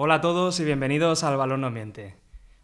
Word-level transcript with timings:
Hola 0.00 0.14
a 0.16 0.20
todos 0.20 0.60
y 0.60 0.64
bienvenidos 0.64 1.24
al 1.24 1.36
Balón 1.36 1.60
No 1.60 1.70
Miente. 1.72 2.14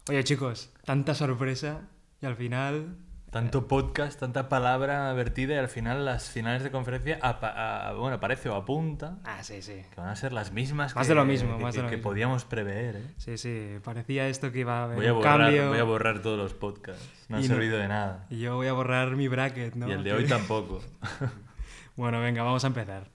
Oye 0.07 0.23
chicos, 0.23 0.71
tanta 0.85 1.13
sorpresa 1.15 1.81
y 2.21 2.25
al 2.25 2.35
final... 2.37 2.95
Tanto 3.29 3.67
podcast, 3.67 4.17
tanta 4.17 4.47
palabra 4.47 5.11
vertida 5.11 5.55
y 5.55 5.57
al 5.57 5.67
final 5.67 6.05
las 6.05 6.29
finales 6.29 6.63
de 6.63 6.71
conferencia, 6.71 7.19
apa- 7.21 7.89
a- 7.89 7.93
bueno, 7.93 8.17
parece 8.21 8.47
o 8.47 8.55
apunta 8.55 9.17
Ah, 9.25 9.43
sí, 9.43 9.61
sí. 9.61 9.81
que 9.93 9.99
van 9.99 10.07
a 10.09 10.15
ser 10.15 10.31
las 10.31 10.53
mismas 10.53 10.95
Más 10.95 11.05
que, 11.05 11.09
de 11.11 11.15
lo 11.15 11.25
mismo, 11.25 11.57
que- 11.57 11.63
más 11.63 11.73
de 11.75 11.79
que- 11.79 11.83
lo 11.83 11.89
que 11.89 11.97
mismo. 11.97 12.09
podíamos 12.11 12.45
prever. 12.45 12.95
¿eh? 12.95 13.13
Sí, 13.17 13.37
sí, 13.37 13.79
parecía 13.83 14.29
esto 14.29 14.53
que 14.53 14.59
iba 14.59 14.79
a 14.79 14.83
haber 14.85 14.95
Voy, 14.95 15.07
a 15.07 15.11
un 15.13 15.19
borrar, 15.19 15.39
cambio. 15.41 15.67
voy 15.67 15.79
a 15.79 15.83
borrar 15.83 16.21
todos 16.21 16.37
los 16.37 16.53
podcasts. 16.53 17.05
No 17.27 17.35
no- 17.35 17.43
servido 17.43 17.77
de 17.77 17.89
nada. 17.89 18.25
Y 18.29 18.39
yo 18.39 18.55
voy 18.55 18.67
a 18.67 18.73
borrar 18.73 19.17
mi 19.17 19.27
bracket, 19.27 19.75
¿no? 19.75 19.89
Y 19.89 19.91
el 19.91 20.03
de 20.05 20.13
hoy 20.13 20.25
tampoco. 20.27 20.81
Bueno, 21.97 22.19
venga, 22.21 22.43
vamos 22.43 22.61
a 22.63 22.67
empezar. 22.67 23.07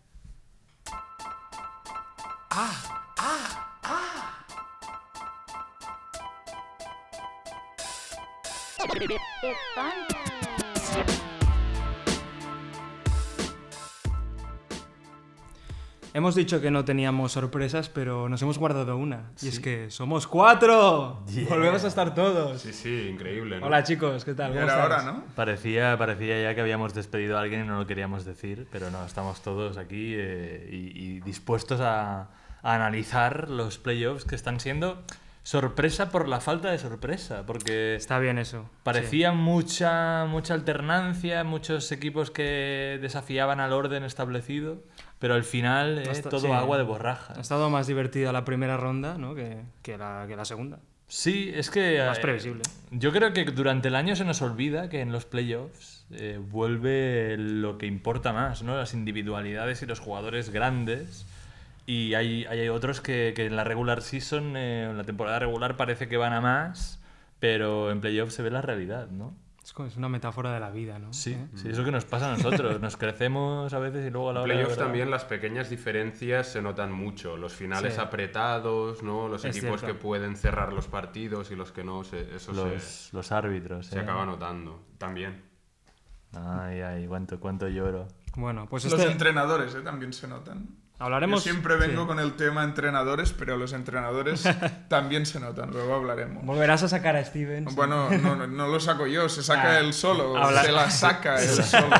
It's 9.42 9.56
fun. 9.74 9.84
Hemos 16.12 16.34
dicho 16.34 16.60
que 16.60 16.70
no 16.70 16.84
teníamos 16.84 17.32
sorpresas, 17.32 17.88
pero 17.88 18.28
nos 18.28 18.42
hemos 18.42 18.58
guardado 18.58 18.98
una. 18.98 19.30
Y 19.40 19.48
es 19.48 19.58
que 19.60 19.90
somos 19.90 20.26
cuatro. 20.26 21.24
Yeah. 21.32 21.48
Volvemos 21.48 21.82
a 21.84 21.88
estar 21.88 22.14
todos. 22.14 22.60
Sí, 22.60 22.74
sí, 22.74 23.08
increíble. 23.10 23.60
¿no? 23.60 23.66
Hola 23.66 23.82
chicos, 23.82 24.26
¿qué 24.26 24.34
tal? 24.34 24.52
Ya 24.52 24.60
¿Cómo 24.60 24.72
era 24.72 24.84
hora, 24.84 25.02
¿no? 25.04 25.24
Parecía, 25.34 25.96
parecía 25.96 26.42
ya 26.42 26.54
que 26.54 26.60
habíamos 26.60 26.92
despedido 26.92 27.38
a 27.38 27.40
alguien 27.40 27.64
y 27.64 27.66
no 27.66 27.78
lo 27.78 27.86
queríamos 27.86 28.26
decir, 28.26 28.68
pero 28.70 28.90
no, 28.90 29.06
estamos 29.06 29.40
todos 29.40 29.78
aquí 29.78 30.14
eh, 30.16 30.68
y, 30.70 30.76
y 31.16 31.20
dispuestos 31.20 31.80
a, 31.80 32.28
a 32.62 32.74
analizar 32.74 33.48
los 33.48 33.78
playoffs 33.78 34.26
que 34.26 34.34
están 34.34 34.60
siendo 34.60 35.02
sorpresa 35.42 36.10
por 36.10 36.28
la 36.28 36.40
falta 36.40 36.70
de 36.70 36.78
sorpresa, 36.78 37.44
porque 37.46 37.94
Está 37.94 38.18
bien 38.18 38.38
eso. 38.38 38.68
parecía 38.82 39.32
mucha, 39.32 40.26
mucha 40.26 40.54
alternancia, 40.54 41.44
muchos 41.44 41.90
equipos 41.92 42.30
que 42.30 42.98
desafiaban 43.00 43.60
al 43.60 43.72
orden 43.72 44.04
establecido, 44.04 44.82
pero 45.18 45.34
al 45.34 45.44
final 45.44 45.98
eh, 45.98 46.04
Basta- 46.06 46.28
todo 46.28 46.40
sí. 46.46 46.52
agua 46.52 46.76
de 46.76 46.84
borraja. 46.84 47.34
Ha 47.36 47.40
estado 47.40 47.70
más 47.70 47.86
divertida 47.86 48.32
la 48.32 48.44
primera 48.44 48.76
ronda 48.76 49.16
¿no? 49.18 49.34
que, 49.34 49.62
que 49.82 49.96
la, 49.98 50.24
que 50.28 50.36
la 50.36 50.44
segunda. 50.44 50.78
Sí, 51.08 51.50
es 51.52 51.70
que... 51.70 52.00
Más 52.06 52.18
eh, 52.18 52.22
previsible. 52.22 52.62
Yo 52.92 53.10
creo 53.10 53.32
que 53.32 53.44
durante 53.46 53.88
el 53.88 53.96
año 53.96 54.14
se 54.14 54.24
nos 54.24 54.42
olvida 54.42 54.88
que 54.88 55.00
en 55.00 55.10
los 55.10 55.24
playoffs 55.24 56.06
eh, 56.12 56.38
vuelve 56.40 57.36
lo 57.36 57.78
que 57.78 57.86
importa 57.86 58.32
más, 58.32 58.62
¿no? 58.62 58.76
Las 58.76 58.94
individualidades 58.94 59.82
y 59.82 59.86
los 59.86 59.98
jugadores 59.98 60.50
grandes. 60.50 61.26
Y 61.90 62.14
hay, 62.14 62.44
hay 62.44 62.68
otros 62.68 63.00
que, 63.00 63.32
que 63.34 63.46
en 63.46 63.56
la 63.56 63.64
regular 63.64 64.00
season, 64.02 64.56
eh, 64.56 64.84
en 64.90 64.96
la 64.96 65.02
temporada 65.04 65.38
regular, 65.40 65.76
parece 65.76 66.06
que 66.08 66.16
van 66.16 66.32
a 66.32 66.40
más, 66.40 67.02
pero 67.40 67.90
en 67.90 68.00
playoffs 68.00 68.34
se 68.34 68.42
ve 68.42 68.50
la 68.50 68.62
realidad, 68.62 69.08
¿no? 69.08 69.34
Es, 69.64 69.72
como- 69.72 69.88
es 69.88 69.96
una 69.96 70.08
metáfora 70.08 70.52
de 70.54 70.60
la 70.60 70.70
vida, 70.70 70.98
¿no? 71.00 71.12
Sí, 71.12 71.32
¿Eh? 71.32 71.46
sí, 71.56 71.68
eso 71.68 71.84
que 71.84 71.90
nos 71.90 72.04
pasa 72.04 72.32
a 72.32 72.36
nosotros. 72.36 72.80
Nos 72.80 72.96
crecemos 72.96 73.72
a 73.72 73.78
veces 73.80 74.06
y 74.06 74.10
luego 74.10 74.30
a 74.30 74.32
la 74.34 74.40
En 74.44 74.50
hora 74.50 74.56
verdad- 74.68 74.76
también 74.84 75.10
las 75.10 75.24
pequeñas 75.24 75.68
diferencias 75.68 76.46
se 76.46 76.62
notan 76.62 76.92
mucho. 76.92 77.36
Los 77.36 77.54
finales 77.54 77.94
Sí. 77.94 78.00
apretados, 78.00 79.02
¿no? 79.02 79.26
Los 79.28 79.44
Es 79.44 79.56
equipos 79.56 79.80
cierto. 79.80 79.96
que 79.98 80.02
pueden 80.02 80.36
cerrar 80.36 80.72
los 80.72 80.86
partidos 80.86 81.50
y 81.50 81.56
los 81.56 81.72
que 81.72 81.82
no, 81.84 82.04
se- 82.04 82.34
eso 82.36 82.52
Los, 82.52 82.82
se, 82.82 83.16
los 83.16 83.32
árbitros. 83.32 83.86
se 83.86 83.98
¿eh? 83.98 84.02
acaba 84.02 84.24
notando. 84.24 84.80
También. 84.96 85.42
Ay, 86.32 86.80
ay, 86.80 87.06
cuánto, 87.06 87.38
cuánto 87.40 87.68
lloro. 87.68 88.06
Bueno, 88.36 88.66
pues 88.70 88.84
Los 88.84 88.94
este... 88.94 89.10
entrenadores 89.10 89.74
¿eh? 89.74 89.80
también 89.82 90.12
se 90.12 90.28
notan. 90.28 90.68
Hablaremos... 91.00 91.44
Yo 91.44 91.50
siempre 91.50 91.76
vengo 91.76 92.02
sí. 92.02 92.06
con 92.08 92.20
el 92.20 92.34
tema 92.34 92.62
entrenadores, 92.62 93.32
pero 93.32 93.56
los 93.56 93.72
entrenadores 93.72 94.44
también 94.88 95.26
se 95.26 95.40
notan, 95.40 95.70
luego 95.70 95.94
hablaremos. 95.94 96.44
Volverás 96.44 96.82
a 96.84 96.88
sacar 96.88 97.16
a 97.16 97.24
Steven. 97.24 97.68
sí. 97.68 97.74
Bueno, 97.74 98.08
no, 98.10 98.36
no, 98.36 98.46
no 98.46 98.68
lo 98.68 98.78
saco 98.80 99.06
yo, 99.06 99.28
se 99.28 99.42
saca 99.42 99.72
Ah, 99.72 99.78
él 99.80 99.92
solo, 99.92 100.36
habla- 100.36 100.62
se 100.62 100.72
la 100.72 100.90
saca 100.90 101.34
él 101.42 101.48
solo. 101.64 101.96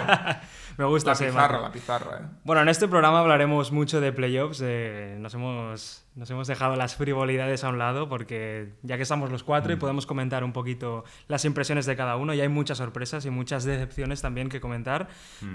Me 0.79 0.87
gusta 0.87 1.11
La 1.11 1.13
ese 1.15 1.27
pizarra, 1.27 1.61
la 1.61 1.73
pizarra, 1.73 2.17
¿eh? 2.23 2.27
Bueno, 2.43 2.63
en 2.63 2.69
este 2.71 2.89
programa 2.89 3.19
hablaremos 3.21 3.71
mucho 3.71 4.01
de 4.01 4.13
playoffs. 4.13 4.61
eh, 4.65 5.15
nos, 5.21 5.35
hemos, 5.35 6.07
nos 6.15 6.31
hemos 6.31 6.47
dejado 6.47 6.75
las 6.75 6.95
frivolidades 6.97 7.65
a 7.65 7.69
un 7.69 7.77
lado 7.79 8.09
porque 8.09 8.73
ya 8.83 8.97
que 8.97 9.03
estamos 9.03 9.31
los 9.31 9.45
cuatro 9.45 9.75
y 9.75 9.77
podemos 9.77 10.07
comentar 10.07 10.43
un 10.43 10.55
poquito 10.55 11.05
las 11.29 11.45
impresiones 11.45 11.85
de 11.85 11.97
cada 11.97 12.17
uno 12.17 12.33
y 12.33 12.41
hay 12.41 12.49
muchas 12.49 12.79
sorpresas 12.79 13.27
y 13.27 13.31
muchas 13.31 13.65
decepciones 13.65 14.23
también 14.23 14.49
que 14.49 14.61
comentar, 14.63 15.09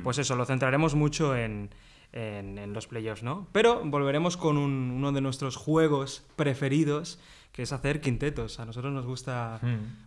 pues 0.03 0.19
eso, 0.19 0.35
lo 0.35 0.45
centraremos 0.45 0.93
mucho 0.93 1.35
en, 1.35 1.71
en- 2.15 2.57
en 2.57 2.73
los 2.73 2.87
playoffs, 2.87 3.21
¿no? 3.21 3.47
Pero 3.51 3.81
volveremos 3.85 4.37
con 4.37 4.57
un- 4.57 4.89
uno 4.91 5.11
de 5.11 5.21
nuestros 5.21 5.55
juegos 5.57 6.23
preferidos 6.35 7.19
que 7.51 7.61
es 7.61 7.71
hacer 7.71 8.01
quintetos. 8.01 8.59
A 8.59 8.65
nosotros 8.65 8.91
nos 8.91 9.05
gusta 9.05 9.59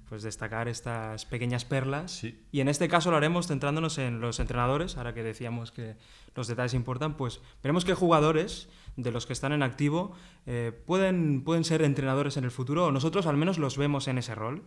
pues, 0.09 0.23
destacar 0.23 0.69
estas 0.69 1.25
pequeñas 1.27 1.65
perlas 1.65 2.13
Sí. 2.13 2.39
y 2.53 2.61
en 2.61 2.69
este 2.69 2.89
caso 2.89 3.11
lo 3.11 3.17
haremos 3.19 3.47
centrándonos 3.47 3.97
en 3.99 4.21
los 4.21 4.41
entrenadores, 4.41 4.97
ahora 4.97 5.13
que 5.15 5.23
decíamos 5.23 5.71
que 5.71 5.97
los 6.35 6.47
detalles 6.49 6.75
importan, 6.75 7.17
pues 7.17 7.41
veremos 7.63 7.85
qué 7.87 7.95
jugadores 7.95 8.69
de 8.97 9.11
los 9.13 9.25
que 9.27 9.33
están 9.35 9.53
en 9.53 9.63
activo 9.63 10.13
eh, 10.47 10.73
pueden, 10.87 11.43
pueden 11.45 11.65
ser 11.65 11.83
entrenadores 11.83 12.37
en 12.37 12.45
el 12.45 12.51
futuro, 12.51 12.87
o 12.87 12.93
nosotros 12.93 13.27
al 13.27 13.37
menos 13.37 13.59
los 13.59 13.77
vemos 13.79 14.09
en 14.09 14.17
ese 14.19 14.35
rol. 14.35 14.63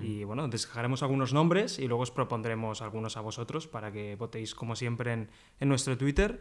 Y 0.00 0.24
bueno, 0.24 0.48
descargaremos 0.48 1.02
algunos 1.02 1.34
nombres 1.34 1.78
y 1.78 1.86
luego 1.86 2.02
os 2.04 2.10
propondremos 2.10 2.80
algunos 2.80 3.18
a 3.18 3.20
vosotros 3.20 3.66
para 3.66 3.92
que 3.92 4.16
votéis 4.16 4.54
como 4.54 4.74
siempre 4.74 5.12
en, 5.12 5.28
en 5.60 5.68
nuestro 5.68 5.98
Twitter. 5.98 6.40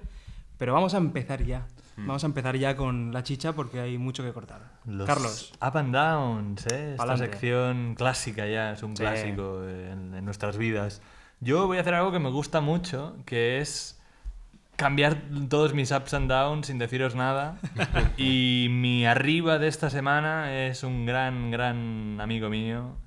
Pero 0.62 0.74
vamos 0.74 0.94
a 0.94 0.98
empezar 0.98 1.44
ya. 1.44 1.66
Vamos 1.98 2.24
a 2.24 2.28
empezar 2.28 2.56
ya 2.56 2.76
con 2.76 3.12
la 3.12 3.24
chicha 3.24 3.54
porque 3.54 3.80
hay 3.80 3.98
mucho 3.98 4.22
que 4.22 4.32
cortar. 4.32 4.62
Los 4.86 5.08
Carlos. 5.08 5.52
Up 5.60 5.76
and 5.76 5.92
Downs, 5.92 6.68
¿eh? 6.68 6.92
Esta 6.92 6.98
Pa'lante. 6.98 7.26
sección 7.26 7.96
clásica 7.96 8.46
ya, 8.46 8.74
es 8.74 8.84
un 8.84 8.96
Sí. 8.96 9.02
clásico 9.02 9.64
en, 9.68 10.14
en 10.14 10.24
nuestras 10.24 10.58
vidas. 10.58 11.02
Yo 11.40 11.66
voy 11.66 11.80
a 11.80 11.82
hacer 11.82 11.96
algo 11.96 12.12
que 12.12 12.20
me 12.20 12.30
gusta 12.30 12.62
mucho, 12.62 13.16
que 13.26 13.58
es 13.60 14.00
cambiar 14.76 15.18
todos 15.50 15.74
mis 15.74 15.90
ups 15.92 16.14
and 16.14 16.30
downs 16.30 16.68
sin 16.68 16.78
deciros 16.78 17.16
nada. 17.16 17.58
y 18.18 18.68
mi 18.70 19.08
arriba 19.08 19.58
de 19.58 19.68
esta 19.68 19.90
semana 19.90 20.54
es 20.56 20.84
un 20.84 21.08
gran, 21.08 21.50
gran 21.50 22.20
amigo 22.22 22.50
mío, 22.50 22.98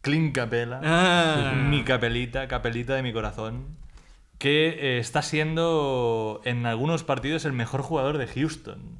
Clint 0.00 0.34
Capela. 0.34 0.80
Ah. 0.82 1.52
Mi 1.54 1.84
capelita, 1.84 2.48
capelita 2.48 2.96
de 2.96 3.04
mi 3.04 3.12
corazón. 3.12 3.83
Que 4.44 4.76
eh, 4.78 4.98
está 4.98 5.22
siendo 5.22 6.42
en 6.44 6.66
algunos 6.66 7.02
partidos 7.02 7.46
el 7.46 7.54
mejor 7.54 7.80
jugador 7.80 8.18
de 8.18 8.26
Houston. 8.26 8.98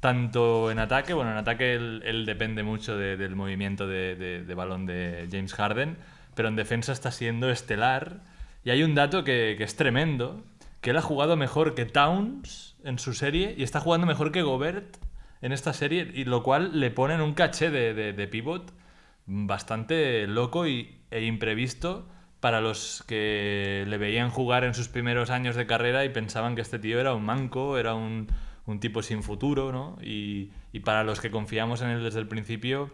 Tanto 0.00 0.70
en 0.70 0.78
ataque, 0.78 1.12
bueno, 1.12 1.32
en 1.32 1.36
ataque 1.36 1.74
él, 1.74 2.24
depende 2.24 2.62
mucho 2.62 2.96
de- 2.96 3.18
del 3.18 3.36
movimiento 3.36 3.86
de, 3.86 4.42
balón 4.56 4.86
de 4.86 5.28
James 5.30 5.52
Harden, 5.52 5.98
pero 6.34 6.48
en 6.48 6.56
defensa 6.56 6.92
está 6.92 7.10
siendo 7.10 7.50
estelar. 7.50 8.22
Y 8.64 8.70
hay 8.70 8.82
un 8.84 8.94
dato 8.94 9.22
que, 9.22 9.62
es 9.62 9.76
tremendo, 9.76 10.42
que 10.80 10.88
él 10.92 10.96
ha 10.96 11.02
jugado 11.02 11.36
mejor 11.36 11.74
que 11.74 11.84
Towns 11.84 12.74
en 12.82 12.98
su 12.98 13.12
serie 13.12 13.54
y 13.54 13.64
está 13.64 13.80
jugando 13.80 14.06
mejor 14.06 14.32
que 14.32 14.40
Gobert 14.40 14.96
en 15.42 15.52
esta 15.52 15.74
serie, 15.74 16.10
y 16.14 16.24
lo 16.24 16.42
cual 16.42 16.80
le 16.80 16.90
pone 16.90 17.12
en 17.12 17.20
un 17.20 17.34
caché 17.34 17.70
de, 17.70 17.92
de- 17.92 18.28
pivot 18.28 18.72
bastante 19.26 20.26
loco 20.26 20.64
e 20.64 20.96
imprevisto 21.20 22.08
para 22.40 22.60
los 22.60 23.02
que 23.06 23.84
le 23.88 23.98
veían 23.98 24.30
jugar 24.30 24.64
en 24.64 24.74
sus 24.74 24.88
primeros 24.88 25.30
años 25.30 25.56
de 25.56 25.66
carrera 25.66 26.04
y 26.04 26.10
pensaban 26.10 26.54
que 26.54 26.60
este 26.62 26.78
tío 26.78 27.00
era 27.00 27.14
un 27.14 27.24
manco, 27.24 27.78
era 27.78 27.94
un, 27.94 28.28
un 28.66 28.80
tipo 28.80 29.02
sin 29.02 29.22
futuro, 29.22 29.72
¿no? 29.72 29.96
Y, 30.02 30.50
y 30.72 30.80
para 30.80 31.02
los 31.04 31.20
que 31.20 31.30
confiamos 31.30 31.80
en 31.82 31.88
él 31.90 32.02
desde 32.04 32.20
el 32.20 32.28
principio, 32.28 32.90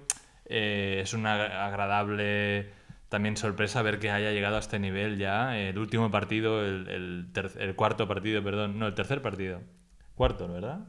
eh, 0.46 1.00
es 1.02 1.12
una 1.12 1.66
agradable 1.66 2.70
también 3.08 3.36
sorpresa 3.36 3.82
ver 3.82 3.98
que 3.98 4.10
haya 4.10 4.30
llegado 4.32 4.56
a 4.56 4.60
este 4.60 4.78
nivel 4.78 5.18
ya. 5.18 5.58
El 5.58 5.76
último 5.78 6.10
partido, 6.10 6.64
el, 6.64 6.88
el 6.88 7.26
ter- 7.32 7.52
el 7.58 7.74
cuarto 7.74 8.08
partido, 8.08 8.42
perdón, 8.42 8.78
no, 8.78 8.86
el 8.86 8.94
tercer 8.94 9.20
partido. 9.20 9.60
Cuarto, 10.14 10.48
¿verdad? 10.48 10.80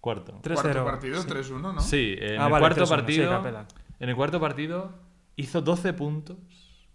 Cuarto. 0.00 0.38
3-0. 0.42 0.54
Cuarto 0.54 0.84
partido, 0.84 1.22
Sí. 1.22 1.28
3-1, 1.28 1.60
¿no? 1.74 1.80
Sí, 1.80 2.16
en 2.18 2.40
Ah, 2.40 2.46
el 2.46 2.52
vale, 2.52 2.60
cuarto 2.62 2.82
3-1, 2.82 2.86
sí, 2.86 2.90
partido. 2.94 3.30
Capela. 3.30 3.66
en 4.00 4.08
el 4.10 4.14
cuarto 4.16 4.40
partido 4.40 4.92
hizo 5.36 5.62
12 5.62 5.94
puntos, 5.94 6.36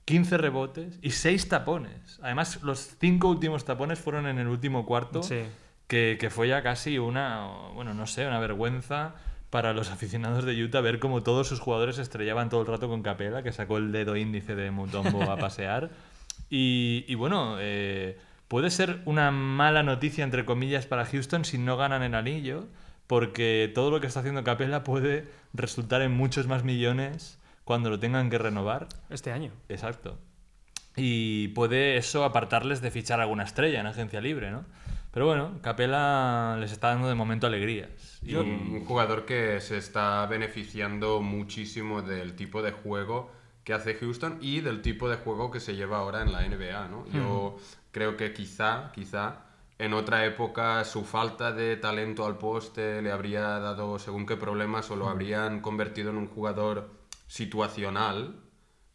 15 0.09 0.38
rebotes 0.39 0.97
y 1.03 1.11
6 1.11 1.47
tapones. 1.50 2.19
Además, 2.23 2.63
los 2.63 2.95
5 3.00 3.27
últimos 3.27 3.63
tapones 3.63 4.00
fueron 4.00 4.25
en 4.25 4.39
el 4.39 4.47
último 4.47 4.85
cuarto, 4.88 5.21
Sí. 5.21 5.44
que, 5.88 6.17
que 6.19 6.29
fue 6.31 6.47
ya 6.47 6.63
casi 6.63 6.97
una, 6.97 7.45
bueno, 7.75 7.94
no 7.94 8.07
sé, 8.07 8.25
una 8.25 8.39
vergüenza 8.39 9.13
para 9.51 9.73
los 9.73 9.91
aficionados 9.95 10.45
de 10.45 10.63
Utah 10.63 10.81
ver 10.81 10.97
cómo 11.00 11.21
todos 11.21 11.47
sus 11.47 11.59
jugadores 11.59 12.00
estrellaban 12.00 12.50
todo 12.50 12.61
el 12.61 12.67
rato 12.67 12.88
con 12.89 13.03
Capela, 13.03 13.44
que 13.44 13.51
sacó 13.51 13.77
el 13.77 13.91
dedo 13.91 14.15
índice 14.15 14.56
de 14.56 14.71
Mutombo 14.71 15.21
a 15.23 15.38
pasear. 15.38 15.89
Y, 16.51 17.05
y 17.07 17.13
bueno, 17.13 17.57
eh, 17.59 18.17
puede 18.47 18.71
ser 18.71 19.01
una 19.05 19.29
mala 19.29 19.83
noticia, 19.83 20.23
entre 20.23 20.45
comillas, 20.45 20.88
para 20.88 21.05
Houston 21.05 21.45
si 21.45 21.59
no 21.59 21.77
ganan 21.77 22.01
el 22.01 22.15
anillo, 22.15 22.65
porque 23.05 23.71
todo 23.75 23.91
lo 23.91 24.00
que 24.01 24.07
está 24.07 24.21
haciendo 24.21 24.44
Capela 24.44 24.83
puede 24.83 25.27
resultar 25.53 26.01
en 26.01 26.12
muchos 26.12 26.47
más 26.47 26.63
millones 26.63 27.38
cuando 27.69 27.92
lo 27.92 28.00
tengan 28.00 28.31
que 28.31 28.39
renovar. 28.39 28.88
Este 29.12 29.31
año. 29.31 29.51
Exacto. 29.68 30.18
Y 30.95 31.50
puede 31.50 31.98
eso 31.98 32.24
apartarles 32.24 32.81
de 32.81 32.89
fichar 32.89 33.21
alguna 33.21 33.44
estrella 33.44 33.80
en 33.80 33.86
agencia 33.86 34.19
libre, 34.21 34.50
¿no? 34.50 34.66
Pero 35.12 35.27
bueno, 35.27 35.60
Capela 35.62 36.57
les 36.60 36.71
está 36.71 36.88
dando 36.88 37.07
de 37.10 37.13
momento 37.13 37.45
alegrías. 37.45 38.18
Y- 38.24 38.33
Un 38.33 38.83
jugador 38.86 39.27
que 39.27 39.62
se 39.62 39.77
está 39.77 40.25
beneficiando 40.25 41.21
muchísimo 41.21 42.01
del 42.01 42.36
tipo 42.36 42.63
de 42.63 42.71
juego 42.71 43.31
que 43.63 43.74
hace 43.74 43.94
Houston 43.94 44.39
y 44.42 44.62
del 44.62 44.81
tipo 44.81 45.07
de 45.07 45.18
juego 45.18 45.51
que 45.51 45.60
se 45.60 45.75
lleva 45.75 46.00
ahora 46.00 46.24
en 46.24 46.31
la 46.31 46.42
NBA, 46.48 46.88
¿no? 46.88 47.06
Yo 47.13 47.57
creo 47.92 48.18
que 48.18 48.33
quizá, 48.33 48.92
quizá 48.95 49.42
en 49.77 49.94
otra 49.94 50.25
época 50.25 50.83
su 50.86 51.04
falta 51.06 51.51
de 51.51 51.77
talento 51.77 52.25
al 52.25 52.39
poste 52.39 53.04
le 53.04 53.12
habría 53.12 53.42
dado 53.60 54.00
según 54.00 54.25
qué 54.25 54.38
problemas 54.38 54.89
o 54.89 54.95
lo 54.95 55.07
habrían 55.07 55.60
convertido 55.62 56.10
en 56.10 56.18
un 56.18 56.25
jugador 56.27 56.98
situacional 57.29 58.35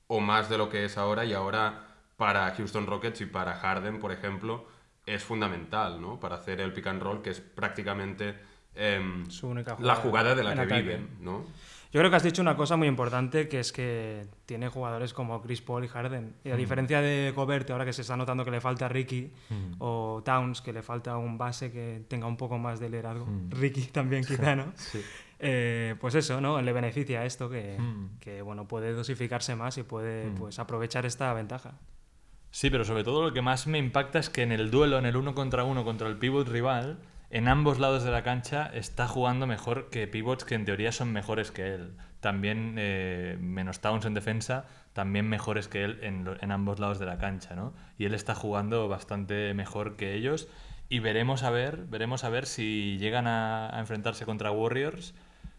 o 0.09 0.21
más 0.21 0.51
de 0.51 0.59
lo 0.59 0.69
que 0.69 0.85
es 0.85 0.99
ahora 0.99 1.25
y 1.25 1.33
ahora 1.33 1.87
para 2.17 2.51
Houston 2.55 2.87
Rockets 2.87 3.23
y 3.23 3.27
para 3.27 3.55
Harden, 3.55 4.01
por 4.01 4.13
ejemplo, 4.13 4.67
es 5.07 5.23
fundamental, 5.23 6.01
¿no? 6.01 6.21
Para 6.21 6.37
hacer 6.37 6.61
el 6.61 6.73
pick 6.73 6.87
and 6.89 7.01
roll, 7.03 7.23
que 7.23 7.31
es 7.31 7.41
prácticamente 7.41 8.35
em, 8.75 9.25
Su 9.31 9.49
única 9.49 9.77
la 9.81 9.95
jugada 9.95 10.03
jugada 10.03 10.35
de 10.35 10.45
la 10.45 10.55
que 10.55 10.61
ataque. 10.61 10.83
viven, 10.83 11.09
¿no? 11.21 11.45
Yo 11.93 12.01
creo 12.01 12.11
que 12.11 12.17
has 12.17 12.25
dicho 12.25 12.43
una 12.43 12.57
cosa 12.57 12.77
muy 12.77 12.89
importante, 12.89 13.47
que 13.49 13.61
es 13.61 13.71
que 13.71 14.27
tiene 14.47 14.69
jugadores 14.69 15.15
como 15.15 15.41
Chris 15.41 15.61
Paul 15.63 15.85
y 15.85 15.89
Harden. 15.89 16.35
Y 16.43 16.51
a 16.51 16.57
diferencia 16.57 17.01
de 17.01 17.33
Gobert, 17.37 17.71
ahora 17.71 17.85
que 17.85 17.93
se 17.93 18.03
está 18.03 18.17
notando 18.17 18.45
que 18.45 18.51
le 18.51 18.61
falta 18.61 18.89
Ricky, 18.89 19.31
o 19.79 20.21
Towns, 20.25 20.61
que 20.61 20.73
le 20.73 20.83
falta 20.83 21.17
un 21.17 21.39
base 21.39 21.71
que 21.71 22.03
tenga 22.09 22.27
un 22.27 22.37
poco 22.37 22.59
más 22.59 22.81
de 22.81 22.91
liderazgo, 22.91 23.29
Ricky 23.51 23.83
también 23.93 24.25
quizá, 24.25 24.57
¿no? 24.57 24.73
Eh, 25.39 25.95
pues 26.01 26.15
eso, 26.15 26.41
¿no? 26.41 26.61
Le 26.63 26.73
beneficia 26.73 27.25
esto, 27.25 27.51
que, 27.51 27.77
que, 28.21 28.43
bueno, 28.43 28.69
puede 28.69 28.93
dosificarse 28.93 29.57
más 29.57 29.79
y 29.79 29.83
puede 29.83 30.31
pues, 30.31 30.59
aprovechar 30.59 31.07
esta 31.07 31.33
ventaja. 31.33 31.75
Sí, 32.51 32.71
pero 32.71 32.85
sobre 32.85 33.03
todo 33.03 33.23
lo 33.23 33.33
que 33.33 33.43
más 33.43 33.67
me 33.67 33.79
impacta 33.79 34.21
es 34.21 34.31
que 34.31 34.43
en 34.43 34.53
el 34.53 34.71
duelo, 34.71 34.99
en 34.99 35.07
el 35.07 35.17
uno 35.17 35.35
contra 35.35 35.65
uno 35.65 35.85
contra 35.85 36.07
el 36.07 36.19
pivot 36.19 36.47
rival, 36.49 36.99
en 37.31 37.49
ambos 37.49 37.81
lados 37.81 38.05
de 38.05 38.13
la 38.13 38.23
cancha 38.23 38.71
está 38.73 39.09
jugando 39.09 39.49
mejor 39.49 39.91
que 39.91 40.07
pivots 40.07 40.45
que 40.45 40.55
en 40.55 40.65
teoría 40.65 40.93
son 40.93 41.13
mejores 41.13 41.51
que 41.51 41.75
él. 41.75 41.97
También, 42.21 42.77
eh, 42.79 43.37
menos 43.41 43.81
Towns 43.81 44.05
en 44.05 44.15
defensa, 44.15 44.67
también 44.93 45.29
mejores 45.29 45.67
que 45.67 45.83
él 45.83 45.99
en, 46.03 46.29
en 46.41 46.53
ambos 46.53 46.79
lados 46.79 47.01
de 47.01 47.07
la 47.07 47.19
cancha, 47.19 47.57
¿no? 47.57 47.75
Y 47.99 48.05
él 48.05 48.15
está 48.15 48.37
jugando 48.37 48.89
bastante 48.89 49.53
mejor 49.53 49.97
que 49.97 50.15
ellos. 50.15 50.47
Y 50.95 51.01
veremos 51.01 51.43
a 51.43 51.51
ver, 51.51 51.85
veremos 51.89 52.25
a 52.25 52.29
ver 52.31 52.47
si 52.47 52.99
llegan 52.99 53.27
a, 53.27 53.75
a 53.77 53.81
enfrentarse 53.81 54.25
contra 54.27 54.51
Warriors. 54.53 55.15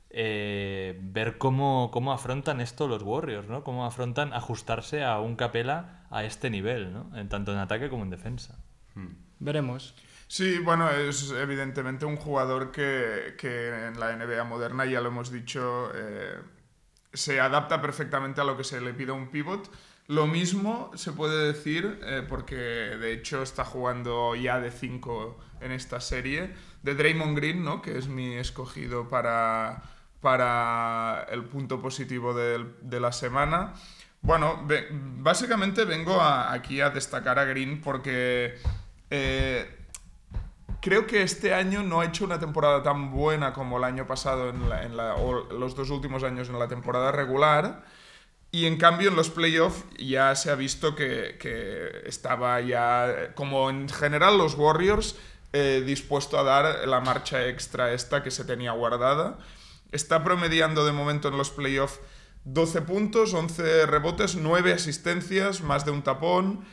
eh, 0.10 0.98
ver 1.02 1.38
cómo, 1.38 1.90
cómo 1.92 2.14
afrontan 2.14 2.62
esto 2.62 2.88
los 2.88 3.04
Warriors, 3.04 3.48
¿no? 3.50 3.64
Cómo 3.64 3.86
afrontan 3.86 4.34
ajustarse 4.34 5.04
a 5.04 5.20
un 5.20 5.36
Capela 5.36 6.08
a 6.12 6.24
este 6.24 6.50
nivel, 6.50 6.94
¿no? 6.94 7.12
En, 7.18 7.30
tanto 7.30 7.52
en 7.54 7.60
ataque 7.60 7.90
como 7.90 8.04
en 8.04 8.12
defensa. 8.12 8.60
Veremos. 9.40 9.96
Sí, 10.28 10.60
bueno, 10.60 10.90
es 10.90 11.32
evidentemente 11.32 12.06
un 12.06 12.16
jugador 12.18 12.72
que, 12.72 13.36
que 13.38 13.88
en 13.88 14.00
la 14.00 14.16
NBA 14.16 14.44
moderna, 14.46 14.86
ya 14.86 15.02
lo 15.02 15.10
hemos 15.10 15.32
dicho, 15.32 15.92
eh, 15.94 16.40
se 17.14 17.40
adapta 17.40 17.82
perfectamente 17.82 18.42
a 18.42 18.44
lo 18.44 18.58
que 18.58 18.64
se 18.64 18.82
le 18.82 18.94
pide 18.94 19.12
a 19.12 19.16
un 19.16 19.30
pivot. 19.30 19.70
Lo 20.08 20.28
mismo 20.28 20.92
se 20.94 21.14
puede 21.14 21.52
decir, 21.52 22.00
eh, 22.04 22.24
porque 22.28 22.56
de 22.56 23.12
hecho 23.12 23.42
está 23.42 23.66
jugando 23.66 24.36
ya 24.36 24.60
de 24.60 24.70
5 24.70 25.40
en 25.62 25.72
esta 25.72 26.00
serie, 26.00 26.54
de 26.84 26.94
Draymond 26.94 27.36
Green, 27.36 27.64
¿no? 27.64 27.82
que 27.82 27.98
es 27.98 28.08
mi 28.08 28.36
escogido 28.36 29.10
para, 29.10 29.82
para 30.22 31.26
el 31.32 31.46
punto 31.46 31.82
positivo 31.82 32.36
de, 32.36 33.00
la 33.00 33.12
semana. 33.12 33.74
Bueno, 34.22 34.68
básicamente 35.18 35.86
vengo 35.86 36.22
aquí 36.22 36.82
a 36.82 36.92
destacar 36.92 37.40
a 37.40 37.46
Green 37.46 37.82
porque 37.82 38.60
eh, 39.10 39.88
creo 40.82 41.08
que 41.08 41.24
este 41.24 41.56
año 41.56 41.82
no 41.82 42.02
ha 42.02 42.06
hecho 42.06 42.26
una 42.26 42.40
temporada 42.40 42.84
tan 42.84 43.12
buena 43.12 43.54
como 43.54 43.80
el 43.80 43.84
año 43.84 44.06
pasado 44.06 44.50
en 44.50 45.00
o 45.18 45.34
los 45.52 45.76
dos 45.76 45.90
últimos 45.90 46.24
años 46.24 46.50
en 46.50 46.60
la 46.60 46.68
temporada 46.68 47.12
regular. 47.12 47.84
Y 48.56 48.68
en 48.68 48.78
cambio 48.78 49.10
en 49.10 49.18
los 49.18 49.30
playoffs 49.30 49.84
ya 50.00 50.34
se 50.34 50.50
ha 50.50 50.56
visto 50.56 50.96
que, 50.96 52.04
estaba 52.06 52.62
ya, 52.62 53.34
como 53.36 53.70
en 53.70 53.90
general 53.90 54.38
los 54.38 54.56
Warriors, 54.56 55.18
eh, 55.52 55.84
dispuesto 55.86 56.40
a 56.40 56.44
dar 56.44 56.88
la 56.88 57.02
marcha 57.02 57.48
extra 57.48 57.92
esta 57.92 58.24
que 58.24 58.32
se 58.32 58.46
tenía 58.46 58.72
guardada. 58.72 59.40
Está 59.92 60.24
promediando 60.24 60.86
de 60.86 60.94
momento 60.94 61.28
en 61.28 61.38
los 61.38 61.50
playoffs 61.50 62.00
12 62.46 62.84
puntos, 62.84 63.34
11 63.34 63.88
rebotes, 63.88 64.38
9 64.38 64.72
asistencias, 64.72 65.60
más 65.60 65.84
de 65.84 65.92
un 65.92 66.02
tapón. 66.02 66.64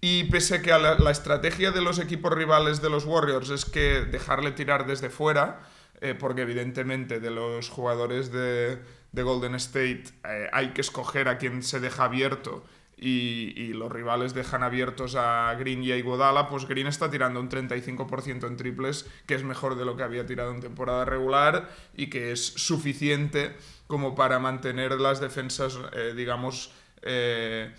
Y 0.00 0.24
pese 0.30 0.62
que 0.62 0.72
a 0.72 0.78
la, 0.78 0.94
la 0.94 1.10
estrategia 1.10 1.72
de 1.72 1.82
los 1.82 1.98
equipos 1.98 2.32
rivales 2.32 2.80
de 2.80 2.88
los 2.88 3.04
Warriors 3.04 3.50
es 3.50 3.66
que 3.66 4.00
dejarle 4.00 4.52
tirar 4.52 4.86
desde 4.86 5.10
fuera, 5.10 5.60
eh, 6.00 6.14
porque 6.18 6.40
evidentemente 6.40 7.20
de 7.20 7.30
los 7.30 7.68
jugadores 7.68 8.32
de, 8.32 8.78
de 9.12 9.22
Golden 9.22 9.54
State 9.54 10.04
eh, 10.24 10.48
hay 10.52 10.68
que 10.68 10.80
escoger 10.80 11.28
a 11.28 11.38
quien 11.38 11.62
se 11.62 11.80
deja 11.80 12.04
abierto 12.04 12.64
y, 12.96 13.52
y 13.56 13.72
los 13.74 13.90
rivales 13.92 14.34
dejan 14.34 14.62
abiertos 14.62 15.14
a 15.14 15.54
Green 15.58 15.84
y 15.84 15.92
a 15.92 15.96
Iguodala, 15.96 16.48
pues 16.48 16.66
Green 16.66 16.88
está 16.88 17.10
tirando 17.10 17.40
un 17.40 17.48
35% 17.48 18.46
en 18.46 18.56
triples, 18.56 19.08
que 19.26 19.34
es 19.34 19.44
mejor 19.44 19.76
de 19.76 19.84
lo 19.84 19.96
que 19.96 20.02
había 20.02 20.26
tirado 20.26 20.50
en 20.52 20.60
temporada 20.60 21.04
regular 21.04 21.70
y 21.94 22.08
que 22.08 22.32
es 22.32 22.44
suficiente 22.44 23.56
como 23.86 24.14
para 24.14 24.38
mantener 24.40 25.00
las 25.00 25.20
defensas, 25.20 25.78
eh, 25.92 26.12
digamos, 26.16 26.72
eh, 27.02 27.72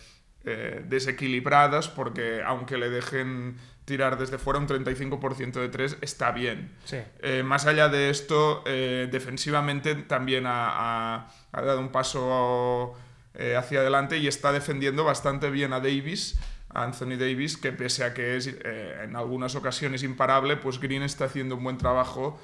desequilibradas, 0.87 1.89
porque 1.89 2.41
aunque 2.43 2.77
le 2.77 2.89
dejen 2.89 3.57
tirar 3.89 4.17
desde 4.17 4.37
fuera 4.37 4.59
un 4.59 4.67
35% 4.67 5.59
de 5.59 5.67
3, 5.67 5.97
está 6.01 6.31
bien. 6.31 6.71
Sí. 6.85 6.97
Eh, 7.21 7.43
más 7.43 7.65
allá 7.65 7.89
de 7.89 8.09
esto, 8.09 8.63
eh, 8.65 9.09
defensivamente 9.11 9.95
también 9.95 10.45
ha, 10.45 10.69
ha- 11.17 11.27
ha 11.51 11.61
dado 11.61 11.79
un 11.81 11.89
paso 11.89 12.93
eh, 13.33 13.55
hacia 13.57 13.79
adelante 13.81 14.17
y 14.17 14.27
está 14.27 14.51
defendiendo 14.53 15.03
bastante 15.03 15.49
bien 15.49 15.73
a 15.73 15.79
Davis, 15.79 16.39
a 16.69 16.83
Anthony 16.83 17.17
Davis, 17.17 17.57
que 17.57 17.71
pese 17.71 18.03
a 18.03 18.13
que 18.13 18.37
es 18.37 18.47
en 18.47 19.15
algunas 19.15 19.55
ocasiones 19.55 20.03
imparable, 20.03 20.55
pues 20.55 20.79
Green 20.79 21.03
está 21.03 21.25
haciendo 21.25 21.55
un 21.55 21.63
buen 21.63 21.77
trabajo 21.77 22.39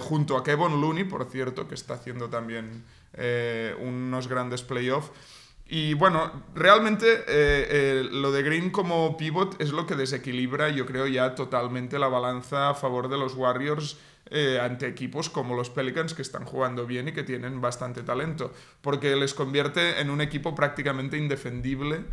junto 0.00 0.36
a 0.36 0.42
Kevin 0.44 0.80
Looney, 0.80 1.04
por 1.04 1.24
cierto, 1.30 1.66
que 1.68 1.74
está 1.74 1.94
haciendo 1.94 2.28
también 2.28 2.84
unos 3.80 4.26
grandes 4.28 4.62
playoffs. 4.62 5.10
Y 5.72 5.94
bueno, 5.94 6.32
realmente 6.52 7.06
eh, 7.12 7.22
eh, 7.28 8.08
lo 8.10 8.32
de 8.32 8.42
Green 8.42 8.70
como 8.70 9.16
pivot 9.16 9.60
es 9.62 9.70
lo 9.70 9.86
que 9.86 9.94
desequilibra, 9.94 10.68
yo 10.68 10.84
creo, 10.84 11.06
ya 11.06 11.36
totalmente 11.36 11.96
la 12.00 12.08
balanza 12.08 12.70
a 12.70 12.74
favor 12.74 13.08
de 13.08 13.16
los 13.16 13.34
Warriors 13.34 13.96
eh, 14.32 14.58
ante 14.60 14.88
equipos 14.88 15.30
como 15.30 15.54
los 15.54 15.70
Pelicans 15.70 16.12
que 16.12 16.22
están 16.22 16.44
jugando 16.44 16.86
bien 16.86 17.06
y 17.08 17.12
que 17.12 17.22
tienen 17.22 17.60
bastante 17.60 18.02
talento, 18.02 18.52
porque 18.80 19.14
les 19.14 19.32
convierte 19.32 20.00
en 20.00 20.10
un 20.10 20.20
equipo 20.20 20.56
prácticamente 20.56 21.16
indefendible. 21.16 22.04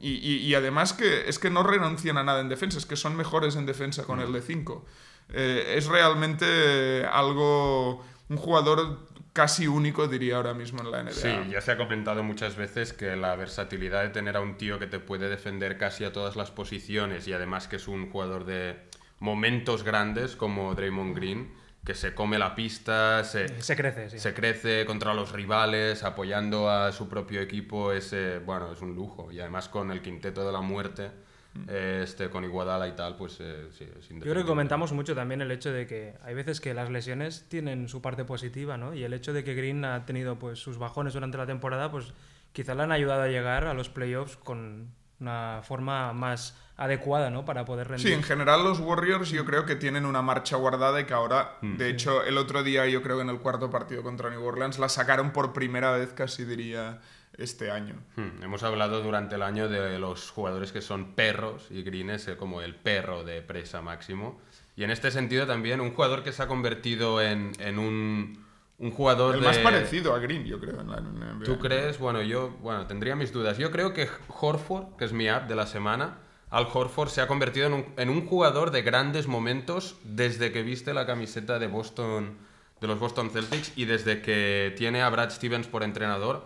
y, 0.00 0.10
y- 0.10 0.36
y 0.46 0.54
además 0.54 0.92
que 0.92 1.28
es 1.28 1.38
que 1.38 1.50
no 1.50 1.62
renuncian 1.62 2.16
a 2.18 2.24
nada 2.24 2.40
en 2.40 2.48
defensa, 2.48 2.78
es 2.78 2.86
que 2.86 2.96
son 2.96 3.16
mejores 3.16 3.56
en 3.56 3.66
defensa 3.66 4.04
con 4.04 4.20
el 4.20 4.32
de 4.32 4.42
5. 4.42 4.84
es 5.32 5.86
realmente 5.86 7.04
algo, 7.06 8.04
un 8.28 8.36
jugador 8.36 8.98
casi 9.32 9.66
único, 9.66 10.08
diría 10.08 10.36
ahora 10.36 10.54
mismo 10.54 10.80
en 10.82 10.90
la 10.90 11.02
NBA. 11.02 11.12
Sí, 11.12 11.28
ya 11.50 11.60
se 11.60 11.72
ha 11.72 11.76
comentado 11.76 12.22
muchas 12.22 12.56
veces 12.56 12.92
que 12.92 13.16
la 13.16 13.36
versatilidad 13.36 14.02
de 14.02 14.10
tener 14.10 14.36
a 14.36 14.40
un 14.40 14.56
tío 14.56 14.78
que 14.78 14.86
te 14.86 14.98
puede 14.98 15.28
defender 15.28 15.78
casi 15.78 16.04
a 16.04 16.12
todas 16.12 16.36
las 16.36 16.50
posiciones 16.50 17.26
y 17.28 17.32
además 17.32 17.68
que 17.68 17.76
es 17.76 17.88
un 17.88 18.10
jugador 18.10 18.44
de 18.44 18.76
momentos 19.18 19.84
grandes 19.84 20.36
como 20.36 20.74
Draymond 20.74 21.14
Green, 21.14 21.52
que 21.84 21.94
se 21.94 22.14
come 22.14 22.38
la 22.38 22.54
pista, 22.54 23.24
se, 23.24 23.62
Se 23.62 23.76
crece, 23.76 24.10
sí. 24.10 24.18
se 24.18 24.34
crece 24.34 24.84
contra 24.84 25.14
los 25.14 25.32
rivales, 25.32 26.02
apoyando 26.04 26.68
a 26.68 26.92
su 26.92 27.08
propio 27.08 27.40
equipo, 27.40 27.92
es, 27.92 28.14
bueno, 28.44 28.72
es 28.72 28.82
un 28.82 28.94
lujo. 28.94 29.32
Y 29.32 29.40
además 29.40 29.68
con 29.68 29.90
el 29.90 30.02
quinteto 30.02 30.44
de 30.44 30.52
la 30.52 30.60
muerte, 30.60 31.10
este, 31.68 32.30
con 32.30 32.44
Iguodala 32.44 32.86
y 32.88 32.92
tal, 32.92 33.16
pues 33.16 33.38
eh, 33.40 33.68
sí, 33.76 33.84
es 33.98 34.08
Yo 34.08 34.20
creo 34.20 34.34
que 34.36 34.44
comentamos 34.44 34.92
mucho 34.92 35.14
también 35.14 35.40
el 35.40 35.50
hecho 35.50 35.72
de 35.72 35.86
que 35.86 36.14
hay 36.22 36.34
veces 36.34 36.60
que 36.60 36.74
las 36.74 36.90
lesiones 36.90 37.46
tienen 37.48 37.88
su 37.88 38.00
parte 38.00 38.24
positiva, 38.24 38.76
¿no? 38.76 38.94
Y 38.94 39.02
el 39.04 39.12
hecho 39.12 39.32
de 39.32 39.42
que 39.44 39.54
Green 39.54 39.84
ha 39.84 40.06
tenido 40.06 40.38
pues 40.38 40.58
sus 40.58 40.78
bajones 40.78 41.14
durante 41.14 41.38
la 41.38 41.46
temporada, 41.46 41.90
pues 41.90 42.12
quizá 42.52 42.74
le 42.74 42.82
han 42.82 42.92
ayudado 42.92 43.22
a 43.22 43.28
llegar 43.28 43.64
a 43.66 43.74
los 43.74 43.88
playoffs 43.88 44.36
con 44.36 44.88
una 45.20 45.60
forma 45.64 46.12
más 46.14 46.56
adecuada, 46.78 47.28
¿no? 47.28 47.44
Para 47.44 47.66
poder 47.66 47.88
rendir. 47.88 48.06
Sí, 48.06 48.12
en 48.14 48.22
general 48.22 48.64
los 48.64 48.80
Warriors 48.80 49.30
yo 49.30 49.44
creo 49.44 49.66
que 49.66 49.76
tienen 49.76 50.06
una 50.06 50.22
marcha 50.22 50.56
guardada 50.56 50.98
y 51.00 51.04
que 51.04 51.12
ahora, 51.12 51.58
Mm. 51.60 51.76
de 51.76 51.90
hecho, 51.90 52.24
el 52.24 52.38
otro 52.38 52.62
día 52.62 52.86
yo 52.86 53.02
creo 53.02 53.16
que 53.16 53.22
en 53.22 53.28
el 53.28 53.38
cuarto 53.38 53.70
partido 53.70 54.02
contra 54.02 54.30
New 54.30 54.42
Orleans 54.42 54.78
la 54.78 54.88
sacaron 54.88 55.32
por 55.32 55.52
primera 55.52 55.90
vez 55.92 56.14
casi 56.14 56.44
diría 56.46 57.00
este 57.40 57.70
año. 57.70 57.94
Hmm, 58.16 58.42
Hemos 58.42 58.62
hablado 58.62 59.02
durante 59.02 59.34
el 59.36 59.42
año 59.42 59.68
de 59.68 59.98
los 59.98 60.30
jugadores 60.30 60.72
que 60.72 60.80
son 60.80 61.14
perros 61.14 61.66
y 61.70 61.82
Green 61.82 62.10
es 62.10 62.28
eh, 62.28 62.36
como 62.36 62.60
el 62.62 62.74
perro 62.74 63.24
de 63.24 63.42
presa 63.42 63.82
máximo. 63.82 64.40
Y 64.76 64.84
en 64.84 64.90
este 64.90 65.10
sentido 65.10 65.46
también 65.46 65.80
un 65.80 65.92
jugador 65.92 66.22
que 66.22 66.32
se 66.32 66.42
ha 66.42 66.46
convertido 66.46 67.20
en, 67.20 67.52
en 67.58 67.78
un, 67.78 68.44
un 68.78 68.90
jugador 68.92 69.34
El 69.34 69.40
de... 69.42 69.46
más 69.48 69.58
parecido 69.58 70.14
a 70.14 70.18
Green, 70.20 70.44
yo 70.44 70.58
creo, 70.58 70.80
en 70.80 70.88
la. 70.90 71.02
¿Tú 71.44 71.58
crees? 71.58 71.98
Bueno, 71.98 72.22
yo 72.22 72.50
bueno, 72.62 72.86
tendría 72.86 73.14
mis 73.16 73.32
dudas. 73.32 73.58
Yo 73.58 73.70
creo 73.70 73.92
que 73.92 74.08
Horford, 74.28 74.96
que 74.96 75.04
es 75.04 75.12
mi 75.12 75.28
app 75.28 75.48
de 75.48 75.54
la 75.56 75.66
semana, 75.66 76.18
Al 76.50 76.66
Horford 76.72 77.10
se 77.10 77.20
ha 77.20 77.26
convertido 77.26 77.66
en 77.66 77.74
un, 77.74 77.84
en 77.96 78.08
un 78.10 78.26
jugador 78.26 78.70
de 78.70 78.82
grandes 78.82 79.26
momentos 79.26 79.96
desde 80.04 80.50
que 80.50 80.62
viste 80.62 80.94
la 80.94 81.06
camiseta 81.06 81.58
de 81.58 81.66
Boston, 81.66 82.38
de 82.80 82.86
los 82.86 82.98
Boston 82.98 83.30
Celtics 83.30 83.72
y 83.76 83.84
desde 83.84 84.22
que 84.22 84.74
tiene 84.78 85.02
a 85.02 85.10
Brad 85.10 85.30
Stevens 85.30 85.66
por 85.66 85.82
entrenador, 85.82 86.44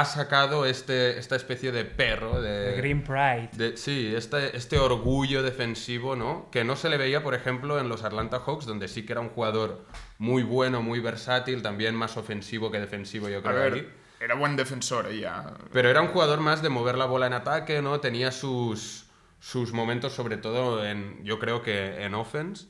ha 0.00 0.04
sacado 0.04 0.66
este, 0.66 1.18
esta 1.18 1.36
especie 1.36 1.70
de 1.72 1.84
perro 1.84 2.40
de, 2.42 2.72
The 2.72 2.76
Green 2.78 3.02
Pride. 3.04 3.50
de- 3.52 3.76
sí, 3.76 4.12
este, 4.14 4.56
este 4.56 4.78
orgullo 4.78 5.42
defensivo, 5.42 6.16
¿no? 6.16 6.48
Que 6.50 6.64
no 6.64 6.76
se 6.76 6.88
le 6.88 6.96
veía, 6.96 7.22
por 7.22 7.34
ejemplo, 7.34 7.78
en 7.78 7.88
los 7.88 8.02
Atlanta 8.04 8.40
Hawks, 8.40 8.66
donde 8.66 8.88
sí 8.88 9.04
que 9.06 9.12
era 9.12 9.20
un 9.20 9.28
jugador 9.30 9.84
muy 10.18 10.42
bueno, 10.42 10.82
muy 10.82 11.00
versátil, 11.00 11.62
también 11.62 11.94
más 11.94 12.16
ofensivo 12.16 12.70
que 12.70 12.80
defensivo, 12.80 13.28
yo 13.28 13.38
A 13.38 13.42
creo. 13.42 13.54
ver, 13.54 13.72
ahí. 13.74 13.88
era 14.20 14.34
buen 14.34 14.56
defensor 14.56 15.06
ella. 15.06 15.44
Pero 15.72 15.88
era 15.90 16.00
un 16.00 16.08
jugador 16.08 16.40
más 16.40 16.60
de 16.62 16.68
mover 16.70 16.96
la 16.96 17.04
bola 17.06 17.26
en 17.26 17.32
ataque, 17.34 17.80
¿no? 17.82 18.00
Tenía 18.00 18.32
sus, 18.32 19.06
sus 19.40 19.72
momentos, 19.72 20.12
sobre 20.12 20.36
todo 20.38 20.84
en, 20.84 21.22
yo 21.24 21.38
creo 21.38 21.62
que 21.62 22.02
en 22.04 22.14
offense. 22.14 22.66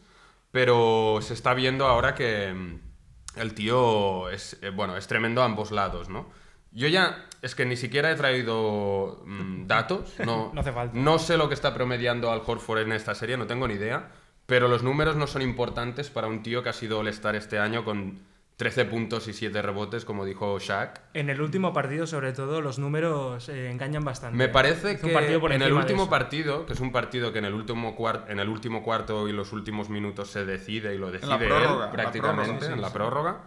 Pero 0.50 1.18
se 1.20 1.34
está 1.34 1.54
viendo 1.54 1.86
ahora 1.86 2.14
que 2.14 2.52
mm, 2.52 2.80
el 3.40 3.54
tío 3.54 4.28
es, 4.30 4.58
eh, 4.62 4.70
bueno, 4.70 4.96
es 4.96 5.06
tremendo 5.06 5.42
a 5.42 5.46
ambos 5.46 5.70
lados, 5.72 6.08
¿no? 6.08 6.28
Yo 6.74 6.88
ya, 6.88 7.24
es 7.40 7.54
que 7.54 7.64
ni 7.64 7.76
siquiera 7.76 8.10
he 8.10 8.16
traído 8.16 9.22
mm, 9.24 9.66
datos, 9.66 10.14
no, 10.24 10.50
No 10.52 10.60
hace 10.60 10.72
falta. 10.72 10.98
no 10.98 11.18
sé 11.18 11.36
lo 11.36 11.48
que 11.48 11.54
está 11.54 11.72
promediando 11.72 12.30
Al 12.30 12.42
Horford 12.44 12.80
en 12.80 12.92
esta 12.92 13.14
serie, 13.14 13.36
no 13.36 13.46
tengo 13.46 13.68
ni 13.68 13.74
idea, 13.74 14.10
pero 14.46 14.68
los 14.68 14.82
números 14.82 15.16
no 15.16 15.26
son 15.26 15.42
importantes 15.42 16.10
para 16.10 16.26
un 16.26 16.42
tío 16.42 16.62
que 16.62 16.68
ha 16.68 16.74
sido 16.74 16.98
All-Star 16.98 17.36
este 17.36 17.58
año 17.58 17.84
con 17.84 18.20
13 18.56 18.84
puntos 18.84 19.26
y 19.26 19.32
7 19.32 19.62
rebotes, 19.62 20.04
como 20.04 20.24
dijo 20.24 20.58
Shaq. 20.60 21.00
En 21.14 21.28
el 21.28 21.40
último 21.40 21.72
partido, 21.72 22.06
sobre 22.06 22.32
todo, 22.32 22.60
los 22.60 22.78
números 22.78 23.48
eh, 23.48 23.70
engañan 23.70 24.04
bastante. 24.04 24.36
Me 24.36 24.48
parece 24.48 24.96
que 24.96 25.08
partido 25.08 25.40
por 25.40 25.52
en 25.52 25.62
el 25.62 25.72
último 25.72 26.08
partido, 26.08 26.64
que 26.64 26.74
es 26.74 26.80
un 26.80 26.92
partido 26.92 27.32
que 27.32 27.40
en 27.40 27.46
el 27.46 27.54
último, 27.54 27.96
en 28.28 28.38
el 28.38 28.48
último 28.48 28.82
cuarto 28.84 29.28
y 29.28 29.32
los 29.32 29.52
últimos 29.52 29.90
minutos 29.90 30.30
se 30.30 30.44
decide 30.44 30.94
y 30.94 30.98
lo 30.98 31.10
decide 31.10 31.30
la 31.30 31.38
prórroga, 31.38 31.72
él 31.72 31.80
la 31.80 31.90
prácticamente 31.90 32.50
prórroga, 32.50 32.66
sí, 32.66 32.72
en 32.72 32.80
la 32.80 32.92
prórroga, 32.92 33.40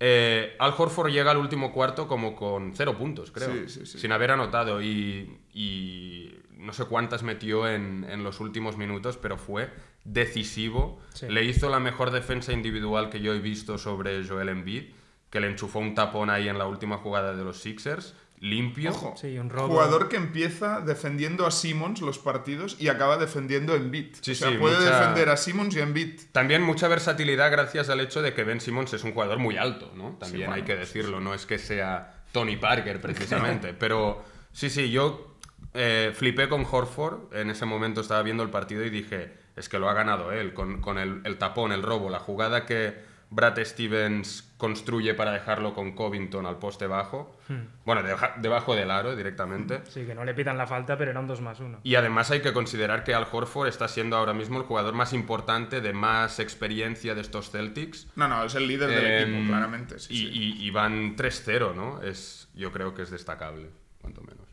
eh, 0.00 0.54
Al 0.58 0.74
Horford 0.76 1.10
llega 1.10 1.30
al 1.30 1.36
último 1.38 1.72
cuarto 1.72 2.06
como 2.08 2.34
con 2.36 2.72
cero 2.74 2.96
puntos, 2.96 3.30
creo, 3.30 3.52
Sí, 3.52 3.68
sí, 3.68 3.86
sí. 3.86 3.98
sin 3.98 4.12
haber 4.12 4.30
anotado 4.30 4.80
y, 4.82 5.38
y 5.52 6.34
no 6.56 6.72
sé 6.72 6.84
cuántas 6.84 7.22
metió 7.22 7.68
en, 7.68 8.04
en 8.08 8.22
los 8.24 8.40
últimos 8.40 8.76
minutos, 8.76 9.16
pero 9.16 9.36
fue 9.38 9.70
decisivo. 10.04 11.00
Sí. 11.14 11.26
Le 11.28 11.44
hizo 11.44 11.68
la 11.68 11.80
mejor 11.80 12.10
defensa 12.10 12.52
individual 12.52 13.10
que 13.10 13.20
yo 13.20 13.32
he 13.34 13.38
visto 13.40 13.78
sobre 13.78 14.26
Joel 14.26 14.48
Embiid, 14.48 14.84
que 15.30 15.40
le 15.40 15.48
enchufó 15.48 15.78
un 15.78 15.94
tapón 15.94 16.30
ahí 16.30 16.48
en 16.48 16.58
la 16.58 16.66
última 16.66 16.96
jugada 16.98 17.34
de 17.36 17.44
los 17.44 17.60
Sixers, 17.60 18.14
limpio. 18.40 18.90
Ojo, 18.90 19.14
Sí, 19.16 19.38
un 19.38 19.50
robo. 19.50 19.68
jugador 19.68 20.08
que 20.08 20.16
empieza 20.16 20.80
defendiendo 20.80 21.46
a 21.46 21.50
Simmons 21.50 22.00
los 22.00 22.18
partidos 22.18 22.76
y 22.78 22.88
acaba 22.88 23.16
defendiendo 23.16 23.72
a 23.72 23.76
Embiid. 23.76 24.14
Sí, 24.20 24.32
o 24.32 24.34
sea, 24.34 24.50
sí, 24.50 24.56
puede 24.58 24.78
mucha- 24.78 24.98
defender 25.00 25.28
a 25.28 25.36
Simmons 25.36 25.74
y 25.76 25.80
a 25.80 25.82
Embiid. 25.82 26.20
También 26.32 26.62
mucha 26.62 26.88
versatilidad 26.88 27.50
gracias 27.50 27.88
al 27.88 28.00
hecho 28.00 28.22
de 28.22 28.34
que 28.34 28.44
Ben 28.44 28.60
Simmons 28.60 28.92
es 28.94 29.04
un 29.04 29.12
jugador 29.12 29.38
muy 29.38 29.56
alto, 29.56 29.92
¿no? 29.96 30.16
También 30.20 30.46
bueno, 30.46 30.54
hay 30.54 30.62
que 30.62 30.76
decirlo, 30.76 31.20
no 31.20 31.34
es 31.34 31.46
que 31.46 31.58
sea 31.58 32.22
Tony 32.32 32.56
Parker 32.56 33.00
precisamente, 33.00 33.74
pero 33.74 34.22
sí, 34.52 34.70
sí, 34.70 34.90
yo 34.90 35.36
eh, 35.74 36.12
flipé 36.14 36.48
con 36.48 36.64
Horford, 36.70 37.34
en 37.36 37.50
ese 37.50 37.64
momento 37.66 38.00
estaba 38.00 38.22
viendo 38.22 38.42
el 38.42 38.50
partido 38.50 38.84
y 38.84 38.90
dije, 38.90 39.32
es 39.56 39.68
que 39.68 39.78
lo 39.78 39.88
ha 39.88 39.94
ganado 39.94 40.30
él, 40.32 40.54
con, 40.54 40.80
con 40.80 40.98
el, 40.98 41.20
el 41.24 41.36
tapón, 41.38 41.72
el 41.72 41.82
robo, 41.82 42.08
la 42.10 42.20
jugada 42.20 42.64
que 42.64 43.07
Brad 43.30 43.58
Stevens 43.62 44.52
construye 44.56 45.12
para 45.14 45.32
dejarlo 45.32 45.74
con 45.74 45.92
Covington 45.92 46.46
al 46.46 46.58
poste 46.58 46.86
bajo, 46.86 47.36
bueno, 47.84 48.02
deja- 48.02 48.34
debajo 48.38 48.74
del 48.74 48.90
aro 48.90 49.14
directamente. 49.14 49.82
Sí, 49.88 50.04
que 50.06 50.14
no 50.14 50.24
le 50.24 50.32
pitan 50.34 50.56
la 50.56 50.66
falta, 50.66 50.96
pero 50.96 51.10
era 51.10 51.20
un 51.20 51.26
2 51.26 51.40
más 51.42 51.60
1. 51.60 51.80
Y 51.84 51.94
además 51.96 52.30
hay 52.30 52.40
que 52.40 52.52
considerar 52.52 53.04
que 53.04 53.14
Al 53.14 53.26
Horford 53.30 53.68
está 53.68 53.86
siendo 53.86 54.16
ahora 54.16 54.32
mismo 54.32 54.58
el 54.58 54.64
jugador 54.64 54.94
más 54.94 55.12
importante, 55.12 55.80
de 55.80 55.92
más 55.92 56.40
experiencia 56.40 57.14
de 57.14 57.20
estos 57.20 57.50
Celtics. 57.50 58.08
No, 58.16 58.28
no, 58.28 58.44
es 58.44 58.54
el 58.54 58.66
líder 58.66 58.88
del 58.90 59.04
Em, 59.04 59.34
equipo, 59.34 59.48
claramente. 59.48 59.98
sí, 59.98 60.14
y, 60.14 60.16
sí. 60.18 60.30
y- 60.32 60.66
y 60.66 60.70
van 60.70 61.14
3-0, 61.14 61.74
¿no? 61.74 62.00
Es, 62.02 62.48
yo 62.54 62.72
creo 62.72 62.94
que 62.94 63.02
es 63.02 63.10
destacable, 63.10 63.68
cuanto 64.00 64.22
menos. 64.22 64.46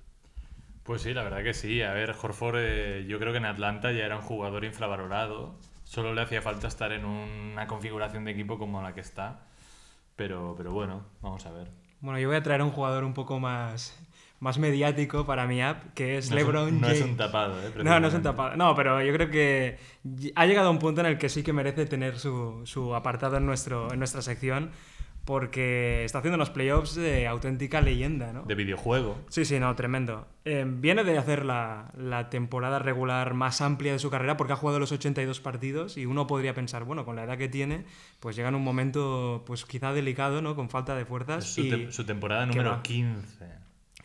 Pues 0.84 1.01
sí, 1.01 1.13
la 1.15 1.24
verdad 1.24 1.41
que 1.44 1.53
sí. 1.55 1.82
A 1.82 1.94
ver, 1.94 2.12
Horford 2.22 2.58
eh, 2.60 3.05
yo 3.08 3.17
creo 3.20 3.32
que 3.32 3.39
en 3.39 3.46
Atlanta 3.46 3.91
ya 3.91 4.05
era 4.05 4.17
un 4.17 4.22
jugador 4.22 4.63
infravalorado. 4.65 5.55
Solo 5.86 6.13
le 6.13 6.22
hacía 6.22 6.42
falta 6.42 6.68
estar 6.68 6.92
en 6.92 7.06
una 7.06 7.65
configuración 7.68 8.25
de 8.25 8.32
equipo 8.32 8.58
como 8.60 8.82
la 8.82 8.94
que 8.94 9.00
está. 9.01 9.46
Pero, 10.18 10.56
pero 10.58 10.72
bueno, 10.74 11.04
vamos 11.22 11.46
a 11.46 11.51
ver. 11.51 11.70
Bueno, 12.01 12.20
yo 12.20 12.27
voy 12.27 12.38
a 12.38 12.44
traer 12.44 12.62
un 12.62 12.72
jugador 12.72 13.04
un 13.04 13.13
poco 13.13 13.39
más, 13.39 13.98
más 14.39 14.58
mediático 14.58 15.25
para 15.25 15.46
mi 15.48 15.62
app, 15.62 15.94
que 15.94 16.18
es 16.18 16.30
No 16.32 16.38
es 16.38 16.44
un- 16.44 16.48
LeBron 16.54 16.82
no 16.82 16.88
James. 16.88 17.01
es 17.01 17.06
un 17.08 17.18
tapado, 17.18 17.62
¿eh? 17.65 17.72
No, 17.84 18.00
no 18.00 18.08
es 18.08 18.13
un 18.13 18.22
tapado. 18.24 18.56
No, 18.58 18.75
pero 18.75 19.01
yo 19.01 19.13
creo 19.13 19.30
que 19.30 19.77
ha 20.36 20.46
llegado 20.46 20.68
a 20.68 20.72
un 20.72 20.80
punto 20.80 21.01
en 21.01 21.08
el 21.08 21.18
que 21.18 21.30
sí 21.30 21.44
que 21.44 21.54
merece 21.54 21.86
tener 21.86 22.18
su, 22.20 22.62
su 22.65 22.96
apartado 22.96 23.38
en, 23.38 23.46
nuestro, 23.46 23.92
en 23.92 24.00
nuestra 24.00 24.22
sección, 24.22 24.72
porque 25.25 26.05
está 26.05 26.20
haciendo 26.20 26.36
unos 26.36 26.51
playoffs 26.51 26.96
de 26.96 27.27
auténtica 27.27 27.82
leyenda, 27.82 28.32
¿no? 28.32 28.44
De 28.44 28.53
videojuego. 28.55 29.17
Sí, 29.29 29.44
sí, 29.44 29.60
no, 29.60 29.75
tremendo. 29.75 30.27
Eh, 30.46 30.63
viene 30.67 31.03
de 31.03 31.17
hacer 31.17 31.44
la, 31.44 31.91
la 31.98 32.29
temporada 32.29 32.77
regular 32.77 33.34
más 33.34 33.60
amplia 33.62 33.91
de 33.94 34.00
su 34.00 34.12
carrera 34.12 34.38
porque 34.38 34.53
ha 34.53 34.55
jugado 34.55 34.79
los 34.79 34.91
82 34.91 35.39
partidos 35.39 35.98
y 35.98 36.05
uno 36.05 36.27
podría 36.27 36.53
pensar, 36.53 36.84
bueno, 36.84 37.05
con 37.05 37.15
la 37.15 37.24
edad 37.24 37.38
que 37.39 37.50
tiene, 37.50 37.86
pues 38.20 38.36
llega 38.36 38.50
en 38.50 38.55
un 38.55 38.63
momento 38.63 39.44
pues 39.48 39.65
quizá 39.65 39.94
delicado, 39.94 40.44
¿no? 40.44 40.55
Con 40.55 40.70
falta 40.70 40.96
de 40.96 41.05
fuerzas. 41.05 41.44
su, 41.46 41.62
y... 41.62 41.70
te- 41.70 41.91
su 41.91 42.05
temporada 42.05 42.44
¿Qué 42.46 42.50
número 42.58 42.70
va? 42.72 42.84
15. 42.84 43.46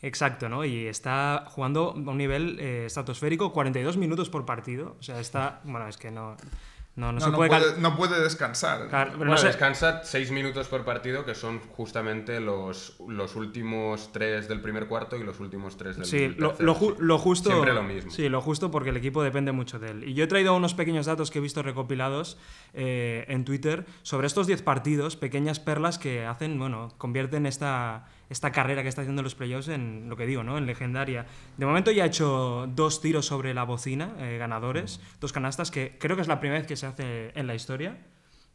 Exacto, 0.03 0.49
¿no? 0.49 0.65
Y 0.65 0.87
está 0.87 1.45
jugando 1.49 1.91
a 1.91 2.11
un 2.11 2.17
nivel 2.17 2.59
eh, 2.59 2.87
estratosférico, 2.87 3.53
42 3.53 3.99
minutos 3.99 4.31
por 4.31 4.47
partido. 4.47 4.97
O 4.99 5.03
sea, 5.03 5.21
está... 5.21 5.61
Bueno, 5.65 5.87
es 5.87 5.99
que 5.99 6.11
no... 6.11 6.39
No, 6.97 7.07
no, 7.07 7.13
No, 7.13 7.21
se 7.21 7.31
no 7.31 7.37
puede... 7.37 7.79
no 7.79 7.97
puede 7.97 8.21
descansar. 8.21 8.89
Claro, 8.89 9.13
Bueno, 9.17 9.33
no 9.33 9.39
sé- 9.39 9.47
descansa 9.47 10.03
6 10.05 10.33
minutos 10.33 10.67
por 10.69 10.85
partido, 10.85 11.25
que 11.25 11.35
son 11.35 11.61
justamente 11.61 12.41
los, 12.41 12.97
los 13.09 13.37
últimos 13.37 14.11
3 14.13 14.49
del 14.49 14.61
primer 14.61 14.87
cuarto 14.87 15.17
y 15.17 15.23
los 15.23 15.39
últimos 15.41 15.77
3 15.77 15.97
del 15.97 16.05
Sí, 16.05 16.29
lo, 16.37 16.49
tercero, 16.49 16.67
lo 16.67 16.75
ju- 16.75 16.91
sí. 16.97 16.97
lo 17.01 17.19
justo. 17.19 17.51
Siempre 17.51 17.73
lo 17.73 17.83
mismo. 17.85 18.11
Sí, 18.11 18.29
lo 18.29 18.41
justo 18.43 18.71
porque 18.71 18.91
el 18.91 18.97
equipo 18.97 19.23
depende 19.23 19.53
mucho 19.53 19.79
de 19.79 19.93
él. 19.93 20.05
Y 20.05 20.15
yo 20.15 20.25
he 20.25 20.27
traído 20.27 20.55
unos 20.55 20.75
pequeños 20.75 21.07
datos 21.07 21.31
que 21.31 21.39
he 21.39 21.43
visto 21.43 21.63
recopilados 21.63 22.37
eh, 22.75 23.25
en 23.29 23.45
Twitter 23.45 23.87
sobre 24.03 24.27
estos 24.27 24.47
10 24.49 24.61
partidos, 24.63 25.17
pequeñas 25.17 25.61
perlas 25.61 25.99
que 25.99 26.27
hacen, 26.27 26.59
bueno, 26.59 26.93
convierten 26.99 27.47
esta, 27.47 28.07
esta 28.31 28.53
carrera 28.53 28.83
que 28.83 28.89
está 28.89 29.03
haciendo 29.03 29.21
en 29.21 29.25
los 29.25 29.35
playoffs 29.35 29.69
en 29.69 30.09
lo 30.09 30.17
que 30.17 30.25
digo, 30.25 30.43
¿no? 30.43 30.57
En 30.57 30.65
legendaria. 30.65 31.27
De 31.59 31.67
momento 31.67 31.91
ya 31.91 32.05
ha 32.05 32.07
hecho 32.07 32.67
dos 32.75 33.01
tiros 33.03 33.27
sobre 33.27 33.53
la 33.53 33.65
bocina, 33.65 34.15
eh, 34.19 34.39
ganadores, 34.39 35.01
dos 35.21 35.33
canastas, 35.33 35.71
que 35.71 35.99
creo 35.99 36.17
que 36.17 36.23
es 36.23 36.29
la 36.29 36.41
primera 36.41 36.61
vez 36.61 36.67
que 36.67 36.77
se 36.77 36.87
hace 36.87 37.33
en 37.35 37.47
la 37.47 37.55
historia. 37.55 37.99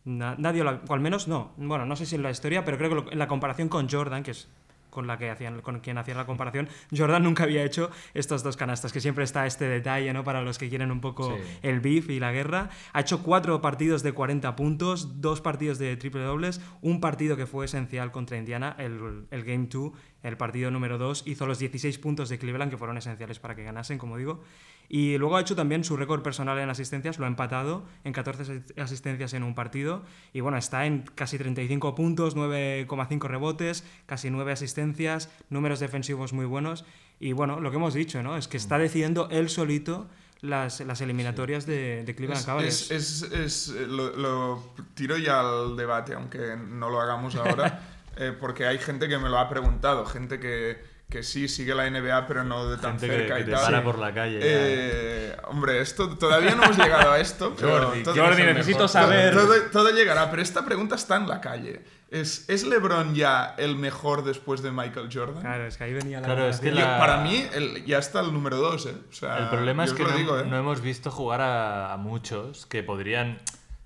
Na- 0.05 0.35
nadie, 0.37 0.63
o 0.63 0.93
al 0.93 0.99
menos 0.99 1.27
no. 1.27 1.53
Bueno, 1.57 1.85
no 1.85 1.95
sé 1.95 2.05
si 2.05 2.15
en 2.15 2.23
la 2.23 2.31
historia, 2.31 2.63
pero 2.65 2.77
creo 2.77 3.05
que 3.05 3.11
en 3.13 3.19
la 3.19 3.27
comparación 3.27 3.69
con 3.69 3.89
Jordan, 3.89 4.23
que 4.23 4.31
es 4.31 4.47
con 4.95 5.05
la 5.07 5.17
que 5.19 5.29
hacían, 5.29 5.61
con 5.61 5.81
quien 5.81 5.97
hacían 5.99 6.17
la 6.17 6.25
comparación, 6.25 6.67
Jordan 6.95 7.21
nunca 7.23 7.43
había 7.43 7.63
hecho 7.63 7.91
estos 8.15 8.41
dos 8.41 8.57
canastas, 8.57 8.91
que 8.93 9.01
siempre 9.01 9.23
está 9.25 9.45
este 9.45 9.65
detalle, 9.65 10.11
¿no? 10.13 10.23
Para 10.23 10.41
los 10.41 10.57
que 10.57 10.69
quieren 10.69 10.89
un 10.91 11.01
poco 11.01 11.35
Sí. 11.35 11.43
el 11.61 11.81
beef 11.81 12.09
y 12.09 12.19
la 12.19 12.31
guerra. 12.31 12.69
Ha 12.93 13.01
hecho 13.01 13.21
cuatro 13.21 13.61
partidos 13.61 14.01
de 14.01 14.13
40 14.13 14.55
puntos, 14.55 15.21
dos 15.21 15.41
partidos 15.41 15.77
de 15.77 15.95
triple 15.97 16.21
dobles, 16.23 16.61
un 16.81 16.99
partido 17.01 17.35
que 17.37 17.45
fue 17.45 17.65
esencial 17.65 18.11
contra 18.11 18.37
Indiana, 18.37 18.75
el, 18.79 19.25
el 19.29 19.43
Game 19.43 19.67
2, 19.69 19.91
el 20.23 20.37
partido 20.37 20.71
número 20.71 20.97
2, 20.97 21.23
hizo 21.27 21.45
los 21.45 21.59
16 21.59 21.99
puntos 21.99 22.29
de 22.29 22.39
Cleveland, 22.39 22.71
que 22.71 22.77
fueron 22.77 22.97
esenciales 22.97 23.37
para 23.39 23.55
que 23.55 23.63
ganasen, 23.63 23.97
como 23.97 24.17
digo. 24.17 24.41
Y 24.89 25.17
luego 25.17 25.37
ha 25.37 25.41
hecho 25.41 25.55
también 25.55 25.83
su 25.83 25.97
récord 25.97 26.21
personal 26.21 26.57
en 26.59 26.69
asistencias, 26.69 27.17
lo 27.19 27.25
ha 27.25 27.27
empatado 27.27 27.85
en 28.03 28.13
14 28.13 28.41
asi- 28.43 28.79
asistencias 28.79 29.33
en 29.33 29.43
un 29.43 29.55
partido. 29.55 30.03
Y 30.33 30.41
bueno, 30.41 30.57
está 30.57 30.85
en 30.85 31.01
casi 31.15 31.37
35 31.37 31.95
puntos, 31.95 32.35
9,5 32.35 33.27
rebotes, 33.27 33.83
casi 34.05 34.29
9 34.29 34.51
asistencias, 34.51 35.29
números 35.49 35.79
defensivos 35.79 36.33
muy 36.33 36.45
buenos. 36.45 36.85
Y 37.19 37.31
bueno, 37.33 37.59
lo 37.59 37.71
que 37.71 37.77
hemos 37.77 37.93
dicho, 37.93 38.21
¿no? 38.23 38.37
Es 38.37 38.47
que 38.47 38.57
está 38.57 38.77
decidiendo 38.77 39.27
él 39.31 39.49
solito 39.49 40.07
las, 40.41 40.81
las 40.81 41.01
eliminatorias 41.01 41.65
de, 41.65 42.03
de 42.03 42.13
Cleveland 42.15 42.41
Es, 42.41 42.45
Cavaliers. 42.45 42.91
es- 42.91 43.21
es- 43.31 43.67
lo, 43.69 44.15
lo 44.15 44.73
tiro 44.93 45.17
ya 45.17 45.39
al 45.39 45.75
debate, 45.77 46.13
aunque 46.13 46.55
no 46.57 46.89
lo 46.89 47.01
hagamos 47.01 47.35
ahora, 47.35 47.81
eh, 48.17 48.33
porque 48.39 48.65
hay 48.67 48.77
gente 48.77 49.07
que 49.07 49.17
me 49.17 49.29
lo 49.29 49.39
ha 49.39 49.49
preguntado, 49.49 50.05
gente 50.05 50.39
que, 50.39 50.77
que 51.09 51.21
sí 51.23 51.47
sigue 51.47 51.73
la 51.75 51.89
NBA, 51.89 52.25
pero 52.27 52.43
no 52.43 52.67
de 52.69 52.77
tan 52.77 52.99
Gente 52.99 53.07
que, 53.07 53.13
cerca 53.21 53.35
que 53.35 53.41
y 53.41 53.45
te 53.45 53.51
tal. 53.51 53.63
para 53.65 53.83
por 53.83 53.99
la 53.99 54.13
calle. 54.13 54.39
ya. 54.39 54.45
Eh, 54.47 55.37
hombre, 55.45 55.79
esto 55.79 56.17
todavía 56.17 56.55
no 56.55 56.63
hemos 56.63 56.77
llegado 56.77 57.11
a 57.11 57.19
esto. 57.19 57.55
pero 57.59 57.85
Jordi, 57.87 58.03
todo, 58.03 58.13
¿quién 58.13 58.25
es 58.25 58.31
Jordi, 58.31 58.43
necesito 58.43 58.77
mejor? 58.79 58.89
saber. 58.89 59.33
todo, 59.33 59.53
todo 59.71 59.89
llegará, 59.91 60.29
pero 60.29 60.41
esta 60.41 60.65
pregunta 60.65 60.95
está 60.95 61.15
en 61.17 61.27
la 61.29 61.39
calle. 61.41 61.83
¿Es, 62.11 62.49
¿Es 62.49 62.63
LeBron 62.65 63.13
ya 63.15 63.55
el 63.57 63.75
mejor 63.75 64.23
después 64.23 64.61
de 64.61 64.71
Michael 64.71 65.09
Jordan? 65.11 65.41
Claro, 65.41 65.65
es 65.67 65.77
que 65.77 65.83
ahí 65.85 65.93
venía 65.93 66.19
la... 66.21 66.25
Claro, 66.27 66.47
es 66.49 66.59
que 66.59 66.69
Yo- 66.69 66.75
la- 66.75 66.97
Para 66.99 67.17
mí 67.17 67.45
el- 67.53 67.83
ya 67.85 67.97
está 67.97 68.21
el 68.21 68.31
número 68.33 68.57
2, 68.57 68.85
¿eh? 68.85 68.95
O 69.09 69.13
sea, 69.13 69.37
El 69.39 69.49
problema 69.49 69.83
es 69.85 69.93
que 69.93 70.03
no, 70.03 70.11
digo, 70.11 70.39
¿eh? 70.39 70.45
no 70.45 70.57
hemos 70.57 70.81
visto 70.81 71.11
jugar 71.11 71.41
a, 71.41 71.93
a 71.93 71.97
muchos 71.97 72.65
que 72.67 72.83
podrían 72.83 73.39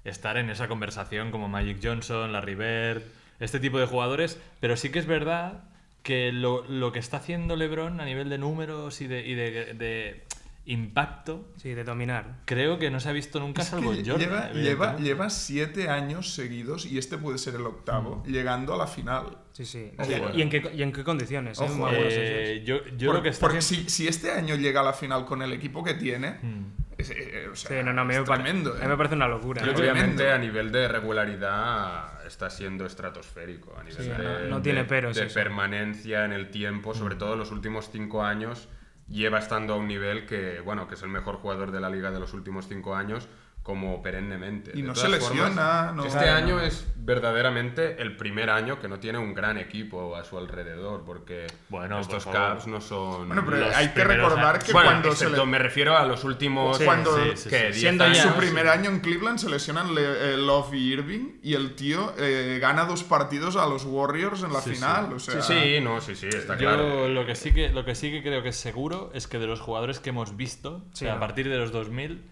estar 0.04 0.38
en 0.38 0.50
esa 0.50 0.68
conversación 0.68 1.32
como 1.32 1.48
Magic 1.48 1.80
Johnson, 1.84 2.32
Larry 2.34 2.56
Bird, 2.56 3.04
este 3.40 3.60
tipo 3.60 3.80
de 3.80 3.86
jugadores, 3.88 4.38
pero 4.60 4.76
sí 4.78 4.90
que 4.92 5.00
es 5.00 5.06
verdad 5.06 5.64
que 6.04 6.32
lo, 6.32 6.64
lo 6.68 6.92
que 6.92 7.00
está 7.00 7.18
haciendo 7.18 7.56
LeBron 7.56 8.00
a 8.02 8.06
nivel 8.06 8.30
de 8.30 8.38
números 8.38 9.02
y 9.02 9.08
de, 9.08 9.28
y 9.28 9.36
de- 9.36 9.74
de 9.74 10.24
impacto, 10.66 11.48
Sí, 11.58 11.74
de 11.74 11.84
dominar. 11.84 12.42
creo 12.46 12.78
que 12.78 12.92
no 12.92 13.00
se 13.00 13.10
ha 13.10 13.12
visto 13.12 13.40
nunca 13.40 13.64
Es 13.64 13.70
salvo 13.70 13.92
Jordan. 13.94 14.18
lleva, 14.20 14.52
lleva, 14.54 14.98
lleva 14.98 15.30
siete 15.32 15.90
años 15.90 16.34
seguidos, 16.36 16.86
y 16.86 16.98
este 17.00 17.18
puede 17.18 17.38
ser 17.40 17.56
el 17.56 17.66
octavo, 17.66 18.24
Mm. 18.26 18.32
llegando 18.32 18.74
a 18.74 18.78
la 18.78 18.86
final. 18.88 19.38
Sí, 19.52 19.66
sí. 19.66 19.92
Ojo, 19.98 20.12
¿Y, 20.36 20.42
en 20.44 20.50
qué, 20.50 20.72
y 20.76 20.84
en 20.84 20.92
qué 20.94 21.04
condiciones? 21.04 21.60
eh? 21.60 21.64
Ojo, 21.64 21.90
Eh, 21.92 22.62
yo 22.66 22.86
yo 22.98 23.08
Por- 23.08 23.16
lo 23.18 23.24
que 23.24 23.30
está 23.30 23.42
porque 23.42 23.58
haciendo- 23.60 23.90
si, 23.90 24.04
si 24.04 24.08
este 24.08 24.32
año 24.32 24.56
llega 24.56 24.82
a 24.82 24.84
la 24.84 24.94
final 24.94 25.26
con 25.26 25.42
el 25.42 25.52
equipo 25.54 25.84
que 25.84 25.96
tiene, 25.96 26.38
Mm. 26.42 26.66
Es, 27.00 27.10
eh, 27.12 27.48
o 27.52 27.56
sea, 27.56 27.70
Sí, 27.80 27.84
no, 27.84 27.94
no, 27.94 28.02
a 28.02 28.06
mí 28.06 28.14
me, 28.16 28.24
pare- 28.24 28.44
a 28.44 28.50
¿eh? 28.50 28.54
mí 28.54 28.88
me 28.88 28.98
parece 28.98 29.16
una 29.16 29.28
locura. 29.28 29.64
¿eh? 29.66 29.74
Obviamente 29.76 30.32
a 30.32 30.38
nivel 30.38 30.72
de 30.72 30.88
regularidad 30.88 32.26
está 32.26 32.50
siendo 32.50 32.86
estratosférico. 32.86 33.76
A 33.78 33.84
nivel 33.84 34.04
Sí, 34.04 34.10
de, 34.10 34.18
no- 34.18 34.40
no 34.58 34.62
tiene 34.62 34.80
de- 34.84 34.86
peros 34.90 35.16
de 35.16 35.26
eso. 35.26 35.34
permanencia 35.34 36.26
en 36.26 36.34
el 36.34 36.50
tiempo, 36.50 36.94
sobre 36.94 37.16
todo 37.16 37.34
en 37.34 37.40
los 37.40 37.52
últimos 37.52 37.90
cinco 37.92 38.24
años, 38.24 38.68
lleva 39.08 39.40
estando 39.40 39.74
a 39.74 39.78
un 39.78 39.88
nivel 39.88 40.26
que, 40.26 40.60
bueno, 40.62 40.88
que 40.88 40.96
es 40.96 41.02
el 41.04 41.10
mejor 41.10 41.38
jugador 41.38 41.72
de 41.72 41.80
la 41.80 41.90
liga 41.90 42.12
de 42.12 42.20
los 42.20 42.34
últimos 42.34 42.68
cinco 42.68 42.96
años 42.96 43.28
como 43.70 44.02
perennemente. 44.02 44.72
Y 44.74 44.82
De 44.82 44.88
no 44.88 44.96
se 44.96 45.08
lesiona, 45.10 45.92
no- 45.92 46.04
este 46.04 46.18
Claro, 46.24 46.38
año 46.44 46.56
no. 46.56 46.62
es 46.64 46.88
verdaderamente 46.96 48.02
el 48.02 48.16
primer 48.18 48.50
año 48.50 48.80
que 48.80 48.88
no 48.88 49.00
tiene 49.00 49.20
un 49.20 49.36
gran 49.36 49.60
equipo 49.60 50.16
a 50.16 50.24
su 50.24 50.40
alrededor, 50.40 51.04
porque 51.06 51.46
Bueno, 51.70 51.96
por 51.98 52.02
estos. 52.02 52.26
Cavs 52.26 52.66
no 52.66 52.82
son... 52.82 53.28
Bueno, 53.28 53.44
pero 53.46 53.58
Los 53.58 53.76
hay 53.76 53.90
que 53.90 54.04
recordar 54.04 54.56
años. 54.56 54.64
que 54.64 54.74
Bueno, 54.74 54.90
cuando 54.90 55.12
se 55.16 55.30
le... 55.30 55.46
me 55.46 55.60
refiero 55.60 55.96
a 55.96 56.04
los 56.06 56.24
últimos... 56.24 56.80
Sí, 56.80 56.86
cuando- 56.86 57.16
sí, 57.16 57.32
sí, 57.36 57.50
¿qué? 57.50 57.58
sí. 57.58 57.64
10 57.66 57.76
Siendo 57.80 58.04
años. 58.06 58.18
Su 58.18 58.34
primer 58.34 58.68
año 58.68 58.90
en 58.90 59.02
Cleveland 59.02 59.38
se 59.38 59.50
lesionan 59.50 59.94
Le- 59.94 60.34
eh, 60.34 60.38
Love 60.38 60.74
y 60.74 60.94
Irving 60.94 61.40
y 61.44 61.54
el 61.54 61.76
tío 61.76 62.12
eh, 62.18 62.58
gana 62.60 62.86
dos 62.86 63.04
partidos 63.04 63.56
a 63.56 63.68
los 63.68 63.86
Warriors 63.86 64.42
en 64.42 64.52
la 64.52 64.62
Sí, 64.62 64.74
final. 64.74 65.08
sí. 65.10 65.14
O 65.14 65.20
sea, 65.20 65.42
Sí, 65.44 65.54
sí, 65.54 65.82
no, 65.82 66.02
sí, 66.02 66.16
sí, 66.16 66.28
está 66.28 66.54
Yo 66.56 66.60
claro. 66.62 67.08
lo 67.08 67.26
que 67.28 67.36
sí 67.36 67.54
que 67.54 67.70
lo 67.70 67.86
que 67.86 67.94
sí 67.94 68.10
que 68.10 68.24
creo 68.24 68.42
que 68.42 68.50
es 68.50 68.56
seguro 68.58 69.12
es 69.14 69.28
que 69.28 69.38
de 69.38 69.46
los 69.46 69.60
jugadores 69.60 70.00
que 70.00 70.10
hemos 70.10 70.36
visto, 70.36 70.84
Sí, 70.94 71.06
o 71.06 71.08
sea, 71.10 71.16
a 71.16 71.20
partir 71.20 71.48
de 71.50 71.58
los 71.58 71.72
2000 71.72 72.24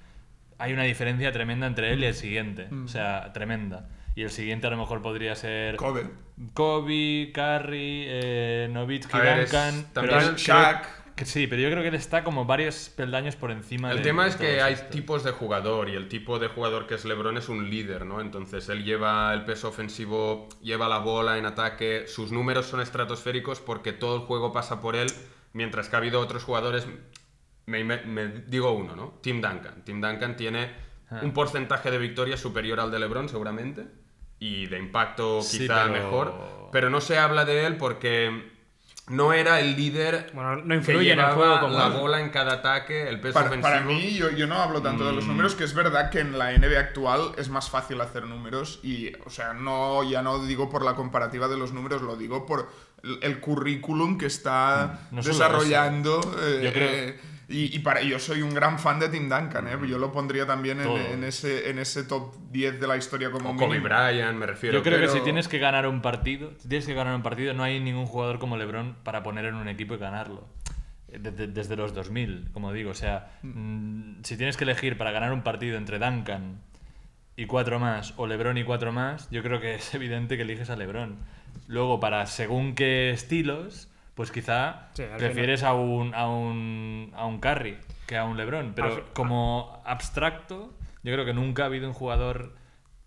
hay 0.59 0.73
una 0.73 0.83
diferencia 0.83 1.31
tremenda 1.31 1.67
entre 1.67 1.93
él 1.93 2.03
y 2.03 2.05
el 2.07 2.13
siguiente, 2.15 2.67
Mm. 2.69 2.85
o 2.85 2.87
sea, 2.87 3.31
tremenda. 3.33 3.89
Y 4.15 4.23
el 4.23 4.31
siguiente 4.31 4.65
a 4.65 4.71
lo 4.71 4.77
mejor 4.77 5.01
podría 5.03 5.35
ser 5.35 5.75
Kobe. 5.75 6.09
Kobe, 6.53 7.31
Curry, 7.33 8.05
eh, 8.07 8.67
es- 8.67 9.51
Duncan, 9.51 9.85
también 9.93 10.17
pero 10.19 10.29
el- 10.31 10.35
Shaq. 10.35 10.87
que 11.15 11.25
sí, 11.25 11.45
pero 11.47 11.61
yo 11.61 11.69
creo 11.69 11.81
que 11.83 11.89
él 11.89 11.95
está 11.95 12.23
como 12.23 12.45
varios 12.45 12.89
peldaños 12.89 13.35
por 13.35 13.51
encima 13.51 13.91
El 13.91 13.97
de 13.97 14.03
tema 14.03 14.25
es 14.27 14.37
de 14.39 14.45
que 14.45 14.61
hay 14.61 14.73
estos. 14.73 14.89
tipos 14.91 15.23
de 15.23 15.31
jugador 15.31 15.89
y 15.89 15.93
el 15.95 16.07
tipo 16.09 16.39
de 16.39 16.47
jugador 16.47 16.87
que 16.87 16.95
es 16.95 17.05
LeBron 17.05 17.37
es 17.37 17.49
un 17.49 17.69
líder, 17.69 18.05
¿no? 18.05 18.21
Entonces 18.21 18.69
él 18.69 18.83
lleva 18.83 19.33
el 19.33 19.43
peso 19.45 19.67
ofensivo, 19.69 20.47
lleva 20.61 20.87
la 20.89 20.99
bola 20.99 21.37
en 21.37 21.45
ataque, 21.45 22.05
sus 22.07 22.31
números 22.31 22.65
son 22.67 22.81
estratosféricos 22.81 23.59
porque 23.61 23.93
todo 23.93 24.15
el 24.15 24.21
juego 24.23 24.51
pasa 24.53 24.79
por 24.81 24.95
él, 24.95 25.07
mientras 25.53 25.89
que 25.89 25.95
ha 25.95 25.99
habido 25.99 26.19
otros 26.19 26.43
jugadores, 26.43 26.87
me, 27.67 27.83
me- 27.83 28.01
me 28.03 28.27
digo 28.47 28.71
uno, 28.71 28.95
¿no? 28.95 29.19
Tim 29.21 29.41
Duncan. 29.41 29.83
Tim 29.83 30.01
Duncan 30.01 30.36
tiene 30.36 30.71
Ah. 31.09 31.19
un 31.21 31.31
porcentaje 31.33 31.91
de 31.91 31.97
victorias 31.97 32.39
superior 32.39 32.79
al 32.79 32.91
de 32.91 33.00
LeBron 33.00 33.29
seguramente 33.29 33.86
y 34.39 34.65
de 34.67 34.77
impacto 34.79 35.41
Sí, 35.41 35.59
quizá 35.59 35.83
pero- 35.83 35.93
mejor, 35.93 36.33
pero 36.71 36.89
no 36.89 37.00
se 37.01 37.17
habla 37.17 37.43
de 37.45 37.65
él 37.65 37.75
porque 37.77 38.51
no 39.09 39.31
era 39.33 39.59
el 39.62 39.75
líder 39.77 40.31
Bueno, 40.33 40.57
no 40.57 40.67
que 40.67 40.75
influye 40.75 41.12
en 41.13 41.19
el 41.19 41.25
llevaba 41.25 41.33
juego 41.36 41.59
como 41.62 41.77
la 41.77 41.88
bola 41.89 42.19
en 42.21 42.29
cada 42.29 42.53
ataque, 42.55 43.07
el 43.07 43.19
peso 43.21 43.33
Para, 43.36 43.47
ofensivo. 43.47 43.69
para 43.74 43.81
mí, 43.86 44.13
yo, 44.15 44.29
yo 44.31 44.47
no 44.47 44.55
hablo 44.55 44.81
tanto 44.81 45.05
de 45.05 45.13
los 45.13 45.24
Mm. 45.25 45.27
números, 45.29 45.55
que 45.55 45.63
es 45.65 45.74
verdad 45.74 46.09
que 46.09 46.19
en 46.19 46.38
la 46.38 46.51
NBA 46.53 46.77
actual 46.79 47.31
es 47.38 47.47
más 47.50 47.69
fácil 47.69 48.00
hacer 48.01 48.25
números 48.25 48.79
y, 48.83 49.12
o 49.25 49.29
sea, 49.29 49.53
no, 49.53 50.03
ya 50.09 50.21
no 50.21 50.45
digo 50.45 50.69
por 50.69 50.83
la 50.83 50.95
comparativa 50.95 51.47
de 51.50 51.57
los 51.57 51.71
números, 51.74 52.01
lo 52.01 52.15
digo 52.17 52.45
por 52.45 52.69
el, 53.03 53.19
el 53.21 53.39
currículum 53.39 54.17
que 54.17 54.25
está 54.25 55.00
Mm, 55.12 55.15
no 55.15 55.21
desarrollando. 55.21 56.19
eh, 56.41 56.62
Yo 56.65 56.74
creo- 56.74 56.89
eh, 56.91 57.19
y, 57.49 57.73
y 57.75 57.79
para, 57.79 58.01
yo 58.01 58.19
soy 58.19 58.41
un 58.41 58.53
gran 58.53 58.77
fan 58.77 58.99
de 58.99 59.07
Tim 59.07 59.29
Duncan, 59.29 59.67
¿eh? 59.67 59.77
yo 59.87 59.97
lo 59.97 60.11
pondría 60.11 60.45
también 60.45 60.81
en, 60.81 61.23
ese, 61.23 61.69
en 61.69 61.79
ese 61.79 62.03
top 62.03 62.35
10 62.51 62.79
de 62.79 62.87
la 62.87 62.97
historia 62.97 63.31
como 63.31 63.51
O 63.51 63.55
Kobe. 63.55 63.79
Bryant, 63.79 64.37
me 64.37 64.45
refiero. 64.45 64.77
Yo 64.77 64.83
creo 64.83 64.99
que 64.99 65.07
si 65.07 65.21
tienes 65.21 65.47
que 65.47 65.57
ganar 65.57 65.87
un 65.87 66.01
partido, 66.01 66.51
si 66.57 66.67
tienes 66.67 66.85
que 66.85 66.93
ganar 66.93 67.15
un 67.15 67.23
partido, 67.23 67.53
no 67.53 67.63
hay 67.63 67.79
ningún 67.79 68.05
jugador 68.05 68.39
como 68.39 68.57
LeBron 68.57 68.97
para 69.03 69.23
poner 69.23 69.45
en 69.45 69.55
un 69.55 69.69
equipo 69.69 69.93
y 69.93 69.97
ganarlo. 69.97 70.45
Eh, 71.07 71.19
Desde, 71.19 71.47
desde 71.47 71.77
los 71.77 71.93
2000, 71.93 72.49
como 72.51 72.73
digo. 72.73 72.91
O 72.91 72.95
sea, 72.95 73.31
mm, 73.43 74.23
si 74.23 74.36
tienes 74.36 74.57
que 74.57 74.65
elegir 74.65 74.97
para 74.97 75.12
ganar 75.12 75.31
un 75.31 75.41
partido 75.43 75.77
entre 75.77 75.99
Duncan 75.99 76.60
y 77.38 77.45
cuatro 77.45 77.79
más, 77.79 78.13
o 78.17 78.27
LeBron 78.27 78.57
y 78.57 78.65
cuatro 78.65 78.91
más, 78.91 79.29
yo 79.29 79.41
creo 79.41 79.62
que 79.62 79.75
es 79.75 79.93
evidente 79.93 80.36
que 80.36 80.43
eliges 80.43 80.69
a 80.69 80.75
LeBron. 80.75 81.17
Luego, 81.67 82.01
para 82.01 82.25
según 82.25 82.75
qué 82.75 83.12
estilos, 83.12 83.89
pues 84.17 84.32
quizá 84.32 84.89
Sí, 84.93 85.03
prefieres 85.17 85.63
a 85.63 85.73
un, 85.73 86.13
a, 86.13 86.27
un, 86.27 87.13
a 87.15 87.25
un 87.25 87.39
Curry 87.39 87.77
que 88.06 88.17
a 88.17 88.25
un 88.25 88.36
LeBron. 88.36 88.73
Pero 88.75 89.06
como 89.13 89.82
abstracto, 89.86 90.73
yo 91.03 91.13
creo 91.13 91.23
que 91.23 91.34
nunca 91.34 91.63
ha 91.63 91.65
habido 91.67 91.88
un 91.88 91.93
jugador 91.93 92.53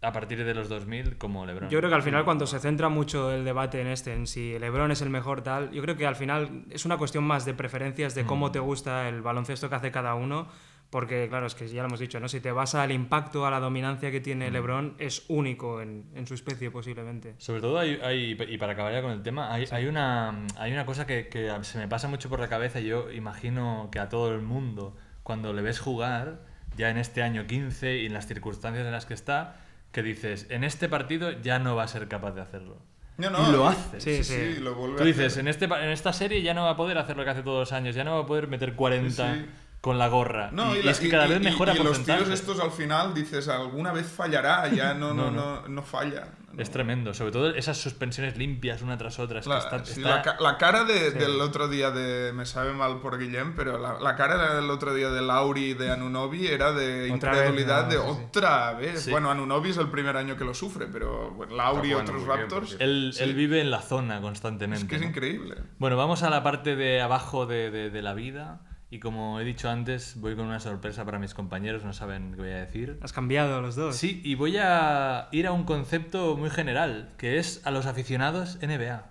a 0.02 0.12
partir 0.12 0.42
de 0.44 0.54
los 0.54 0.68
2000 0.70 1.18
como 1.18 1.44
LeBron. 1.44 1.68
Yo 1.68 1.78
creo 1.80 1.90
que 1.90 1.96
al 1.96 2.02
final 2.02 2.24
cuando 2.24 2.46
se 2.46 2.58
centra 2.58 2.88
mucho 2.88 3.30
el 3.32 3.44
debate 3.44 3.80
en 3.82 3.88
este, 3.88 4.14
en 4.14 4.26
si 4.26 4.58
LeBron 4.58 4.90
es 4.92 5.02
el 5.02 5.10
mejor 5.10 5.42
tal, 5.42 5.70
yo 5.72 5.82
creo 5.82 5.96
que 5.96 6.06
al 6.06 6.16
final 6.16 6.64
es 6.70 6.86
una 6.86 6.96
cuestión 6.96 7.24
más 7.24 7.44
de 7.44 7.52
preferencias, 7.52 8.14
de 8.14 8.22
Mm. 8.24 8.26
cómo 8.26 8.50
te 8.52 8.60
gusta 8.60 9.08
el 9.08 9.20
baloncesto 9.20 9.68
que 9.68 9.74
hace 9.74 9.90
cada 9.90 10.14
uno, 10.14 10.46
porque 10.90 11.28
claro, 11.28 11.46
es 11.46 11.54
que 11.54 11.68
ya 11.68 11.82
lo 11.82 11.88
hemos 11.88 12.00
dicho, 12.00 12.18
¿no? 12.20 12.28
Si 12.28 12.40
te 12.40 12.50
vas 12.52 12.74
al 12.74 12.90
impacto, 12.92 13.46
a 13.46 13.50
la 13.50 13.60
dominancia 13.60 14.10
que 14.10 14.20
tiene 14.20 14.50
Mm. 14.50 14.52
LeBron, 14.52 14.94
es 14.98 15.24
único 15.28 15.80
en, 15.80 16.04
en 16.14 16.26
su 16.26 16.34
especie 16.34 16.70
posiblemente. 16.70 17.34
Sobre 17.38 17.60
todo 17.60 17.78
hay, 17.78 17.98
hay- 18.02 18.36
y 18.48 18.58
para 18.58 18.72
acabar 18.72 18.92
ya 18.92 19.00
con 19.02 19.12
el 19.12 19.22
tema, 19.22 19.52
hay, 19.54 19.66
hay 19.70 19.86
una, 19.86 20.46
hay 20.58 20.72
una 20.72 20.84
cosa 20.86 21.06
que, 21.06 21.28
que 21.28 21.50
se 21.62 21.78
me 21.78 21.86
pasa 21.88 22.08
mucho 22.08 22.28
por 22.28 22.40
la 22.40 22.48
cabeza 22.48 22.80
y 22.80 22.86
yo 22.86 23.10
imagino 23.12 23.88
que 23.92 23.98
a 24.00 24.08
todo 24.08 24.34
el 24.34 24.42
mundo, 24.42 24.96
cuando 25.22 25.52
le 25.52 25.62
ves 25.62 25.78
jugar, 25.78 26.40
ya 26.76 26.90
en 26.90 26.98
este 26.98 27.22
año 27.22 27.46
15 27.46 27.98
y 27.98 28.06
en 28.06 28.12
las 28.12 28.26
circunstancias 28.26 28.84
en 28.84 28.92
las 28.92 29.06
que 29.06 29.14
está, 29.14 29.56
que 29.92 30.02
dices, 30.02 30.46
en 30.50 30.64
este 30.64 30.88
partido 30.88 31.30
ya 31.40 31.58
no 31.58 31.76
va 31.76 31.84
a 31.84 31.88
ser 31.88 32.08
capaz 32.08 32.32
de 32.32 32.40
hacerlo. 32.40 32.78
No, 33.18 33.28
no, 33.30 33.48
y 33.48 33.52
lo 33.52 33.68
hace. 33.68 34.00
Sí, 34.00 34.24
Sí, 34.24 34.54
sí. 34.54 34.60
lo 34.60 34.74
vuelve 34.74 34.96
Tú 34.96 35.02
a 35.02 35.06
dices, 35.06 35.26
hacer. 35.26 35.40
en, 35.40 35.48
este, 35.48 35.64
en 35.66 35.90
esta 35.90 36.12
serie 36.12 36.42
ya 36.42 36.54
no 36.54 36.64
va 36.64 36.70
a 36.70 36.76
poder 36.76 36.96
hacer 36.98 37.16
lo 37.16 37.24
que 37.24 37.30
hace 37.30 37.42
todos 37.42 37.58
los 37.60 37.72
años, 37.72 37.94
ya 37.94 38.02
no 38.02 38.14
va 38.14 38.20
a 38.22 38.26
poder 38.26 38.48
meter 38.48 38.74
40 38.74 39.34
Sí, 39.34 39.40
sí. 39.40 39.46
Con 39.80 39.98
la 39.98 40.08
gorra. 40.08 40.50
No, 40.52 40.74
y, 40.76 40.80
y, 40.80 40.86
y 40.86 40.88
es 40.88 41.00
que 41.00 41.08
cada 41.08 41.26
y- 41.26 41.30
vez 41.30 41.40
y- 41.40 41.44
mejora 41.44 41.74
y 41.74 41.82
los 41.82 42.04
tiros 42.04 42.28
estos 42.28 42.60
al 42.60 42.70
final 42.70 43.14
dices, 43.14 43.48
alguna 43.48 43.92
vez 43.92 44.06
fallará, 44.06 44.68
ya 44.68 44.92
no, 44.94 45.14
no, 45.14 45.30
No, 45.30 45.62
no, 45.62 45.68
no, 45.68 45.82
falla. 45.82 46.28
No. 46.52 46.60
Es 46.60 46.70
tremendo, 46.72 47.14
sobre 47.14 47.30
todo 47.30 47.50
esas 47.54 47.78
suspensiones 47.78 48.36
limpias 48.36 48.82
una 48.82 48.98
tras 48.98 49.20
otra. 49.20 49.38
Es 49.38 49.44
que 49.46 49.50
La, 49.52 49.58
está- 49.60 49.84
sí, 49.84 50.00
está- 50.02 50.36
la 50.40 50.50
la 50.50 50.58
cara 50.58 50.82
de- 50.82 51.12
del 51.12 51.40
otro 51.40 51.68
día 51.68 51.92
de. 51.92 52.32
Me 52.32 52.44
sabe 52.44 52.72
mal 52.72 52.98
por 52.98 53.18
Guillem, 53.20 53.54
pero 53.54 53.78
la, 53.78 54.00
la 54.00 54.16
cara 54.16 54.56
del 54.56 54.68
otro 54.68 54.92
día 54.92 55.10
de 55.10 55.22
Lauri 55.22 55.66
y 55.70 55.74
de 55.74 55.92
Anunobi 55.92 56.48
era 56.48 56.72
de 56.72 57.04
Otra 57.12 57.30
incredulidad 57.30 57.86
vez, 57.88 57.92
de 58.00 58.04
no, 58.04 58.14
sí, 58.14 58.18
sí. 58.20 58.24
otra 58.26 58.72
vez. 58.72 59.00
Sí. 59.02 59.10
Bueno, 59.12 59.30
Anunobi 59.30 59.70
es 59.70 59.76
el 59.76 59.90
primer 59.90 60.16
año 60.16 60.36
que 60.36 60.44
lo 60.44 60.52
sufre, 60.52 60.88
pero 60.92 61.30
bueno, 61.30 61.54
Lauri 61.54 61.88
y 61.88 61.92
Está 61.92 62.02
otros 62.02 62.16
bien, 62.16 62.28
Raptors. 62.28 62.50
por 62.50 62.66
cierto. 62.66 62.84
Él, 62.84 63.12
Sí. 63.14 63.22
él 63.22 63.34
vive 63.34 63.60
en 63.60 63.70
la 63.70 63.80
zona 63.80 64.20
constantemente. 64.20 64.82
es 64.82 64.88
que 64.90 64.96
es 64.96 65.02
¿no? 65.02 65.08
increíble. 65.08 65.54
Bueno, 65.78 65.96
vamos 65.96 66.24
a 66.24 66.30
la 66.30 66.42
parte 66.42 66.74
de 66.74 67.00
abajo 67.00 67.46
de, 67.46 67.70
de- 67.70 67.90
de 67.90 68.02
la 68.02 68.12
vida. 68.12 68.60
Y 68.92 68.98
como 68.98 69.38
he 69.38 69.44
dicho 69.44 69.70
antes, 69.70 70.16
voy 70.16 70.34
con 70.34 70.46
una 70.46 70.58
sorpresa 70.58 71.04
para 71.04 71.20
mis 71.20 71.32
compañeros, 71.32 71.84
no 71.84 71.92
saben 71.92 72.32
qué 72.32 72.40
voy 72.40 72.50
a 72.50 72.56
decir. 72.56 72.98
Has 73.02 73.12
cambiado 73.12 73.60
los 73.60 73.76
dos. 73.76 73.94
Sí, 73.94 74.20
y 74.24 74.34
voy 74.34 74.56
a 74.58 75.28
ir 75.30 75.46
a 75.46 75.52
un 75.52 75.62
concepto 75.62 76.36
muy 76.36 76.50
general, 76.50 77.10
que 77.16 77.38
es 77.38 77.64
a 77.64 77.70
los 77.70 77.86
aficionados 77.86 78.58
NBA. 78.60 79.06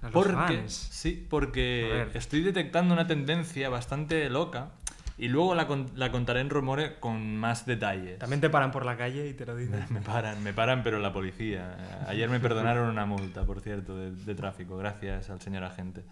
A 0.00 0.04
los 0.04 0.12
porque, 0.12 0.32
fans. 0.32 0.72
Sí, 0.72 1.26
porque 1.28 2.08
estoy 2.14 2.42
detectando 2.42 2.94
una 2.94 3.08
tendencia 3.08 3.68
bastante 3.68 4.30
loca 4.30 4.70
y 5.18 5.28
luego 5.28 5.54
la, 5.54 5.66
la 5.94 6.10
contaré 6.10 6.40
en 6.40 6.50
Rumore 6.50 6.98
con 7.00 7.36
más 7.36 7.64
detalles. 7.64 8.18
También 8.18 8.40
te 8.40 8.50
paran 8.50 8.70
por 8.70 8.84
la 8.84 8.96
calle 8.96 9.28
y 9.28 9.34
te 9.34 9.46
lo 9.46 9.56
dicen. 9.56 9.84
Me 9.90 10.00
paran, 10.00 10.42
me 10.42 10.52
paran, 10.52 10.82
pero 10.82 10.98
la 10.98 11.12
policía. 11.12 12.04
Ayer 12.06 12.28
me 12.28 12.40
perdonaron 12.40 12.88
una 12.88 13.06
multa, 13.06 13.44
por 13.44 13.60
cierto, 13.60 13.96
de, 13.96 14.10
de 14.10 14.34
tráfico, 14.34 14.76
gracias 14.76 15.30
al 15.30 15.40
señor 15.40 15.64
agente, 15.64 16.04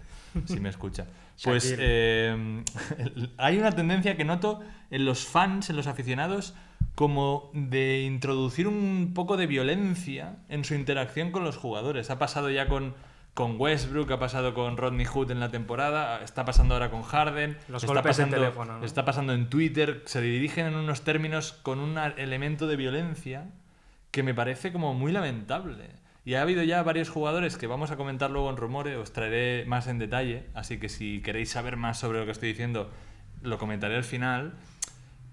si 0.47 0.61
me 0.61 0.69
escucha. 0.69 1.07
Pues 1.43 1.75
eh, 1.77 2.63
hay 3.39 3.59
una 3.59 3.73
tendencia 3.73 4.17
que 4.17 4.25
noto 4.25 4.61
en 4.91 5.05
los 5.05 5.27
fans, 5.27 5.69
en 5.69 5.75
los 5.75 5.89
aficionados, 5.89 6.55
como 6.95 7.51
de 7.55 8.03
introducir 8.03 8.69
un 8.69 9.13
poco 9.15 9.37
de 9.37 9.47
violencia 9.47 10.37
en 10.49 10.65
su 10.65 10.75
interacción 10.75 11.33
con 11.33 11.43
los 11.43 11.57
jugadores. 11.57 12.11
Ha 12.11 12.19
pasado 12.21 12.51
ya 12.51 12.69
con, 12.69 12.95
con 13.35 13.61
Westbrook, 13.61 14.11
ha 14.13 14.19
pasado 14.21 14.55
con 14.55 14.77
Rodney 14.77 15.05
Hood 15.07 15.33
en 15.33 15.41
la 15.41 15.51
temporada, 15.51 16.23
está 16.23 16.45
pasando 16.45 16.75
ahora 16.75 16.91
con 16.91 17.03
Harden, 17.03 17.59
Los 17.69 17.83
está 17.83 17.95
golpes 17.95 18.17
pasando, 18.17 18.37
teléfono, 18.37 18.79
¿no? 18.79 18.85
está 18.85 19.05
pasando 19.05 19.33
en 19.33 19.51
Twitter, 19.51 20.03
se 20.07 20.21
dirigen 20.21 20.67
en 20.67 20.77
unos 20.77 21.03
términos 21.03 21.53
con 21.53 21.81
un 21.81 21.99
elemento 21.99 22.69
de 22.69 22.77
violencia 22.77 23.47
que 24.13 24.23
me 24.23 24.35
parece 24.35 24.73
como 24.73 24.95
muy 24.95 25.11
lamentable. 25.11 25.91
Y 26.25 26.35
ha 26.35 26.43
habido 26.43 26.63
ya 26.63 26.83
varios 26.85 27.11
jugadores 27.11 27.57
que 27.59 27.67
vamos 27.67 27.91
a 27.91 27.97
comentar 27.97 28.31
luego 28.31 28.49
en 28.51 28.57
Rumore, 28.57 28.97
os 28.97 29.13
traeré 29.13 29.65
más 29.67 29.89
en 29.89 29.99
detalle, 29.99 30.45
así 30.55 30.79
que 30.79 30.89
si 30.89 31.21
queréis 31.21 31.51
saber 31.51 31.77
más 31.77 31.99
sobre 31.99 32.21
lo 32.21 32.25
que 32.27 32.31
estoy 32.31 32.49
diciendo, 32.51 32.91
lo 33.43 33.59
comentaré 33.59 33.97
al 33.97 34.05
final. 34.05 34.55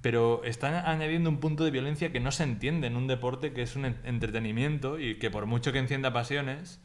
Pero 0.02 0.42
están 0.44 0.74
añadiendo 0.74 1.30
un 1.30 1.40
punto 1.40 1.64
de 1.64 1.70
violencia 1.70 2.12
que 2.12 2.20
no 2.20 2.32
se 2.32 2.42
entiende 2.44 2.88
en 2.88 2.96
un 2.98 3.06
deporte 3.06 3.54
que 3.54 3.62
es 3.62 3.76
un 3.76 3.86
en- 3.86 3.98
entretenimiento 4.04 5.00
y 5.00 5.20
que 5.20 5.30
por 5.30 5.46
mucho 5.46 5.72
que 5.72 5.78
encienda 5.78 6.12
pasiones, 6.12 6.82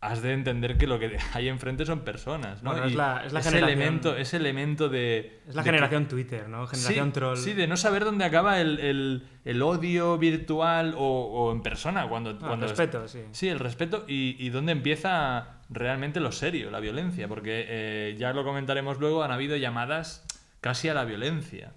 has 0.00 0.22
de 0.22 0.32
entender 0.32 0.78
que 0.78 0.86
lo 0.86 0.98
que 1.00 1.18
hay 1.34 1.48
enfrente 1.48 1.84
son 1.84 2.00
personas, 2.00 2.62
¿no? 2.62 2.70
Bueno, 2.70 2.86
es 2.86 2.94
la- 2.94 3.24
es 3.26 3.32
la 3.32 3.40
ese 3.40 3.50
generación- 3.50 3.78
elemento, 3.80 4.16
ese 4.16 4.36
elemento 4.36 4.88
de... 4.88 5.40
Es 5.48 5.54
la 5.56 5.62
de 5.62 5.64
que- 5.64 5.70
generación 5.74 6.06
Twitter, 6.06 6.48
¿no? 6.48 6.66
Generación 6.68 7.06
sí, 7.08 7.12
troll. 7.12 7.36
Sí, 7.36 7.52
de 7.52 7.66
no 7.66 7.76
saber 7.76 8.04
dónde 8.04 8.24
acaba 8.24 8.60
el, 8.60 8.78
el- 8.78 9.22
el 9.44 9.62
odio 9.62 10.16
virtual 10.18 10.94
o, 10.96 11.00
o 11.24 11.52
en 11.52 11.62
persona. 11.62 12.08
Cuando, 12.08 12.30
Ah, 12.30 12.36
cuando 12.38 12.66
respeto, 12.68 13.08
sí. 13.08 13.22
Sí, 13.32 13.48
el 13.48 13.58
respeto 13.58 14.04
y, 14.06 14.36
y 14.38 14.50
dónde 14.50 14.70
empieza 14.72 15.56
realmente 15.68 16.20
lo 16.20 16.30
serio, 16.30 16.70
la 16.70 16.78
violencia. 16.80 17.26
Porque 17.26 17.64
eh, 17.68 18.14
ya 18.18 18.32
lo 18.32 18.44
comentaremos 18.44 19.00
luego, 19.00 19.24
han 19.24 19.32
habido 19.32 19.56
llamadas 19.56 20.24
casi 20.60 20.88
a 20.88 20.94
la 20.94 21.04
violencia 21.04 21.72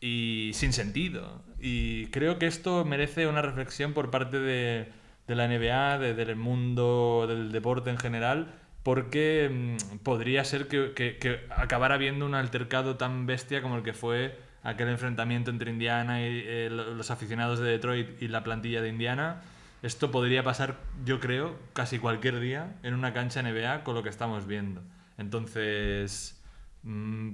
y 0.00 0.50
sin 0.54 0.72
sentido. 0.74 1.42
Y 1.58 2.06
creo 2.08 2.38
que 2.38 2.46
esto 2.46 2.84
merece 2.84 3.26
una 3.26 3.40
reflexión 3.40 3.92
por 3.94 4.10
parte 4.10 4.38
de, 4.40 4.88
de 5.28 5.34
la 5.34 5.44
NBA, 5.46 5.98
de- 5.98 6.14
del 6.14 6.36
mundo 6.36 7.26
del 7.28 7.52
deporte 7.52 7.90
en 7.90 7.98
general, 7.98 8.54
porque 8.82 9.48
mm, 9.50 9.98
podría 9.98 10.44
ser 10.44 10.68
que, 10.68 10.92
que- 10.94 11.16
que 11.18 11.40
acabara 11.50 11.94
habiendo 11.94 12.26
un 12.26 12.34
altercado 12.34 12.96
tan 12.96 13.26
bestia 13.26 13.62
como 13.62 13.76
el 13.76 13.82
que 13.82 13.92
fue 13.92 14.36
aquel 14.64 14.88
enfrentamiento 14.88 15.50
entre 15.50 15.70
Indiana 15.70 16.20
y 16.20 16.42
eh, 16.44 16.68
lo- 16.70 16.94
los 16.94 17.10
aficionados 17.10 17.58
de 17.60 17.70
Detroit 17.70 18.20
y 18.22 18.28
la 18.28 18.42
plantilla 18.44 18.82
de 18.82 18.88
Indiana. 18.88 19.42
Esto 19.82 20.10
podría 20.12 20.42
pasar, 20.44 20.76
yo 21.04 21.18
creo, 21.18 21.56
casi 21.72 21.98
cualquier 21.98 22.38
día 22.38 22.76
en 22.84 22.94
una 22.94 23.12
cancha 23.12 23.40
NBA 23.42 23.82
con 23.84 23.94
lo 23.96 24.02
que 24.04 24.08
estamos 24.10 24.46
viendo. 24.46 24.80
Entonces, 25.18 26.41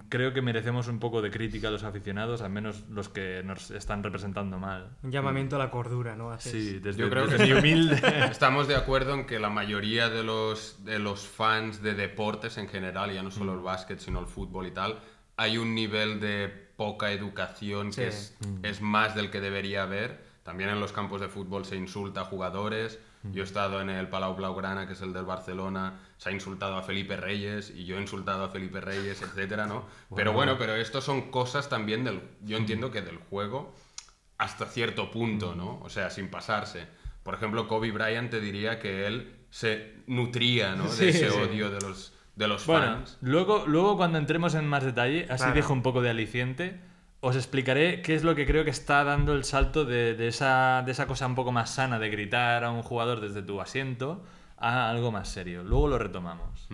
creo 0.08 0.34
que 0.34 0.42
merecemos 0.42 0.88
un 0.88 0.98
poco 0.98 1.22
de 1.22 1.30
crítica 1.30 1.68
a 1.68 1.70
los 1.70 1.82
aficionados, 1.84 2.42
al 2.42 2.50
menos 2.50 2.84
los 2.90 3.08
que 3.08 3.42
nos 3.44 3.70
están 3.70 4.02
representando 4.02 4.58
mal. 4.58 4.96
Un 5.02 5.10
llamamiento 5.10 5.56
a 5.56 5.58
la 5.58 5.70
cordura, 5.70 6.16
¿no? 6.16 6.30
Haces- 6.32 6.52
Sí, 6.52 6.78
desde, 6.80 7.00
Yo 7.00 7.10
creo 7.10 7.26
desde 7.26 7.46
que 7.46 7.54
mi 7.54 7.58
humilde. 7.58 8.00
Estamos 8.30 8.68
de 8.68 8.76
acuerdo 8.76 9.14
en 9.14 9.26
que 9.26 9.38
la 9.38 9.48
mayoría 9.48 10.08
de 10.10 10.22
los, 10.22 10.84
de 10.84 10.98
los 10.98 11.26
fans 11.26 11.82
de 11.82 11.94
deportes 11.94 12.58
en 12.58 12.68
general, 12.68 13.12
ya 13.12 13.22
no 13.22 13.30
solo 13.30 13.52
Mm. 13.52 13.56
el 13.58 13.62
básquet, 13.62 13.98
sino 14.00 14.20
el 14.20 14.26
fútbol 14.26 14.66
y 14.66 14.70
tal, 14.72 14.98
hay 15.36 15.56
un 15.56 15.74
nivel 15.74 16.20
de 16.20 16.48
poca 16.76 17.10
educación 17.12 17.88
que 17.88 17.92
Sí. 17.92 18.02
es, 18.02 18.38
es 18.62 18.80
más 18.82 19.14
del 19.14 19.30
que 19.30 19.40
debería 19.40 19.82
haber. 19.84 20.26
También 20.42 20.70
en 20.70 20.80
los 20.80 20.92
campos 20.92 21.20
de 21.20 21.28
fútbol 21.28 21.64
se 21.64 21.76
insulta 21.76 22.22
a 22.22 22.24
jugadores. 22.24 22.98
Yo 23.32 23.42
he 23.42 23.44
estado 23.44 23.80
en 23.80 23.90
el 23.90 24.08
Palau 24.08 24.34
Blaugrana, 24.34 24.86
que 24.86 24.92
es 24.94 25.00
el 25.02 25.12
del 25.12 25.24
Barcelona, 25.24 26.00
se 26.16 26.30
ha 26.30 26.32
insultado 26.32 26.76
a 26.76 26.82
Felipe 26.82 27.16
Reyes 27.16 27.70
y 27.70 27.84
yo 27.84 27.98
he 27.98 28.00
insultado 28.00 28.44
a 28.44 28.48
Felipe 28.48 28.80
Reyes, 28.80 29.22
etcétera, 29.22 29.66
¿no? 29.66 29.86
Pero 30.16 30.32
bueno, 30.32 30.56
pero 30.58 30.74
esto 30.76 31.00
son 31.00 31.30
cosas 31.30 31.68
también 31.68 32.04
del... 32.04 32.20
Yo 32.42 32.56
entiendo 32.56 32.90
que 32.90 33.02
del 33.02 33.18
juego 33.18 33.74
hasta 34.38 34.66
cierto 34.66 35.10
punto, 35.10 35.54
¿no? 35.54 35.80
O 35.82 35.88
sea, 35.88 36.10
sin 36.10 36.28
pasarse. 36.28 36.86
Por 37.22 37.34
ejemplo, 37.34 37.66
Kobe 37.68 37.90
Bryant 37.90 38.30
te 38.30 38.40
diría 38.40 38.78
que 38.78 39.06
él 39.06 39.34
se 39.50 39.94
nutría, 40.06 40.74
¿no? 40.76 40.84
De 40.88 40.90
Sí, 40.90 41.08
ese 41.08 41.30
sí. 41.30 41.36
odio 41.38 41.70
de 41.70 41.80
los, 41.80 42.14
de 42.36 42.48
los 42.48 42.64
Bueno, 42.66 42.86
fans. 42.86 43.18
luego, 43.20 43.64
luego 43.66 43.96
cuando 43.96 44.18
entremos 44.18 44.54
en 44.54 44.66
más 44.66 44.84
detalle, 44.84 45.24
así 45.28 45.38
Claro. 45.44 45.54
dejo 45.54 45.72
un 45.72 45.82
poco 45.82 46.02
de 46.02 46.10
aliciente, 46.10 46.80
os 47.20 47.36
explicaré 47.36 48.02
qué 48.02 48.14
es 48.14 48.22
lo 48.22 48.34
que 48.34 48.46
creo 48.46 48.64
que 48.64 48.70
está 48.70 49.02
dando 49.04 49.32
el 49.32 49.44
salto 49.44 49.84
de, 49.84 50.14
de 50.14 50.28
esa, 50.28 50.82
de 50.86 50.92
esa 50.92 51.06
cosa 51.06 51.26
un 51.26 51.34
poco 51.34 51.52
más 51.52 51.70
sana 51.70 51.98
de 51.98 52.10
gritar 52.10 52.64
a 52.64 52.70
un 52.70 52.82
jugador 52.82 53.20
desde 53.20 53.42
tu 53.42 53.60
asiento 53.60 54.22
a 54.56 54.90
algo 54.90 55.10
más 55.10 55.28
serio. 55.28 55.62
Luego 55.64 55.88
lo 55.88 55.98
retomamos. 55.98 56.68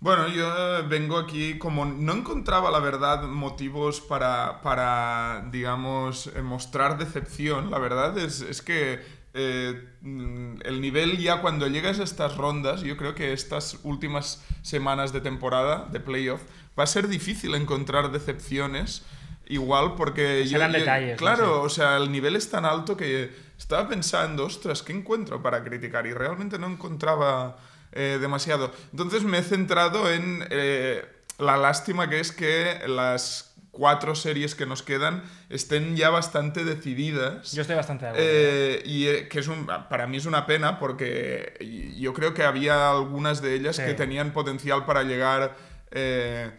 Bueno, 0.00 0.28
yo 0.28 0.78
eh, 0.78 0.82
vengo 0.88 1.18
aquí 1.18 1.58
como 1.58 1.84
no 1.84 2.14
encontraba, 2.14 2.70
la 2.70 2.78
verdad, 2.78 3.24
motivos 3.24 4.00
para, 4.00 4.62
para 4.62 5.46
digamos, 5.52 6.28
eh, 6.28 6.42
mostrar 6.42 6.98
decepción. 6.98 7.70
La 7.70 7.78
verdad 7.78 8.16
es, 8.18 8.40
es 8.40 8.62
que 8.62 9.00
eh, 9.34 9.88
el 10.02 10.80
nivel 10.80 11.18
ya 11.18 11.40
cuando 11.40 11.68
llegas 11.68 12.00
a 12.00 12.04
estas 12.04 12.36
rondas, 12.36 12.80
yo 12.80 12.96
creo 12.96 13.14
que 13.14 13.32
estas 13.32 13.78
últimas 13.82 14.44
semanas 14.62 15.12
de 15.12 15.20
temporada, 15.20 15.86
de 15.92 16.00
playoff, 16.00 16.40
va 16.78 16.84
a 16.84 16.86
ser 16.86 17.06
difícil 17.08 17.54
encontrar 17.54 18.10
decepciones. 18.10 19.04
Igual 19.50 19.94
porque 19.96 20.46
yo, 20.46 20.58
detalles, 20.58 21.12
¿no? 21.12 21.16
claro, 21.16 21.62
o 21.62 21.68
sea, 21.68 21.96
el 21.96 22.10
nivel 22.12 22.36
es 22.36 22.48
tan 22.48 22.64
alto 22.64 22.96
que 22.96 23.30
estaba 23.58 23.88
pensando, 23.88 24.44
ostras, 24.46 24.82
¿qué 24.82 24.92
encuentro 24.92 25.42
para 25.42 25.62
criticar? 25.64 26.06
Y 26.06 26.12
realmente 26.14 26.58
no 26.58 26.68
encontraba 26.68 27.56
eh, 27.92 28.18
demasiado. 28.20 28.70
Entonces 28.92 29.24
me 29.24 29.38
he 29.38 29.42
centrado 29.42 30.10
en 30.10 30.46
eh, 30.50 31.04
la 31.38 31.56
lástima 31.56 32.08
que 32.08 32.20
es 32.20 32.30
que 32.32 32.80
las 32.86 33.54
cuatro 33.72 34.14
series 34.14 34.54
que 34.54 34.66
nos 34.66 34.82
quedan 34.82 35.22
estén 35.48 35.96
ya 35.96 36.10
bastante 36.10 36.64
decididas. 36.64 37.52
Yo 37.52 37.62
estoy 37.62 37.76
bastante 37.76 38.04
de 38.04 38.10
acuerdo. 38.10 38.28
Eh, 38.30 38.82
y 38.84 39.06
eh, 39.06 39.28
que 39.28 39.40
es 39.40 39.48
un, 39.48 39.66
para 39.66 40.06
mí 40.06 40.16
es 40.16 40.26
una 40.26 40.46
pena 40.46 40.78
porque 40.78 41.92
yo 41.96 42.12
creo 42.14 42.34
que 42.34 42.42
había 42.44 42.90
algunas 42.90 43.42
de 43.42 43.54
ellas 43.54 43.76
Sí. 43.76 43.82
que 43.84 43.94
tenían 43.94 44.32
potencial 44.32 44.84
para 44.86 45.02
llegar 45.02 45.56
eh, 45.92 46.50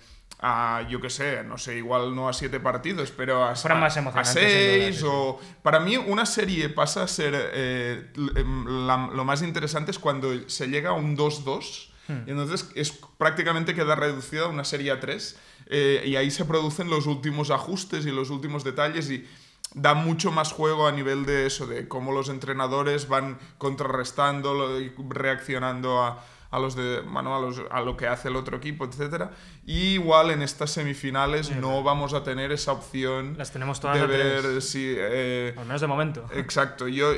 a, 0.41 0.87
yo 0.89 0.99
qué 0.99 1.09
sé, 1.09 1.43
no 1.43 1.57
sé, 1.57 1.77
igual 1.77 2.15
no 2.15 2.27
a 2.27 2.33
siete 2.33 2.59
partidos, 2.59 3.11
pero 3.11 3.43
a, 3.43 3.55
a- 3.75 3.81
más 3.81 3.97
a 4.29 4.33
seis 4.33 5.03
o... 5.05 5.39
Para 5.61 5.79
mí 5.79 5.97
una 5.97 6.25
serie 6.25 6.69
pasa 6.69 7.03
a 7.03 7.07
ser... 7.07 7.33
eh, 7.35 8.11
em, 8.35 8.87
la- 8.87 9.09
lo 9.13 9.23
más 9.23 9.41
interesante 9.43 9.91
es 9.91 9.99
cuando 9.99 10.29
se 10.49 10.67
llega 10.67 10.89
a 10.89 10.93
un 10.93 11.15
2-2 11.17 11.87
Hmm. 12.07 12.23
y 12.27 12.31
entonces 12.31 12.67
es 12.73 12.91
prácticamente 13.19 13.75
queda 13.75 13.93
reducida 13.93 14.45
a 14.45 14.47
una 14.47 14.63
serie 14.63 14.89
a 14.89 14.99
3 14.99 15.37
eh, 15.67 16.01
y 16.03 16.15
ahí 16.15 16.31
se 16.31 16.45
producen 16.45 16.89
los 16.89 17.05
últimos 17.05 17.51
ajustes 17.51 18.07
y 18.07 18.11
los 18.11 18.31
últimos 18.31 18.63
detalles 18.63 19.11
y 19.11 19.27
da 19.75 19.93
mucho 19.93 20.31
más 20.31 20.51
juego 20.51 20.87
a 20.87 20.91
nivel 20.91 21.27
de 21.27 21.45
eso, 21.45 21.67
de 21.67 21.87
cómo 21.87 22.11
los 22.11 22.29
entrenadores 22.29 23.07
van 23.07 23.37
contrarrestando 23.59 24.79
y 24.81 24.91
reaccionando 25.09 26.01
a, 26.01 26.25
a 26.51 26.59
los 26.59 26.75
de, 26.75 26.99
bueno, 27.01 27.35
a, 27.35 27.39
los- 27.39 27.61
a 27.71 27.81
lo 27.81 27.95
que 27.97 28.07
hace 28.07 28.27
el 28.27 28.35
otro 28.35 28.57
equipo, 28.57 28.85
etc. 28.85 29.29
Y 29.65 29.93
igual 29.93 30.31
en 30.31 30.41
estas 30.41 30.69
semifinales 30.71 31.49
no 31.55 31.81
vamos 31.81 32.13
a 32.13 32.23
tener 32.23 32.51
esa 32.51 32.73
opción 32.73 33.35
Las 33.37 33.51
tenemos 33.51 33.79
todas 33.79 33.97
de 33.97 34.03
a 34.03 34.07
tres. 34.07 34.43
ver 34.43 34.61
si... 34.61 34.93
eh, 34.97 35.53
Al 35.57 35.65
menos 35.65 35.81
de 35.81 35.87
momento. 35.87 36.25
Exacto, 36.33 36.87
yo 36.87 37.13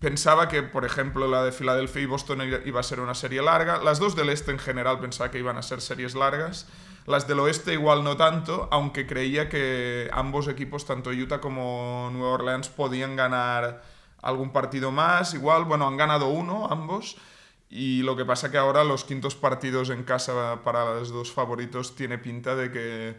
pensaba 0.00 0.48
que, 0.48 0.62
por 0.62 0.84
ejemplo, 0.84 1.28
la 1.28 1.42
de 1.44 1.52
Filadelfia 1.52 2.02
y 2.02 2.06
Boston 2.06 2.40
iba 2.64 2.80
a 2.80 2.82
ser 2.82 3.00
una 3.00 3.14
serie 3.14 3.42
larga. 3.42 3.78
Las 3.82 3.98
dos 3.98 4.16
del 4.16 4.28
este 4.30 4.50
en 4.50 4.58
general 4.58 4.98
pensaba 5.00 5.30
que 5.30 5.38
iban 5.38 5.56
a 5.56 5.62
ser 5.62 5.80
series 5.80 6.14
largas. 6.14 6.66
Las 7.06 7.26
del 7.28 7.40
oeste 7.40 7.74
igual 7.74 8.02
no 8.02 8.16
tanto, 8.16 8.68
aunque 8.70 9.06
creía 9.06 9.48
que 9.50 10.08
ambos 10.12 10.48
equipos, 10.48 10.86
tanto 10.86 11.10
Utah 11.10 11.40
como 11.40 12.08
Nueva 12.12 12.32
Orleans, 12.34 12.68
podían 12.70 13.14
ganar 13.14 13.82
algún 14.22 14.52
partido 14.52 14.90
más. 14.90 15.34
Igual, 15.34 15.64
bueno, 15.64 15.86
han 15.86 15.98
ganado 15.98 16.28
uno 16.28 16.66
ambos. 16.70 17.16
Y 17.76 18.02
lo 18.02 18.14
que 18.14 18.24
pasa 18.24 18.52
que 18.52 18.56
ahora 18.56 18.84
los 18.84 19.02
quintos 19.02 19.34
partidos 19.34 19.90
en 19.90 20.04
casa 20.04 20.60
para 20.62 20.94
los 20.94 21.10
dos 21.10 21.32
favoritos 21.32 21.96
tiene 21.96 22.18
pinta 22.18 22.54
de 22.54 22.70
que 22.70 23.16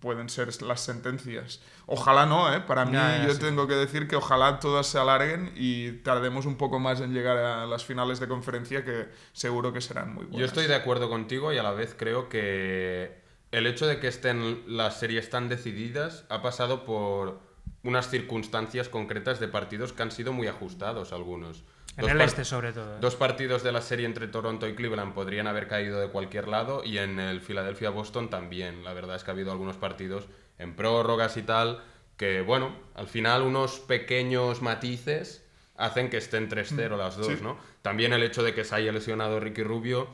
pueden 0.00 0.30
ser 0.30 0.62
las 0.62 0.80
sentencias. 0.80 1.60
Ojalá 1.84 2.24
no, 2.24 2.50
¿eh? 2.54 2.60
Para 2.62 2.86
mí 2.86 2.92
Ya, 2.92 3.18
ya, 3.18 3.26
yo 3.26 3.34
sí. 3.34 3.40
tengo 3.40 3.66
que 3.66 3.74
decir 3.74 4.08
que 4.08 4.16
ojalá 4.16 4.58
todas 4.58 4.86
se 4.86 4.98
alarguen 4.98 5.52
y 5.54 5.92
tardemos 5.98 6.46
un 6.46 6.56
poco 6.56 6.78
más 6.78 7.02
en 7.02 7.12
llegar 7.12 7.36
a 7.36 7.66
las 7.66 7.84
finales 7.84 8.20
de 8.20 8.26
conferencia 8.26 8.86
que 8.86 9.08
seguro 9.34 9.74
que 9.74 9.82
serán 9.82 10.14
muy 10.14 10.24
buenas. 10.24 10.40
Yo 10.40 10.46
estoy 10.46 10.66
de 10.66 10.76
acuerdo 10.76 11.10
contigo 11.10 11.52
y 11.52 11.58
a 11.58 11.62
la 11.62 11.72
vez 11.72 11.94
creo 11.98 12.30
que 12.30 13.20
el 13.50 13.66
hecho 13.66 13.86
de 13.86 14.00
que 14.00 14.08
estén 14.08 14.62
las 14.66 14.98
series 14.98 15.28
tan 15.28 15.50
decididas 15.50 16.24
ha 16.30 16.40
pasado 16.40 16.86
por 16.86 17.40
unas 17.82 18.08
circunstancias 18.08 18.88
concretas 18.88 19.40
de 19.40 19.48
partidos 19.48 19.92
que 19.92 20.02
han 20.02 20.10
sido 20.10 20.32
muy 20.32 20.46
ajustados 20.46 21.12
algunos. 21.12 21.64
En 21.96 22.08
el 22.08 22.20
este, 22.20 22.44
sobre 22.44 22.72
todo. 22.72 22.96
¿eh? 22.96 22.98
Dos 23.00 23.14
partidos 23.16 23.62
de 23.62 23.72
la 23.72 23.80
serie 23.80 24.06
entre 24.06 24.26
Toronto 24.28 24.66
y 24.68 24.74
Cleveland 24.74 25.14
podrían 25.14 25.46
haber 25.46 25.68
caído 25.68 26.00
de 26.00 26.08
cualquier 26.08 26.48
lado 26.48 26.82
y 26.84 26.98
en 26.98 27.20
el 27.20 27.40
Philadelphia-Boston 27.40 28.30
también. 28.30 28.82
La 28.84 28.92
verdad 28.94 29.16
es 29.16 29.24
que 29.24 29.30
ha 29.30 29.34
habido 29.34 29.52
algunos 29.52 29.76
partidos 29.76 30.26
en 30.58 30.74
prórrogas 30.74 31.36
y 31.36 31.42
tal 31.42 31.82
que, 32.16 32.40
bueno, 32.40 32.74
al 32.94 33.06
final 33.08 33.42
unos 33.42 33.80
pequeños 33.80 34.62
matices 34.62 35.44
hacen 35.76 36.10
que 36.10 36.18
estén 36.18 36.48
3-0 36.48 36.96
las 36.96 37.16
dos, 37.16 37.26
Sí. 37.26 37.38
¿no? 37.42 37.56
También 37.82 38.12
el 38.12 38.22
hecho 38.22 38.42
de 38.42 38.54
que 38.54 38.64
se 38.64 38.74
haya 38.76 38.92
lesionado 38.92 39.40
Ricky 39.40 39.62
Rubio 39.62 40.08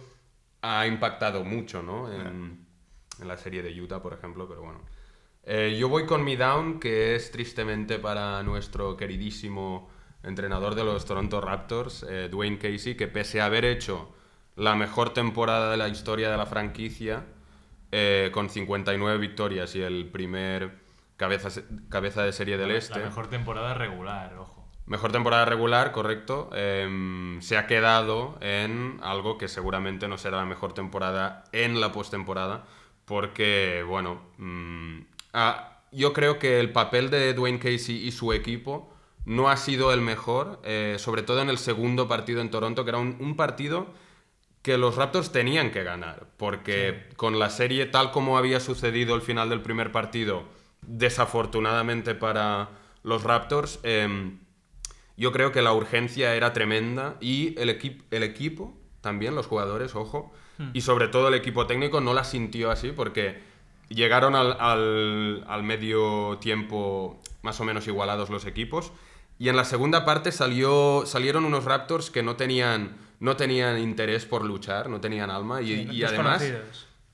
ha 0.63 0.87
impactado 0.87 1.45
mucho, 1.45 1.83
¿no? 1.83 2.11
En, 2.13 2.67
en 3.21 3.29
la 3.29 3.37
serie 3.37 3.63
de 3.63 3.79
Utah, 3.81 4.01
por 4.03 4.13
ejemplo, 4.13 4.49
pero 4.49 4.63
bueno. 4.63 4.81
Eh, 5.45 5.77
yo 5.79 5.89
voy 5.89 6.07
con 6.07 6.25
mi 6.25 6.37
down, 6.37 6.81
que 6.81 7.15
es 7.15 7.31
tristemente 7.31 7.99
para 7.99 8.43
nuestro 8.43 8.97
queridísimo 8.97 9.91
entrenador 10.23 10.75
de 10.75 10.85
los 10.85 11.05
Toronto 11.05 11.41
Raptors, 11.41 12.05
eh, 12.09 12.29
Dwayne 12.31 12.59
Casey, 12.59 12.97
que 12.97 13.09
pese 13.09 13.41
a 13.41 13.47
haber 13.47 13.65
hecho 13.65 14.13
la 14.57 14.75
mejor 14.75 15.15
temporada 15.15 15.71
de 15.71 15.77
la 15.77 15.89
historia 15.89 16.31
de 16.31 16.37
la 16.37 16.47
franquicia, 16.47 17.25
eh, 17.93 18.31
con 18.33 18.51
59 18.51 19.19
victorias 19.19 19.75
y 19.75 19.83
el 19.83 20.09
primer 20.11 20.79
cabeza, 21.17 21.49
cabeza 21.89 22.23
de 22.23 22.33
serie 22.33 22.57
del 22.57 22.71
Este. 22.71 22.99
La 22.99 23.07
mejor 23.07 23.29
temporada 23.29 23.75
regular, 23.75 24.37
ojo. 24.39 24.61
Mejor 24.87 25.13
temporada 25.13 25.45
regular, 25.45 25.93
correcto. 25.93 26.51
Em, 26.53 27.41
se 27.43 27.57
ha 27.57 27.67
quedado 27.67 28.39
en 28.41 28.99
algo 29.03 29.39
que 29.39 29.47
seguramente 29.47 30.09
no 30.09 30.19
será 30.19 30.39
la 30.39 30.47
mejor 30.47 30.73
temporada 30.73 31.45
en 31.53 31.81
la 31.81 31.93
postemporada, 31.93 32.65
porque, 33.05 33.85
bueno, 33.87 34.21
mm, 34.39 35.01
ah, 35.33 35.83
yo 35.93 36.13
creo 36.13 36.39
que 36.39 36.59
el 36.59 36.73
papel 36.73 37.11
de 37.11 37.35
Dwayne 37.35 37.59
Casey 37.59 38.05
y 38.05 38.13
su 38.13 38.33
equipo 38.33 38.90
no 39.25 39.49
ha 39.51 39.57
sido 39.57 39.93
el 39.93 40.01
mejor, 40.01 40.61
eh, 40.65 40.97
sobre 40.99 41.23
todo 41.23 41.41
en 41.43 41.51
el 41.51 41.59
segundo 41.59 42.09
partido 42.09 42.41
en 42.41 42.51
Toronto, 42.51 42.85
que 42.85 42.91
era 42.91 42.99
un, 42.99 43.17
un 43.21 43.37
partido 43.37 43.87
que 44.63 44.77
los 44.77 44.97
Raptors 44.97 45.33
tenían 45.33 45.71
que 45.71 45.85
ganar, 45.85 46.27
porque 46.37 47.09
con 47.17 47.39
la 47.39 47.49
serie 47.51 47.87
tal 47.87 48.11
como 48.11 48.37
había 48.37 48.61
sucedido 48.61 49.15
el 49.15 49.23
final 49.23 49.49
del 49.49 49.63
primer 49.63 49.91
partido, 49.93 50.45
desafortunadamente 50.83 52.15
para 52.15 52.69
los 53.03 53.25
Raptors, 53.25 53.81
em, 53.83 54.39
yo 55.17 55.33
creo 55.33 55.51
que 55.53 55.63
la 55.63 55.73
urgencia 55.73 56.35
era 56.35 56.53
tremenda 56.53 57.17
y 57.21 57.59
el, 57.59 57.69
equi- 57.71 58.03
el 58.11 58.23
equipo, 58.23 58.75
también 59.01 59.35
los 59.35 59.47
jugadores, 59.47 59.95
ojo, 59.95 60.33
y 60.75 60.83
sobre 60.83 61.09
todo 61.09 61.29
el 61.29 61.35
equipo 61.35 61.67
técnico 61.67 62.03
no 62.03 62.13
la 62.13 62.23
sintió 62.23 62.71
así 62.71 62.93
porque 62.93 63.41
llegaron 63.89 64.35
al, 64.37 64.57
al- 64.61 65.43
al 65.49 65.63
medio 65.63 66.37
tiempo 66.39 67.19
más 67.41 67.59
o 67.61 67.65
menos 67.65 67.87
igualados 67.89 68.29
los 68.29 68.45
equipos 68.45 68.93
y 69.41 69.49
en 69.49 69.57
la 69.57 69.65
segunda 69.65 70.05
parte 70.05 70.31
salió, 70.31 71.03
salieron 71.07 71.45
unos 71.45 71.65
Raptors 71.65 72.11
que 72.11 72.23
no 72.23 72.37
tenían, 72.37 72.97
no 73.19 73.37
tenían 73.37 73.79
interés 73.79 74.25
por 74.27 74.45
luchar, 74.45 74.89
no 74.89 75.01
tenían 75.01 75.31
alma 75.31 75.61
y, 75.63 75.89
y 75.91 76.05
además... 76.05 76.43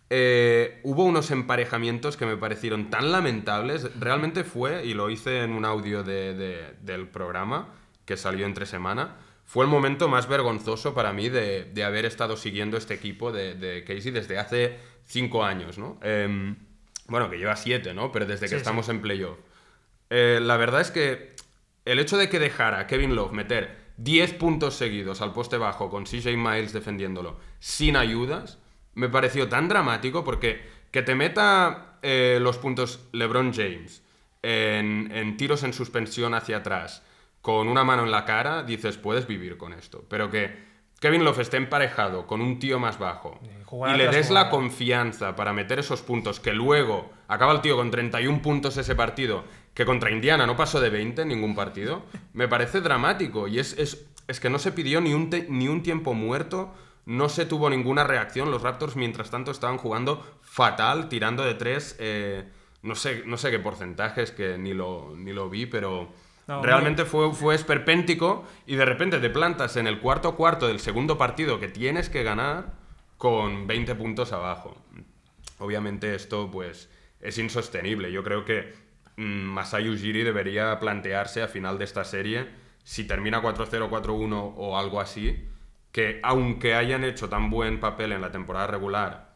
Eh, 0.08 0.80
hubo 0.84 1.02
unos 1.04 1.30
emparejamientos 1.32 2.16
que 2.16 2.26
me 2.26 2.36
parecieron 2.36 2.90
tan 2.90 3.10
lamentables. 3.10 3.88
Realmente 3.98 4.44
fue, 4.44 4.84
y 4.84 4.94
lo 4.94 5.10
hice 5.10 5.42
en 5.42 5.50
un 5.52 5.64
audio 5.64 6.04
de- 6.04 6.34
de- 6.34 6.74
del 6.82 7.08
programa 7.08 7.70
que 8.04 8.16
salió 8.16 8.46
entre 8.46 8.66
semana, 8.66 9.16
fue 9.44 9.64
el 9.64 9.70
momento 9.70 10.08
más 10.08 10.28
vergonzoso 10.28 10.94
para 10.94 11.12
mí 11.12 11.28
de, 11.28 11.64
de 11.64 11.84
haber 11.84 12.04
estado 12.04 12.36
siguiendo 12.36 12.76
este 12.76 12.94
equipo 12.94 13.32
de, 13.32 13.84
Casey 13.86 14.12
desde 14.12 14.38
hace 14.38 14.78
cinco 15.04 15.44
años, 15.44 15.76
¿no? 15.78 15.98
Em, 16.02 16.54
bueno, 17.08 17.28
que 17.30 17.38
lleva 17.38 17.56
siete, 17.56 17.92
¿no? 17.94 18.10
Pero 18.12 18.26
desde 18.26 18.46
que 18.46 18.50
Sí, 18.50 18.54
estamos 18.56 18.88
en 18.88 19.00
playoff. 19.02 19.38
Eh, 20.10 20.38
la 20.42 20.56
verdad 20.56 20.80
es 20.82 20.90
que 20.92 21.34
el 21.86 21.98
hecho 21.98 22.18
de 22.18 22.28
que 22.28 22.38
dejara 22.38 22.80
a 22.80 22.86
Kevin 22.86 23.16
Love 23.16 23.32
meter 23.32 23.86
10 23.96 24.34
puntos 24.34 24.74
seguidos 24.74 25.22
al 25.22 25.32
poste 25.32 25.56
bajo 25.56 25.88
con 25.88 26.04
CJ 26.04 26.36
Miles 26.36 26.74
defendiéndolo 26.74 27.38
sin 27.58 27.96
ayudas, 27.96 28.58
me 28.94 29.08
pareció 29.08 29.48
tan 29.48 29.68
dramático 29.68 30.22
porque 30.22 30.60
que 30.90 31.02
te 31.02 31.14
meta 31.14 31.98
eh, 32.02 32.38
los 32.42 32.58
puntos 32.58 33.08
LeBron 33.12 33.54
James 33.54 34.02
en, 34.42 35.10
en 35.12 35.36
tiros 35.38 35.62
en 35.62 35.72
suspensión 35.72 36.34
hacia 36.34 36.58
atrás 36.58 37.02
con 37.40 37.68
una 37.68 37.84
mano 37.84 38.02
en 38.02 38.10
la 38.10 38.24
cara, 38.24 38.64
dices, 38.64 38.96
puedes 38.98 39.28
vivir 39.28 39.56
con 39.56 39.72
esto. 39.72 40.04
Pero 40.08 40.30
que 40.30 40.52
Kevin 40.98 41.24
Love 41.24 41.38
esté 41.38 41.58
emparejado 41.58 42.26
con 42.26 42.40
un 42.40 42.58
tío 42.58 42.80
más 42.80 42.98
bajo 42.98 43.38
jugada 43.64 43.94
y 43.94 43.98
le 43.98 44.08
des 44.08 44.30
la 44.30 44.50
confianza 44.50 45.36
para 45.36 45.52
meter 45.52 45.78
esos 45.78 46.02
puntos, 46.02 46.40
que 46.40 46.52
luego 46.52 47.12
acaba 47.28 47.52
el 47.52 47.60
tío 47.60 47.76
con 47.76 47.92
31 47.92 48.42
puntos 48.42 48.76
ese 48.78 48.96
partido, 48.96 49.44
que 49.76 49.84
contra 49.84 50.10
Indiana 50.10 50.46
no 50.46 50.56
pasó 50.56 50.80
de 50.80 50.90
20 50.90 51.22
en 51.22 51.28
ningún 51.28 51.54
partido, 51.54 52.02
me 52.32 52.48
parece 52.48 52.80
dramático. 52.80 53.46
Y 53.46 53.60
es, 53.60 53.74
es, 53.78 54.06
es 54.26 54.40
que 54.40 54.50
no 54.50 54.58
se 54.58 54.72
pidió 54.72 55.00
ni 55.00 55.12
un, 55.14 55.30
te- 55.30 55.46
ni 55.48 55.68
un 55.68 55.82
tiempo 55.84 56.14
muerto, 56.14 56.72
no 57.04 57.28
se 57.28 57.46
tuvo 57.46 57.70
ninguna 57.70 58.02
reacción. 58.02 58.50
Los 58.50 58.62
Raptors, 58.62 58.96
mientras 58.96 59.30
tanto, 59.30 59.52
estaban 59.52 59.76
jugando 59.78 60.24
fatal, 60.40 61.08
tirando 61.08 61.44
de 61.44 61.54
tres. 61.54 61.94
eh, 62.00 62.48
no, 62.82 62.94
sé, 62.94 63.22
no 63.26 63.36
sé 63.36 63.50
qué 63.50 63.58
porcentajes, 63.58 64.30
que 64.32 64.58
ni 64.58 64.72
lo, 64.74 65.14
ni 65.16 65.32
lo 65.32 65.48
vi, 65.50 65.66
pero... 65.66 66.08
No, 66.48 66.62
Realmente 66.62 67.04
fue, 67.04 67.34
fue 67.34 67.56
esperpéntico 67.56 68.44
y 68.68 68.76
de 68.76 68.84
repente 68.84 69.18
te 69.18 69.30
plantas 69.30 69.76
en 69.76 69.88
el 69.88 69.98
cuarto 69.98 70.36
cuarto 70.36 70.68
del 70.68 70.78
segundo 70.78 71.18
partido 71.18 71.58
que 71.58 71.66
tienes 71.68 72.08
que 72.08 72.22
ganar 72.22 72.72
con 73.18 73.66
20 73.66 73.96
puntos 73.96 74.32
abajo. 74.32 74.76
Obviamente 75.58 76.14
esto 76.14 76.48
pues 76.50 76.88
es 77.20 77.38
insostenible. 77.38 78.12
Yo 78.12 78.22
creo 78.22 78.44
que 78.44 78.72
mm, 79.16 79.22
Masai 79.22 79.88
Ujiri 79.88 80.22
debería 80.22 80.78
plantearse 80.78 81.42
a 81.42 81.48
final 81.48 81.78
de 81.78 81.84
esta 81.84 82.04
serie 82.04 82.48
si 82.82 83.04
termina 83.04 83.42
4-0, 83.42 83.88
4-1 83.90 84.54
o 84.56 84.78
algo 84.78 85.00
así, 85.00 85.48
que 85.90 86.20
aunque 86.22 86.74
hayan 86.74 87.02
hecho 87.04 87.28
tan 87.28 87.50
buen 87.50 87.80
papel 87.80 88.12
en 88.12 88.20
la 88.20 88.30
temporada 88.30 88.68
regular, 88.68 89.34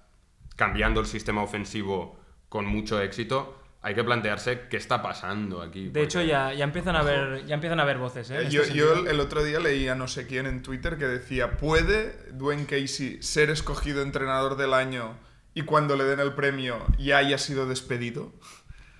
cambiando 0.56 1.00
el 1.00 1.06
sistema 1.06 1.42
ofensivo 1.42 2.18
con 2.48 2.66
mucho 2.66 3.00
éxito, 3.00 3.56
hay 3.82 3.94
que 3.94 4.04
plantearse 4.04 4.68
qué 4.68 4.76
está 4.76 5.02
pasando 5.02 5.62
aquí. 5.62 5.88
De 5.88 6.02
hecho, 6.02 6.20
ya, 6.22 6.52
ya 6.52 6.64
empiezan 6.64 6.96
a 6.96 7.00
haber, 7.00 7.46
ya 7.46 7.54
empiezan 7.54 7.80
a 7.80 7.84
haber 7.84 7.98
voces, 7.98 8.30
¿eh? 8.30 8.36
Eh, 8.36 8.42
este 8.42 8.54
Yo, 8.56 8.64
sentido. 8.64 9.04
yo 9.04 9.10
el 9.10 9.20
otro 9.20 9.42
día 9.42 9.58
leí 9.58 9.88
a 9.88 9.94
no 9.94 10.06
sé 10.06 10.26
quién 10.26 10.46
en 10.46 10.62
Twitter 10.62 10.98
que 10.98 11.06
decía, 11.06 11.56
¿puede 11.56 12.14
Dwayne 12.32 12.66
Casey 12.66 13.22
ser 13.22 13.48
escogido 13.50 14.02
entrenador 14.02 14.56
del 14.56 14.74
año 14.74 15.16
y 15.54 15.62
cuando 15.62 15.96
le 15.96 16.04
den 16.04 16.20
el 16.20 16.34
premio 16.34 16.78
ya 16.98 17.18
haya 17.18 17.38
sido 17.38 17.66
despedido? 17.66 18.32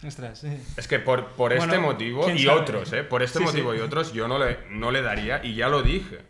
Ostras. 0.07 0.45
Es 0.45 0.89
que 0.89 0.99
por, 0.99 1.27
por 1.33 1.51
Bueno, 1.55 1.65
este 1.65 1.79
motivo 1.79 2.31
y 2.31 2.39
sabe. 2.45 2.61
otros, 2.61 2.93
¿eh? 2.93 3.03
Por 3.05 3.23
este 3.23 3.39
Sí, 3.39 3.45
motivo 3.45 3.73
sí. 3.73 3.79
y 3.79 3.81
otros 3.83 4.13
yo 4.13 4.29
no 4.29 4.39
le, 4.39 4.59
no 4.71 4.91
le 4.91 5.03
daría 5.03 5.45
y 5.45 5.55
ya 5.55 5.69
lo 5.69 5.83
dije. 5.83 6.21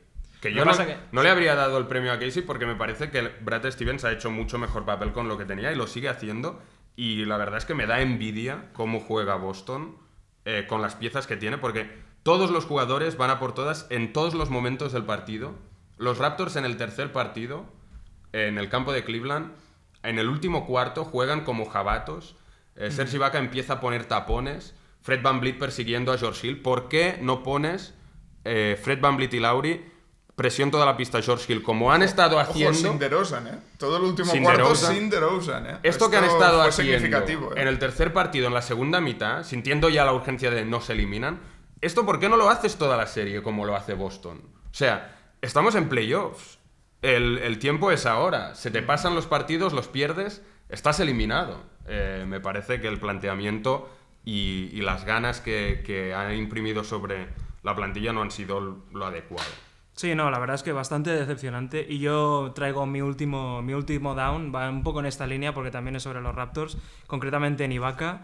Que 0.40 0.52
yo 0.54 0.64
no, 0.64 0.76
que- 0.76 0.96
no 1.12 1.22
le 1.22 1.28
habría 1.30 1.54
dado 1.54 1.78
el 1.78 1.86
premio 1.86 2.12
a 2.12 2.18
Casey 2.18 2.42
porque 2.42 2.66
me 2.66 2.74
parece 2.74 3.10
que 3.10 3.20
Brad 3.42 3.70
Stevens 3.70 4.04
ha 4.04 4.12
hecho 4.12 4.30
mucho 4.30 4.58
mejor 4.58 4.84
papel 4.86 5.12
con 5.12 5.28
lo 5.28 5.36
que 5.38 5.44
tenía 5.44 5.70
y 5.70 5.76
lo 5.76 5.86
sigue 5.86 6.08
haciendo. 6.08 6.60
Y 6.96 7.24
la 7.26 7.36
verdad 7.36 7.58
es 7.58 7.64
que 7.64 7.74
me 7.74 7.86
da 7.86 8.00
envidia 8.00 8.70
cómo 8.72 9.00
juega 9.00 9.36
Boston 9.36 9.96
eh, 10.46 10.64
con 10.68 10.82
las 10.82 10.94
piezas 10.96 11.26
que 11.26 11.36
tiene 11.36 11.58
porque 11.58 11.90
todos 12.22 12.50
los 12.50 12.64
jugadores 12.64 13.16
van 13.16 13.30
a 13.30 13.38
por 13.38 13.54
todas 13.54 13.86
en 13.90 14.12
todos 14.12 14.34
los 14.34 14.50
momentos 14.50 14.92
del 14.92 15.04
partido. 15.04 15.54
Los 15.98 16.18
Raptors 16.18 16.56
en 16.56 16.64
el 16.64 16.76
tercer 16.78 17.12
partido, 17.12 17.66
en 18.32 18.58
el 18.58 18.68
campo 18.70 18.92
de 18.92 19.04
Cleveland, 19.04 19.52
en 20.02 20.18
el 20.18 20.28
último 20.28 20.66
cuarto 20.66 21.04
juegan 21.04 21.42
como 21.44 21.66
jabatos. 21.66 22.34
Eh, 22.80 22.90
Serge 22.90 23.16
Ibaka 23.16 23.38
empieza 23.38 23.74
a 23.74 23.80
poner 23.80 24.06
tapones. 24.06 24.74
Fred 25.02 25.22
Van 25.22 25.40
persiguiendo 25.58 26.12
a 26.12 26.18
George 26.18 26.46
Hill. 26.46 26.60
¿Por 26.62 26.88
qué 26.88 27.18
no 27.22 27.42
pones 27.42 27.94
eh, 28.44 28.78
Fred 28.82 29.00
Van 29.00 29.20
y 29.20 29.38
Lauri 29.38 29.84
presión 30.40 30.70
toda 30.70 30.86
la 30.86 30.96
pista 30.96 31.18
a 31.18 31.22
George 31.22 31.52
Hill 31.52 31.62
como 31.62 31.92
han 31.92 32.02
estado 32.02 32.36
Ojo, 32.38 32.50
haciendo? 32.50 32.78
sin 32.78 32.98
DeRozan, 32.98 33.46
¿eh? 33.46 33.58
Todo 33.76 33.98
el 33.98 34.04
último 34.04 34.32
Sin 34.32 34.42
cuarto 34.42 34.62
DeRozan. 34.62 34.94
sin 34.94 35.10
DeRozan, 35.10 35.66
¿eh? 35.66 35.78
Esto 35.82 36.10
que 36.10 36.16
han 36.16 36.24
estado 36.24 36.62
haciendo 36.62 37.18
¿eh? 37.18 37.38
en 37.56 37.68
el 37.68 37.78
tercer 37.78 38.14
partido, 38.14 38.46
en 38.46 38.54
la 38.54 38.62
segunda 38.62 39.02
mitad, 39.02 39.44
sintiendo 39.44 39.90
ya 39.90 40.06
la 40.06 40.14
urgencia 40.14 40.50
de 40.50 40.64
no 40.64 40.80
se 40.80 40.94
eliminan, 40.94 41.40
¿esto 41.82 42.06
por 42.06 42.18
qué 42.20 42.30
no 42.30 42.38
lo 42.38 42.48
haces 42.48 42.76
toda 42.76 42.96
la 42.96 43.06
serie 43.06 43.42
como 43.42 43.66
lo 43.66 43.76
hace 43.76 43.92
Boston? 43.92 44.40
O 44.70 44.74
sea, 44.74 45.14
estamos 45.42 45.74
en 45.74 45.90
playoffs. 45.90 46.58
El, 47.02 47.36
el 47.36 47.58
tiempo 47.58 47.90
es 47.90 48.06
ahora. 48.06 48.54
Se 48.54 48.70
te 48.70 48.80
pasan 48.80 49.14
los 49.14 49.26
partidos, 49.26 49.74
los 49.74 49.88
pierdes, 49.88 50.40
estás 50.70 51.00
eliminado. 51.00 51.62
Eh, 51.90 52.24
me 52.26 52.40
parece 52.40 52.80
que 52.80 52.88
el 52.88 52.98
planteamiento 52.98 53.90
y, 54.24 54.80
las 54.80 55.04
ganas 55.04 55.40
que, 55.40 55.82
que 55.84 56.14
ha 56.14 56.32
imprimido 56.34 56.84
sobre 56.84 57.28
la 57.62 57.74
plantilla 57.74 58.12
no 58.12 58.22
han 58.22 58.30
sido 58.30 58.84
lo 58.92 59.04
adecuado. 59.04 59.50
Sí, 60.00 60.14
no, 60.14 60.30
la 60.30 60.38
verdad 60.38 60.54
es 60.54 60.62
que 60.62 60.72
bastante 60.72 61.10
decepcionante. 61.10 61.84
Y 61.86 61.98
yo 61.98 62.52
traigo 62.54 62.86
mi 62.86 63.02
último, 63.02 63.60
mi 63.60 63.74
último 63.74 64.14
down, 64.14 64.50
va 64.54 64.70
un 64.70 64.82
poco 64.82 65.00
en 65.00 65.06
esta 65.06 65.26
línea 65.26 65.52
porque 65.52 65.70
también 65.70 65.96
es 65.96 66.04
sobre 66.04 66.22
los 66.22 66.34
Raptors, 66.34 66.78
concretamente 67.06 67.64
en 67.64 67.72
Ibaka. 67.72 68.22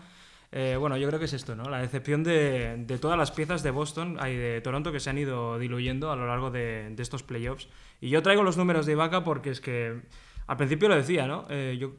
Eh, 0.52 0.76
bueno, 0.78 0.96
yo 0.96 1.06
creo 1.08 1.18
que 1.18 1.26
es 1.26 1.34
esto, 1.34 1.54
¿no? 1.54 1.64
La 1.64 1.78
decepción 1.78 2.24
de, 2.24 2.86
todas 2.98 3.18
las 3.18 3.30
piezas 3.30 3.62
de 3.62 3.72
Boston 3.72 4.16
y 4.26 4.36
de 4.36 4.60
Toronto 4.62 4.90
que 4.90 5.00
se 5.00 5.10
han 5.10 5.18
ido 5.18 5.58
diluyendo 5.58 6.10
a 6.10 6.16
lo 6.16 6.26
largo 6.26 6.50
de, 6.50 6.94
estos 6.96 7.22
playoffs. 7.22 7.68
Y 8.00 8.08
yo 8.08 8.22
traigo 8.22 8.42
los 8.42 8.56
números 8.56 8.86
de 8.86 8.92
Ibaka 8.92 9.22
porque 9.22 9.50
es 9.50 9.60
que 9.60 10.00
al 10.46 10.56
principio 10.56 10.88
lo 10.88 10.94
decía, 10.94 11.26
¿no? 11.26 11.46
Eh, 11.50 11.76
yo 11.78 11.92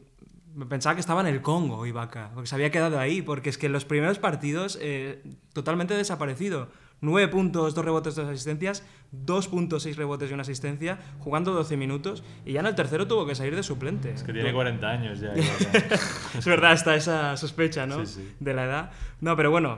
pensaba 0.65 0.95
que 0.95 1.01
estaba 1.01 1.21
en 1.21 1.27
el 1.27 1.41
Congo, 1.41 1.85
Ibaka, 1.85 2.31
porque 2.33 2.47
se 2.47 2.55
había 2.55 2.71
quedado 2.71 2.99
ahí, 2.99 3.21
porque 3.21 3.49
es 3.49 3.57
que 3.57 3.67
en 3.67 3.73
los 3.73 3.85
primeros 3.85 4.19
partidos 4.19 4.77
eh, 4.81 5.23
totalmente 5.53 5.93
desaparecido. 5.93 6.69
9 6.99 7.27
puntos, 7.27 7.75
2 7.75 7.85
rebotes, 7.85 8.15
2 8.15 8.27
asistencias, 8.27 8.83
2.6 9.13 9.95
rebotes 9.95 10.31
y 10.31 10.33
una 10.33 10.41
asistencia, 10.41 10.97
jugando 11.19 11.53
12 11.53 11.77
minutos, 11.77 12.23
y 12.43 12.53
ya 12.53 12.61
en 12.61 12.65
el 12.65 12.73
tercero 12.73 13.05
tuvo 13.07 13.27
que 13.27 13.35
salir 13.35 13.55
de 13.55 13.61
suplente. 13.61 14.13
Es 14.13 14.23
que 14.23 14.33
tiene 14.33 14.51
40 14.51 14.89
años 14.89 15.19
ya. 15.19 15.27
Ibaka. 15.35 15.95
Es 16.39 16.45
verdad, 16.45 16.73
está 16.73 16.95
esa 16.95 17.37
sospecha, 17.37 17.85
¿no? 17.85 18.03
Sí, 18.05 18.15
sí. 18.15 18.35
De 18.39 18.55
la 18.55 18.65
edad. 18.65 18.91
No, 19.21 19.35
pero 19.35 19.51
bueno, 19.51 19.77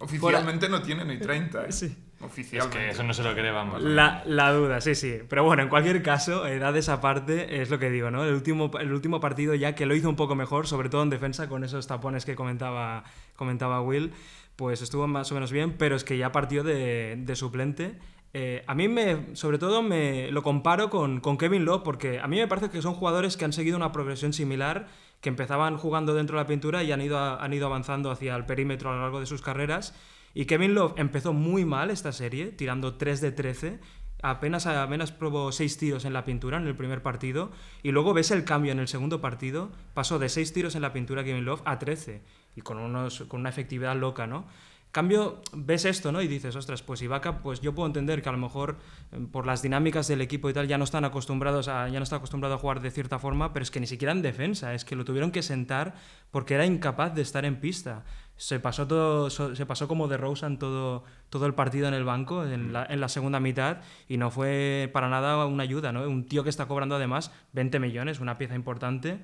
Oficialmente 0.00 0.68
no 0.68 0.80
tiene 0.82 1.04
ni 1.04 1.18
30, 1.18 1.66
¿eh? 1.66 1.72
Sí. 1.72 1.94
Es 2.20 2.26
Oficialmente. 2.26 2.78
que 2.78 2.90
eso 2.90 3.02
no 3.02 3.14
se 3.14 3.22
lo 3.22 3.32
cree, 3.34 3.50
vamos. 3.50 3.82
La, 3.82 4.22
la 4.26 4.52
duda, 4.52 4.80
sí, 4.80 4.94
sí. 4.94 5.18
Pero 5.28 5.44
bueno, 5.44 5.62
en 5.62 5.68
cualquier 5.68 6.02
caso, 6.02 6.46
edades 6.46 6.88
aparte, 6.88 7.62
es 7.62 7.70
lo 7.70 7.78
que 7.78 7.88
digo, 7.90 8.10
¿no? 8.10 8.24
El 8.24 8.34
último, 8.34 8.70
el 8.78 8.92
último 8.92 9.20
partido 9.20 9.54
ya 9.54 9.74
que 9.74 9.86
lo 9.86 9.94
hizo 9.94 10.08
un 10.08 10.16
poco 10.16 10.34
mejor, 10.34 10.66
sobre 10.66 10.88
todo 10.90 11.02
en 11.02 11.10
defensa, 11.10 11.48
con 11.48 11.64
esos 11.64 11.86
tapones 11.86 12.24
que 12.24 12.34
comentaba, 12.34 13.04
comentaba 13.36 13.80
Will, 13.80 14.12
pues 14.56 14.82
estuvo 14.82 15.06
más 15.06 15.30
o 15.30 15.34
menos 15.34 15.50
bien, 15.50 15.76
pero 15.78 15.96
es 15.96 16.04
que 16.04 16.18
ya 16.18 16.30
partió 16.32 16.62
de, 16.62 17.16
de 17.18 17.36
suplente. 17.36 17.98
Eh, 18.34 18.62
a 18.66 18.74
mí, 18.74 18.86
me, 18.86 19.34
sobre 19.34 19.58
todo, 19.58 19.82
me 19.82 20.30
lo 20.30 20.42
comparo 20.42 20.90
con, 20.90 21.20
con 21.20 21.36
Kevin 21.38 21.64
Love, 21.64 21.82
porque 21.82 22.20
a 22.20 22.28
mí 22.28 22.36
me 22.36 22.46
parece 22.46 22.68
que 22.70 22.80
son 22.82 22.94
jugadores 22.94 23.36
que 23.36 23.44
han 23.46 23.52
seguido 23.52 23.76
una 23.76 23.90
progresión 23.92 24.32
similar, 24.32 24.86
que 25.20 25.30
empezaban 25.30 25.76
jugando 25.78 26.14
dentro 26.14 26.36
de 26.36 26.44
la 26.44 26.46
pintura 26.46 26.82
y 26.84 26.92
han 26.92 27.00
ido, 27.00 27.18
a- 27.18 27.42
han 27.42 27.52
ido 27.54 27.66
avanzando 27.66 28.10
hacia 28.10 28.36
el 28.36 28.44
perímetro 28.46 28.90
a 28.90 28.94
lo 28.94 29.00
largo 29.02 29.18
de 29.20 29.26
sus 29.26 29.42
carreras. 29.42 29.94
Y 30.34 30.44
Kevin 30.44 30.74
Love 30.74 30.94
empezó 30.96 31.32
muy 31.32 31.64
mal 31.64 31.90
esta 31.90 32.12
serie, 32.12 32.46
tirando 32.46 32.94
3 32.94 33.20
de 33.20 33.32
13. 33.32 33.80
Apenas, 34.22 34.66
apenas 34.66 35.12
probó 35.12 35.50
6 35.50 35.78
tiros 35.78 36.04
en 36.04 36.12
la 36.12 36.24
pintura 36.24 36.58
en 36.58 36.66
el 36.66 36.76
primer 36.76 37.02
partido. 37.02 37.50
Y 37.82 37.90
luego 37.90 38.14
ves 38.14 38.30
el 38.30 38.44
cambio 38.44 38.72
en 38.72 38.78
el 38.78 38.88
segundo 38.88 39.20
partido. 39.20 39.70
Pasó 39.94 40.18
de 40.18 40.28
6 40.28 40.52
tiros 40.52 40.74
en 40.74 40.82
la 40.82 40.92
pintura 40.92 41.24
Kevin 41.24 41.44
Love 41.44 41.62
a 41.64 41.78
13. 41.78 42.22
Y 42.56 42.60
con, 42.60 42.78
unos, 42.78 43.22
con 43.28 43.40
una 43.40 43.48
efectividad 43.48 43.96
loca, 43.96 44.26
¿no? 44.26 44.46
Cambio, 44.92 45.40
ves 45.52 45.84
esto, 45.84 46.10
¿no? 46.10 46.20
Y 46.20 46.26
dices, 46.26 46.56
ostras, 46.56 46.82
pues 46.82 47.00
Ibaka, 47.00 47.42
pues 47.42 47.60
yo 47.60 47.72
puedo 47.76 47.86
entender 47.86 48.22
que 48.22 48.28
a 48.28 48.32
lo 48.32 48.38
mejor 48.38 48.76
eh, 49.12 49.24
por 49.30 49.46
las 49.46 49.62
dinámicas 49.62 50.08
del 50.08 50.20
equipo 50.20 50.50
y 50.50 50.52
tal 50.52 50.66
ya 50.66 50.78
no 50.78 50.84
están 50.84 51.04
acostumbrados 51.04 51.66
ya 51.66 51.90
no 51.90 52.02
está 52.02 52.16
acostumbrado 52.16 52.56
a 52.56 52.58
jugar 52.58 52.80
de 52.80 52.90
cierta 52.90 53.20
forma, 53.20 53.52
pero 53.52 53.62
es 53.62 53.70
que 53.70 53.78
ni 53.78 53.86
siquiera 53.86 54.10
en 54.10 54.20
defensa, 54.20 54.74
es 54.74 54.84
que 54.84 54.96
lo 54.96 55.04
tuvieron 55.04 55.30
que 55.30 55.42
sentar 55.42 55.94
porque 56.32 56.54
era 56.54 56.66
incapaz 56.66 57.14
de 57.14 57.22
estar 57.22 57.44
en 57.44 57.60
pista. 57.60 58.04
Se 58.40 58.58
pasó 58.58 58.86
todo, 58.88 59.28
se 59.28 59.66
pasó 59.66 59.86
como 59.86 60.08
de 60.08 60.16
Rosen 60.16 60.58
todo, 60.58 61.04
todo 61.28 61.44
el 61.44 61.52
partido 61.52 61.88
en 61.88 61.92
el 61.94 62.04
banco, 62.04 62.42
en 62.46 62.72
la, 62.72 62.86
en 62.88 62.98
la 62.98 63.10
segunda 63.10 63.38
mitad, 63.38 63.80
y 64.08 64.16
no 64.16 64.30
fue 64.30 64.88
para 64.94 65.10
nada 65.10 65.44
una 65.44 65.62
ayuda, 65.62 65.92
¿no? 65.92 66.08
Un 66.08 66.24
tío 66.26 66.42
que 66.42 66.48
está 66.48 66.64
cobrando 66.66 66.96
además 66.96 67.30
20 67.52 67.78
millones, 67.80 68.18
una 68.18 68.38
pieza 68.38 68.54
importante. 68.54 69.20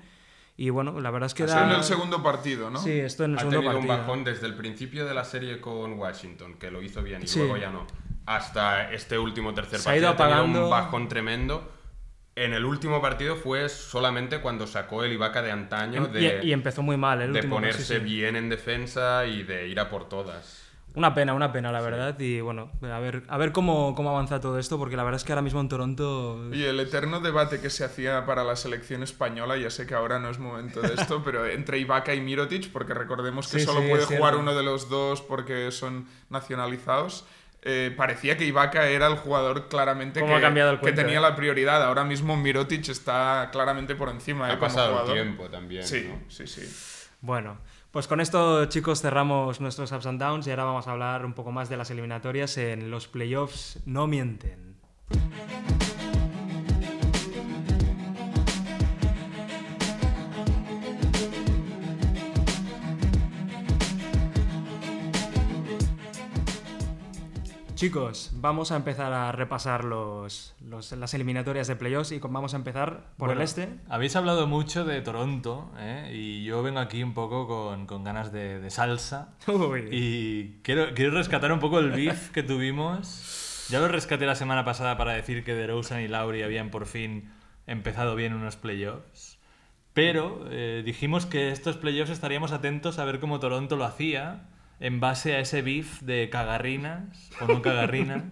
Y 0.55 0.69
bueno, 0.69 0.99
la 1.01 1.09
verdad 1.09 1.25
es 1.27 1.33
que 1.33 1.45
Eso 1.45 1.55
da... 1.55 1.63
en 1.65 1.71
el 1.71 1.83
segundo 1.83 2.21
partido, 2.21 2.69
¿no? 2.69 2.77
Sí, 2.79 2.91
esto 2.91 3.23
en 3.23 3.31
el 3.31 3.37
ha 3.37 3.39
segundo 3.41 3.59
tenido 3.61 3.73
partido. 3.73 3.93
un 3.95 3.99
bajón 4.01 4.23
desde 4.23 4.45
el 4.45 4.53
principio 4.53 5.07
de 5.07 5.15
la 5.15 5.23
serie 5.23 5.59
con 5.61 5.93
Washington, 5.93 6.53
que 6.59 6.69
lo 6.69 6.83
hizo 6.83 7.01
bien 7.01 7.23
y 7.23 7.27
Sí. 7.27 7.39
luego 7.39 7.57
ya 7.57 7.71
no, 7.71 7.87
hasta 8.27 8.91
este 8.91 9.17
último 9.17 9.51
tercer 9.55 9.79
Se 9.79 9.89
ha 9.89 9.93
partido. 9.93 10.09
ido 10.09 10.15
tenido 10.15 10.35
apagando. 10.35 10.63
un 10.65 10.69
bajón 10.69 11.07
tremendo. 11.07 11.71
En 12.37 12.53
el 12.53 12.65
último 12.65 13.01
partido 13.01 13.35
fue 13.35 13.67
solamente 13.67 14.41
cuando 14.41 14.67
sacó 14.67 15.03
el 15.03 15.11
Ibaka 15.11 15.41
de 15.41 15.51
antaño 15.51 16.05
Em- 16.05 16.11
de, 16.11 16.39
y, 16.43 16.49
y 16.49 16.53
empezó 16.53 16.83
muy 16.83 16.95
mal 16.95 17.19
el 17.21 17.33
de 17.33 17.39
último 17.39 17.55
ponerse 17.55 17.83
sí, 17.83 17.95
sí. 17.95 17.99
bien 17.99 18.35
en 18.35 18.47
defensa 18.47 19.25
y 19.25 19.41
de 19.41 19.67
ir 19.67 19.79
a 19.79 19.89
por 19.89 20.07
todas. 20.07 20.63
Una 20.93 21.13
pena, 21.13 21.33
una 21.33 21.51
pena, 21.51 21.71
la 21.71 21.81
verdad. 21.81 22.19
Y 22.19 22.39
bueno, 22.41 22.71
a 22.81 22.99
ver, 22.99 23.23
a 23.27 23.37
ver 23.37 23.51
cómo, 23.51 23.93
cómo 23.95 24.09
avanza 24.11 24.39
todo 24.39 24.57
esto, 24.57 24.79
porque 24.79 24.95
la 24.97 25.03
verdad 25.03 25.17
es 25.19 25.23
que 25.23 25.31
ahora 25.31 25.43
mismo 25.43 25.61
en 25.61 25.69
Toronto. 25.69 26.49
Y 26.51 26.63
el 26.63 26.79
eterno 26.79 27.19
debate 27.19 27.59
que 27.59 27.69
se 27.69 27.83
hacía 27.83 28.25
para 28.25 28.43
la 28.43 28.55
selección 28.55 29.03
española, 29.03 29.57
ya 29.57 29.69
sé 29.69 29.85
que 29.85 29.93
ahora 29.93 30.17
no 30.17 30.29
es 30.29 30.39
momento 30.39 30.81
de 30.81 30.93
esto, 30.95 31.21
pero 31.25 31.45
entre 31.45 31.77
Ibaka 31.79 32.15
y 32.15 32.21
Mirotic, 32.21 32.71
porque 32.71 32.95
recordemos 32.95 33.47
que 33.47 33.59
Sí, 33.59 33.65
solo 33.65 33.81
sí, 33.81 33.89
puede 33.89 34.05
jugar 34.05 34.37
uno 34.37 34.55
de 34.55 34.63
los 34.63 34.89
dos 34.89 35.21
porque 35.21 35.71
son 35.71 36.07
nacionalizados. 36.29 37.25
Eh, 37.63 37.93
parecía 37.95 38.37
que 38.37 38.45
Ibaka 38.45 38.87
era 38.87 39.07
el 39.07 39.15
jugador 39.17 39.67
claramente 39.67 40.19
¿Cómo 40.19 40.33
que, 40.33 40.89
el 40.89 40.95
tenía 40.95 41.17
eh? 41.17 41.21
la 41.21 41.35
prioridad. 41.35 41.83
Ahora 41.83 42.03
mismo 42.03 42.37
Mirotic 42.37 42.87
está 42.89 43.49
claramente 43.51 43.95
por 43.95 44.09
encima. 44.09 44.47
eh, 44.49 44.53
Ha 44.53 44.55
como 44.59 44.67
pasado 44.67 44.87
el 44.87 44.93
jugador. 44.93 45.13
tiempo 45.13 45.49
también. 45.49 45.83
Sí, 45.85 46.07
¿no? 46.09 46.19
sí, 46.29 46.47
sí. 46.47 46.61
Bueno, 47.21 47.57
pues 47.91 48.07
con 48.07 48.21
esto, 48.21 48.65
chicos, 48.65 49.01
cerramos 49.01 49.59
nuestros 49.59 49.91
ups 49.91 50.05
and 50.05 50.19
downs 50.21 50.45
y 50.47 50.51
ahora 50.51 50.65
vamos 50.65 50.87
a 50.87 50.91
hablar 50.91 51.25
un 51.25 51.33
poco 51.33 51.51
más 51.51 51.67
de 51.69 51.77
las 51.77 51.89
eliminatorias 51.89 52.57
en 52.57 52.91
los 52.91 53.07
playoffs. 53.07 53.79
No 53.85 54.07
mienten. 54.07 54.77
Chicos, 67.77 68.31
vamos 68.33 68.71
a 68.71 68.75
empezar 68.75 69.13
a 69.13 69.31
repasar 69.31 69.83
los, 69.83 70.55
los- 70.61 70.91
las 70.93 71.13
eliminatorias 71.13 71.67
de 71.67 71.75
playoffs 71.75 72.11
y 72.11 72.19
con- 72.19 72.33
vamos 72.33 72.55
a 72.55 72.57
empezar 72.57 73.11
por 73.17 73.27
Bueno, 73.27 73.41
el 73.41 73.45
este. 73.45 73.69
Habéis 73.87 74.15
hablado 74.15 74.47
mucho 74.47 74.83
de 74.83 74.99
Toronto, 75.01 75.71
¿eh? 75.77 76.09
y 76.11 76.43
yo 76.43 76.63
vengo 76.63 76.79
aquí 76.79 77.03
un 77.03 77.13
poco 77.13 77.47
con, 77.47 77.85
con 77.85 78.03
ganas 78.03 78.31
de, 78.31 78.59
de 78.59 78.69
salsa. 78.71 79.35
Uy. 79.47 79.89
Y 79.91 80.59
quiero, 80.63 80.95
quiero 80.95 81.11
rescatar 81.11 81.51
un 81.51 81.59
poco 81.59 81.77
el 81.77 81.91
beef 81.91 82.31
que 82.31 82.41
tuvimos. 82.41 83.67
Ya 83.69 83.79
lo 83.79 83.87
rescaté 83.87 84.25
la 84.25 84.33
semana 84.33 84.65
pasada 84.65 84.97
para 84.97 85.13
decir 85.13 85.43
que 85.43 85.53
DeRozan 85.53 86.01
y 86.01 86.07
Lauri 86.07 86.41
habían 86.41 86.71
por 86.71 86.87
fin 86.87 87.31
empezado 87.67 88.15
bien 88.15 88.33
unos 88.33 88.55
playoffs. 88.55 89.37
Pero 89.93 90.47
eh, 90.49 90.81
dijimos 90.83 91.27
que 91.27 91.51
estos 91.51 91.77
playoffs 91.77 92.09
estaríamos 92.09 92.53
atentos 92.53 92.97
a 92.97 93.05
ver 93.05 93.19
cómo 93.19 93.39
Toronto 93.39 93.75
lo 93.75 93.85
hacía 93.85 94.49
en 94.79 94.99
base 94.99 95.35
a 95.35 95.39
ese 95.39 95.61
beef 95.61 96.01
de 96.01 96.29
cagarrinas 96.29 97.31
o 97.41 97.47
no 97.47 97.61
cagarrinas. 97.61 98.23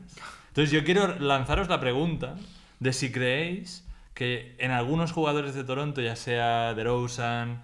Entonces 0.50 0.72
yo 0.72 0.84
quiero 0.84 1.20
lanzaros 1.20 1.68
la 1.68 1.80
pregunta 1.80 2.36
de 2.80 2.94
si 2.94 3.12
creéis 3.12 3.86
que 4.14 4.56
en 4.60 4.72
algunos 4.72 5.12
jugadores 5.12 5.54
de 5.56 5.64
Toronto, 5.64 6.02
ya 6.02 6.16
sea 6.16 6.74
DeRozan 6.74 7.64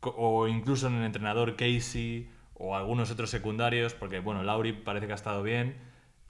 o 0.00 0.46
incluso 0.46 0.86
en 0.86 0.94
el 0.94 1.04
entrenador 1.04 1.56
Casey 1.56 2.30
o 2.54 2.76
algunos 2.76 3.10
otros 3.10 3.30
secundarios, 3.30 3.94
porque 3.94 4.20
bueno, 4.20 4.42
Lauri 4.42 4.72
parece 4.72 5.06
que 5.06 5.12
ha 5.12 5.16
estado 5.16 5.42
bien, 5.42 5.76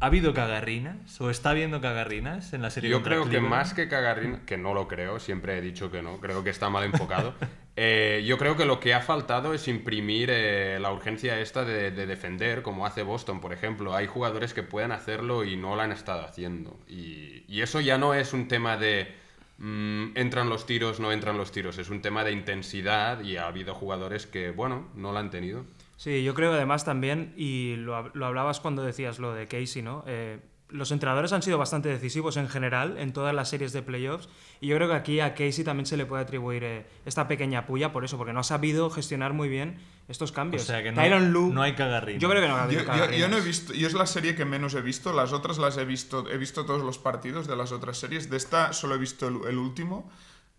¿ha 0.00 0.06
habido 0.06 0.32
cagarrinas 0.32 1.20
o 1.20 1.30
está 1.30 1.50
habiendo 1.50 1.80
cagarrinas 1.80 2.52
en 2.52 2.62
la 2.62 2.70
serie 2.70 2.90
Yo 2.90 3.02
creo 3.02 3.28
que 3.28 3.40
más 3.40 3.74
que 3.74 3.88
cagarrina, 3.88 4.42
que 4.46 4.56
no 4.56 4.74
lo 4.74 4.86
creo, 4.86 5.18
siempre 5.18 5.58
he 5.58 5.60
dicho 5.60 5.90
que 5.90 6.02
no, 6.02 6.20
creo 6.20 6.44
que 6.44 6.50
está 6.50 6.70
mal 6.70 6.84
enfocado. 6.84 7.34
eh, 7.76 8.24
yo 8.26 8.38
creo 8.38 8.56
que 8.56 8.64
lo 8.64 8.78
que 8.78 8.94
ha 8.94 9.00
faltado 9.00 9.54
es 9.54 9.66
imprimir 9.66 10.30
eh, 10.30 10.78
la 10.80 10.92
urgencia 10.92 11.40
esta 11.40 11.64
de, 11.64 11.90
de 11.90 12.06
defender, 12.06 12.62
como 12.62 12.86
hace 12.86 13.02
Boston, 13.02 13.40
por 13.40 13.52
ejemplo. 13.52 13.94
Hay 13.94 14.06
jugadores 14.06 14.54
que 14.54 14.62
pueden 14.62 14.92
hacerlo 14.92 15.44
y 15.44 15.56
no 15.56 15.74
lo 15.74 15.82
han 15.82 15.92
estado 15.92 16.24
haciendo. 16.24 16.78
Y, 16.86 17.44
y 17.48 17.62
eso 17.62 17.80
ya 17.80 17.98
no 17.98 18.14
es 18.14 18.32
un 18.32 18.46
tema 18.46 18.76
de 18.76 19.12
mm, 19.58 20.16
entran 20.16 20.48
los 20.48 20.64
tiros, 20.64 21.00
no 21.00 21.10
entran 21.10 21.36
los 21.36 21.50
tiros, 21.50 21.76
es 21.78 21.90
un 21.90 22.02
tema 22.02 22.22
de 22.22 22.30
intensidad 22.30 23.20
y 23.20 23.36
ha 23.36 23.48
habido 23.48 23.74
jugadores 23.74 24.28
que, 24.28 24.52
bueno, 24.52 24.88
no 24.94 25.10
lo 25.10 25.18
han 25.18 25.30
tenido. 25.30 25.64
Sí, 25.98 26.22
yo 26.22 26.32
creo 26.32 26.52
además 26.52 26.84
también, 26.84 27.34
y 27.36 27.74
lo, 27.76 28.10
lo 28.14 28.26
hablabas 28.26 28.60
cuando 28.60 28.82
decías 28.84 29.18
lo 29.18 29.34
de 29.34 29.48
Casey, 29.48 29.82
¿no? 29.82 30.04
Eh, 30.06 30.38
los 30.70 30.92
entrenadores 30.92 31.32
han 31.32 31.42
sido 31.42 31.58
bastante 31.58 31.88
decisivos 31.88 32.36
en 32.36 32.46
general 32.48 32.98
en 32.98 33.12
todas 33.12 33.34
las 33.34 33.48
series 33.48 33.72
de 33.72 33.80
playoffs 33.82 34.28
y 34.60 34.66
yo 34.68 34.76
creo 34.76 34.86
que 34.86 34.94
aquí 34.94 35.18
a 35.18 35.34
Casey 35.34 35.64
también 35.64 35.86
se 35.86 35.96
le 35.96 36.04
puede 36.06 36.22
atribuir 36.22 36.62
eh, 36.62 36.86
esta 37.06 37.26
pequeña 37.26 37.66
puya 37.66 37.90
por 37.90 38.04
eso, 38.04 38.16
porque 38.18 38.32
no 38.34 38.40
ha 38.40 38.44
sabido 38.44 38.90
gestionar 38.90 39.32
muy 39.32 39.48
bien 39.48 39.78
estos 40.08 40.30
O 40.30 40.34
cambios. 40.34 40.62
sea 40.64 40.82
que 40.82 40.92
no, 40.92 41.00
Tyronn 41.02 41.32
Lue- 41.32 41.52
no 41.52 41.62
hay 41.62 41.72
cagarrinas. 41.74 42.22
Yo 42.22 42.28
creo 42.30 42.42
que 42.42 42.48
no 42.48 42.54
ha 42.56 42.68
Yo, 42.70 42.80
habido 42.80 43.06
yo- 43.06 43.10
yo 43.18 43.28
no 43.28 43.38
he 43.38 43.40
visto, 43.40 43.74
y 43.74 43.84
es 43.86 43.94
la 43.94 44.06
serie 44.06 44.36
que 44.36 44.44
menos 44.44 44.74
he 44.74 44.82
visto, 44.82 45.12
las 45.12 45.32
otras 45.32 45.58
las 45.58 45.76
he 45.78 45.84
visto, 45.84 46.28
he 46.30 46.36
visto 46.38 46.64
todos 46.64 46.82
los 46.84 46.98
partidos 46.98 47.48
de 47.48 47.56
las 47.56 47.72
otras 47.72 47.96
series, 47.98 48.28
de 48.30 48.36
esta 48.36 48.72
solo 48.74 48.94
he 48.94 48.98
visto 48.98 49.26
el, 49.26 49.38
el 49.48 49.56
último, 49.58 50.10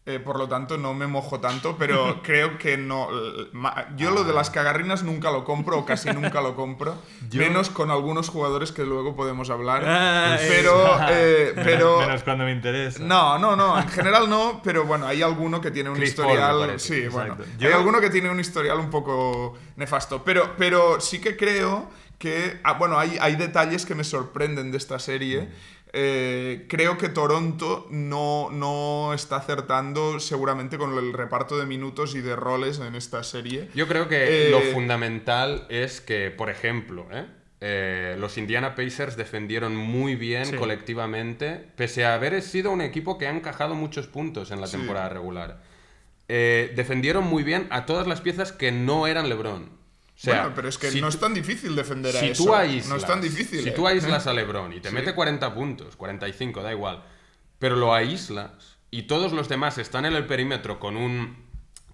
eh, 0.09 0.19
por 0.19 0.37
lo 0.37 0.47
tanto 0.47 0.77
no 0.77 0.93
me 0.93 1.07
mojo 1.07 1.39
tanto, 1.39 1.75
pero 1.77 2.21
creo 2.23 2.57
que 2.57 2.77
no, 2.77 3.07
ma- 3.53 3.87
yo 3.95 4.11
lo 4.11 4.23
de 4.23 4.33
las 4.33 4.49
cagarrinas 4.49 5.03
nunca 5.03 5.31
lo 5.31 5.43
compro, 5.43 5.77
o 5.79 5.85
casi 5.85 6.09
nunca 6.11 6.41
lo 6.41 6.55
compro, 6.55 6.95
menos 7.33 7.69
con 7.69 7.91
algunos 7.91 8.29
jugadores 8.29 8.71
que 8.71 8.83
luego 8.83 9.15
podemos 9.15 9.49
hablar, 9.49 9.83
Ah, 9.85 10.37
pero, 10.47 10.99
eh, 11.09 11.51
pero... 11.63 11.99
Menos 11.99 12.23
cuando 12.23 12.45
me 12.45 12.51
interesa. 12.51 13.03
No, 13.03 13.37
no, 13.37 13.55
no, 13.55 13.77
en 13.79 13.87
general 13.89 14.29
no, 14.29 14.61
pero 14.63 14.85
bueno, 14.85 15.05
hay 15.07 15.21
alguno 15.21 15.61
que 15.61 15.71
tiene 15.71 15.89
un 15.89 15.95
Chris 15.97 16.13
Paul, 16.13 16.27
historial. 16.27 16.59
parece, 16.59 16.79
sí, 16.87 17.01
exacto. 17.05 17.35
bueno. 17.35 17.51
Yo- 17.59 17.67
Hay 17.67 17.73
alguno 17.73 18.01
que 18.01 18.09
tiene 18.09 18.29
un 18.29 18.39
historial 18.39 18.79
un 18.79 18.89
poco 18.89 19.57
nefasto. 19.75 20.23
Pero, 20.23 20.55
pero 20.57 20.99
sí 20.99 21.19
que 21.19 21.37
creo 21.37 21.89
que. 22.17 22.59
ah, 22.63 22.73
bueno, 22.73 22.97
hay, 22.99 23.17
hay 23.21 23.35
detalles 23.35 23.85
que 23.85 23.95
me 23.95 24.03
sorprenden 24.03 24.71
de 24.71 24.77
esta 24.77 24.99
serie. 24.99 25.49
Eh, 25.91 26.65
creo 26.69 26.97
que 26.97 27.09
Toronto 27.09 27.87
no, 27.89 28.49
no 28.51 29.13
está 29.13 29.37
acertando 29.37 30.19
seguramente 30.19 30.77
con 30.77 30.95
el 30.97 31.13
reparto 31.13 31.57
de 31.57 31.65
minutos 31.65 32.13
y 32.15 32.21
de 32.21 32.35
roles 32.35 32.79
en 32.79 32.93
esta 32.95 33.23
serie. 33.23 33.69
Yo 33.73 33.87
creo 33.87 34.07
que 34.07 34.47
Eh, 34.47 34.51
lo 34.51 34.61
fundamental 34.61 35.65
es 35.69 35.99
que, 36.01 36.29
por 36.29 36.49
ejemplo, 36.49 37.07
¿eh? 37.11 37.25
Eh, 37.61 38.15
los 38.19 38.37
Indiana 38.37 38.75
Pacers 38.75 39.17
defendieron 39.17 39.75
muy 39.75 40.15
bien 40.15 40.45
Sí. 40.45 40.55
colectivamente, 40.55 41.71
pese 41.75 42.05
a 42.05 42.13
haber 42.13 42.41
sido 42.41 42.71
un 42.71 42.81
equipo 42.81 43.17
que 43.17 43.27
ha 43.27 43.31
encajado 43.31 43.75
muchos 43.75 44.07
puntos 44.07 44.51
en 44.51 44.61
la 44.61 44.67
Sí. 44.67 44.77
temporada 44.77 45.09
regular. 45.09 45.61
Eh, 46.29 46.71
defendieron 46.75 47.23
muy 47.25 47.41
bien 47.43 47.65
a 47.71 47.85
todas 47.87 48.05
las 48.07 48.21
piezas 48.21 48.51
que 48.51 48.71
no 48.71 49.07
eran 49.07 49.27
LeBron. 49.27 49.71
O 50.19 50.21
sea, 50.21 50.41
bueno, 50.41 50.55
pero 50.55 50.67
es 50.67 50.77
que 50.77 50.91
si 50.91 50.99
no 50.99 51.07
es 51.07 51.17
tan 51.17 51.33
difícil 51.33 51.75
defender 51.77 52.15
a 52.17 52.19
eso. 52.19 52.43
tú 52.43 52.49
no 52.89 52.95
es 52.97 53.05
tan 53.05 53.21
difícil. 53.21 53.63
Si 53.63 53.69
¿eh? 53.69 53.71
tú 53.71 53.87
aíslas 53.87 54.27
a 54.27 54.33
LeBron 54.33 54.73
y 54.73 54.81
te 54.81 54.89
Sí. 54.89 54.95
mete 54.95 55.15
40 55.15 55.53
puntos, 55.53 55.95
45, 55.95 56.61
da 56.61 56.73
igual, 56.73 57.03
pero 57.57 57.77
lo 57.77 57.93
aíslas 57.93 58.77
y 58.91 59.03
todos 59.03 59.31
los 59.31 59.47
demás 59.47 59.77
están 59.77 60.05
en 60.05 60.13
el 60.13 60.25
perímetro 60.25 60.77
con 60.79 60.97
un 60.97 61.48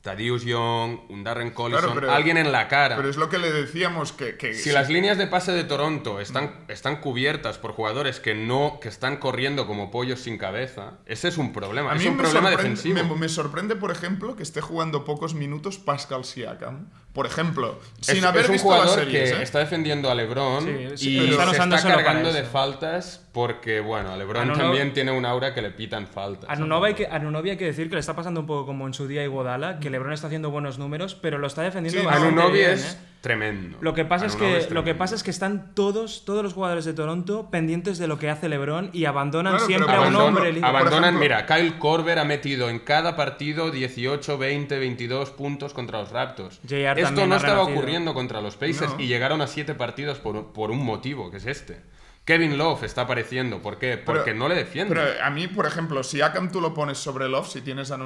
Thaddeus 0.05 0.45
Young, 0.45 0.99
un 1.09 1.23
Darren 1.23 1.49
Collison, 1.49 1.81
Claro, 1.83 1.99
pero- 1.99 2.11
alguien 2.13 2.37
en 2.37 2.51
la 2.51 2.67
cara. 2.67 2.95
Pero 2.95 3.09
es 3.09 3.17
lo 3.17 3.27
que 3.27 3.39
le 3.39 3.51
decíamos 3.51 4.11
que. 4.11 4.37
que 4.37 4.53
Si 4.53 4.71
las 4.71 4.89
líneas 4.89 5.17
de 5.17 5.25
pase 5.25 5.51
de 5.51 5.63
Toronto 5.63 6.19
están, 6.19 6.63
están 6.67 7.01
cubiertas 7.01 7.57
por 7.57 7.71
jugadores 7.71 8.19
que 8.19 8.35
no 8.35 8.77
que 8.79 8.87
están 8.87 9.17
corriendo 9.17 9.65
como 9.65 9.89
pollos 9.89 10.19
sin 10.21 10.37
cabeza, 10.37 10.99
ese 11.07 11.27
es 11.29 11.37
un 11.39 11.51
problema. 11.51 11.91
A 11.91 11.95
es 11.95 12.01
mí 12.03 12.07
un 12.07 12.17
problema 12.17 12.51
defensivo. 12.51 13.03
Me, 13.03 13.15
me 13.15 13.29
sorprende, 13.29 13.75
por 13.75 13.91
ejemplo, 13.91 14.35
que 14.35 14.43
esté 14.43 14.61
jugando 14.61 15.03
pocos 15.05 15.33
minutos 15.33 15.79
Pascal 15.79 16.23
Siakam. 16.23 16.87
Por 17.11 17.25
ejemplo, 17.25 17.79
Es- 18.01 18.07
sin 18.07 18.25
haber 18.25 18.41
es 18.43 18.49
un 18.49 18.53
visto 18.53 18.69
las 18.71 18.79
jugador 18.81 18.99
series. 19.05 19.31
que 19.31 19.39
¿eh? 19.39 19.43
está 19.43 19.59
defendiendo 19.59 20.11
a 20.11 20.15
LeBron 20.15 20.63
Sí, 20.65 20.97
sí, 20.97 21.17
y 21.17 21.19
se 21.21 21.29
está 21.31 21.45
para 21.69 21.81
cargando 21.95 22.31
de 22.33 22.43
faltas 22.43 23.25
porque, 23.31 23.79
bueno, 23.79 24.11
a 24.11 24.17
LeBron 24.17 24.49
Anunob- 24.49 24.57
también 24.57 24.93
tiene 24.93 25.11
un 25.11 25.25
aura 25.25 25.53
que 25.53 25.61
le 25.61 25.71
pitan 25.71 26.07
faltas. 26.07 26.49
A 26.49 26.55
Nunobi 26.57 26.87
hay, 26.89 26.93
que, 26.93 27.07
a 27.07 27.15
hay 27.15 27.57
que 27.57 27.65
decir 27.65 27.87
que 27.89 27.95
le 27.95 27.99
está 28.01 28.15
pasando 28.15 28.41
un 28.41 28.45
poco 28.47 28.65
como 28.65 28.85
en 28.85 28.93
su 28.93 29.07
día 29.07 29.23
Iguodala, 29.23 29.79
que 29.79 29.89
LeBron 29.95 30.13
está 30.13 30.27
haciendo 30.27 30.51
buenos 30.51 30.77
números, 30.77 31.15
pero 31.15 31.37
lo 31.37 31.47
está 31.47 31.61
defendiendo 31.63 31.99
Sí, 32.01 32.05
bastante 32.05 32.27
Anunoby 32.39 32.59
bien, 32.59 32.71
es 32.71 32.93
¿eh? 32.93 32.97
tremendo. 33.21 33.77
Lo 33.81 33.93
que 33.93 34.05
pasa 34.05 34.27
es 34.27 34.35
que 34.35 34.67
lo 34.69 34.83
que 34.83 34.93
pasa 34.93 35.15
es 35.15 35.23
que 35.23 35.31
están 35.31 35.73
todos 35.73 36.23
todos 36.25 36.43
los 36.43 36.53
jugadores 36.53 36.85
de 36.85 36.93
Toronto 36.93 37.49
pendientes 37.49 37.97
de 37.97 38.07
lo 38.07 38.19
que 38.19 38.29
hace 38.29 38.47
LeBron 38.49 38.91
y 38.93 39.05
abandonan 39.05 39.53
Claro, 39.53 39.65
siempre 39.67 39.95
a 39.95 40.01
un 40.01 40.15
hombre. 40.15 40.53
libre. 40.53 40.67
Abandonan, 40.69 41.15
ejemplo- 41.15 41.19
mira, 41.21 41.45
Kyle 41.47 41.79
Korver 41.79 42.19
ha 42.19 42.23
metido 42.25 42.69
en 42.69 42.79
cada 42.79 43.15
partido 43.15 43.71
18, 43.71 44.37
20, 44.37 44.77
22 44.77 45.31
puntos 45.31 45.73
contra 45.73 45.99
los 45.99 46.11
Raptors. 46.11 46.59
JR 46.67 46.99
Esto 47.01 47.25
no 47.25 47.35
estaba 47.35 47.53
renacido. 47.55 47.61
ocurriendo 47.79 48.13
contra 48.13 48.41
los 48.41 48.55
Pacers 48.55 48.93
No. 48.93 48.99
y 48.99 49.07
llegaron 49.07 49.41
a 49.41 49.47
7 49.47 49.73
partidos 49.73 50.19
por, 50.19 50.53
por 50.53 50.69
un 50.71 50.85
motivo, 50.85 51.31
que 51.31 51.37
es 51.37 51.45
este. 51.47 51.81
Kevin 52.25 52.57
Love 52.57 52.83
está 52.83 53.01
apareciendo. 53.01 53.61
¿Por 53.61 53.77
qué? 53.77 53.97
Porque 53.97 54.21
Pero- 54.25 54.37
no 54.37 54.49
le 54.49 54.55
defiende. 54.55 54.95
Pero 54.95 55.23
a 55.23 55.29
mí, 55.29 55.47
por 55.47 55.67
ejemplo, 55.67 56.03
si 56.03 56.21
Akam 56.21 56.51
tú 56.51 56.59
lo 56.59 56.73
pones 56.73 56.97
sobre 56.97 57.29
Love, 57.29 57.47
si 57.47 57.61
tienes 57.61 57.91
a 57.91 57.99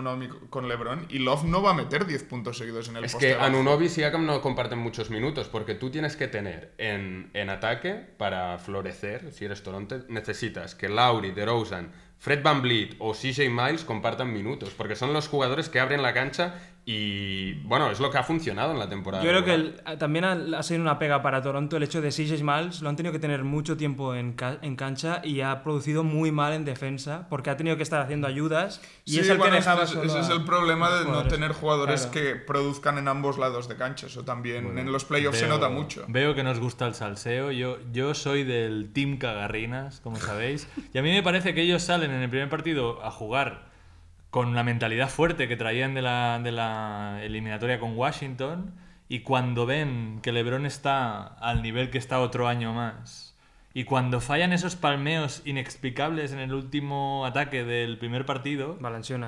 con 0.49 0.67
LeBron, 0.67 1.05
y 1.09 1.19
Love 1.19 1.45
no 1.45 1.61
va 1.61 1.71
a 1.71 1.73
meter 1.73 2.05
10 2.05 2.23
puntos 2.23 2.57
seguidos 2.57 2.89
en 2.89 2.97
el 2.97 3.05
Es 3.05 3.13
poste 3.13 3.27
que 3.29 3.35
bajo. 3.35 3.81
Y 3.81 3.89
Siakam 3.89 4.25
no 4.25 4.41
comparten 4.41 4.77
muchos 4.77 5.09
minutos, 5.09 5.47
porque 5.47 5.73
tú 5.73 5.89
tienes 5.89 6.17
que 6.17 6.27
tener 6.27 6.73
en, 6.77 7.29
en 7.33 7.49
ataque, 7.49 7.95
para 8.17 8.57
florecer, 8.57 9.31
si 9.31 9.45
eres 9.45 9.63
Toronto, 9.63 10.03
necesitas 10.09 10.75
que 10.75 10.89
Lauri, 10.89 11.31
DeRozan, 11.31 11.93
Fred 12.17 12.43
Van 12.43 12.61
Vliet 12.61 12.95
o 12.99 13.13
CJ 13.13 13.49
Miles 13.49 13.85
compartan 13.85 14.33
minutos, 14.33 14.73
porque 14.75 14.97
son 14.97 15.13
los 15.13 15.29
jugadores 15.29 15.69
que 15.69 15.79
abren 15.79 16.01
la 16.01 16.13
cancha 16.13 16.55
y, 16.91 17.53
bueno, 17.65 17.91
es 17.91 17.99
lo 17.99 18.09
que 18.09 18.17
ha 18.17 18.23
funcionado 18.23 18.71
en 18.71 18.79
la 18.79 18.89
temporada. 18.89 19.23
Yo 19.23 19.29
creo 19.29 19.45
que 19.45 19.53
el- 19.53 19.75
también 19.99 20.25
ha, 20.25 20.57
ha 20.57 20.63
sido 20.63 20.81
una 20.81 20.97
pega 20.97 21.21
para 21.21 21.39
Toronto 21.41 21.77
el 21.77 21.83
hecho 21.83 22.01
de 22.01 22.09
CJ 22.09 22.43
Miles. 22.43 22.81
Lo 22.81 22.89
han 22.89 22.95
tenido 22.95 23.13
que 23.13 23.19
tener 23.19 23.43
mucho 23.43 23.77
tiempo 23.77 24.15
en, 24.15 24.33
ca- 24.33 24.57
en 24.63 24.75
cancha 24.75 25.21
y 25.23 25.41
ha 25.41 25.61
producido 25.61 26.03
muy 26.03 26.31
mal 26.31 26.53
en 26.53 26.65
defensa 26.65 27.27
porque 27.29 27.51
ha 27.51 27.57
tenido 27.57 27.77
que 27.77 27.83
estar 27.83 28.01
haciendo 28.01 28.25
ayudas 28.25 28.81
y 29.05 29.11
Sí, 29.13 29.19
es 29.19 29.29
el 29.29 29.37
bueno, 29.37 29.51
que 29.53 29.59
dejaba 29.59 29.83
ese, 29.83 30.03
es 30.03 30.29
el 30.29 30.43
problema 30.45 30.89
de 30.89 30.99
no 31.01 31.05
jugadores. 31.05 31.31
tener 31.33 31.51
jugadores 31.51 32.07
Claro. 32.07 32.11
que 32.27 32.35
produzcan 32.37 32.97
en 32.97 33.07
ambos 33.07 33.37
lados 33.37 33.67
de 33.69 33.75
cancha. 33.75 34.07
Eso 34.07 34.23
también 34.25 34.75
en 34.77 34.91
los 34.91 35.05
playoffs 35.05 35.37
se 35.37 35.47
nota 35.47 35.69
mucho. 35.69 36.05
Veo 36.07 36.33
que 36.33 36.41
nos 36.43 36.59
gusta 36.59 36.87
el 36.87 36.95
salseo. 36.95 37.51
Yo, 37.51 37.77
yo 37.91 38.15
soy 38.15 38.43
del 38.43 38.91
Team 38.93 39.17
Cagarrinas, 39.19 39.99
como 39.99 40.15
sabéis. 40.17 40.67
Y 40.93 40.97
a 40.97 41.03
mí 41.03 41.11
me 41.11 41.21
parece 41.21 41.53
que 41.53 41.61
ellos 41.61 41.83
salen 41.83 42.09
en 42.09 42.21
el 42.23 42.29
primer 42.31 42.49
partido 42.49 43.03
a 43.05 43.11
jugar 43.11 43.68
con 44.29 44.55
la 44.55 44.63
mentalidad 44.63 45.09
fuerte 45.09 45.47
que 45.47 45.57
traían 45.57 45.93
de 45.93 46.01
la, 46.01 46.39
de 46.43 46.51
la 46.51 47.19
eliminatoria 47.23 47.79
con 47.79 47.97
Washington. 47.97 48.75
Y 49.07 49.21
cuando 49.21 49.65
ven 49.65 50.19
que 50.21 50.31
LeBron 50.31 50.65
está 50.65 51.23
al 51.23 51.63
nivel 51.63 51.89
que 51.89 51.97
está 51.97 52.19
otro 52.19 52.47
año 52.47 52.73
más. 52.73 53.29
Y 53.73 53.83
cuando 53.83 54.19
fallan 54.19 54.51
esos 54.51 54.75
palmeos 54.75 55.43
inexplicables 55.45 56.31
en 56.31 56.39
el 56.39 56.53
último 56.53 57.25
ataque 57.25 57.63
del 57.63 57.97
primer 57.99 58.25
partido, 58.25 58.77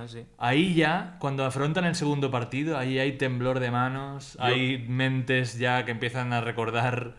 sí. 0.08 0.26
Ahí 0.39 0.74
ya, 0.74 1.16
cuando 1.20 1.45
afrontan 1.45 1.86
el 1.86 1.95
segundo 1.95 2.32
partido, 2.32 2.78
ahí 2.78 2.97
hay 2.97 3.14
temblor 3.14 3.60
de 3.60 3.70
manos, 3.70 4.38
hay 4.39 4.80
mentes 4.88 5.60
ya 5.60 5.86
que 5.86 5.91
empiezan 5.91 6.34
a 6.34 6.41
recordar 6.41 7.14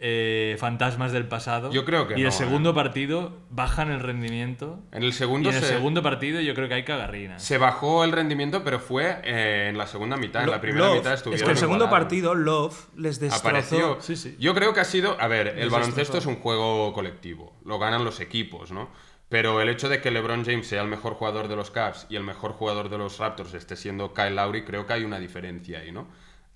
eh, 0.00 0.56
fantasmas 0.60 1.10
del 1.12 1.26
pasado. 1.26 1.72
Yo 1.72 1.84
creo 1.84 2.06
que 2.06 2.14
Y 2.14 2.18
no, 2.22 2.22
el 2.22 2.28
¿eh? 2.28 2.30
segundo 2.32 2.72
partido 2.74 3.38
bajan 3.50 3.90
el 3.90 3.98
rendimiento. 4.00 4.78
En 4.92 5.02
el 5.02 5.08
Y 5.08 5.12
segundo, 5.12 5.50
en 5.50 5.56
el 5.56 5.60
se, 5.62 5.68
segundo 5.68 6.02
partido 6.02 6.40
yo 6.40 6.54
creo 6.54 6.68
que 6.68 6.74
hay 6.74 6.84
cagarrinas. 6.84 7.42
se 7.42 7.58
bajó 7.58 8.04
el 8.04 8.12
rendimiento, 8.12 8.62
pero 8.62 8.78
fue 8.78 9.20
eh, 9.24 9.66
en 9.70 9.76
la 9.76 9.86
segunda 9.88 10.16
mitad. 10.16 10.44
En 10.44 10.50
la 10.50 10.60
primera 10.60 10.86
Love- 10.86 10.98
mitad 10.98 11.12
es 11.14 11.18
estuvieron 11.20 11.46
que 11.46 11.52
el 11.52 11.58
segundo 11.58 11.84
igualados. 11.86 12.04
partido, 12.04 12.34
Love 12.36 12.86
les 12.96 13.18
destrozó. 13.18 13.48
apareció. 13.48 13.98
Sí, 14.00 14.14
sí. 14.16 14.36
Yo 14.38 14.54
creo 14.54 14.72
que 14.72 14.80
ha 14.80 14.84
sido. 14.84 15.16
A 15.20 15.26
ver, 15.26 15.48
el 15.48 15.56
Les 15.56 15.70
baloncesto 15.70 15.98
destrozó. 16.14 16.30
es 16.30 16.36
un 16.36 16.42
juego 16.42 16.92
colectivo. 16.92 17.56
Lo 17.64 17.78
ganan 17.80 18.04
los 18.04 18.20
equipos, 18.20 18.70
¿no? 18.70 18.88
Pero 19.28 19.60
el 19.60 19.68
hecho 19.68 19.88
de 19.90 20.00
que 20.00 20.10
LeBron 20.10 20.44
James 20.44 20.66
sea 20.66 20.80
el 20.80 20.88
mejor 20.88 21.14
jugador 21.14 21.48
de 21.48 21.56
los 21.56 21.70
Cavs 21.70 22.06
y 22.08 22.16
el 22.16 22.22
mejor 22.24 22.52
jugador 22.52 22.88
de 22.88 22.96
los 22.98 23.18
Raptors 23.18 23.52
esté 23.52 23.76
siendo 23.76 24.14
Kyle 24.14 24.34
Lowry, 24.34 24.64
creo 24.64 24.86
que 24.86 24.94
hay 24.94 25.04
una 25.04 25.18
diferencia 25.18 25.80
ahí, 25.80 25.92
¿no? 25.92 26.08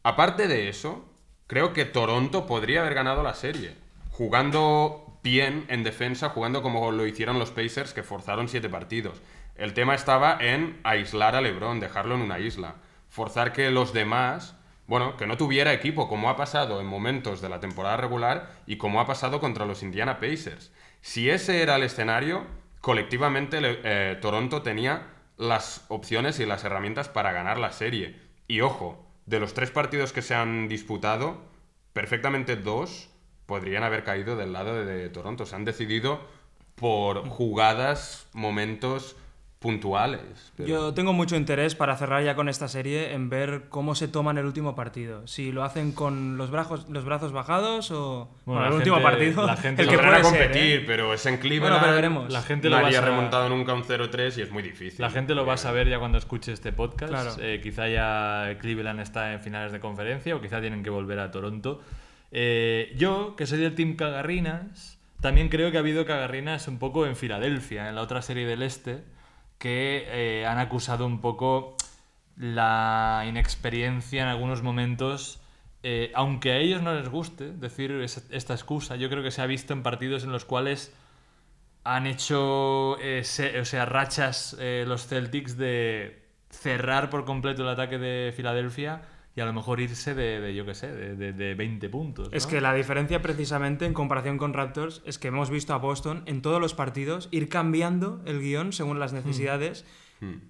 Aparte 0.05 0.49
de 0.49 0.69
eso, 0.71 1.05
creo 1.53 1.75
que 1.75 1.85
Toronto 1.85 2.47
podría 2.47 2.81
haber 2.81 2.95
ganado 2.95 3.23
la 3.23 3.35
serie. 3.35 3.75
Jugando 4.11 5.19
bien 5.23 5.67
en 5.69 5.85
defensa, 5.85 6.31
jugando 6.31 6.63
como 6.63 6.91
lo 6.93 7.07
hicieron 7.07 7.39
los 7.39 7.51
Pacers, 7.51 7.93
que 7.93 8.03
forzaron 8.03 8.49
siete 8.49 8.71
partidos. 8.71 9.21
El 9.57 9.75
tema 9.75 9.95
estaba 9.95 10.39
en 10.41 10.81
aislar 10.83 11.37
a 11.37 11.43
LeBron, 11.43 11.79
dejarlo 11.79 12.15
en 12.15 12.23
una 12.23 12.39
isla. 12.39 12.77
Forzar 13.11 13.53
que 13.53 13.71
los 13.71 13.93
demás 13.93 14.57
bueno, 14.87 15.19
que 15.19 15.27
no 15.27 15.37
tuviera 15.37 15.75
equipo, 15.75 16.09
como 16.09 16.31
ha 16.31 16.37
pasado 16.37 16.81
en 16.81 16.87
momentos 16.87 17.43
de 17.43 17.51
la 17.51 17.61
temporada 17.61 17.99
regular 17.99 18.51
y 18.67 18.79
como 18.79 18.99
ha 19.03 19.07
pasado 19.07 19.39
contra 19.39 19.67
los 19.67 19.83
Indiana 19.83 20.21
Pacers. 20.21 20.73
Si 21.03 21.29
ese 21.29 21.61
era 21.63 21.77
el 21.77 21.83
escenario, 21.83 22.45
colectivamente 22.81 23.61
le- 23.61 23.81
eh, 23.85 24.17
Toronto 24.23 24.63
tenía 24.63 25.03
las 25.37 25.85
opciones 25.89 26.41
y 26.41 26.47
las 26.47 26.65
herramientas 26.65 27.11
para 27.11 27.33
ganar 27.33 27.59
la 27.59 27.73
serie. 27.73 28.17
Y 28.49 28.63
ojo, 28.63 29.07
de 29.27 29.41
los 29.41 29.55
tres 29.55 29.71
partidos 29.71 30.13
que 30.13 30.23
se 30.23 30.35
han 30.35 30.69
disputado, 30.69 31.41
perfectamente 31.93 32.57
dos 32.57 33.09
podrían 33.47 33.83
haber 33.85 34.05
caído 34.05 34.37
del 34.37 34.53
lado 34.53 34.85
de, 34.85 35.09
Toronto. 35.11 35.47
Se 35.47 35.55
han 35.55 35.65
decidido 35.65 36.21
por 36.75 37.29
jugadas, 37.29 38.27
momentos 38.33 39.17
puntuales. 39.63 40.21
pero- 40.57 40.69
Yo 40.69 40.93
tengo 40.95 41.15
mucho 41.15 41.37
interés 41.37 41.75
para 41.75 41.97
cerrar 41.97 42.23
ya 42.23 42.35
con 42.35 42.51
esta 42.51 42.69
serie 42.69 43.15
en 43.15 43.31
ver 43.31 43.63
cómo 43.71 43.95
se 43.95 44.09
toman 44.09 44.37
el 44.37 44.45
último 44.45 44.75
partido. 44.75 45.27
Si 45.27 45.53
lo 45.53 45.65
hacen 45.65 45.93
con 45.93 46.37
los 46.37 46.51
brazos, 46.51 46.87
los 46.91 47.05
brazos 47.07 47.33
bajados 47.33 47.91
o 47.91 48.29
Bueno, 48.45 48.61
bueno, 48.61 48.65
el 48.65 48.71
la 48.71 48.77
último 48.77 48.97
gente- 48.97 49.11
partido. 49.11 49.47
la 49.47 49.57
gente 49.57 49.83
el 49.83 49.87
lo 49.87 49.93
que 49.93 49.99
puede 49.99 50.11
a 50.11 50.15
ser, 50.17 50.25
competir, 50.25 50.81
¿eh? 50.81 50.85
pero 50.87 51.15
es 51.15 51.25
en 51.25 51.39
Cleveland. 51.39 51.63
Bueno, 51.71 51.79
pero 51.81 51.95
veremos. 51.95 52.31
La 52.33 52.43
gente 52.43 52.69
lo 52.69 52.77
Nadie 52.81 52.93
va 52.93 52.99
ha 52.99 53.03
a- 53.03 53.07
remontado 53.07 53.49
nunca 53.49 53.73
un 53.73 53.85
0-3 53.85 54.37
y 54.37 54.43
es 54.43 54.51
muy 54.51 54.63
difícil. 54.63 55.01
La 55.01 55.09
gente 55.11 55.35
lo 55.35 55.47
va 55.47 55.55
a 55.55 55.57
saber 55.57 55.89
ya 55.89 55.99
cuando 55.99 56.19
escuche 56.19 56.53
este 56.53 56.73
podcast. 56.73 57.13
Claro. 57.13 57.31
Eh, 57.41 57.61
quizá 57.63 57.89
ya 57.89 58.59
Cleveland 58.61 59.01
está 59.01 59.33
en 59.33 59.41
finales 59.41 59.73
de 59.73 59.81
conferencia 59.81 60.37
o 60.37 60.41
quizá 60.43 60.61
tienen 60.61 60.83
que 60.83 60.91
volver 60.91 61.19
a 61.21 61.31
Toronto. 61.31 61.81
Eh, 62.33 62.93
yo, 62.97 63.37
que 63.37 63.47
soy 63.47 63.59
del 63.61 63.75
Team 63.75 63.95
Cagarrinas, 63.97 64.99
también 65.21 65.49
creo 65.49 65.71
que 65.71 65.77
ha 65.77 65.81
habido 65.81 66.05
Cagarrinas 66.07 66.67
un 66.67 66.79
poco 66.79 67.07
en 67.07 67.15
Filadelfia, 67.15 67.89
en 67.89 67.95
la 67.95 68.01
otra 68.03 68.23
serie 68.23 68.47
del 68.47 68.63
Este, 68.63 69.05
que 69.63 70.07
eh, 70.09 70.47
han 70.47 70.59
acusado 70.59 71.07
un 71.07 71.21
poco 71.21 71.77
la 72.37 73.25
inexperiencia 73.29 74.23
en 74.23 74.29
algunos 74.29 74.63
momentos. 74.63 75.39
eh, 75.85 76.11
aunque 76.15 76.53
a 76.53 76.57
ellos 76.59 76.81
no 76.83 76.95
les 76.95 77.09
guste 77.09 77.53
decir 77.53 77.91
es- 77.93 78.27
esta 78.31 78.55
excusa, 78.55 78.97
yo 78.97 79.09
creo 79.11 79.23
que 79.23 79.31
se 79.33 79.43
ha 79.43 79.47
visto 79.47 79.73
en 79.73 79.83
partidos 79.83 80.25
en 80.25 80.33
los 80.33 80.45
cuales 80.45 80.93
han 81.85 82.07
hecho 82.07 82.97
eh, 83.01 83.23
o 83.61 83.65
sea, 83.65 83.85
rachas 83.87 84.57
los 84.87 85.07
Celtics 85.07 85.57
de 85.57 86.23
cerrar 86.51 87.11
por 87.11 87.25
completo 87.25 87.63
el 87.63 87.69
ataque 87.69 87.99
de 87.99 88.33
Filadelfia 88.37 89.03
y 89.35 89.41
a 89.41 89.47
lo 89.47 89.53
mejor 89.53 89.81
irse 89.81 90.15
de, 90.15 90.41
de, 90.41 90.55
yo 90.55 90.67
qué 90.67 90.75
sé, 90.75 90.93
de, 90.93 91.17
de- 91.17 91.33
de 91.33 91.55
20 91.55 91.89
puntos. 91.89 92.29
Es 92.33 92.47
que 92.47 92.61
la 92.61 92.75
diferencia 92.75 93.23
precisamente 93.23 93.87
en 93.87 93.95
comparación 93.95 94.37
con 94.39 94.53
Raptors 94.53 95.03
es 95.07 95.19
que 95.19 95.29
hemos 95.29 95.49
visto 95.51 95.73
a 95.73 95.79
Boston 95.79 96.23
en 96.27 96.43
todos 96.43 96.61
los 96.61 96.75
partidos 96.75 97.29
ir 97.31 97.49
cambiando 97.49 98.21
el 98.27 98.41
guion 98.41 98.73
según 98.73 98.99
las 99.01 99.13
necesidades 99.13 99.85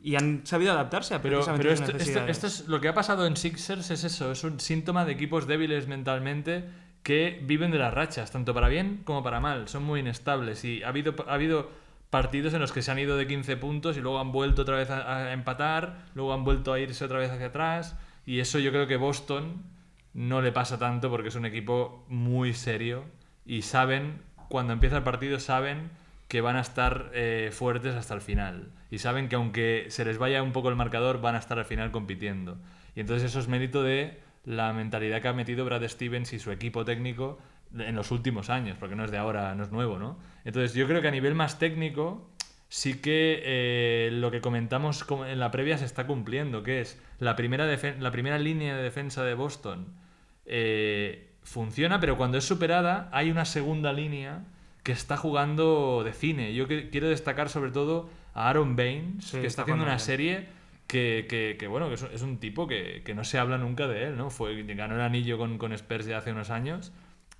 y 0.02 0.16
han 0.16 0.42
sabido 0.44 0.72
adaptarse 0.72 1.14
a 1.14 1.18
Hmm. 1.18 1.22
Pero, 1.22 1.36
precisamente 1.38 1.64
pero 1.66 1.72
esto, 2.02 2.26
esto- 2.26 2.46
es 2.46 2.68
lo 2.68 2.80
que 2.82 2.88
ha 2.88 2.94
pasado 2.94 3.26
en 3.26 3.36
Sixers 3.38 3.90
es 3.90 4.04
eso, 4.04 4.30
es 4.32 4.44
un 4.44 4.60
síntoma 4.60 5.06
de 5.06 5.12
equipos 5.12 5.46
débiles 5.46 5.86
mentalmente 5.88 6.64
que 7.02 7.40
viven 7.44 7.70
de 7.70 7.78
las 7.78 7.94
rachas, 7.94 8.30
tanto 8.30 8.52
para 8.52 8.68
bien 8.68 9.00
como 9.04 9.22
para 9.22 9.40
mal, 9.40 9.68
son 9.68 9.82
muy 9.84 10.00
inestables 10.00 10.64
y 10.64 10.82
ha 10.82 10.88
habido, 10.88 11.14
ha 11.26 11.32
habido 11.34 11.70
partidos 12.10 12.52
en 12.52 12.60
los 12.60 12.70
que 12.72 12.82
se 12.82 12.90
han 12.90 12.98
ido 12.98 13.16
de 13.16 13.26
15 13.26 13.56
puntos 13.56 13.96
y 13.96 14.00
luego 14.02 14.20
han 14.20 14.30
vuelto 14.30 14.62
otra 14.62 14.76
vez 14.76 14.90
a, 14.90 15.16
a 15.28 15.32
empatar, 15.32 16.04
luego 16.14 16.34
han 16.34 16.44
vuelto 16.44 16.72
a 16.74 16.78
irse 16.78 17.04
otra 17.06 17.18
vez 17.18 17.30
hacia 17.30 17.46
atrás 17.46 17.96
y 18.26 18.40
eso 18.40 18.58
yo 18.58 18.70
creo 18.70 18.86
que 18.86 18.96
Boston 18.96 19.62
no 20.14 20.42
le 20.42 20.52
pasa 20.52 20.78
tanto 20.78 21.10
porque 21.10 21.28
es 21.28 21.34
un 21.34 21.46
equipo 21.46 22.04
muy 22.08 22.54
serio 22.54 23.04
y 23.44 23.62
saben, 23.62 24.20
cuando 24.48 24.72
empieza 24.72 24.98
el 24.98 25.02
partido, 25.02 25.40
saben 25.40 25.90
que 26.28 26.40
van 26.40 26.56
a 26.56 26.60
estar 26.60 27.10
eh, 27.14 27.50
fuertes 27.52 27.94
hasta 27.94 28.14
el 28.14 28.20
final. 28.20 28.70
Y 28.90 28.98
saben 28.98 29.28
que 29.28 29.36
aunque 29.36 29.86
se 29.88 30.04
les 30.04 30.18
vaya 30.18 30.42
un 30.42 30.52
poco 30.52 30.68
el 30.68 30.76
marcador, 30.76 31.20
van 31.20 31.34
a 31.34 31.38
estar 31.38 31.58
al 31.58 31.64
final 31.64 31.90
compitiendo. 31.90 32.58
Y 32.94 33.00
entonces 33.00 33.30
eso 33.30 33.40
es 33.40 33.48
mérito 33.48 33.82
de 33.82 34.20
la 34.44 34.72
mentalidad 34.72 35.20
que 35.20 35.28
ha 35.28 35.32
metido 35.32 35.64
Brad 35.64 35.86
Stevens 35.88 36.32
y 36.32 36.38
su 36.38 36.50
equipo 36.50 36.84
técnico 36.84 37.38
en 37.78 37.94
los 37.94 38.10
últimos 38.10 38.50
años, 38.50 38.76
porque 38.78 38.96
no 38.96 39.04
es 39.04 39.10
de 39.10 39.18
ahora, 39.18 39.54
no 39.54 39.62
es 39.62 39.70
nuevo, 39.70 39.98
¿no? 39.98 40.18
Entonces 40.44 40.74
yo 40.74 40.86
creo 40.86 41.00
que 41.00 41.08
a 41.08 41.12
nivel 41.12 41.34
más 41.34 41.58
técnico 41.58 42.30
sí 42.74 42.94
que 42.94 43.42
eh, 43.44 44.08
lo 44.12 44.30
que 44.30 44.40
comentamos 44.40 45.04
en 45.28 45.38
la 45.38 45.50
previa 45.50 45.76
se 45.76 45.84
está 45.84 46.06
cumpliendo, 46.06 46.62
que 46.62 46.80
es 46.80 46.98
la 47.18 47.36
primera, 47.36 47.66
la 47.66 48.10
primera 48.10 48.38
línea 48.38 48.74
de 48.74 48.82
defensa 48.82 49.22
de 49.24 49.34
Boston 49.34 49.88
eh, 50.46 51.28
funciona, 51.42 52.00
pero 52.00 52.16
cuando 52.16 52.38
es 52.38 52.44
superada 52.44 53.10
hay 53.12 53.30
una 53.30 53.44
segunda 53.44 53.92
línea 53.92 54.44
que 54.84 54.92
está 54.92 55.18
jugando 55.18 56.02
de 56.02 56.14
cine. 56.14 56.54
Yo 56.54 56.66
que- 56.66 56.88
quiero 56.88 57.10
destacar 57.10 57.50
sobre 57.50 57.72
todo 57.72 58.08
a 58.32 58.48
Aaron 58.48 58.74
Baines, 58.74 59.22
Sí, 59.26 59.32
que 59.32 59.46
está 59.46 59.48
está 59.48 59.62
haciendo 59.62 59.84
jugando 59.84 59.84
una 59.84 59.96
bien. 59.96 59.98
serie 60.06 60.46
que, 60.86 61.26
que- 61.28 61.56
que, 61.58 61.66
bueno, 61.66 61.88
que 61.88 61.94
es, 61.96 62.02
un- 62.02 62.10
es 62.14 62.22
un 62.22 62.38
tipo 62.38 62.66
que, 62.66 63.02
que 63.04 63.14
no 63.14 63.24
se 63.24 63.38
habla 63.38 63.58
nunca 63.58 63.86
de 63.86 64.04
él, 64.04 64.16
¿no? 64.16 64.30
Fue, 64.30 64.62
ganó 64.62 64.94
el 64.94 65.02
anillo 65.02 65.36
con, 65.36 65.58
con 65.58 65.74
Spurs 65.74 66.06
ya 66.06 66.16
hace 66.16 66.32
unos 66.32 66.48
años 66.48 66.90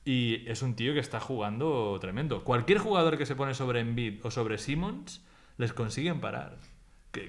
y 0.05 0.49
es 0.49 0.63
un 0.63 0.75
tío 0.75 0.95
que 0.95 1.01
está 1.01 1.21
jugando 1.21 1.97
tremendo. 2.01 2.45
Cualquier 2.45 2.79
jugador 2.79 3.19
que 3.19 3.27
se 3.27 3.37
pone 3.37 3.55
sobre 3.55 3.81
Embiid 3.81 4.25
o 4.25 4.31
sobre 4.31 4.59
Simmons 4.59 5.23
les 5.59 5.73
consiguen 5.73 6.21
parar. 6.21 6.59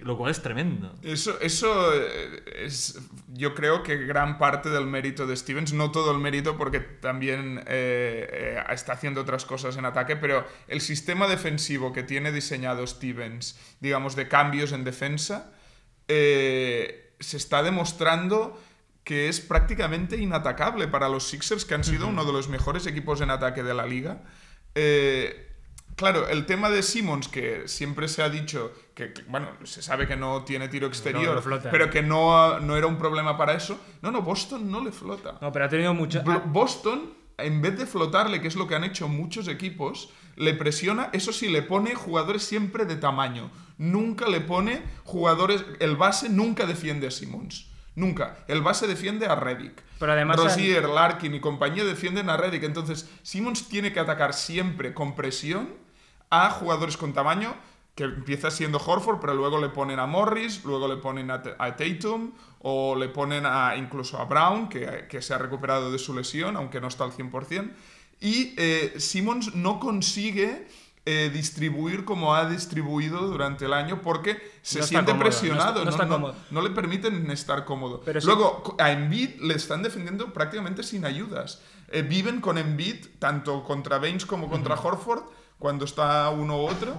lo 0.02 0.18
cual 0.18 0.32
es 0.32 0.42
tremendo. 0.42 0.96
Eso, 1.04 1.40
eso 1.42 1.94
eh, 1.94 2.42
es, 2.64 3.02
yo 3.28 3.54
creo 3.54 3.84
que 3.84 3.98
gran 4.06 4.38
parte 4.38 4.70
del 4.70 4.88
mérito 4.88 5.28
de 5.28 5.36
Stevens, 5.36 5.74
no 5.74 5.92
todo 5.92 6.12
el 6.12 6.20
mérito 6.20 6.58
porque 6.58 6.80
también 6.80 7.60
eh, 7.68 8.28
eh, 8.32 8.64
está 8.70 8.94
haciendo 8.94 9.22
otras 9.22 9.46
cosas 9.46 9.76
en 9.76 9.86
ataque, 9.86 10.16
pero 10.16 10.48
el 10.68 10.80
sistema 10.80 11.28
defensivo 11.28 11.92
que 11.92 12.02
tiene 12.02 12.32
diseñado 12.32 12.88
Stevens, 12.88 13.60
digamos, 13.82 14.16
de 14.16 14.30
cambios 14.30 14.72
en 14.72 14.84
defensa, 14.86 15.52
se 16.08 17.38
está 17.38 17.62
demostrando 17.62 18.60
que 19.04 19.28
es 19.30 19.42
prácticamente 19.42 20.18
inatacable 20.18 20.88
para 20.88 21.10
los 21.10 21.28
Sixers, 21.28 21.66
que 21.66 21.74
han 21.76 21.84
sido 21.84 22.08
uno 22.08 22.24
de 22.26 22.32
los 22.34 22.48
mejores 22.48 22.88
equipos 22.88 23.20
en 23.22 23.30
ataque 23.32 23.64
de 23.64 23.74
la 23.74 23.86
liga. 23.86 24.24
Eh, 24.76 25.50
Claro, 25.96 26.28
el 26.28 26.48
tema 26.48 26.72
de 26.72 26.82
Simmons, 26.82 27.28
que 27.28 27.68
siempre 27.68 28.08
se 28.08 28.24
ha 28.24 28.30
dicho 28.30 28.74
que, 28.96 29.14
bueno, 29.28 29.50
se 29.64 29.84
sabe 29.84 30.08
que 30.08 30.16
no 30.16 30.44
tiene 30.44 30.68
tiro 30.68 30.88
exterior, 30.88 31.40
flota. 31.44 31.70
pero 31.70 31.92
que 31.92 32.02
no, 32.02 32.60
no 32.60 32.76
era 32.76 32.88
un 32.88 32.98
problema 32.98 33.38
para 33.38 33.54
eso. 33.54 33.80
No, 34.02 34.10
no, 34.10 34.24
Boston 34.24 34.72
no 34.72 34.84
le 34.84 34.92
flota. 34.92 35.38
No, 35.40 35.52
pero 35.52 35.66
ha 35.66 35.70
tenido 35.70 35.94
mucho. 35.94 36.24
Blo- 36.24 36.42
Boston, 36.48 37.14
en 37.38 37.62
vez 37.62 37.78
de 37.78 37.86
flotarle, 37.86 38.42
que 38.42 38.48
es 38.48 38.56
lo 38.56 38.68
que 38.68 38.74
han 38.74 38.84
hecho 38.84 39.08
muchos 39.08 39.48
equipos, 39.48 40.10
le 40.36 40.56
presiona, 40.56 41.10
eso 41.14 41.32
sí, 41.32 41.48
le 41.48 41.62
pone 41.62 41.94
jugadores 41.94 42.42
siempre 42.42 42.86
de 42.86 42.96
tamaño. 42.96 43.52
Nunca 43.78 44.28
le 44.28 44.42
pone 44.42 44.82
jugadores. 45.04 45.64
El 45.80 45.96
base 45.96 46.28
nunca 46.28 46.66
defiende 46.66 47.06
a 47.06 47.12
Simmons. 47.12 47.68
Nunca. 47.96 48.38
El 48.48 48.62
base 48.62 48.88
defiende 48.88 49.28
a 49.28 49.36
Reddick. 49.36 49.84
Pero 50.00 50.12
además 50.14 50.38
Rozier, 50.38 50.90
Larkin 50.90 51.36
y 51.36 51.40
compañía 51.40 51.86
defienden 51.86 52.30
a 52.30 52.38
Reddick. 52.38 52.64
Entonces, 52.64 53.10
Simmons 53.22 53.68
tiene 53.68 53.94
que 53.94 54.00
atacar 54.00 54.34
siempre 54.34 54.94
con 54.94 55.16
presión 55.16 55.70
a 56.30 56.50
jugadores 56.50 56.98
con 56.98 57.14
tamaño 57.14 57.56
que 57.96 58.06
empieza 58.06 58.50
siendo 58.50 58.80
Horford, 58.80 59.20
pero 59.20 59.36
luego 59.36 59.62
le 59.62 59.70
ponen 59.70 60.00
a 60.00 60.08
Morris, 60.08 60.64
luego 60.64 60.88
le 60.88 60.98
ponen 60.98 61.30
a 61.30 61.44
Tatum 61.44 62.32
o 62.60 62.96
le 62.96 63.10
ponen 63.10 63.46
a, 63.46 63.76
incluso 63.78 64.18
a 64.18 64.26
Brown, 64.26 64.68
que, 64.68 65.06
que 65.08 65.22
se 65.22 65.34
ha 65.36 65.38
recuperado 65.38 65.92
de 65.92 66.00
su 66.00 66.16
lesión, 66.16 66.58
aunque 66.58 66.82
no 66.82 66.88
está 66.88 67.04
al 67.04 67.12
100%. 67.12 67.72
Y 68.20 68.54
eh, 68.58 68.96
Simmons 68.98 69.54
no 69.54 69.80
consigue 69.80 70.68
eh, 71.06 71.30
distribuir 71.34 72.06
como 72.06 72.34
ha 72.34 72.50
distribuido 72.50 73.20
durante 73.28 73.66
el 73.66 73.74
año 73.74 74.02
porque 74.02 74.42
se 74.62 74.80
No 74.80 74.86
siente 74.86 75.12
cómodo, 75.12 75.18
no 75.18 75.30
presionado, 75.30 75.84
está- 75.90 76.06
no 76.06 76.30
está 76.30 76.44
no 76.52 76.62
le 76.62 76.70
permiten 76.70 77.30
estar 77.32 77.66
cómodo. 77.66 78.02
Pero 78.06 78.22
sí- 78.22 78.28
Luego, 78.28 78.64
co- 78.64 78.76
a 78.80 78.92
Embiid 78.92 79.42
le 79.42 79.56
están 79.56 79.84
defendiendo 79.84 80.32
prácticamente 80.32 80.82
sin 80.84 81.04
ayudas. 81.06 81.62
Eh, 81.90 82.02
viven 82.04 82.40
con 82.42 82.58
Embiid, 82.58 83.06
tanto 83.20 83.64
contra 83.64 83.98
Baines 83.98 84.26
como 84.26 84.50
contra 84.50 84.76
Horford, 84.76 85.24
cuando 85.60 85.86
está 85.86 86.30
uno 86.30 86.58
u 86.64 86.68
otro. 86.68 86.96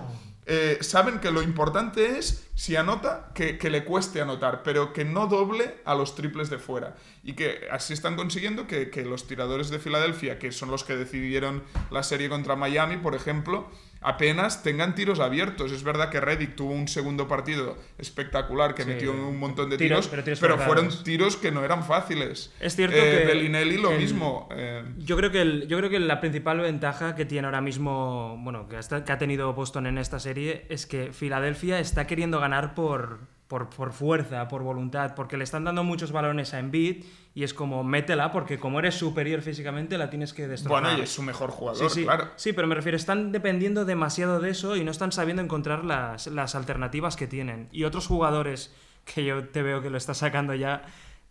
Eh, 0.46 0.76
saben 0.82 1.20
que 1.20 1.30
lo 1.30 1.40
importante 1.40 2.18
es, 2.18 2.46
si 2.54 2.76
anota, 2.76 3.30
que, 3.34 3.56
que 3.56 3.70
le 3.70 3.82
cueste 3.86 4.20
anotar, 4.20 4.62
pero 4.62 4.92
que 4.92 5.02
no 5.06 5.26
doble 5.26 5.80
a 5.86 5.94
los 5.94 6.14
triples 6.14 6.50
de 6.50 6.58
fuera. 6.58 6.96
Y 7.22 7.32
que 7.32 7.60
así 7.72 7.94
están 7.94 8.14
consiguiendo 8.14 8.66
que, 8.66 8.90
que 8.90 9.06
los 9.06 9.26
tiradores 9.26 9.70
de 9.70 9.78
Filadelfia, 9.78 10.38
que 10.38 10.52
son 10.52 10.70
los 10.70 10.84
que 10.84 10.96
decidieron 10.96 11.62
la 11.90 12.02
serie 12.02 12.28
contra 12.28 12.56
Miami, 12.56 12.98
por 12.98 13.14
ejemplo, 13.14 13.70
apenas 14.04 14.62
tengan 14.62 14.94
tiros 14.94 15.18
abiertos. 15.18 15.72
Es 15.72 15.82
verdad 15.82 16.10
que 16.10 16.20
Reddick 16.20 16.54
tuvo 16.54 16.72
un 16.72 16.86
segundo 16.88 17.26
partido 17.26 17.76
espectacular 17.98 18.74
que 18.74 18.82
Sí. 18.84 18.88
metió 18.90 19.12
un 19.12 19.38
montón 19.38 19.70
de 19.70 19.76
Tiros, 19.78 20.00
tiros, 20.00 20.08
pero 20.08 20.22
tiros 20.24 20.40
pero 20.40 20.54
forzados. 20.58 20.74
fueron 20.82 21.04
tiros 21.04 21.36
que 21.36 21.50
no 21.50 21.64
eran 21.64 21.82
fáciles. 21.84 22.52
Es 22.60 22.76
cierto 22.76 22.96
Eh, 22.96 23.18
que 23.20 23.26
Bellinelli 23.26 23.78
lo 23.78 23.90
el- 23.92 23.98
mismo. 23.98 24.48
eh, 24.52 24.84
Yo 24.98 25.16
creo, 25.16 25.30
que 25.30 25.40
el- 25.40 25.66
yo 25.68 25.78
creo 25.78 25.90
que 25.90 25.98
la 26.00 26.20
principal 26.20 26.60
ventaja 26.60 27.14
que 27.14 27.24
tiene 27.24 27.46
ahora 27.46 27.60
mismo, 27.60 28.38
bueno, 28.42 28.68
que, 28.68 28.76
hasta- 28.76 29.04
que 29.04 29.12
ha 29.12 29.18
tenido 29.18 29.52
Boston 29.54 29.86
en 29.86 29.98
esta 29.98 30.20
serie, 30.20 30.66
es 30.68 30.86
que 30.86 31.12
Filadelfia 31.12 31.78
está 31.80 32.06
queriendo 32.06 32.40
ganar 32.40 32.74
por, 32.74 33.20
por, 33.54 33.70
por 33.70 33.92
fuerza, 33.92 34.48
por 34.48 34.64
voluntad, 34.64 35.14
porque 35.14 35.36
le 35.36 35.44
están 35.44 35.62
dando 35.62 35.84
muchos 35.84 36.10
balones 36.10 36.52
a 36.54 36.58
Embiid 36.58 37.04
y 37.36 37.44
es 37.44 37.54
como, 37.54 37.84
métela, 37.84 38.32
porque 38.32 38.58
como 38.58 38.80
eres 38.80 38.96
superior 38.96 39.42
físicamente, 39.42 39.96
la 39.96 40.10
tienes 40.10 40.34
que 40.34 40.48
destrozar. 40.48 40.82
bueno, 40.82 40.98
y 40.98 41.02
es 41.02 41.10
su 41.10 41.22
mejor 41.22 41.50
Sí, 41.52 41.56
jugador, 41.56 41.90
sí, 41.90 42.02
claro. 42.02 42.28
sí, 42.34 42.52
pero 42.52 42.66
me 42.66 42.74
refiero, 42.74 42.96
están 42.96 43.30
dependiendo 43.30 43.84
demasiado 43.84 44.40
de 44.40 44.50
eso 44.50 44.74
y 44.74 44.82
no 44.82 44.90
están 44.90 45.12
sabiendo 45.12 45.40
encontrar 45.40 45.84
las, 45.84 46.26
las 46.26 46.56
alternativas 46.56 47.14
que 47.14 47.28
tienen. 47.28 47.68
Y 47.70 47.84
otros 47.84 48.08
jugadores 48.08 48.74
que 49.04 49.24
yo 49.24 49.46
te 49.48 49.62
veo 49.62 49.80
que 49.82 49.88
lo 49.90 49.98
estás 49.98 50.18
sacando 50.18 50.52
ya, 50.56 50.82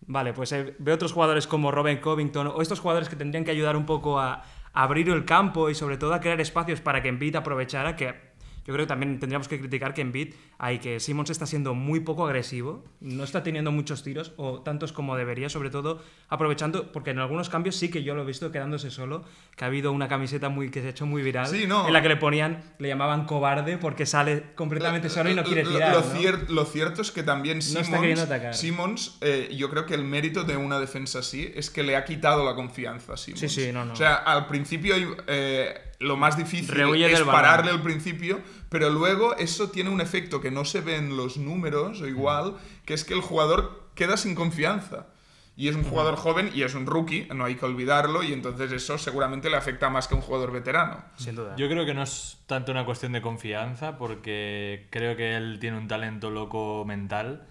vale, 0.08 0.32
pues 0.32 0.54
eh, 0.54 0.78
veo 0.80 0.96
otros 0.96 1.12
jugadores 1.12 1.46
como 1.46 1.72
Robin 1.72 1.98
Covington 1.98 2.48
o 2.48 2.62
estos 2.62 2.80
jugadores 2.80 3.10
que 3.10 3.18
tendrían 3.18 3.44
que 3.44 3.52
ayudar 3.52 3.76
un 3.76 3.86
poco 3.86 4.18
a, 4.18 4.36
a 4.72 4.84
abrir 4.84 5.10
el 5.10 5.26
campo 5.26 5.70
y 5.70 5.76
sobre 5.76 5.98
todo 5.98 6.14
a 6.14 6.22
crear 6.22 6.40
espacios 6.40 6.80
para 6.80 7.02
que 7.02 7.10
Embiid 7.10 7.36
aprovechara, 7.36 7.98
que 7.98 8.32
yo 8.66 8.74
creo 8.74 8.86
que 8.86 8.90
también 8.90 9.20
tendríamos 9.20 9.48
que 9.48 9.60
criticar 9.60 9.94
que 9.94 10.02
Embiid, 10.02 10.34
hay 10.58 10.80
que 10.80 11.00
Simmons 11.00 11.30
está 11.30 11.46
siendo 11.46 11.74
muy 11.74 12.00
poco 12.00 12.26
agresivo, 12.26 12.84
no 13.02 13.24
está 13.24 13.44
teniendo 13.44 13.72
muchos 13.72 14.04
tiros 14.04 14.34
o 14.38 14.62
tantos 14.62 14.94
como 14.94 15.16
debería, 15.18 15.50
sobre 15.50 15.70
todo 15.70 16.02
aprovechando, 16.30 16.92
porque 16.92 17.12
en 17.12 17.20
algunos 17.20 17.50
cambios 17.50 17.76
sí 17.76 17.90
que 17.90 18.04
yo 18.04 18.16
lo 18.16 18.24
he 18.24 18.26
visto 18.26 18.52
quedándose 18.52 18.90
solo, 18.92 19.24
que 19.56 19.66
ha 19.66 19.68
habido 19.68 19.92
una 19.92 20.08
camiseta 20.08 20.50
muy 20.50 20.70
que 20.72 20.82
se 20.82 20.88
ha 20.88 20.90
hecho 20.92 21.06
muy 21.06 21.22
viral, 21.22 21.48
Sí, 21.48 21.66
no. 21.68 21.86
en 21.88 21.94
la 21.94 22.02
que 22.02 22.10
le 22.10 22.16
ponían, 22.18 22.64
le 22.80 22.88
llamaban 22.88 23.26
cobarde 23.26 23.78
porque 23.78 24.06
sale 24.06 24.44
completamente 24.56 25.10
solo 25.10 25.30
y 25.30 25.36
no 25.36 25.44
quiere 25.44 25.64
tirar. 25.64 25.94
Lo, 25.94 26.02
¿no? 26.02 26.14
cier- 26.14 26.48
lo 26.48 26.66
cierto 26.66 27.02
es 27.02 27.12
que 27.12 27.24
también 27.24 27.62
Simmons, 27.62 28.20
atacar. 28.22 28.56
Simmons, 28.56 29.18
eh, 29.22 29.50
yo 29.58 29.70
creo 29.70 29.86
que 29.86 29.94
el 29.96 30.04
mérito 30.04 30.44
de 30.44 30.58
una 30.58 30.80
defensa 30.80 31.20
así 31.20 31.52
es 31.56 31.70
que 31.70 31.84
le 31.84 31.96
ha 31.96 32.06
quitado 32.06 32.46
la 32.46 32.56
confianza 32.56 33.14
a 33.14 33.18
Simmons. 33.18 33.40
Sí, 33.42 33.50
sí, 33.50 33.72
no, 33.74 33.86
no. 33.86 33.94
O 33.94 33.96
sea, 33.96 34.16
al 34.16 34.48
principio 34.48 34.96
eh, 35.28 35.74
lo 36.00 36.18
más 36.18 36.38
difícil 36.38 36.68
Rehuye 36.70 37.12
es 37.12 37.22
pararle 37.22 37.72
al 37.72 37.82
principio, 37.82 38.40
pero 38.70 38.90
luego 38.90 39.36
eso 39.36 39.70
tiene 39.70 39.90
un 39.90 40.02
efecto 40.02 40.42
que 40.42 40.52
no 40.52 40.66
se 40.66 40.82
ve 40.82 40.96
en 40.96 41.16
los 41.16 41.38
números 41.38 42.02
o 42.02 42.08
igual, 42.08 42.56
que 42.86 42.94
es 42.94 43.04
que 43.04 43.14
el 43.14 43.22
jugador 43.22 43.90
queda 43.96 44.18
sin 44.18 44.36
confianza. 44.36 45.08
Y 45.56 45.68
es 45.68 45.76
un 45.76 45.84
jugador 45.84 46.16
joven 46.16 46.50
y 46.56 46.64
es 46.64 46.74
un 46.74 46.88
rookie, 46.88 47.28
no 47.34 47.46
hay 47.46 47.56
que 47.56 47.66
olvidarlo, 47.66 48.24
y 48.24 48.34
entonces 48.34 48.72
eso 48.72 48.98
seguramente 48.98 49.52
le 49.52 49.58
afecta 49.58 49.90
más 49.90 50.08
que 50.08 50.16
a 50.16 50.18
un 50.18 50.24
jugador 50.24 50.52
veterano. 50.52 51.04
Sin 51.16 51.36
duda. 51.36 51.56
Yo 51.58 51.70
creo 51.70 51.86
que 51.86 51.94
no 51.94 52.02
es 52.02 52.40
tanto 52.48 52.72
una 52.72 52.86
cuestión 52.86 53.12
de 53.12 53.22
confianza, 53.22 53.98
porque 54.00 54.88
creo 54.90 55.16
que 55.16 55.36
él 55.36 55.60
tiene 55.60 55.78
un 55.78 55.88
talento 55.88 56.32
loco 56.32 56.84
mental. 56.86 57.48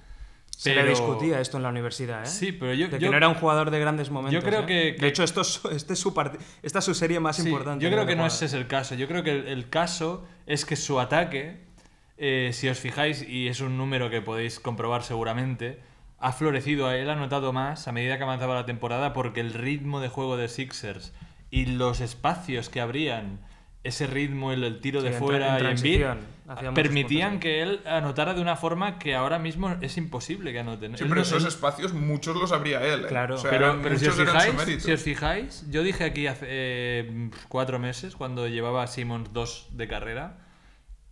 Se 0.63 0.71
pero- 0.71 0.83
le 0.85 0.91
discutía 0.91 1.41
esto 1.41 1.57
en 1.57 1.63
la 1.65 1.69
universidad, 1.71 2.23
¿eh? 2.23 2.27
Sí, 2.27 2.53
pero 2.53 2.73
yo- 2.75 2.89
De 2.89 2.99
que 2.99 3.05
yo- 3.05 3.11
no 3.11 3.17
era 3.17 3.29
un 3.29 3.35
jugador 3.35 3.71
de 3.71 3.81
grandes 3.81 4.11
momentos. 4.11 4.43
Yo 4.43 4.49
creo 4.49 4.63
¿eh? 4.63 4.67
que- 4.67 4.95
que- 4.97 5.01
De 5.03 5.09
hecho, 5.09 5.25
esto 5.25 5.41
es, 5.41 5.61
este 5.73 5.95
es 5.95 5.99
su 5.99 6.15
part- 6.15 6.39
esta 6.63 6.79
es 6.79 6.85
su 6.85 6.95
serie 6.95 7.19
más 7.21 7.37
Sí, 7.37 7.49
importante. 7.49 7.85
Yo 7.85 7.91
creo 7.91 8.07
que 8.07 8.15
no 8.17 8.27
ese 8.27 8.45
es 8.47 8.53
el 8.53 8.67
caso. 8.67 8.95
Yo 8.95 9.09
creo 9.09 9.23
que 9.23 9.33
el, 9.33 9.49
el 9.49 9.69
caso 9.69 10.25
es 10.47 10.65
que 10.65 10.77
su 10.77 11.01
ataque, 11.01 11.61
eh, 12.19 12.51
si 12.53 12.69
os 12.69 12.79
fijáis, 12.79 13.23
y 13.29 13.49
es 13.49 13.61
un 13.61 13.77
número 13.77 14.09
que 14.11 14.21
podéis 14.23 14.61
comprobar 14.61 15.03
seguramente, 15.03 15.81
ha 16.21 16.31
florecido. 16.33 16.91
Él 16.93 17.11
ha 17.11 17.17
notado 17.17 17.53
más 17.53 17.89
a 17.89 17.93
medida 17.93 18.17
que 18.17 18.23
avanzaba 18.23 18.55
la 18.55 18.65
temporada 18.67 19.13
porque 19.13 19.41
el 19.41 19.53
ritmo 19.55 20.01
de 20.01 20.09
juego 20.09 20.37
de 20.37 20.49
Sixers 20.49 21.13
y 21.51 21.67
los 21.67 22.01
espacios 22.01 22.69
que 22.69 22.81
abrían 22.81 23.41
ese 23.85 24.07
ritmo, 24.07 24.53
el, 24.53 24.63
el 24.65 24.81
tiro 24.81 25.01
Sí, 25.01 25.09
de 25.09 25.13
fuera 25.13 25.59
en 25.59 25.65
y 25.65 25.69
en 25.69 26.17
muchos 26.47 26.75
permitían 26.75 27.41
que 27.41 27.63
él 27.63 27.81
anotara 27.87 28.35
de 28.35 28.41
una 28.41 28.57
forma 28.57 28.99
que 28.99 29.15
ahora 29.15 29.39
mismo 29.39 29.75
es 29.81 29.97
imposible 29.97 30.53
que 30.53 30.61
anoten. 30.61 30.97
Sí, 30.97 31.03
Él 31.05 31.09
pero 31.09 31.21
no- 31.21 31.27
esos 31.27 31.43
él- 31.43 31.49
espacios 31.49 31.93
muchos 31.93 32.37
los 32.37 32.53
abría 32.53 32.81
él. 32.85 33.05
¿eh? 33.05 33.09
Claro. 33.09 33.35
O 33.37 33.39
sea, 33.39 33.51
pero, 33.51 33.99
si, 33.99 34.07
os 34.07 34.15
fijáis, 34.17 34.83
si 34.83 34.93
os 34.93 35.01
fijáis, 35.03 35.65
yo 35.71 35.83
dije 35.83 36.05
aquí 36.05 36.27
hace 36.27 36.47
eh, 36.49 37.31
cuatro 37.49 37.79
meses, 37.79 38.15
cuando 38.17 38.47
llevaba 38.49 38.83
a 38.83 38.87
Simmons 38.87 39.33
2 39.33 39.69
de 39.73 39.89
carrera, 39.89 40.39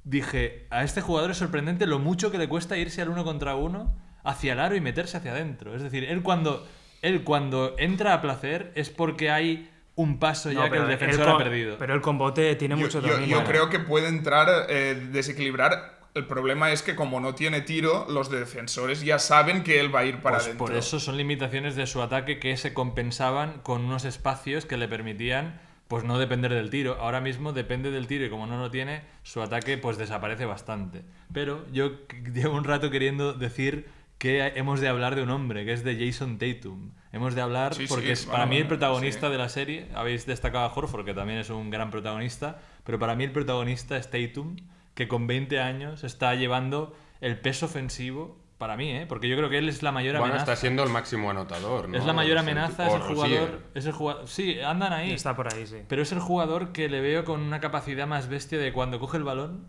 dije, 0.05 0.67
a 0.71 0.85
este 0.85 1.01
jugador 1.01 1.31
es 1.31 1.37
sorprendente 1.39 1.87
lo 1.87 1.99
mucho 1.99 2.31
que 2.31 2.39
le 2.39 2.49
cuesta 2.49 2.77
irse 2.77 3.03
al 3.03 3.09
uno 3.09 3.25
contra 3.25 3.55
uno 3.55 3.97
hacia 4.25 4.53
el 4.53 4.61
aro 4.61 4.77
y 4.77 4.81
meterse 4.81 5.17
hacia 5.17 5.33
adentro. 5.33 5.75
Es 5.75 5.83
decir, 5.83 6.05
él 6.05 6.23
cuando, 6.23 6.67
él 7.03 7.25
cuando 7.25 7.75
entra 7.79 8.15
a 8.15 8.21
placer 8.21 8.73
es 8.75 8.91
porque 8.91 9.31
hay 9.31 9.71
un 10.01 10.19
paso 10.19 10.53
No, 10.53 10.65
ya 10.65 10.71
que 10.71 10.79
el 10.79 10.89
defensor 10.89 11.25
con- 11.25 11.35
ha 11.35 11.39
perdido. 11.39 11.77
Pero 11.79 11.95
el 11.95 12.01
combote 12.01 12.55
tiene 12.57 12.77
yo, 12.77 12.81
mucho 12.83 13.01
yo- 13.01 13.15
dominio. 13.15 13.39
yo 13.41 13.45
creo 13.45 13.69
que 13.71 13.79
puede 13.81 14.09
entrar, 14.09 14.49
eh, 14.69 15.09
desequilibrar. 15.13 15.99
El 16.15 16.27
problema 16.27 16.73
es 16.73 16.83
que 16.83 16.97
como 16.97 17.21
no 17.21 17.35
tiene 17.37 17.61
tiro, 17.61 18.07
los 18.11 18.31
defensores 18.31 19.03
ya 19.05 19.19
saben 19.21 19.63
que 19.63 19.79
él 19.79 19.95
va 19.95 20.01
a 20.01 20.05
ir 20.05 20.17
para 20.23 20.37
Pues 20.39 20.47
adentro. 20.47 20.67
por 20.67 20.75
eso 20.77 20.99
son 20.99 21.17
limitaciones 21.17 21.77
de 21.77 21.87
su 21.87 22.03
ataque 22.03 22.41
que 22.41 22.57
se 22.57 22.75
compensaban 22.75 23.61
con 23.63 23.85
unos 23.85 24.05
espacios 24.05 24.67
que 24.67 24.77
le 24.77 24.89
permitían 24.89 25.61
pues 25.87 26.05
no 26.05 26.19
depender 26.21 26.53
del 26.55 26.71
tiro. 26.71 26.97
Ahora 27.01 27.21
mismo 27.21 27.53
depende 27.53 27.91
del 27.91 28.07
tiro 28.07 28.25
y 28.25 28.31
como 28.31 28.47
no 28.47 28.59
lo 28.59 28.71
tiene, 28.71 29.03
su 29.25 29.43
ataque 29.43 29.77
pues 29.77 29.99
desaparece 29.99 30.45
bastante. 30.47 31.03
Pero 31.33 31.65
yo 31.73 31.93
llevo 32.35 32.57
un 32.57 32.65
rato 32.65 32.91
queriendo 32.91 33.33
decir 33.33 33.87
que 34.19 34.53
hemos 34.57 34.81
de 34.81 34.89
hablar 34.89 35.15
de 35.17 35.23
un 35.23 35.31
hombre, 35.31 35.65
que 35.65 35.73
es 35.73 35.83
de 35.85 35.97
Jason 35.97 36.39
Tatum. 36.39 36.91
Hemos 37.13 37.35
de 37.35 37.41
hablar 37.41 37.75
Sí, 37.75 37.87
porque 37.89 38.07
sí, 38.07 38.13
es 38.13 38.25
bueno, 38.27 38.33
para 38.37 38.47
mí 38.47 38.57
el 38.57 38.63
bueno, 38.65 38.69
protagonista 38.79 39.27
sí. 39.27 39.33
de 39.33 39.39
la 39.39 39.49
serie. 39.49 39.89
Habéis 39.95 40.27
destacado 40.27 40.65
a 40.65 40.73
Horford, 40.75 41.05
que 41.05 41.15
también 41.15 41.39
es 41.41 41.51
un 41.51 41.71
gran 41.71 41.91
protagonista, 41.91 42.59
pero 42.85 42.99
para 42.99 43.17
mí 43.17 43.25
el 43.25 43.33
protagonista 43.33 43.97
es 43.97 44.11
Tatum, 44.11 44.57
que 44.95 45.09
con 45.09 45.27
20 45.27 45.61
años 45.61 46.05
está 46.05 46.35
llevando 46.35 46.95
el 47.21 47.39
peso 47.41 47.67
ofensivo 47.67 48.39
para 48.59 48.77
mí, 48.77 48.91
¿eh? 48.93 49.07
porque 49.09 49.27
yo 49.27 49.37
creo 49.39 49.49
que 49.49 49.57
él 49.57 49.71
es 49.71 49.83
la 49.83 49.91
mayor 49.91 50.13
Bueno, 50.19 50.35
amenaza. 50.35 50.53
está 50.53 50.61
siendo 50.61 50.83
el 50.83 50.91
máximo 50.91 51.31
anotador, 51.31 51.89
¿no? 51.89 51.97
Es 51.97 52.05
la 52.05 52.13
mayor 52.13 52.37
amenaza, 52.37 52.87
es 52.89 52.93
el 52.95 53.01
Rosier. 53.01 53.17
jugador, 53.17 53.61
es 53.75 53.87
el 53.87 53.93
jugador. 53.93 54.29
Sí, 54.29 54.61
andan 54.61 54.93
ahí. 54.93 55.13
Está 55.13 55.35
por 55.35 55.53
ahí, 55.53 55.67
sí. 55.67 55.79
Pero 55.89 56.03
es 56.03 56.13
el 56.13 56.21
jugador 56.21 56.73
que 56.73 56.91
le 56.91 57.01
veo 57.01 57.25
con 57.25 57.41
una 57.41 57.61
capacidad 57.61 58.07
más 58.07 58.29
bestia 58.29 58.59
de 58.59 58.73
cuando 58.75 59.01
coge 59.01 59.17
el 59.17 59.25
balón, 59.25 59.67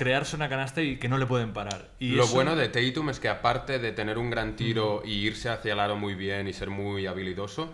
crearse 0.00 0.34
una 0.34 0.48
canasta 0.48 0.80
y 0.80 0.96
que 0.96 1.08
no 1.10 1.18
le 1.18 1.26
pueden 1.26 1.52
parar. 1.52 1.90
Y 1.98 2.12
Lo 2.12 2.24
eso- 2.24 2.32
bueno 2.34 2.56
de 2.56 2.68
Tatum 2.70 3.10
es 3.10 3.20
que 3.20 3.28
aparte 3.28 3.78
de 3.78 3.92
tener 3.92 4.16
un 4.16 4.30
gran 4.30 4.56
tiro 4.56 5.02
y 5.04 5.12
irse 5.26 5.50
hacia 5.50 5.74
el 5.74 5.80
aro 5.80 5.96
muy 5.96 6.14
bien 6.14 6.48
y 6.48 6.54
ser 6.54 6.70
muy 6.70 7.06
habilidoso, 7.06 7.70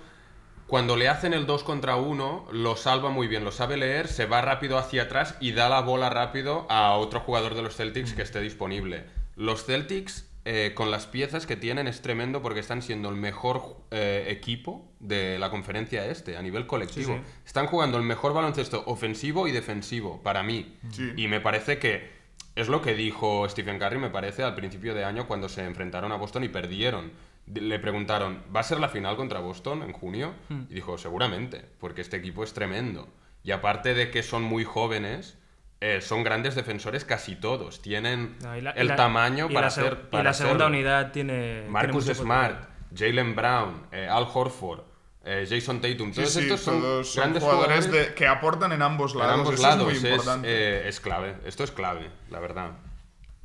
cuando 0.67 0.97
le 0.97 1.09
hacen 1.09 1.33
el 1.35 1.47
2 1.47 1.63
contra 1.63 1.95
1, 1.95 2.49
lo 2.51 2.75
salva 2.75 3.11
muy 3.11 3.29
bien, 3.29 3.45
lo 3.45 3.53
sabe 3.53 3.77
leer, 3.77 4.09
se 4.09 4.27
va 4.27 4.43
rápido 4.43 4.77
hacia 4.79 5.03
atrás 5.05 5.37
y 5.41 5.53
da 5.53 5.69
la 5.69 5.81
bola 5.83 6.11
rápido 6.11 6.67
a 6.69 6.95
otro 6.95 7.21
jugador 7.21 7.55
de 7.55 7.63
los 7.63 7.77
Celtics 7.77 8.13
que 8.15 8.23
esté 8.23 8.41
disponible. 8.41 9.05
Los 9.37 9.65
Celtics, 9.65 10.29
eh, 10.45 10.73
con 10.75 10.91
las 10.91 11.07
piezas 11.07 11.47
que 11.47 11.55
tienen, 11.57 11.87
es 11.87 12.03
tremendo 12.03 12.43
porque 12.43 12.59
están 12.59 12.83
siendo 12.83 13.09
el 13.11 13.15
mejor 13.15 13.77
eh, 13.93 14.27
equipo 14.31 14.91
de 14.99 15.39
la 15.39 15.51
conferencia 15.51 16.05
este, 16.07 16.37
a 16.37 16.43
nivel 16.43 16.67
colectivo. 16.67 17.15
Sí, 17.15 17.33
Están 17.47 17.67
jugando 17.69 17.97
el 17.99 18.03
mejor 18.05 18.33
baloncesto 18.35 18.83
ofensivo 18.87 19.47
y 19.47 19.53
defensivo, 19.53 20.21
para 20.25 20.43
mí. 20.43 20.77
Sí. 20.91 21.13
Y 21.17 21.29
me 21.29 21.41
parece 21.41 21.79
que 21.79 22.16
es 22.57 22.69
lo 22.69 22.83
que 22.83 22.95
dijo 22.95 23.49
Stephen 23.49 23.79
Curry, 23.79 23.99
me 23.99 24.11
parece, 24.11 24.43
al 24.43 24.55
principio 24.57 24.95
de 24.95 25.05
año 25.05 25.27
cuando 25.29 25.49
se 25.49 25.65
enfrentaron 25.65 26.11
a 26.11 26.17
Boston 26.17 26.43
y 26.45 26.49
perdieron. 26.49 27.13
Le 27.55 27.79
preguntaron, 27.79 28.43
¿va 28.55 28.61
a 28.61 28.65
ser 28.65 28.81
la 28.81 28.89
final 28.89 29.15
contra 29.15 29.39
Boston 29.39 29.83
en 29.85 29.93
junio? 29.93 30.35
Y 30.69 30.75
dijo, 30.75 30.99
seguramente, 30.99 31.65
porque 31.79 32.01
este 32.01 32.17
equipo 32.17 32.43
es 32.43 32.53
tremendo. 32.53 33.09
Y 33.45 33.53
aparte 33.53 33.95
de 33.95 34.11
que 34.11 34.25
son 34.25 34.43
muy 34.43 34.65
jóvenes, 34.65 35.39
eh, 35.81 36.01
son 36.01 36.25
grandes 36.25 36.57
defensores 36.57 37.05
casi 37.05 37.37
todos. 37.37 37.83
Tienen 37.83 38.37
No, 38.43 38.57
y 38.57 38.61
la- 38.63 38.75
y 38.77 38.81
el 38.81 38.89
la- 38.89 38.97
tamaño 38.97 39.47
y 39.49 39.55
para 39.55 39.67
la 39.67 39.71
ser. 39.71 39.93
Y 39.93 40.11
para 40.11 40.25
la 40.25 40.33
segunda 40.35 40.67
unidad 40.67 41.13
tiene. 41.13 41.67
Marcus 41.69 42.07
Smart. 42.07 42.69
Jalen 42.97 43.37
Brown, 43.37 43.87
eh, 43.93 44.09
Al 44.11 44.27
Horford, 44.33 44.81
eh, 45.25 45.47
Jason 45.49 45.81
Tatum. 45.81 46.13
Todos 46.13 46.31
sí, 46.33 46.41
estos 46.41 46.61
son 46.61 46.81
todos 46.81 47.09
son 47.09 47.23
grandes 47.23 47.43
jugadores 47.43 47.85
jugadores 47.87 48.09
de- 48.11 48.15
que 48.15 48.27
aportan 48.27 48.73
en 48.73 48.83
ambos 48.83 49.13
en 49.13 49.19
lados. 49.19 49.35
ambos 49.39 49.55
Eso 49.55 49.63
lados. 49.63 49.93
es 49.93 50.01
muy 50.03 50.11
Es, 50.11 50.17
importante. 50.17 50.49
eh, 50.49 50.89
es 50.89 51.01
clave. 51.01 51.37
Esto 51.45 51.65
es 51.65 51.71
clave, 51.73 52.11
la 52.31 52.39
verdad. 52.41 52.73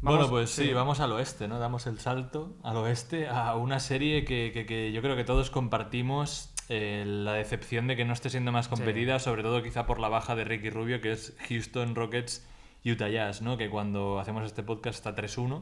Bueno, 0.03 0.27
pues 0.29 0.49
sí, 0.49 0.65
sí. 0.65 0.73
vamos 0.73 0.99
al 0.99 1.11
oeste, 1.11 1.47
¿no? 1.47 1.59
Damos 1.59 1.85
el 1.85 1.99
salto 1.99 2.55
al 2.63 2.75
oeste 2.77 3.27
a 3.27 3.55
una 3.55 3.79
serie 3.79 4.25
que, 4.25 4.51
que- 4.53 4.65
que 4.65 4.91
yo 4.91 5.01
creo 5.03 5.15
que 5.15 5.23
todos 5.23 5.49
compartimos 5.51 6.53
eh, 6.69 7.03
la 7.05 7.33
decepción 7.33 7.85
de 7.87 7.95
que 7.95 8.05
no 8.05 8.13
esté 8.13 8.29
siendo 8.29 8.51
más 8.51 8.67
competida, 8.67 9.19
sobre 9.19 9.43
todo 9.43 9.61
quizá 9.61 9.85
por 9.85 9.99
la 9.99 10.07
baja 10.09 10.35
de 10.35 10.43
Ricky 10.45 10.69
Rubio, 10.69 11.01
que 11.01 11.11
es 11.11 11.35
Houston 11.49 11.93
Rockets 11.95 12.47
Utah 12.85 13.09
Jazz, 13.09 13.41
¿no? 13.43 13.57
Que 13.57 13.69
cuando 13.69 14.19
hacemos 14.19 14.43
este 14.45 14.63
podcast 14.63 14.95
está 15.05 15.15
3-1 15.15 15.61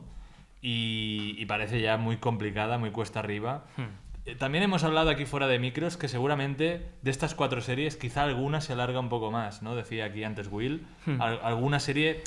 y, 0.62 1.36
y 1.38 1.45
parece 1.45 1.82
ya 1.82 1.97
muy 1.97 2.18
complicada, 2.18 2.78
muy 2.78 2.91
cuesta 2.91 3.20
arriba. 3.20 3.66
Eh, 3.78 3.88
También 4.38 4.64
hemos 4.64 4.84
hablado 4.84 5.10
aquí 5.10 5.26
fuera 5.26 5.48
de 5.48 5.60
micros 5.60 5.98
que 5.98 6.08
seguramente 6.08 6.86
de 7.02 7.12
estas 7.12 7.34
cuatro 7.36 7.62
series 7.62 7.96
quizá 7.98 8.24
alguna 8.24 8.62
se 8.62 8.74
alarga 8.74 9.00
un 9.00 9.10
poco 9.10 9.32
más, 9.32 9.62
¿no? 9.64 9.76
Decía 9.76 10.06
aquí 10.06 10.24
antes 10.24 10.50
Will. 10.52 10.86
Al- 11.20 11.40
alguna 11.44 11.80
serie... 11.80 12.22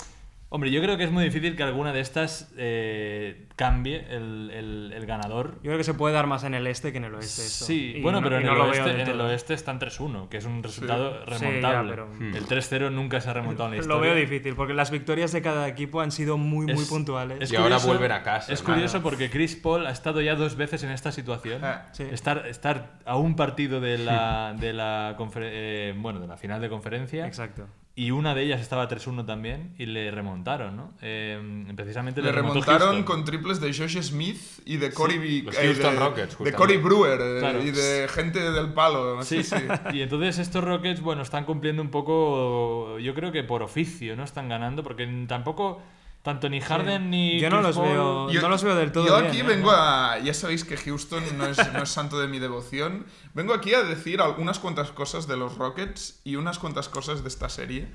Hombre, 0.55 0.71
yo 0.71 0.83
creo 0.83 0.99
que 0.99 1.05
es 1.05 1.11
muy 1.11 1.25
difícil 1.25 1.57
que 1.57 1.63
alguna 1.63 1.95
de 1.95 2.01
estas 2.01 2.53
eh, 2.59 3.47
cambie 3.57 4.05
el, 4.11 4.51
el- 4.53 4.93
el 4.95 5.07
ganador. 5.07 5.55
Yo 5.57 5.63
creo 5.71 5.79
que 5.79 5.85
se 5.85 5.95
puede 5.95 6.15
dar 6.15 6.27
más 6.27 6.45
en 6.45 6.53
el 6.53 6.67
este 6.67 6.93
que 6.93 6.99
en 6.99 7.05
el 7.05 7.15
oeste. 7.15 7.41
esto. 7.41 7.65
Sí, 7.65 7.95
Y 7.97 8.03
bueno, 8.03 8.21
no- 8.21 8.25
pero 8.25 8.37
en, 8.39 8.45
no 8.45 8.53
el 8.53 8.59
lo 8.59 8.65
oeste, 8.67 9.01
en 9.01 9.09
el 9.09 9.19
oeste 9.23 9.55
están 9.55 9.79
3-1, 9.81 10.29
que 10.29 10.37
es 10.37 10.45
un 10.45 10.63
resultado 10.63 11.13
Sí, 11.25 11.31
ya, 11.31 11.39
remontable. 11.39 11.91
pero- 11.93 12.13
El 12.37 12.47
3-0 12.47 12.91
nunca 12.91 13.23
se 13.23 13.31
ha 13.31 13.33
remontado 13.33 13.71
en 13.71 13.71
la 13.73 13.77
Lo 13.79 13.83
historia. 13.83 14.13
veo 14.13 14.21
difícil, 14.21 14.55
porque 14.55 14.75
las 14.75 14.91
victorias 14.91 15.33
de 15.33 15.41
cada 15.41 15.67
equipo 15.69 16.03
han 16.03 16.13
sido 16.13 16.37
muy, 16.37 16.67
muy 16.67 16.83
Es- 16.83 16.89
puntuales. 16.91 17.39
es 17.41 17.51
Y 17.51 17.57
ahora 17.57 17.77
curioso- 17.77 17.87
vuelven 17.89 18.13
a 18.13 18.23
casa, 18.23 18.53
Es 18.53 18.63
nada. 18.63 18.75
curioso 18.75 19.03
porque 19.03 19.31
Chris 19.31 19.57
Paul 19.57 19.87
ha 19.87 19.91
estado 19.91 20.21
ya 20.21 20.35
dos 20.35 20.57
veces 20.57 20.83
en 20.83 20.91
esta 20.91 21.13
situación. 21.13 21.65
Ah, 21.65 21.89
sí. 21.93 22.05
Estar, 22.13 22.47
estar 22.47 22.99
a 23.07 23.17
un 23.17 23.37
partido 23.37 23.81
de 23.81 23.97
la, 23.97 24.55
de 24.61 24.75
la, 24.75 25.17
confer- 25.19 25.49
eh, 25.51 25.95
bueno, 25.97 26.21
de 26.21 26.27
la 26.27 26.37
final 26.37 26.61
de 26.61 26.69
conferencia. 26.69 27.27
Exacto. 27.27 27.67
Y 27.95 28.11
una 28.11 28.35
de 28.35 28.43
ellas 28.45 28.63
estaba 28.63 28.89
3-1 28.89 29.27
también 29.27 29.75
y 29.79 29.85
le 29.85 30.11
remontaron, 30.11 30.75
¿no? 30.77 30.93
Eh, 31.03 31.39
precisamente 31.77 32.23
Le 32.23 32.33
remontó 32.33 32.61
remontaron 32.61 32.95
Houston. 32.97 33.05
con 33.05 33.25
triples 33.27 33.61
de 33.61 33.75
Josh 33.75 34.01
Smith 34.01 34.41
y 34.65 34.79
de 34.79 34.91
Cory 34.95 35.19
B- 35.19 35.43
los 35.45 35.59
eh, 35.59 35.75
de, 35.75 35.91
Rockets, 35.93 36.39
de. 36.39 36.53
Cory 36.55 36.79
Brewer 36.79 37.21
eh, 37.21 37.37
Claro. 37.41 37.63
y 37.63 37.71
de 37.71 38.09
gente 38.09 38.41
del 38.51 38.73
palo. 38.73 39.23
Sí, 39.23 39.43
Sí, 39.43 39.57
sí. 39.59 39.65
Y 39.93 40.01
entonces 40.01 40.39
estos 40.39 40.65
Rockets, 40.65 41.03
bueno, 41.03 41.21
están 41.21 41.45
cumpliendo 41.45 41.83
un 41.83 41.91
poco, 41.91 42.99
yo 42.99 43.15
creo 43.15 43.31
que 43.31 43.43
por 43.45 43.63
oficio, 43.63 44.17
¿no? 44.17 44.25
Están 44.25 44.49
ganando, 44.49 44.83
porque 44.83 45.07
tampoco, 45.29 45.83
tanto 46.23 46.49
ni 46.49 46.61
Harden 46.61 47.11
ni 47.11 47.41
Yo 47.41 47.51
no 47.51 47.57
Chris 47.57 47.67
los 47.69 47.77
Paul- 47.77 47.89
veo- 48.33 48.43
No 48.43 48.49
los 48.49 48.63
veo 48.63 48.75
del 48.77 48.93
todo 48.93 49.07
Yo 49.07 49.17
aquí 49.17 49.41
¿eh? 49.41 49.43
vengo 49.43 49.71
a. 49.73 50.19
Ya 50.21 50.33
sabéis 50.35 50.65
que 50.65 50.77
Houston 50.77 51.23
no 51.37 51.47
es, 51.47 51.59
no 51.73 51.83
es 51.83 51.89
santo 51.89 52.19
de 52.21 52.29
mi 52.29 52.39
devoción. 52.39 53.07
Vengo 53.35 53.53
aquí 53.55 53.75
a 53.75 53.83
decir 53.83 54.21
algunas 54.21 54.59
cuantas 54.61 54.93
cosas 54.93 55.27
de 55.27 55.37
los 55.37 55.57
Rockets 55.57 56.21
y 56.25 56.37
unas 56.37 56.59
cuantas 56.59 56.89
cosas 56.89 57.23
de 57.23 57.29
esta 57.29 57.49
serie. 57.49 57.89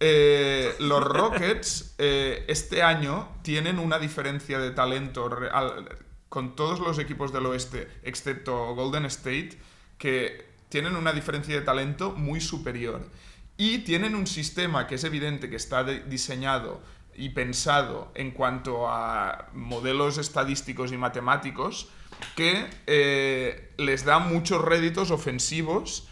Eh, 0.00 0.74
los 0.80 1.02
Rockets 1.02 1.94
eh, 1.98 2.44
este 2.48 2.82
año 2.82 3.28
tienen 3.42 3.78
una 3.78 3.98
diferencia 3.98 4.58
de 4.58 4.70
talento 4.70 5.28
real- 5.28 5.88
con 6.28 6.54
todos 6.56 6.78
los 6.80 6.98
equipos 6.98 7.32
del 7.32 7.46
oeste, 7.46 7.88
excepto 8.02 8.74
Golden 8.74 9.06
State, 9.06 9.58
que 9.98 10.46
tienen 10.68 10.94
una 10.96 11.12
diferencia 11.12 11.54
de 11.54 11.62
talento 11.62 12.12
muy 12.12 12.40
superior. 12.40 13.08
Y 13.56 13.78
tienen 13.78 14.14
un 14.14 14.26
sistema 14.26 14.86
que 14.86 14.96
es 14.96 15.04
evidente 15.04 15.48
que 15.50 15.56
está 15.56 15.82
diseñado 15.84 16.80
y 17.18 17.30
pensado 17.30 18.10
en 18.14 18.30
cuanto 18.30 18.88
a 18.88 19.48
modelos 19.52 20.16
estadísticos 20.18 20.92
y 20.92 20.96
matemáticos 20.96 21.88
que 22.36 22.66
eh, 22.86 23.74
les 23.76 24.04
da 24.04 24.18
muchos 24.20 24.62
réditos 24.64 25.10
ofensivos, 25.10 26.08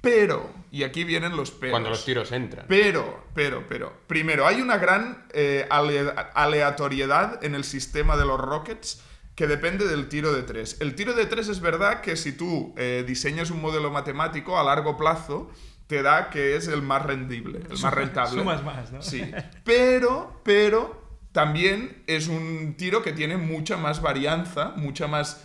pero, 0.00 0.48
y 0.70 0.84
aquí 0.84 1.04
vienen 1.04 1.36
los 1.36 1.50
peros. 1.50 1.72
Cuando 1.72 1.90
los 1.90 2.04
tiros 2.04 2.30
entran. 2.32 2.66
Pero, 2.68 3.24
pero, 3.34 3.64
pero. 3.68 3.92
Primero, 4.06 4.46
hay 4.46 4.60
una 4.60 4.78
gran 4.78 5.26
eh, 5.32 5.66
ale- 5.70 6.14
aleatoriedad 6.34 7.42
en 7.44 7.54
el 7.54 7.64
sistema 7.64 8.16
de 8.16 8.24
los 8.24 8.38
Rockets 8.40 9.02
que 9.34 9.46
depende 9.46 9.86
del 9.86 10.08
tiro 10.08 10.32
de 10.32 10.42
tres. 10.42 10.76
El 10.80 10.94
tiro 10.94 11.14
de 11.14 11.26
tres 11.26 11.48
es 11.48 11.60
verdad 11.60 12.00
que 12.00 12.16
si 12.16 12.32
tú 12.32 12.74
eh, 12.76 13.04
diseñas 13.06 13.50
un 13.50 13.60
modelo 13.60 13.90
matemático 13.90 14.58
a 14.58 14.64
largo 14.64 14.96
plazo, 14.96 15.50
te 15.88 16.02
da 16.02 16.30
que 16.30 16.54
es 16.54 16.68
el 16.68 16.82
más 16.82 17.02
rendible, 17.02 17.60
el 17.68 17.78
más 17.78 17.92
rentable. 17.92 18.38
Sumas 18.38 18.62
más, 18.62 18.92
¿no? 18.92 19.02
Sí. 19.02 19.28
Pero, 19.64 20.40
pero, 20.44 21.08
también 21.32 22.02
es 22.06 22.28
un 22.28 22.74
tiro 22.76 23.02
que 23.02 23.12
tiene 23.12 23.36
mucha 23.36 23.76
más 23.76 24.00
varianza, 24.00 24.72
mucha 24.76 25.06
más... 25.08 25.44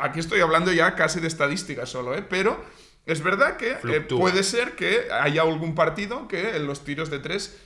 aquí 0.00 0.20
estoy 0.20 0.40
hablando 0.40 0.72
ya 0.72 0.94
casi 0.94 1.20
de 1.20 1.28
estadística 1.28 1.86
solo, 1.86 2.14
¿eh? 2.14 2.22
Pero 2.22 2.62
es 3.06 3.22
verdad 3.22 3.56
que 3.56 3.76
eh, 3.84 4.00
puede 4.00 4.42
ser 4.44 4.76
que 4.76 5.08
haya 5.10 5.42
algún 5.42 5.74
partido 5.74 6.28
que 6.28 6.58
los 6.58 6.84
tiros 6.84 7.10
de 7.10 7.18
tres 7.18 7.58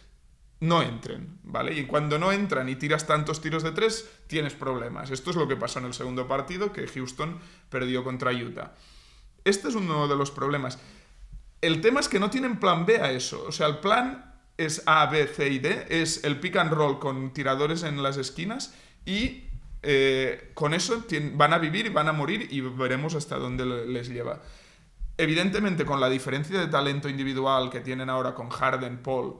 no 0.60 0.82
entren, 0.82 1.38
¿vale? 1.42 1.74
Y 1.74 1.84
cuando 1.84 2.18
no 2.18 2.32
entran 2.32 2.68
y 2.68 2.76
tiras 2.76 3.06
tantos 3.06 3.42
tiros 3.42 3.62
de 3.62 3.72
tres, 3.72 4.08
tienes 4.26 4.54
problemas. 4.54 5.10
Esto 5.10 5.30
es 5.30 5.36
lo 5.36 5.46
que 5.46 5.56
pasó 5.56 5.78
en 5.80 5.86
el 5.86 5.94
segundo 5.94 6.26
partido, 6.26 6.72
que 6.72 6.86
Houston 6.86 7.38
perdió 7.68 8.02
contra 8.04 8.32
Utah. 8.32 8.74
Este 9.44 9.68
es 9.68 9.74
uno 9.74 10.08
de 10.08 10.16
los 10.16 10.30
problemas. 10.30 10.78
El 11.66 11.80
tema 11.80 12.00
es 12.00 12.08
que 12.08 12.20
no 12.20 12.30
tienen 12.30 12.58
plan 12.60 12.86
B 12.86 12.98
a 13.00 13.10
eso. 13.10 13.44
O 13.48 13.52
sea, 13.52 13.66
el 13.66 13.78
plan 13.78 14.34
es 14.56 14.82
A, 14.86 15.06
B, 15.06 15.26
C 15.26 15.48
y 15.48 15.58
D. 15.58 15.86
Es 15.90 16.24
el 16.24 16.38
pick 16.40 16.56
and 16.56 16.72
roll 16.72 16.98
con 16.98 17.32
tiradores 17.32 17.82
en 17.82 18.02
las 18.02 18.16
esquinas 18.16 18.74
y 19.04 19.44
eh, 19.82 20.50
con 20.54 20.74
eso 20.74 21.04
van 21.34 21.52
a 21.52 21.58
vivir 21.58 21.86
y 21.86 21.90
van 21.90 22.08
a 22.08 22.12
morir 22.12 22.48
y 22.50 22.60
veremos 22.60 23.14
hasta 23.14 23.36
dónde 23.36 23.64
le- 23.66 23.86
les 23.86 24.08
lleva. 24.08 24.40
Evidentemente, 25.18 25.84
con 25.84 26.00
la 26.00 26.08
diferencia 26.10 26.58
de 26.60 26.66
talento 26.66 27.08
individual 27.08 27.70
que 27.70 27.80
tienen 27.80 28.10
ahora 28.10 28.34
con 28.34 28.48
Harden, 28.50 28.98
Paul 29.02 29.34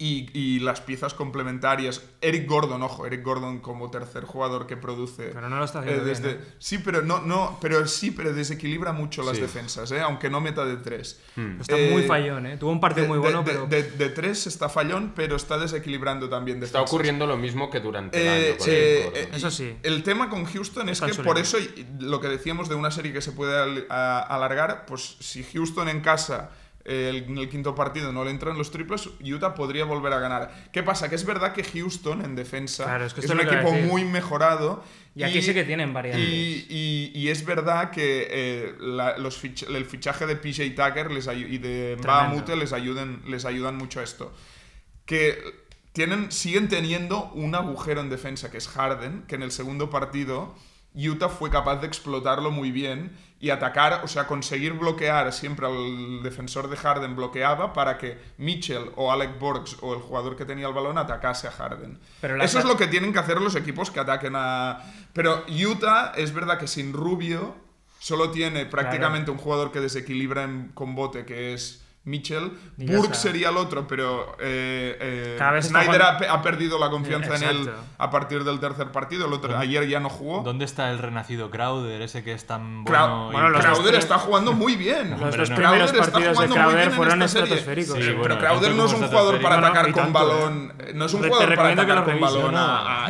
y, 0.00 0.28
y 0.38 0.60
las 0.60 0.80
piezas 0.80 1.12
complementarias, 1.12 2.02
Eric 2.20 2.48
Gordon, 2.48 2.82
ojo, 2.82 3.04
Eric 3.06 3.24
Gordon 3.24 3.58
como 3.58 3.90
tercer 3.90 4.24
jugador 4.24 4.66
que 4.68 4.76
produce. 4.76 5.30
Pero 5.34 5.48
no 5.48 5.58
lo 5.58 5.64
está 5.64 5.78
eh, 5.80 5.82
haciendo 5.82 6.04
desde- 6.04 6.28
bien, 6.34 6.40
¿eh? 6.40 6.54
Sí, 6.58 6.78
pero 6.78 7.02
no, 7.02 7.20
no, 7.22 7.58
pero 7.60 7.84
sí, 7.88 8.12
pero 8.12 8.32
desequilibra 8.32 8.92
mucho 8.92 9.24
las 9.24 9.36
Sí. 9.36 9.42
defensas, 9.42 9.90
¿eh? 9.90 10.00
aunque 10.00 10.30
no 10.30 10.40
meta 10.40 10.64
de 10.64 10.76
tres. 10.76 11.20
Está 11.60 11.76
Eh, 11.76 11.90
muy 11.90 12.02
fallón, 12.04 12.46
¿eh? 12.46 12.56
Tuvo 12.58 12.70
un 12.70 12.80
partido 12.80 13.04
de, 13.04 13.08
muy 13.08 13.18
bueno, 13.18 13.42
de- 13.42 13.50
pero... 13.52 13.66
de, 13.66 13.82
de 13.82 14.08
tres 14.10 14.46
está 14.46 14.68
fallón, 14.68 15.14
pero 15.16 15.34
está 15.34 15.58
desequilibrando 15.58 16.28
también 16.28 16.62
Está 16.62 16.78
defensas. 16.78 16.92
ocurriendo 16.94 17.26
lo 17.26 17.36
mismo 17.36 17.68
que 17.70 17.80
durante 17.80 18.20
el 18.20 18.26
Eh, 18.26 18.46
año. 18.50 18.58
con 18.58 18.68
eh, 18.68 19.10
eh, 19.14 19.28
Eso 19.32 19.50
sí. 19.50 19.76
El 19.82 20.04
tema 20.04 20.28
con 20.30 20.44
Houston 20.44 20.88
es 20.90 21.00
que 21.00 21.14
por 21.14 21.38
eso 21.38 21.58
lo 21.98 22.20
que 22.20 22.28
decíamos 22.28 22.68
de 22.68 22.76
una 22.76 22.92
serie 22.92 23.12
que 23.12 23.20
se 23.22 23.32
puede 23.32 23.84
alargar, 23.88 24.86
pues 24.86 25.16
si 25.20 25.42
Houston 25.42 25.88
en 25.88 26.00
casa 26.02 26.50
eh, 26.50 26.54
el- 26.88 27.24
en 27.24 27.38
el 27.38 27.48
quinto 27.48 27.74
partido 27.74 28.12
no 28.12 28.24
le 28.24 28.30
entran 28.30 28.56
los 28.56 28.70
triples, 28.70 29.08
Utah 29.20 29.54
podría 29.54 29.84
volver 29.84 30.12
a 30.12 30.18
ganar. 30.20 30.68
¿Qué 30.72 30.82
pasa? 30.82 31.08
Que 31.08 31.14
es 31.14 31.24
verdad 31.24 31.52
que 31.52 31.62
Houston 31.64 32.24
en 32.24 32.34
defensa 32.34 32.84
Claro, 32.84 33.04
es 33.04 33.14
que 33.14 33.20
un 33.30 33.40
equipo 33.40 33.72
muy 33.86 34.04
mejorado. 34.04 34.82
Y 35.14 35.22
aquí 35.24 35.42
sí 35.42 35.52
que 35.52 35.64
tienen 35.64 35.92
variantes. 35.92 36.28
Y, 36.28 36.66
y- 36.68 37.10
y 37.14 37.28
es 37.28 37.44
verdad 37.44 37.90
que 37.90 38.26
eh, 38.30 38.74
la- 38.80 39.18
los 39.18 39.42
fich- 39.42 39.66
el 39.68 39.84
fichaje 39.84 40.26
de 40.26 40.36
PJ 40.36 40.70
Tucker 40.76 41.10
les 41.10 41.26
y 41.26 41.58
de. 41.58 41.96
Bahamute 42.02 42.56
les 42.56 42.72
ayudan, 42.72 43.22
les 43.26 43.44
ayudan 43.44 43.76
mucho 43.76 44.00
a 44.00 44.04
esto. 44.04 44.32
Que 45.06 45.38
tienen, 45.92 46.30
siguen 46.30 46.68
teniendo 46.68 47.30
un 47.34 47.54
agujero 47.54 48.00
en 48.00 48.10
defensa, 48.10 48.50
que 48.50 48.58
es 48.58 48.68
Harden, 48.68 49.24
que 49.26 49.34
en 49.34 49.42
el 49.42 49.50
segundo 49.50 49.90
partido 49.90 50.54
Utah 50.94 51.28
fue 51.28 51.50
capaz 51.50 51.76
de 51.80 51.86
explotarlo 51.86 52.50
muy 52.50 52.70
bien 52.70 53.12
y 53.40 53.50
atacar, 53.50 54.00
o 54.02 54.08
sea, 54.08 54.26
conseguir 54.26 54.72
bloquear 54.72 55.32
siempre 55.32 55.66
al 55.66 56.22
defensor 56.22 56.68
de 56.68 56.76
Harden 56.76 57.14
bloqueaba 57.14 57.72
para 57.72 57.96
que 57.96 58.18
Mitchell 58.36 58.90
o 58.96 59.12
Alec 59.12 59.38
Borgs 59.38 59.76
o 59.80 59.94
el 59.94 60.00
jugador 60.00 60.36
que 60.36 60.44
tenía 60.44 60.66
el 60.66 60.74
balón 60.74 60.98
atacase 60.98 61.46
a 61.46 61.52
Harden. 61.52 61.98
Pero 62.20 62.42
Eso 62.42 62.58
es 62.58 62.64
lo 62.64 62.76
que 62.76 62.88
tienen 62.88 63.12
que 63.12 63.20
hacer 63.20 63.40
los 63.40 63.54
equipos 63.54 63.90
que 63.90 64.00
ataquen 64.00 64.34
a... 64.34 64.82
Pero 65.12 65.44
Utah 65.48 66.12
es 66.16 66.34
verdad 66.34 66.58
que 66.58 66.66
sin 66.66 66.92
Rubio 66.92 67.54
solo 68.00 68.30
tiene 68.30 68.66
prácticamente 68.66 69.30
un 69.30 69.38
jugador 69.38 69.70
que 69.70 69.80
desequilibra 69.80 70.42
en, 70.42 70.70
con 70.74 70.96
bote, 70.96 71.24
que 71.24 71.54
es 71.54 71.84
Mitchell. 72.08 72.52
Burke 72.76 73.02
está. 73.12 73.14
sería 73.14 73.50
el 73.50 73.56
otro, 73.56 73.86
pero 73.86 74.36
eh, 74.40 74.96
eh, 75.00 75.34
Cada 75.38 75.52
vez 75.52 75.66
está 75.66 75.82
Snyder 75.82 76.02
ha, 76.02 76.18
pe- 76.18 76.28
ha 76.28 76.40
perdido 76.42 76.78
la 76.78 76.90
confianza 76.90 77.36
en 77.36 77.42
él 77.42 77.70
a 77.98 78.10
partir 78.10 78.44
del 78.44 78.60
tercer 78.60 78.90
partido. 78.92 79.26
El 79.26 79.32
otro, 79.32 79.56
ayer 79.56 79.86
ya 79.88 80.00
no 80.00 80.08
jugó. 80.08 80.42
¿Dónde 80.42 80.64
está 80.64 80.90
el 80.90 80.98
renacido 80.98 81.50
Crowder, 81.50 82.00
ese 82.02 82.22
que 82.24 82.32
es 82.32 82.46
tan 82.46 82.84
bueno? 82.84 83.28
y- 83.28 83.32
bueno, 83.32 83.50
los 83.50 83.64
Crowder 83.64 83.94
está 83.96 84.18
jugando 84.18 84.52
muy 84.52 84.76
bien. 84.76 85.10
Los 85.20 85.36
dos 85.36 85.50
no. 85.50 85.56
primeros 85.56 85.92
Crowder 85.92 86.10
partidos 86.12 86.38
de 86.40 86.48
Crowder 86.48 86.90
fueron 86.92 87.22
estratosféricos. 87.22 87.96
Sí, 87.96 88.02
Sí, 88.02 88.12
bueno, 88.12 88.36
pero 88.38 88.38
Crowder 88.38 88.74
no 88.74 88.86
es 88.86 88.92
un 88.94 89.06
jugador 89.06 89.40
para 89.42 89.58
atacar 89.58 89.84
con 89.92 89.94
tanto, 90.04 90.18
balón. 90.18 90.72
No 90.94 91.04
es 91.04 91.14
un 91.14 91.20
Te- 91.20 91.28
te 91.28 91.34
jugador 91.34 91.56
para 91.56 91.68
atacar 91.72 92.04
con 92.04 92.20
balón 92.20 92.54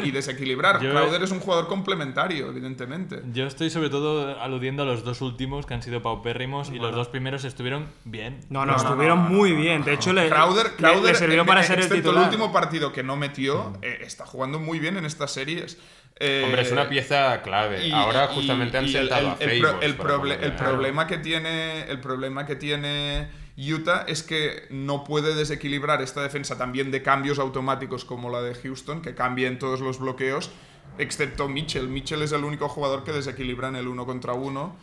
y 0.04 0.10
desequilibrar. 0.10 0.78
Crowder 0.78 1.22
es 1.22 1.30
un 1.30 1.40
jugador 1.40 1.68
complementario, 1.68 2.48
evidentemente. 2.48 3.22
Yo 3.32 3.46
estoy 3.46 3.70
sobre 3.70 3.90
todo 3.90 4.40
aludiendo 4.40 4.82
a 4.82 4.86
los 4.86 5.04
dos 5.04 5.20
últimos 5.20 5.66
que 5.66 5.74
han 5.74 5.82
sido 5.82 6.02
paupérrimos 6.02 6.70
y 6.70 6.78
los 6.78 6.94
dos 6.94 7.08
primeros 7.08 7.44
estuvieron 7.44 7.86
bien. 8.04 8.40
No, 8.50 8.64
no, 8.66 8.74
estuvieron 8.90 9.18
no, 9.24 9.28
no, 9.28 9.34
muy 9.34 9.50
no, 9.52 9.56
bien. 9.60 9.84
De 9.84 9.94
hecho, 9.94 10.12
le, 10.12 10.28
Crowder, 10.28 10.66
le- 10.66 10.72
Crowder 10.76 11.12
le 11.12 11.18
sirvió 11.18 11.40
en- 11.42 11.46
para 11.46 11.62
ser 11.62 11.80
el 11.80 11.88
titular. 11.88 12.16
el 12.22 12.22
último 12.24 12.52
partido 12.52 12.92
que 12.92 13.02
no 13.02 13.16
metió, 13.16 13.72
eh, 13.82 13.98
está 14.02 14.26
jugando 14.26 14.58
muy 14.58 14.78
bien 14.78 14.96
en 14.96 15.04
estas 15.04 15.30
series. 15.32 15.78
Eh, 16.20 16.42
Hombre, 16.46 16.62
es 16.62 16.72
una 16.72 16.88
pieza 16.88 17.40
clave. 17.42 17.86
y- 17.86 17.92
Ahora 17.92 18.28
y- 18.30 18.34
justamente 18.34 18.76
han 18.76 18.84
y 18.84 18.88
el- 18.88 18.92
sentado 18.92 19.36
el, 19.40 19.48
a 19.48 19.52
el 19.52 19.60
pro- 19.60 19.68
Favors 19.70 19.84
el 19.86 19.98
proble- 19.98 20.38
el 20.42 20.52
a- 20.52 20.56
problema 20.56 21.06
que 21.06 21.18
tiene 21.18 21.82
el 21.90 22.00
problema 22.00 22.44
que 22.44 22.56
tiene 22.56 23.28
Utah 23.56 24.04
es 24.08 24.22
que 24.22 24.66
no 24.70 25.04
puede 25.04 25.34
desequilibrar 25.34 26.02
esta 26.02 26.22
defensa 26.22 26.56
también 26.58 26.90
de 26.90 27.02
cambios 27.02 27.38
automáticos 27.38 28.04
como 28.04 28.30
la 28.30 28.40
de 28.42 28.54
Houston 28.54 29.00
que 29.02 29.14
cambia 29.14 29.46
en 29.48 29.58
todos 29.58 29.80
los 29.80 29.98
bloqueos 30.00 30.50
excepto 30.98 31.48
Mitchell 31.48 31.88
Mitchell 31.88 32.22
es 32.22 32.32
el 32.32 32.42
único 32.44 32.68
jugador 32.68 33.04
que 33.04 33.12
desequilibra 33.12 33.68
en 33.68 33.76
el 33.76 33.86
uno 33.88 34.04
contra 34.06 34.32
uno 34.32 34.76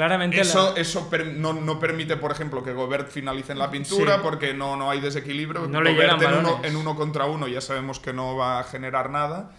Claramente 0.00 0.40
eso, 0.40 0.72
la- 0.74 0.80
eso 0.80 1.10
per- 1.10 1.26
no, 1.26 1.52
no 1.52 1.78
permite, 1.78 2.16
por 2.16 2.32
ejemplo, 2.32 2.62
que 2.64 2.72
Gobert 2.72 3.10
finalice 3.10 3.52
en 3.52 3.58
la 3.58 3.70
pintura 3.70 4.14
Sí. 4.14 4.20
porque 4.22 4.54
no, 4.54 4.76
no 4.76 4.90
hay 4.90 5.00
desequilibrio. 5.00 5.66
No 5.68 5.78
Gobert 5.80 6.22
en 6.22 6.34
uno, 6.38 6.60
en 6.62 6.76
uno 6.76 6.96
contra 6.96 7.26
uno 7.26 7.46
ya 7.48 7.60
sabemos 7.60 8.00
que 8.00 8.12
no 8.12 8.36
va 8.36 8.60
a 8.60 8.64
generar 8.64 9.10
nada. 9.10 9.50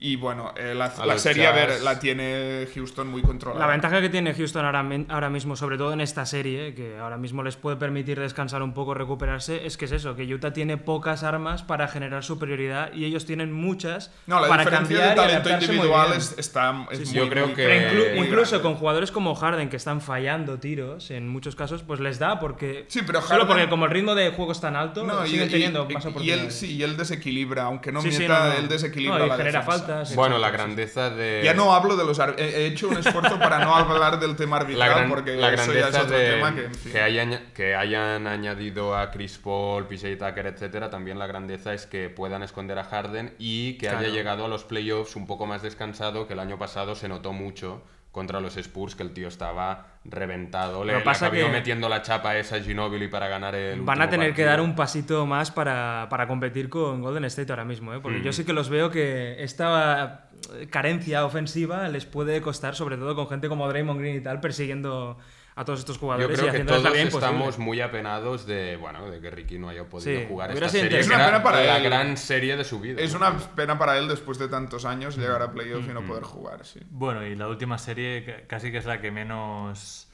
Y 0.00 0.14
bueno, 0.14 0.54
eh, 0.56 0.74
la, 0.76 0.84
A 0.84 1.06
la 1.06 1.14
los 1.14 1.22
serie 1.22 1.44
a 1.48 1.50
ver, 1.50 1.70
Jazz. 1.70 1.82
la 1.82 1.98
tiene 1.98 2.68
Houston 2.72 3.08
muy 3.08 3.20
controlada. 3.20 3.66
La 3.66 3.72
ventaja 3.72 4.00
que 4.00 4.08
tiene 4.08 4.32
Houston 4.32 4.64
ahora, 4.64 4.86
ahora 5.08 5.28
mismo, 5.28 5.56
sobre 5.56 5.76
todo 5.76 5.92
en 5.92 6.00
esta 6.00 6.24
serie, 6.24 6.72
que 6.76 6.96
ahora 6.98 7.16
mismo 7.16 7.42
les 7.42 7.56
puede 7.56 7.76
permitir 7.76 8.20
descansar 8.20 8.62
un 8.62 8.74
poco, 8.74 8.94
recuperarse, 8.94 9.66
es 9.66 9.76
que 9.76 9.86
es 9.86 9.92
eso, 9.92 10.14
que 10.14 10.22
Utah 10.32 10.52
tiene 10.52 10.76
pocas 10.76 11.24
armas 11.24 11.64
para 11.64 11.88
generar 11.88 12.22
superioridad 12.22 12.92
y 12.92 13.06
ellos 13.06 13.26
tienen 13.26 13.52
muchas 13.52 14.12
no, 14.28 14.40
la 14.40 14.46
para 14.46 14.62
diferencia 14.62 14.98
cambiar 14.98 15.08
de 15.08 15.12
y 15.14 15.16
talento 15.16 15.48
adaptarse 15.48 15.66
muy 15.66 15.76
individual 15.76 16.12
es, 16.16 16.34
está, 16.38 16.86
es 16.92 16.98
Sí, 16.98 17.06
sí. 17.06 17.14
muy, 17.16 17.24
Yo 17.24 17.30
creo 17.30 17.46
muy- 17.46 17.56
que- 17.56 17.64
Pero 17.66 17.90
inclu- 17.90 18.14
muy 18.18 18.26
incluso 18.28 18.50
grande. 18.52 18.62
con 18.68 18.74
jugadores 18.76 19.10
como 19.10 19.34
Harden 19.34 19.68
que 19.68 19.76
están 19.76 20.00
fallando 20.00 20.60
tiros 20.60 21.10
en 21.10 21.28
muchos 21.28 21.56
casos, 21.56 21.82
pues 21.82 21.98
les 21.98 22.20
da 22.20 22.38
porque 22.38 22.84
Sí, 22.86 23.00
pero 23.04 23.20
solo 23.20 23.48
porque 23.48 23.68
como 23.68 23.86
el 23.86 23.90
ritmo 23.90 24.14
de 24.14 24.30
juego 24.30 24.52
es 24.52 24.60
tan 24.60 24.76
alto, 24.76 25.02
No, 25.04 25.26
y- 25.26 25.30
siguen 25.30 25.48
y- 25.48 25.50
teniendo 25.50 25.88
y- 25.90 25.94
más 25.94 26.06
y 26.20 26.30
él 26.30 26.52
sí, 26.52 26.76
y 26.76 26.84
él 26.84 26.96
desequilibra, 26.96 27.64
aunque 27.64 27.90
no 27.90 28.00
Sí, 28.00 28.12
sí, 28.12 28.18
mienta, 28.20 28.46
no, 28.50 28.52
él 28.52 28.68
desequilibra 28.68 29.18
No, 29.18 29.26
y 29.26 29.28
la 29.28 29.36
genera 29.36 29.58
defensa. 29.60 29.76
Faltas. 29.88 30.14
Bueno, 30.14 30.38
la 30.38 30.50
grandeza 30.50 31.10
de. 31.10 31.42
Ya 31.44 31.54
no 31.54 31.74
hablo 31.74 31.96
de 31.96 32.04
los 32.04 32.18
ar- 32.20 32.36
he 32.38 32.44
he 32.62 32.66
hecho 32.66 32.88
un 32.88 32.96
esfuerzo 32.98 33.38
para 33.38 33.64
no 33.64 33.74
hablar 33.74 34.20
del 34.20 34.36
tema 34.36 34.56
arbitral 34.58 34.88
la, 34.88 34.94
gran- 34.96 35.08
porque 35.08 35.36
la 35.36 35.52
eso 35.54 35.72
ya 35.72 35.86
es 35.88 35.92
grandeza 35.92 36.02
otro 36.02 36.18
de 36.18 36.30
tema 36.30 36.54
que, 36.54 36.64
en 36.64 36.74
fin. 36.74 36.92
que 36.92 37.00
hayan, 37.00 37.40
que 37.54 37.74
hayan 37.74 38.26
añadido 38.26 38.96
a 38.96 39.10
Chris 39.10 39.38
Paul, 39.38 39.86
PJ 39.86 40.16
Tucker, 40.16 40.46
etcétera, 40.46 40.90
también 40.90 41.18
la 41.18 41.26
grandeza 41.26 41.74
es 41.74 41.86
que 41.86 42.08
puedan 42.10 42.42
esconder 42.42 42.78
a 42.78 42.84
Harden 42.84 43.34
y 43.38 43.78
que 43.78 43.88
haya 43.88 44.08
llegado 44.08 44.44
a 44.44 44.48
los 44.48 44.64
playoffs 44.64 45.16
un 45.16 45.26
poco 45.26 45.46
más 45.46 45.62
descansado, 45.62 46.26
que 46.26 46.34
el 46.34 46.40
año 46.40 46.58
pasado 46.58 46.94
se 46.94 47.08
notó 47.08 47.32
mucho 47.32 47.82
contra 48.12 48.40
los 48.40 48.56
Spurs, 48.56 48.94
que 48.94 49.02
el 49.02 49.12
tío 49.12 49.28
estaba 49.28 49.86
reventado. 50.04 50.84
Le, 50.84 50.94
le 50.94 51.00
pasa 51.00 51.26
acabó 51.26 51.44
que- 51.46 51.52
metiendo 51.52 51.88
la 51.88 52.02
chapa 52.02 52.36
esa 52.36 52.56
a 52.56 52.60
Ginobili 52.60 53.08
para 53.08 53.28
ganar 53.28 53.54
el 53.54 53.82
Van 53.82 54.00
a 54.02 54.08
tener 54.08 54.34
que 54.34 54.44
dar 54.44 54.60
un 54.60 54.74
pasito 54.74 55.26
más 55.26 55.50
para, 55.50 56.06
para 56.10 56.26
competir 56.26 56.68
con 56.68 57.02
Golden 57.02 57.24
State 57.26 57.52
ahora 57.52 57.64
mismo, 57.64 57.92
¿eh? 57.94 58.00
porque 58.00 58.22
yo 58.22 58.32
sí 58.32 58.44
que 58.44 58.52
los 58.52 58.68
veo 58.70 58.90
que 58.90 59.42
esta 59.42 60.28
eh, 60.54 60.66
carencia 60.68 61.24
ofensiva 61.24 61.88
les 61.88 62.06
puede 62.06 62.40
costar, 62.40 62.74
sobre 62.74 62.96
todo 62.96 63.14
con 63.14 63.28
gente 63.28 63.48
como 63.48 63.68
Draymond 63.68 64.00
Green 64.00 64.16
y 64.16 64.20
tal, 64.20 64.40
persiguiendo 64.40 65.18
a 65.58 65.64
todos 65.64 65.80
estos 65.80 65.96
Yo 65.96 66.00
jugadores 66.00 66.38
y 66.38 66.40
creo 66.40 66.52
que 66.52 66.58
la 66.64 66.66
todos 66.82 66.96
estamos 66.96 67.58
muy 67.58 67.80
apenados 67.80 68.46
de, 68.46 68.76
bueno, 68.76 69.10
de 69.10 69.20
que 69.20 69.28
Ricky 69.30 69.58
no 69.58 69.68
haya 69.68 69.84
podido 69.88 70.20
Sí, 70.20 70.26
jugar 70.28 70.50
hubiera 70.50 70.66
esta 70.66 70.78
serie. 70.78 71.00
Es 71.00 71.06
una 71.08 71.24
pena 71.26 71.42
para 71.42 71.64
la 71.64 71.76
él. 71.78 71.82
gran 71.82 72.16
serie 72.16 72.56
de 72.56 72.64
su 72.64 72.78
vida. 72.80 73.00
Es 73.02 73.12
¿no? 73.12 73.18
una 73.18 73.36
pena 73.56 73.76
para 73.78 73.98
él 73.98 74.06
después 74.08 74.38
de 74.38 74.48
tantos 74.48 74.84
años 74.84 75.16
llegar 75.16 75.40
Mm. 75.40 75.44
a 75.44 75.52
playoff 75.52 75.84
y 75.88 75.92
no 75.92 76.02
poder 76.06 76.22
jugar, 76.24 76.64
sí. 76.64 76.80
Bueno, 76.90 77.26
y 77.26 77.34
la 77.34 77.48
última 77.48 77.76
serie 77.78 78.24
ca- 78.24 78.46
casi 78.46 78.70
que 78.70 78.78
es 78.78 78.86
la 78.86 79.00
que 79.00 79.10
menos 79.10 80.07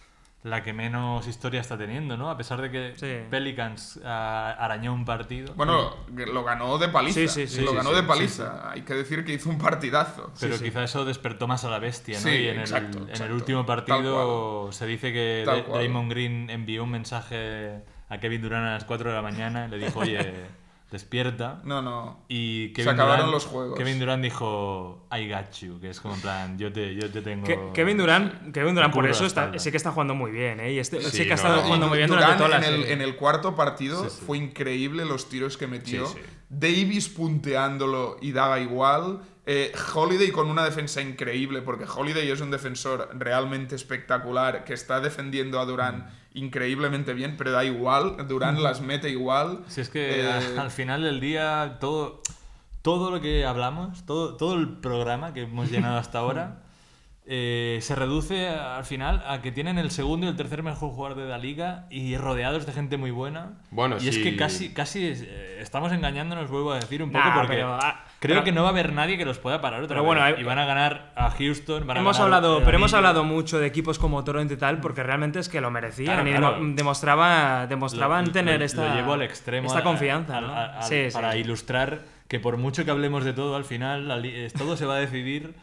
la 0.45 0.63
que 0.63 0.75
menos 0.75 1.27
historia 1.27 1.63
está 1.63 1.79
teniendo, 1.79 2.19
¿no? 2.19 2.29
A 2.31 2.37
pesar 2.37 2.61
de 2.61 2.71
que 2.71 2.93
Sí. 2.97 3.27
Pelicans 3.31 3.99
ah, 4.05 4.55
arañó 4.59 4.93
un 4.93 5.07
partido. 5.07 5.55
Bueno, 5.55 5.97
lo 6.15 6.45
ganó 6.45 6.77
de 6.77 6.89
paliza. 6.89 7.21
Sí, 7.21 7.29
sí, 7.29 7.47
sí, 7.47 7.63
lo 7.63 7.71
sí, 7.71 7.77
ganó 7.79 7.89
sí, 7.89 7.97
de 7.97 8.03
sí, 8.03 8.07
paliza. 8.07 8.71
Hay 8.71 8.83
que 8.83 8.93
decir 8.93 9.25
que 9.25 9.33
hizo 9.33 9.49
un 9.49 9.57
partidazo. 9.57 10.31
pero 10.39 10.59
sí. 10.59 10.65
quizá 10.65 10.85
eso 10.85 11.07
despertó 11.07 11.49
más 11.49 11.65
a 11.65 11.71
la 11.71 11.79
bestia, 11.79 12.19
¿no? 12.19 12.29
Sí, 12.29 12.29
y 12.29 12.49
en, 12.49 12.61
exacto, 12.61 12.99
el, 12.99 13.17
en 13.17 13.23
el 13.23 13.33
último 13.33 13.65
partido 13.65 14.71
se 14.71 14.87
dice 14.87 15.13
que. 15.15 15.45
Draymond 15.73 16.11
Green 16.11 16.51
envió 16.51 16.85
un 16.85 16.91
mensaje 16.91 17.83
a 18.11 18.19
Kevin 18.19 18.43
Durant 18.43 18.67
a 18.67 18.73
las 18.73 18.85
4 18.85 19.09
de 19.09 19.17
la 19.17 19.23
mañana 19.23 19.67
y 19.67 19.71
le 19.71 19.79
dijo, 19.79 20.01
oye, 20.01 20.45
despierta. 20.95 21.61
No, 21.65 21.83
no. 21.83 22.25
Y 22.29 22.69
Se 22.69 22.73
Kevin 22.83 22.89
acabaron 22.95 23.27
Durant, 23.27 23.35
los 23.35 23.45
juegos. 23.45 23.77
Kevin 23.79 23.99
Durant 23.99 24.23
dijo, 24.23 25.07
I 25.15 25.29
got 25.29 25.53
you, 25.61 25.79
que 25.81 25.91
es 25.91 26.01
como 26.01 26.15
en 26.15 26.21
plan, 26.23 26.59
yo 26.59 26.73
te, 26.73 26.95
yo 26.95 27.11
te 27.11 27.21
tengo... 27.21 27.45
Que- 27.47 27.59
Kevin 27.75 27.99
Durant, 27.99 28.53
Kevin 28.55 28.75
Durant 28.75 28.95
por 28.95 29.07
eso 29.07 29.27
está, 29.27 29.59
sí 29.59 29.71
que 29.71 29.77
está 29.77 29.91
jugando 29.93 30.15
muy 30.15 30.31
bien, 30.31 30.61
¿eh? 30.61 30.73
Y 30.73 30.79
este, 30.79 31.03
sí, 31.03 31.19
Sí, 31.19 31.27
que 31.27 31.33
ha 31.33 31.35
estado 31.37 31.57
no. 31.57 31.63
jugando 31.63 31.89
muy 31.89 31.99
bien 31.99 32.09
Durant 32.09 32.39
durante 32.39 32.45
toda 32.45 32.59
la 32.61 32.67
en 32.67 32.73
el, 32.75 32.81
serie. 32.81 32.93
en 32.95 33.01
el 33.03 33.17
cuarto 33.17 33.55
partido 33.55 34.05
Sí, 34.09 34.17
sí. 34.19 34.23
fue 34.27 34.39
increíble 34.39 35.05
los 35.05 35.29
tiros 35.29 35.59
que 35.59 35.67
metió. 35.67 36.07
Sí, 36.07 36.15
sí. 36.17 36.31
Davis 36.49 37.09
punteándolo 37.09 38.17
y 38.21 38.33
daba 38.33 38.61
igual. 38.61 39.21
Eh, 39.47 39.73
Holiday 39.95 40.31
con 40.31 40.49
una 40.49 40.65
defensa 40.65 41.03
increíble, 41.03 41.61
porque 41.61 41.85
Holiday 41.85 42.31
es 42.31 42.41
un 42.41 42.51
defensor 42.51 43.11
realmente 43.13 43.75
espectacular 43.75 44.65
que 44.65 44.73
está 44.73 45.01
defendiendo 45.01 45.61
a 45.61 45.67
Durant 45.67 46.07
increíblemente 46.35 47.15
bien, 47.15 47.37
pero 47.39 47.53
da 47.53 47.65
igual. 47.65 48.17
Durant 48.29 48.59
las 48.59 48.81
mete 48.81 49.09
igual. 49.09 49.65
Si 49.69 49.81
es 49.81 49.89
que 49.89 50.21
Eh, 50.21 50.59
al 50.59 50.71
final 50.71 51.03
del 51.03 51.21
día 51.21 51.79
todo, 51.81 52.21
todo 52.83 53.11
lo 53.11 53.21
que 53.21 53.47
hablamos, 53.47 54.05
todo, 54.05 54.37
todo 54.37 54.55
el 54.55 54.69
programa 54.69 55.33
que 55.33 55.43
hemos 55.43 55.71
llenado 55.71 55.97
hasta 55.97 56.19
ahora, 56.19 56.61
eh, 57.27 57.79
se 57.81 57.95
reduce 57.95 58.49
al 58.49 58.85
final 58.85 59.23
a 59.27 59.41
que 59.41 59.51
tienen 59.51 59.79
el 59.79 59.91
segundo 59.91 60.27
y 60.27 60.29
el 60.29 60.37
tercer 60.37 60.63
mejor 60.63 60.91
jugador 60.91 61.17
de 61.17 61.27
la 61.27 61.39
liga 61.39 61.87
y 61.89 62.19
rodeados 62.19 62.67
de 62.67 62.73
gente 62.73 62.99
muy 62.99 63.13
buena. 63.13 63.53
Bueno, 63.71 63.97
y 63.99 64.09
es 64.09 64.19
que 64.19 64.37
casi, 64.37 64.75
casi 64.75 65.07
eh, 65.07 65.59
estamos 65.61 65.91
engañándonos, 65.93 66.51
vuelvo 66.51 66.73
a 66.73 66.77
decir 66.81 67.03
un 67.03 67.11
poco, 67.13 67.25
Nah, 67.27 67.35
porque 67.41 67.55
pero, 67.55 67.75
ah, 67.81 68.05
creo 68.25 68.37
pero- 68.37 68.45
que 68.45 68.53
no 68.53 68.63
va 68.63 68.69
a 68.69 68.73
haber 68.73 68.93
nadie 68.93 69.17
que 69.19 69.25
los 69.25 69.39
pueda 69.39 69.61
parar 69.61 69.81
otra 69.83 69.89
Pero 69.97 70.01
vez. 70.03 70.07
bueno, 70.07 70.23
hay- 70.23 70.35
y 70.41 70.45
van 70.45 70.59
a 70.59 70.65
ganar 70.65 71.13
a 71.15 71.31
Houston, 71.31 71.87
van 71.87 71.97
a 71.97 72.01
Hemos 72.01 72.17
ganar 72.19 72.35
hablado, 72.35 72.59
el 72.59 72.65
pero 72.65 72.77
hemos 72.79 72.95
hablado 72.95 73.25
mucho 73.25 73.59
de 73.59 73.67
equipos 73.67 73.99
como 73.99 74.25
Toronto 74.25 74.55
y 74.55 74.57
tal, 74.57 74.81
porque 74.81 75.03
realmente 75.03 75.39
es 75.39 75.49
que 75.49 75.61
lo 75.61 75.71
merecían 75.71 76.15
Claro, 76.15 76.29
y 76.29 76.33
claro. 76.33 76.55
demo- 76.57 76.75
demostraba, 76.75 77.67
demostraban 77.67 78.27
Lo- 78.27 78.33
tener 78.33 78.59
lo- 78.61 78.65
esta, 78.67 78.89
lo 78.89 78.95
llevo 78.95 79.13
al 79.15 79.23
extremo 79.23 79.67
esta 79.67 79.81
a- 79.81 79.83
confianza, 79.85 80.39
a- 80.39 80.41
¿no? 80.41 80.49
a- 80.53 80.79
a- 80.79 80.83
Sí, 80.83 81.11
sí. 81.11 81.15
para 81.15 81.37
ilustrar 81.37 82.03
que 82.29 82.41
por 82.41 82.57
mucho 82.57 82.85
que 82.85 82.91
hablemos 82.91 83.25
de 83.25 83.33
todo, 83.33 83.55
al 83.57 83.65
final 83.65 84.25
eh, 84.25 84.51
todo 84.57 84.77
se 84.77 84.87
va 84.87 84.97
a 84.97 84.99
decidir 84.99 85.55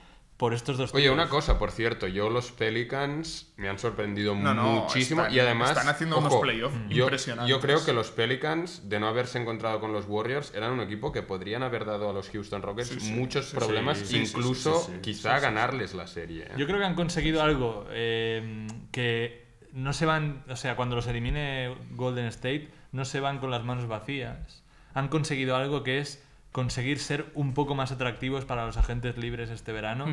por 0.42 0.56
estos 0.56 0.76
dos 0.76 0.92
Oye, 0.96 1.12
una 1.12 1.30
cosa, 1.30 1.60
por 1.60 1.70
cierto, 1.70 2.08
yo 2.08 2.32
los 2.32 2.52
Pelicans 2.52 3.54
me 3.58 3.70
han 3.70 3.78
sorprendido 3.78 4.34
No, 4.34 4.56
no, 4.56 4.64
muchísimo 4.64 5.22
están- 5.22 5.36
y 5.36 5.40
además 5.40 5.70
están 5.70 5.88
haciendo 5.88 6.18
unos 6.18 6.36
playoffs 6.38 6.76
yo, 6.90 7.04
impresionantes. 7.04 7.48
Yo 7.48 7.62
creo 7.62 7.86
que 7.86 7.94
los 7.94 8.10
Pelicans, 8.10 8.90
de 8.90 9.00
no 9.00 9.08
haberse 9.08 9.38
encontrado 9.40 9.80
con 9.80 9.94
los 9.94 10.06
Warriors, 10.08 10.52
eran 10.56 10.72
un 10.72 10.80
equipo 10.80 11.12
que 11.12 11.22
podrían 11.22 11.62
haber 11.62 11.86
dado 11.86 12.10
a 12.10 12.14
los 12.14 12.28
Houston 12.32 12.64
Rockets 12.64 12.88
Sí, 12.90 13.00
sí, 13.00 13.12
muchos 13.14 13.50
sí, 13.50 13.56
problemas, 13.56 14.00
sí, 14.00 14.06
sí, 14.08 14.26
sí, 14.26 14.32
incluso 14.36 14.80
sí, 14.80 14.86
sí, 14.88 14.92
sí, 14.96 15.02
quizá 15.02 15.40
ganarles 15.40 15.94
la 15.94 16.08
serie. 16.08 16.46
¿eh? 16.46 16.52
Yo 16.58 16.66
creo 16.66 16.80
que 16.80 16.86
han 16.86 16.96
conseguido 16.96 17.44
algo 17.44 17.86
eh, 17.92 18.66
que 18.92 19.46
no 19.74 19.94
se 19.94 20.08
van, 20.08 20.44
o 20.50 20.56
sea, 20.56 20.76
cuando 20.76 20.96
los 20.96 21.06
elimine 21.06 21.76
Golden 21.92 22.26
State, 22.26 22.68
no 22.92 23.06
se 23.06 23.20
van 23.20 23.38
con 23.38 23.52
las 23.52 23.64
manos 23.64 23.88
vacías. 23.88 24.64
Han 24.96 25.08
conseguido 25.08 25.56
algo 25.56 25.84
que 25.84 26.00
es 26.00 26.24
conseguir 26.52 27.00
ser 27.00 27.28
un 27.34 27.54
poco 27.54 27.76
más 27.76 27.92
atractivos 27.94 28.44
para 28.44 28.66
los 28.66 28.76
agentes 28.76 29.18
libres 29.18 29.50
este 29.50 29.72
verano 29.72 30.06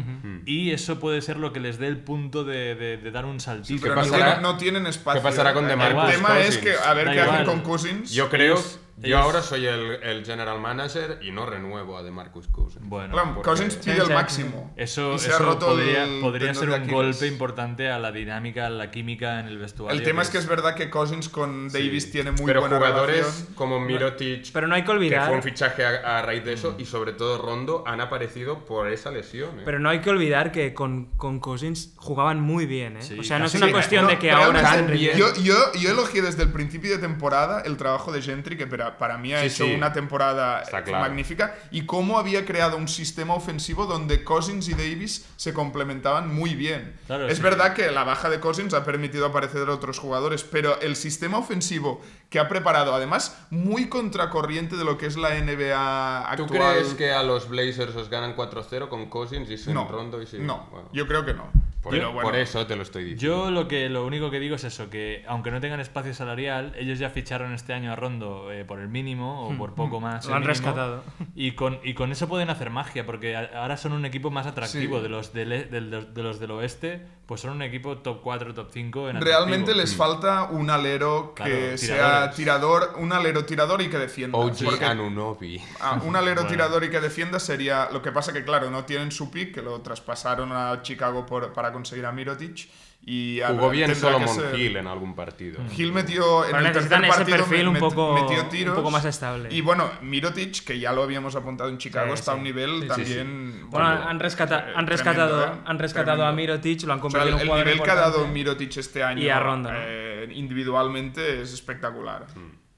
y 0.46 0.70
eso 0.70 1.00
puede 1.00 1.20
ser 1.20 1.36
lo 1.36 1.52
que 1.52 1.58
les 1.58 1.78
dé 1.78 1.88
el 1.88 1.98
punto 1.98 2.44
de, 2.44 2.74
de- 2.76 2.96
de 2.96 3.10
dar 3.10 3.24
un 3.24 3.40
saltito. 3.40 3.82
pero 3.82 3.94
¿Qué 3.94 4.00
no 4.00 4.06
pasará- 4.06 4.24
tienen, 4.26 4.42
no 4.42 4.56
tienen 4.56 4.86
espacio. 4.86 5.20
qué 5.20 5.24
pasará 5.28 5.52
con 5.52 5.64
El 5.68 5.70
tema 5.78 6.38
es 6.40 6.58
que 6.58 6.74
a 6.74 6.94
ver 6.94 7.06
Da 7.06 7.12
qué 7.12 7.20
hacen 7.22 7.44
con 7.46 7.60
Cousins. 7.62 8.12
Yo 8.12 8.28
creo, 8.28 8.62
Ellos- 8.98 9.10
Yo 9.10 9.18
ahora 9.18 9.42
soy 9.42 9.64
el, 9.66 10.02
el 10.02 10.24
general 10.24 10.60
manager 10.60 11.20
y 11.22 11.30
no 11.30 11.46
renuevo 11.46 11.96
a 11.96 12.02
DeMarcus 12.02 12.48
Cousins. 12.48 12.84
Bueno, 12.88 13.12
Claro, 13.14 13.42
Cousins 13.42 13.76
pide 13.76 13.98
el 13.98 14.08
máximo. 14.12 14.72
eso, 14.76 15.14
y 15.14 15.18
se 15.20 15.28
eso 15.28 15.36
ha 15.36 15.38
roto 15.38 15.66
podría, 15.66 16.04
el 16.04 16.20
podría 16.20 16.52
tendón 16.52 16.70
ser 16.72 16.80
un 16.82 16.88
golpe 16.88 17.26
importante 17.28 17.90
a 17.90 17.98
la 18.00 18.10
dinámica, 18.10 18.66
a 18.66 18.70
la 18.70 18.90
química 18.90 19.38
en 19.40 19.46
el 19.46 19.58
vestuario. 19.58 19.96
El 19.96 20.04
tema 20.04 20.22
es 20.22 20.30
que 20.30 20.38
es 20.38 20.46
verdad 20.48 20.74
que 20.74 20.90
Cousins 20.90 21.28
con 21.28 21.68
Davis 21.68 22.10
tiene 22.10 22.32
muy 22.32 22.44
Pero 22.46 22.60
buena 22.60 22.76
jugadores 22.76 23.16
relación. 23.20 23.54
como 23.54 23.78
Mirotic, 23.80 24.50
Pero 24.52 24.66
no 24.66 24.74
hay 24.74 24.82
que 24.82 24.86
que 24.86 24.92
olvidar. 24.92 25.26
fue 25.28 25.36
un 25.36 25.42
fichaje 25.42 25.84
a, 25.84 26.18
a 26.18 26.22
raíz 26.22 26.44
de 26.44 26.54
eso, 26.54 26.74
y 26.78 26.84
sobre 26.84 27.12
todo 27.12 27.38
Rondo, 27.40 27.84
han 27.86 28.00
aparecido 28.00 28.64
por 28.64 28.88
esa 28.88 29.10
lesión. 29.12 29.60
¿eh? 29.60 29.62
Pero 29.64 29.78
no 29.78 29.90
hay 29.90 30.00
que 30.00 30.10
olvidar 30.10 30.50
que 30.50 30.74
con, 30.74 31.06
con 31.16 31.38
Cousins 31.40 31.92
jugaban 31.96 32.40
muy 32.40 32.66
bien, 32.66 32.96
¿eh? 32.96 33.02
Sí, 33.02 33.18
o 33.18 33.22
sea, 33.22 33.38
no 33.38 33.46
es 33.46 33.54
una 33.54 33.66
sí, 33.66 33.72
cuestión 33.72 34.04
no, 34.06 34.10
de 34.10 34.18
que 34.18 34.30
ahora. 34.32 34.86
Yo, 34.96 35.32
yo, 35.36 35.72
yo 35.78 35.90
elogié 35.90 36.20
desde 36.22 36.42
el 36.42 36.50
principio 36.52 36.90
de 36.90 36.98
temporada 36.98 37.60
el 37.64 37.76
trabajo 37.76 38.10
de 38.12 38.22
Gentry, 38.22 38.56
que 38.56 38.66
para, 38.88 38.98
para 38.98 39.18
mí 39.18 39.32
ha 39.34 39.40
Sí, 39.40 39.46
hecho 39.46 39.64
sí. 39.66 39.74
una 39.74 39.92
temporada 39.92 40.62
claro. 40.62 40.92
magnífica, 41.00 41.54
y 41.70 41.86
cómo 41.86 42.18
había 42.18 42.44
creado 42.44 42.76
un 42.76 42.88
sistema 42.88 43.34
ofensivo 43.34 43.86
donde 43.86 44.24
Cousins 44.24 44.68
y 44.68 44.72
Davis 44.72 45.26
se 45.36 45.52
complementaban 45.52 46.34
muy 46.34 46.54
bien. 46.54 46.94
Claro, 47.06 47.28
es 47.28 47.36
sí. 47.36 47.42
verdad 47.42 47.74
que 47.74 47.90
la 47.90 48.04
baja 48.04 48.30
de 48.30 48.40
Cousins 48.40 48.74
ha 48.74 48.84
permitido 48.84 49.26
aparecer 49.26 49.68
a 49.68 49.72
otros 49.72 49.98
jugadores, 49.98 50.44
pero 50.44 50.80
el 50.80 50.96
sistema 50.96 51.38
ofensivo 51.38 52.00
que 52.30 52.38
ha 52.38 52.48
preparado, 52.48 52.94
además, 52.94 53.38
muy 53.50 53.88
contracorriente 53.88 54.76
de 54.76 54.84
lo 54.84 54.98
que 54.98 55.06
es 55.06 55.16
la 55.16 55.30
NBA 55.40 56.34
¿Tú 56.36 56.44
actual. 56.44 56.74
crees 56.74 56.94
que 56.94 57.12
a 57.12 57.22
los 57.22 57.48
Blazers 57.48 57.94
os 57.96 58.10
ganan 58.10 58.36
4-0 58.36 58.88
con 58.88 59.06
Cousins 59.08 59.48
y 59.50 59.56
sin 59.56 59.74
no, 59.74 59.88
Rondo 59.88 60.20
y 60.20 60.26
sin... 60.26 60.46
no, 60.46 60.66
Bueno, 60.70 60.88
yo 60.92 61.06
creo 61.06 61.24
que 61.24 61.32
no. 61.34 61.50
por, 61.82 61.92
Pero 61.92 62.12
bueno, 62.12 62.28
por 62.28 62.36
eso 62.38 62.66
te 62.66 62.76
lo 62.76 62.82
estoy 62.82 63.04
diciendo. 63.04 63.44
Yo 63.44 63.50
lo 63.50 63.66
que 63.68 63.88
lo 63.88 64.04
único 64.04 64.30
que 64.30 64.40
digo 64.40 64.56
es 64.56 64.64
eso, 64.64 64.90
que 64.90 65.24
aunque 65.26 65.50
no 65.50 65.60
tengan 65.60 65.80
espacio 65.80 66.12
salarial, 66.12 66.74
ellos 66.76 66.98
ya 66.98 67.08
ficharon 67.10 67.52
este 67.54 67.72
año 67.72 67.92
a 67.92 67.96
Rondo 67.96 68.52
eh, 68.52 68.64
por 68.64 68.77
el 68.80 68.88
mínimo 68.88 69.48
o 69.48 69.56
por 69.56 69.74
poco 69.74 70.00
más. 70.00 70.24
Hmm. 70.26 70.30
Lo 70.30 70.36
el 70.36 70.42
han 70.42 70.48
mínimo, 70.48 70.48
rescatado. 70.66 71.04
Y 71.34 71.52
con, 71.52 71.78
y 71.84 71.94
con 71.94 72.12
eso 72.12 72.28
pueden 72.28 72.50
hacer 72.50 72.70
magia, 72.70 73.04
porque 73.06 73.36
a- 73.36 73.50
ahora 73.62 73.76
son 73.76 73.92
un 73.92 74.04
equipo 74.04 74.30
más 74.30 74.46
atractivo 74.46 74.96
Sí. 74.98 75.02
de, 75.02 75.08
los 75.08 75.32
del, 75.32 75.48
del- 75.70 75.90
de, 75.90 76.04
de 76.04 76.22
los 76.22 76.38
del 76.40 76.50
oeste, 76.52 77.06
pues 77.26 77.40
son 77.42 77.50
un 77.52 77.62
equipo 77.62 77.98
top 77.98 78.20
4, 78.22 78.54
top 78.54 78.68
5 78.72 79.10
en 79.10 79.20
Realmente 79.20 79.74
les 79.74 79.94
falta 79.94 80.44
un 80.44 80.70
alero 80.70 81.34
que 81.34 81.42
Claro, 81.44 81.78
sea 81.78 82.30
tirador, 82.30 82.94
un 82.98 83.12
alero 83.12 83.44
tirador 83.44 83.82
y 83.82 83.88
que 83.90 83.98
defienda. 83.98 84.38
OG 84.38 84.64
Porque, 84.64 84.84
Anunobi. 84.84 85.60
ah, 85.80 86.00
un 86.04 86.16
alero 86.16 86.36
Bueno. 86.42 86.48
tirador 86.50 86.84
y 86.84 86.90
que 86.90 87.00
defienda 87.00 87.38
sería. 87.38 87.88
Lo 87.92 88.00
que 88.02 88.12
pasa 88.12 88.32
que, 88.32 88.44
claro, 88.44 88.70
no 88.70 88.84
tienen 88.84 89.12
su 89.12 89.30
pick, 89.30 89.54
que 89.54 89.62
lo 89.62 89.80
traspasaron 89.82 90.52
a 90.52 90.80
Chicago 90.82 91.26
por- 91.26 91.52
para 91.52 91.72
conseguir 91.72 92.06
a 92.06 92.12
Mirotic. 92.12 92.68
Y 93.10 93.40
Jugó 93.48 93.70
bien 93.70 93.94
Solomon 93.94 94.28
ser- 94.28 94.54
Hill 94.58 94.76
en 94.76 94.86
algún 94.86 95.14
partido. 95.14 95.58
Hill 95.74 95.92
metió 95.92 96.44
en 96.44 96.50
Pero 96.52 96.66
el 96.66 96.72
tercer 96.72 96.98
ese 97.04 97.08
partido 97.08 97.36
perfil 97.38 97.68
un 97.68 97.76
poco- 97.78 98.12
metió 98.20 98.44
tiros. 98.50 98.76
un 98.76 98.82
poco 98.82 98.90
más 98.90 99.06
estable. 99.06 99.48
Y 99.50 99.62
bueno, 99.62 99.90
Mirotic, 100.02 100.62
que 100.62 100.78
ya 100.78 100.92
lo 100.92 101.04
habíamos 101.04 101.34
apuntado 101.34 101.70
en 101.70 101.78
Chicago, 101.78 102.08
Sí, 102.08 102.20
está 102.20 102.32
a 102.32 102.34
sí. 102.34 102.38
un 102.38 102.44
nivel 102.44 102.70
Sí, 102.70 102.80
sí, 102.82 102.86
también. 102.88 103.70
Bueno, 103.70 103.86
han, 103.88 104.20
rescata- 104.20 104.58
eh, 104.58 104.72
han 104.76 104.84
tremendo, 104.84 104.90
rescatado, 104.90 105.44
¿eh? 105.46 105.58
han 105.64 105.78
rescatado 105.78 106.22
a 106.22 106.26
Tremendo. 106.34 106.52
Mirotic, 106.54 106.82
lo 106.86 106.92
han 106.92 106.98
O 106.98 107.02
sea, 107.10 107.20
convertido 107.20 107.36
el, 107.38 107.42
en 107.44 107.50
un 107.50 107.58
el 107.58 107.64
nivel 107.64 107.82
que 107.82 107.90
ha 107.90 107.94
dado. 107.94 108.28
Mirotic 108.28 108.76
este 108.76 109.02
año 109.02 109.22
Y 109.22 109.30
a 109.30 109.40
Rondo, 109.40 109.72
¿no? 109.72 109.78
eh, 109.80 110.28
individualmente 110.34 111.40
es 111.40 111.54
espectacular. 111.54 112.26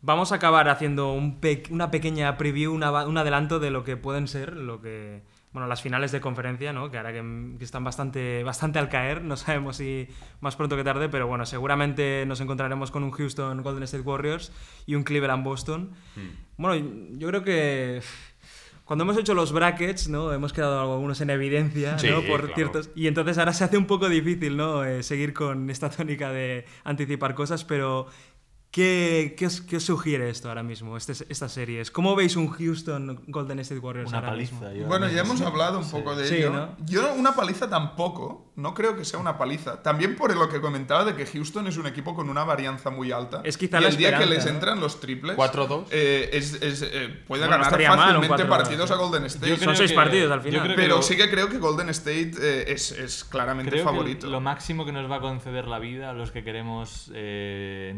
Vamos 0.03 0.31
a 0.31 0.37
acabar 0.37 0.69
haciendo 0.69 1.13
un 1.13 1.41
pe- 1.41 1.65
una 1.71 1.91
pequeña 1.91 2.37
preview, 2.37 2.73
una 2.73 3.05
un 3.05 3.19
adelanto 3.19 3.59
de 3.59 3.71
lo 3.73 3.83
que 3.83 3.97
pueden 3.97 4.29
ser, 4.29 4.55
lo 4.57 4.81
que 4.81 5.23
bueno, 5.53 5.67
las 5.67 5.83
finales 5.83 6.13
de 6.13 6.21
conferencia, 6.21 6.73
¿no? 6.73 6.91
Que 6.91 6.97
ahora 6.97 7.13
que, 7.13 7.23
que 7.59 7.65
están 7.65 7.83
bastante, 7.83 8.45
bastante 8.45 8.79
al 8.79 8.89
caer, 8.89 9.23
no 9.23 9.37
sabemos 9.37 9.77
si 9.79 10.07
más 10.41 10.55
pronto 10.57 10.77
que 10.77 10.85
tarde, 10.85 11.09
pero 11.09 11.27
bueno, 11.27 11.45
seguramente 11.47 12.25
nos 12.27 12.41
encontraremos 12.41 12.91
con 12.91 13.03
un 13.03 13.11
Houston 13.11 13.63
Golden 13.63 13.83
State 13.83 14.03
Warriors 14.05 14.53
y 14.87 14.95
un 14.95 15.03
Cleveland 15.03 15.43
Boston. 15.45 15.91
Bueno, 16.57 16.87
yo 17.19 17.29
creo 17.29 17.43
que 17.43 18.01
cuando 18.85 19.05
hemos 19.05 19.17
hecho 19.19 19.35
los 19.35 19.53
brackets, 19.53 20.09
¿no? 20.09 20.33
Hemos 20.33 20.53
quedado 20.53 20.81
algunos 20.81 21.21
en 21.21 21.31
evidencia, 21.31 21.97
Sí, 21.99 22.11
¿no? 22.11 22.23
Por 22.23 22.41
claro. 22.41 22.55
ciertos 22.57 22.91
y 22.97 23.07
entonces 23.07 23.39
ahora 23.39 23.53
se 23.53 23.63
hace 23.63 23.77
un 23.77 23.87
poco 23.87 24.09
difícil, 24.09 24.57
¿no? 24.57 24.85
Eh, 24.85 25.05
seguir 25.05 25.33
con 25.33 25.71
esta 25.71 25.91
tónica 25.91 26.33
de 26.33 26.65
anticipar 26.85 27.35
cosas, 27.35 27.65
pero 27.65 28.07
¿qué, 28.71 29.35
qué, 29.37 29.47
os, 29.47 29.61
qué 29.63 29.77
os 29.77 29.85
sugiere 29.85 30.31
esto 30.31 30.49
ahora 30.49 30.63
mismo, 30.63 30.97
este, 30.97 31.13
estas 31.29 31.53
series? 31.53 31.91
¿Cómo 31.91 32.15
veis 32.15 32.37
un 32.37 32.49
Houston 32.49 33.23
Golden 33.27 33.59
State 33.61 33.81
Warriors 33.81 34.09
Una 34.11 34.19
ahora 34.19 34.31
paliza. 34.31 34.55
mismo? 34.55 34.73
yo 34.73 34.87
Bueno, 34.87 35.09
ya 35.09 35.23
hemos 35.23 35.41
hablado 35.41 35.79
un 35.79 35.85
Sí. 35.85 35.91
poco 35.93 36.15
de 36.15 36.27
Sí, 36.29 36.37
ello. 36.37 36.51
¿no? 36.53 36.77
Yo 36.87 37.13
una 37.15 37.35
paliza 37.35 37.69
tampoco, 37.69 38.53
no 38.57 38.75
creo 38.75 38.97
que 38.97 39.05
sea 39.05 39.19
una 39.19 39.37
paliza. 39.39 39.83
También 39.83 40.15
por 40.17 40.35
lo 40.37 40.49
que 40.49 40.61
comentaba 40.61 41.05
de 41.05 41.15
que 41.17 41.27
Houston 41.27 41.67
es 41.67 41.77
un 41.79 41.87
equipo 41.87 42.15
con 42.15 42.29
una 42.31 42.45
varianza 42.45 42.91
muy 42.91 43.11
alta. 43.11 43.41
Es 43.45 43.57
quizá 43.59 43.79
y 43.79 43.83
la 43.83 43.89
el 43.89 43.97
día 43.97 44.19
que 44.19 44.27
les 44.27 44.45
¿no? 44.45 44.53
entran 44.53 44.81
los 44.81 45.01
triples, 45.01 45.37
4-2. 45.37 45.87
eh, 45.91 46.31
es, 46.33 46.55
es, 46.63 46.83
eh, 46.83 47.09
puede 47.27 47.47
Bueno, 47.47 47.59
no 47.59 47.65
ganar 47.71 47.89
mal 47.89 47.99
fácilmente 47.99 48.45
4-2, 48.45 48.49
partidos 48.49 48.91
¿eh? 48.91 48.93
a 48.93 48.97
Golden 48.97 49.25
State. 49.25 49.57
Son 49.59 49.77
seis 49.77 49.91
que- 49.91 49.97
partidos 49.97 50.31
al 50.31 50.43
final. 50.43 50.73
pero 50.77 50.97
lo- 50.97 51.03
sí 51.03 51.17
que 51.17 51.29
creo 51.31 51.49
que 51.49 51.59
Golden 51.59 51.89
State 51.91 52.33
eh, 52.41 52.65
es, 52.69 52.93
es 52.93 53.25
claramente 53.25 53.71
Creo 53.73 53.85
favorito. 53.85 54.27
que 54.27 54.31
lo 54.31 54.41
máximo 54.41 54.85
que 54.85 54.93
nos 54.93 55.11
va 55.11 55.17
a 55.17 55.21
conceder 55.21 55.67
la 55.67 55.79
vida 55.81 56.11
a 56.11 56.13
los 56.13 56.31
que 56.31 56.45
queremos 56.45 57.11
eh, 57.15 57.89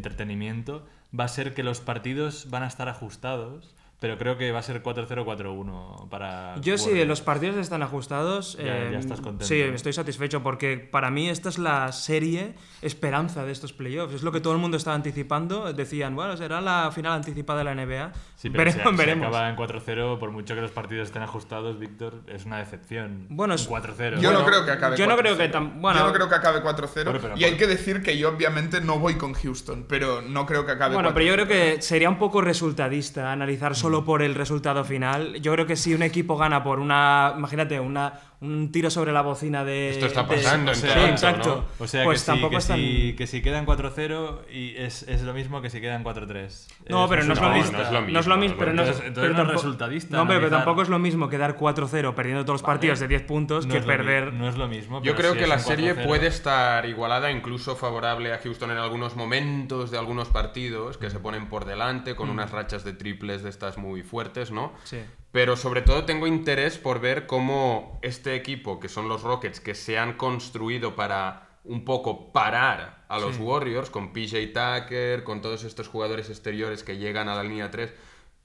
va 1.19 1.25
a 1.25 1.29
ser 1.29 1.55
que 1.55 1.63
los 1.63 1.81
partidos 1.81 2.49
van 2.51 2.63
a 2.63 2.67
estar 2.67 2.89
ajustados, 2.89 3.75
pero 4.03 4.19
creo 4.19 4.37
que 4.37 4.51
va 4.51 4.59
a 4.59 4.63
ser 4.63 4.83
4-0-4-1 4.83 6.09
para... 6.09 6.57
Yo 6.61 6.77
sí, 6.77 6.87
Warriors. 6.89 7.09
los 7.09 7.21
partidos 7.21 7.57
están 7.57 7.83
ajustados. 7.85 8.57
Ya- 8.59 8.65
eh, 8.65 8.89
ya 8.93 8.99
estás 8.99 9.21
contento, 9.21 9.47
Sí, 9.47 9.63
¿no? 9.67 9.75
estoy 9.77 9.93
satisfecho 9.93 10.43
porque 10.43 10.77
para 10.77 11.11
mí 11.13 11.29
esta 11.29 11.49
es 11.49 11.59
la 11.59 11.93
serie 11.93 12.55
esperanza 12.83 13.45
de 13.45 13.53
estos 13.53 13.73
playoffs. 13.73 14.15
Es 14.15 14.23
lo 14.25 14.33
que 14.33 14.41
todo 14.41 14.55
el 14.55 14.59
mundo 14.59 14.77
estaba 14.77 14.97
anticipando. 14.97 15.73
Decían, 15.73 16.17
bueno, 16.17 16.37
será 16.37 16.61
la 16.61 16.91
final 16.93 17.13
anticipada 17.13 17.61
de 17.61 17.65
la 17.65 17.75
NBA. 17.77 18.13
Sí, 18.35 18.51
pero 18.51 18.65
veremos. 18.65 18.83
si, 18.83 18.91
si 18.91 18.97
veremos. 18.97 19.29
acaba 19.29 19.49
en 19.49 19.57
4-0, 19.57 20.19
por 20.19 20.33
mucho 20.33 20.55
que 20.57 20.61
los 20.61 20.73
partidos 20.73 21.07
estén 21.07 21.23
ajustados, 21.23 21.79
Víctor, 21.79 22.23
es 22.27 22.45
una 22.45 22.59
decepción. 22.59 23.27
Bueno, 23.31 23.55
es- 23.55 23.69
4-0. 23.69 24.17
Yo 24.21 24.33
no 24.33 24.41
Bueno, 24.41 24.47
creo 24.47 24.65
que 24.65 24.71
acabe 24.73 24.97
yo 24.97 25.07
no 25.07 25.15
4-0. 25.15 25.19
creo 25.19 25.37
que 25.39 25.53
tam- 25.53 25.81
bueno- 25.81 26.01
yo 26.01 26.07
no 26.09 26.13
creo 26.13 26.29
que 26.29 26.35
acabe 26.35 26.61
4-0. 26.61 27.05
Bueno, 27.05 27.21
pero 27.23 27.37
y 27.39 27.45
hay 27.45 27.57
que 27.57 27.69
decir 27.69 28.03
que 28.03 28.19
yo 28.19 28.31
obviamente 28.31 28.81
no 28.81 28.99
voy 28.99 29.15
con 29.15 29.33
Houston, 29.35 29.87
pero 29.89 30.23
no 30.23 30.45
creo 30.45 30.67
que 30.67 30.73
acabe 30.73 30.95
Bueno, 30.95 31.11
4-0. 31.11 31.15
pero 31.15 31.27
yo 31.27 31.35
creo 31.35 31.47
que 31.77 31.81
sería 31.83 32.09
un 32.09 32.19
poco 32.19 32.41
resultadista 32.41 33.31
analizar 33.31 33.73
Mm. 33.73 33.75
Por 34.01 34.23
el 34.23 34.35
resultado 34.35 34.85
final. 34.85 35.35
Yo 35.41 35.53
creo 35.53 35.67
que 35.67 35.77
si 35.77 35.95
un 35.95 36.03
equipo 36.03 36.37
gana 36.37 36.65
por 36.65 36.79
una, 36.81 37.35
imagínate, 37.37 37.79
una, 37.79 38.15
un 38.43 38.73
tiro 38.73 38.91
sobre 38.91 39.13
la 39.13 39.23
bocina 39.23 39.65
de... 39.65 39.91
Esto 39.91 40.07
está 40.07 40.25
de- 40.25 40.35
pasando 40.37 40.73
en 40.73 40.77
Sí, 40.77 40.87
Toronto, 40.89 41.11
exacto. 41.11 41.65
O 41.79 41.87
sea, 41.87 42.05
pues 42.05 42.21
que, 42.23 42.27
tampoco 42.27 42.49
sí, 42.49 42.55
que, 42.55 42.59
es 42.59 42.67
tan- 42.69 42.77
si, 42.77 43.15
que 43.17 43.27
si 43.29 43.41
quedan 43.43 43.65
4-0 43.65 44.41
y 44.53 44.77
es, 44.77 45.05
es 45.05 45.23
lo 45.23 45.33
mismo 45.33 45.63
que 45.63 45.71
si 45.71 45.81
quedan 45.81 46.03
4-3. 46.05 46.67
No, 46.89 47.09
pero 47.09 47.25
no 47.25 47.33
es 47.35 47.41
lo 47.41 47.49
no, 47.49 47.55
mismo. 47.55 47.73
no 47.79 47.83
es 47.85 47.91
lo 47.93 48.01
No 48.01 48.19
es 48.21 48.27
lo 48.27 48.37
mismo, 48.37 48.37
mismo, 48.37 48.59
pero 48.59 48.73
no 48.73 48.83
es, 48.83 48.97
pero 49.01 49.15
no 49.15 49.23
es 49.31 49.37
tampoco- 49.37 49.53
resultadista 49.53 50.17
No, 50.17 50.23
hombre, 50.23 50.37
pero 50.39 50.47
analizar. 50.49 50.65
tampoco 50.67 50.83
es 50.83 50.89
lo 50.89 50.99
mismo 50.99 51.29
quedar 51.29 51.57
4-0 51.57 52.15
perdiendo 52.15 52.45
todos 52.45 52.55
los 52.55 52.63
Vale. 52.63 52.75
partidos 52.75 53.01
de 53.01 53.09
10 53.09 53.23
puntos 53.23 53.67
No 53.67 53.75
que 53.75 53.81
perder. 53.81 54.33
no 54.33 54.49
es 54.49 54.57
lo 54.57 54.67
mismo. 54.69 54.99
Yo 55.03 55.13
pero 55.15 55.17
creo 55.19 55.33
si 55.35 55.39
que 55.39 55.47
la 55.47 55.59
serie 55.59 55.95
4-0. 55.95 56.07
puede 56.07 56.27
estar 56.27 56.85
igualada, 56.87 57.31
incluso 57.31 57.77
favorable 57.77 58.33
a 58.33 58.39
Houston 58.39 58.73
en 58.73 58.79
algunos 58.79 59.15
momentos 59.17 59.91
de 59.91 59.99
algunos 59.99 60.29
partidos 60.29 60.99
que 60.99 61.11
se 61.11 61.21
ponen 61.21 61.49
por 61.49 61.65
delante 61.65 62.17
con 62.17 62.29
unas 62.29 62.51
rachas 62.51 62.83
de 62.85 62.93
triples 62.93 63.43
de 63.45 63.51
estas 63.51 63.79
muy 63.79 64.03
fuertes, 64.03 64.51
¿no? 64.51 64.73
Sí. 64.85 64.99
Pero 65.33 65.57
sobre 65.57 65.81
todo 65.81 66.05
tengo 66.05 66.27
interés 66.27 66.77
por 66.77 67.01
ver 67.01 67.27
cómo 67.27 67.99
este 68.03 68.35
equipo, 68.35 68.79
que 68.79 68.91
son 68.91 69.09
los 69.09 69.23
Rockets, 69.23 69.61
que 69.61 69.75
se 69.75 69.99
han 69.99 70.19
construido 70.19 70.95
para 70.95 71.49
un 71.65 71.85
poco 71.85 72.33
parar 72.33 73.05
a 73.09 73.19
los 73.19 73.39
Warriors, 73.39 73.89
con 73.89 74.13
PJ 74.13 74.49
Tucker, 74.49 75.25
con 75.25 75.41
todos 75.41 75.65
estos 75.65 75.89
jugadores 75.89 76.29
exteriores 76.29 76.83
que 76.83 76.99
llegan 76.99 77.29
a 77.29 77.35
la 77.35 77.45
línea 77.45 77.71
3. 77.71 77.93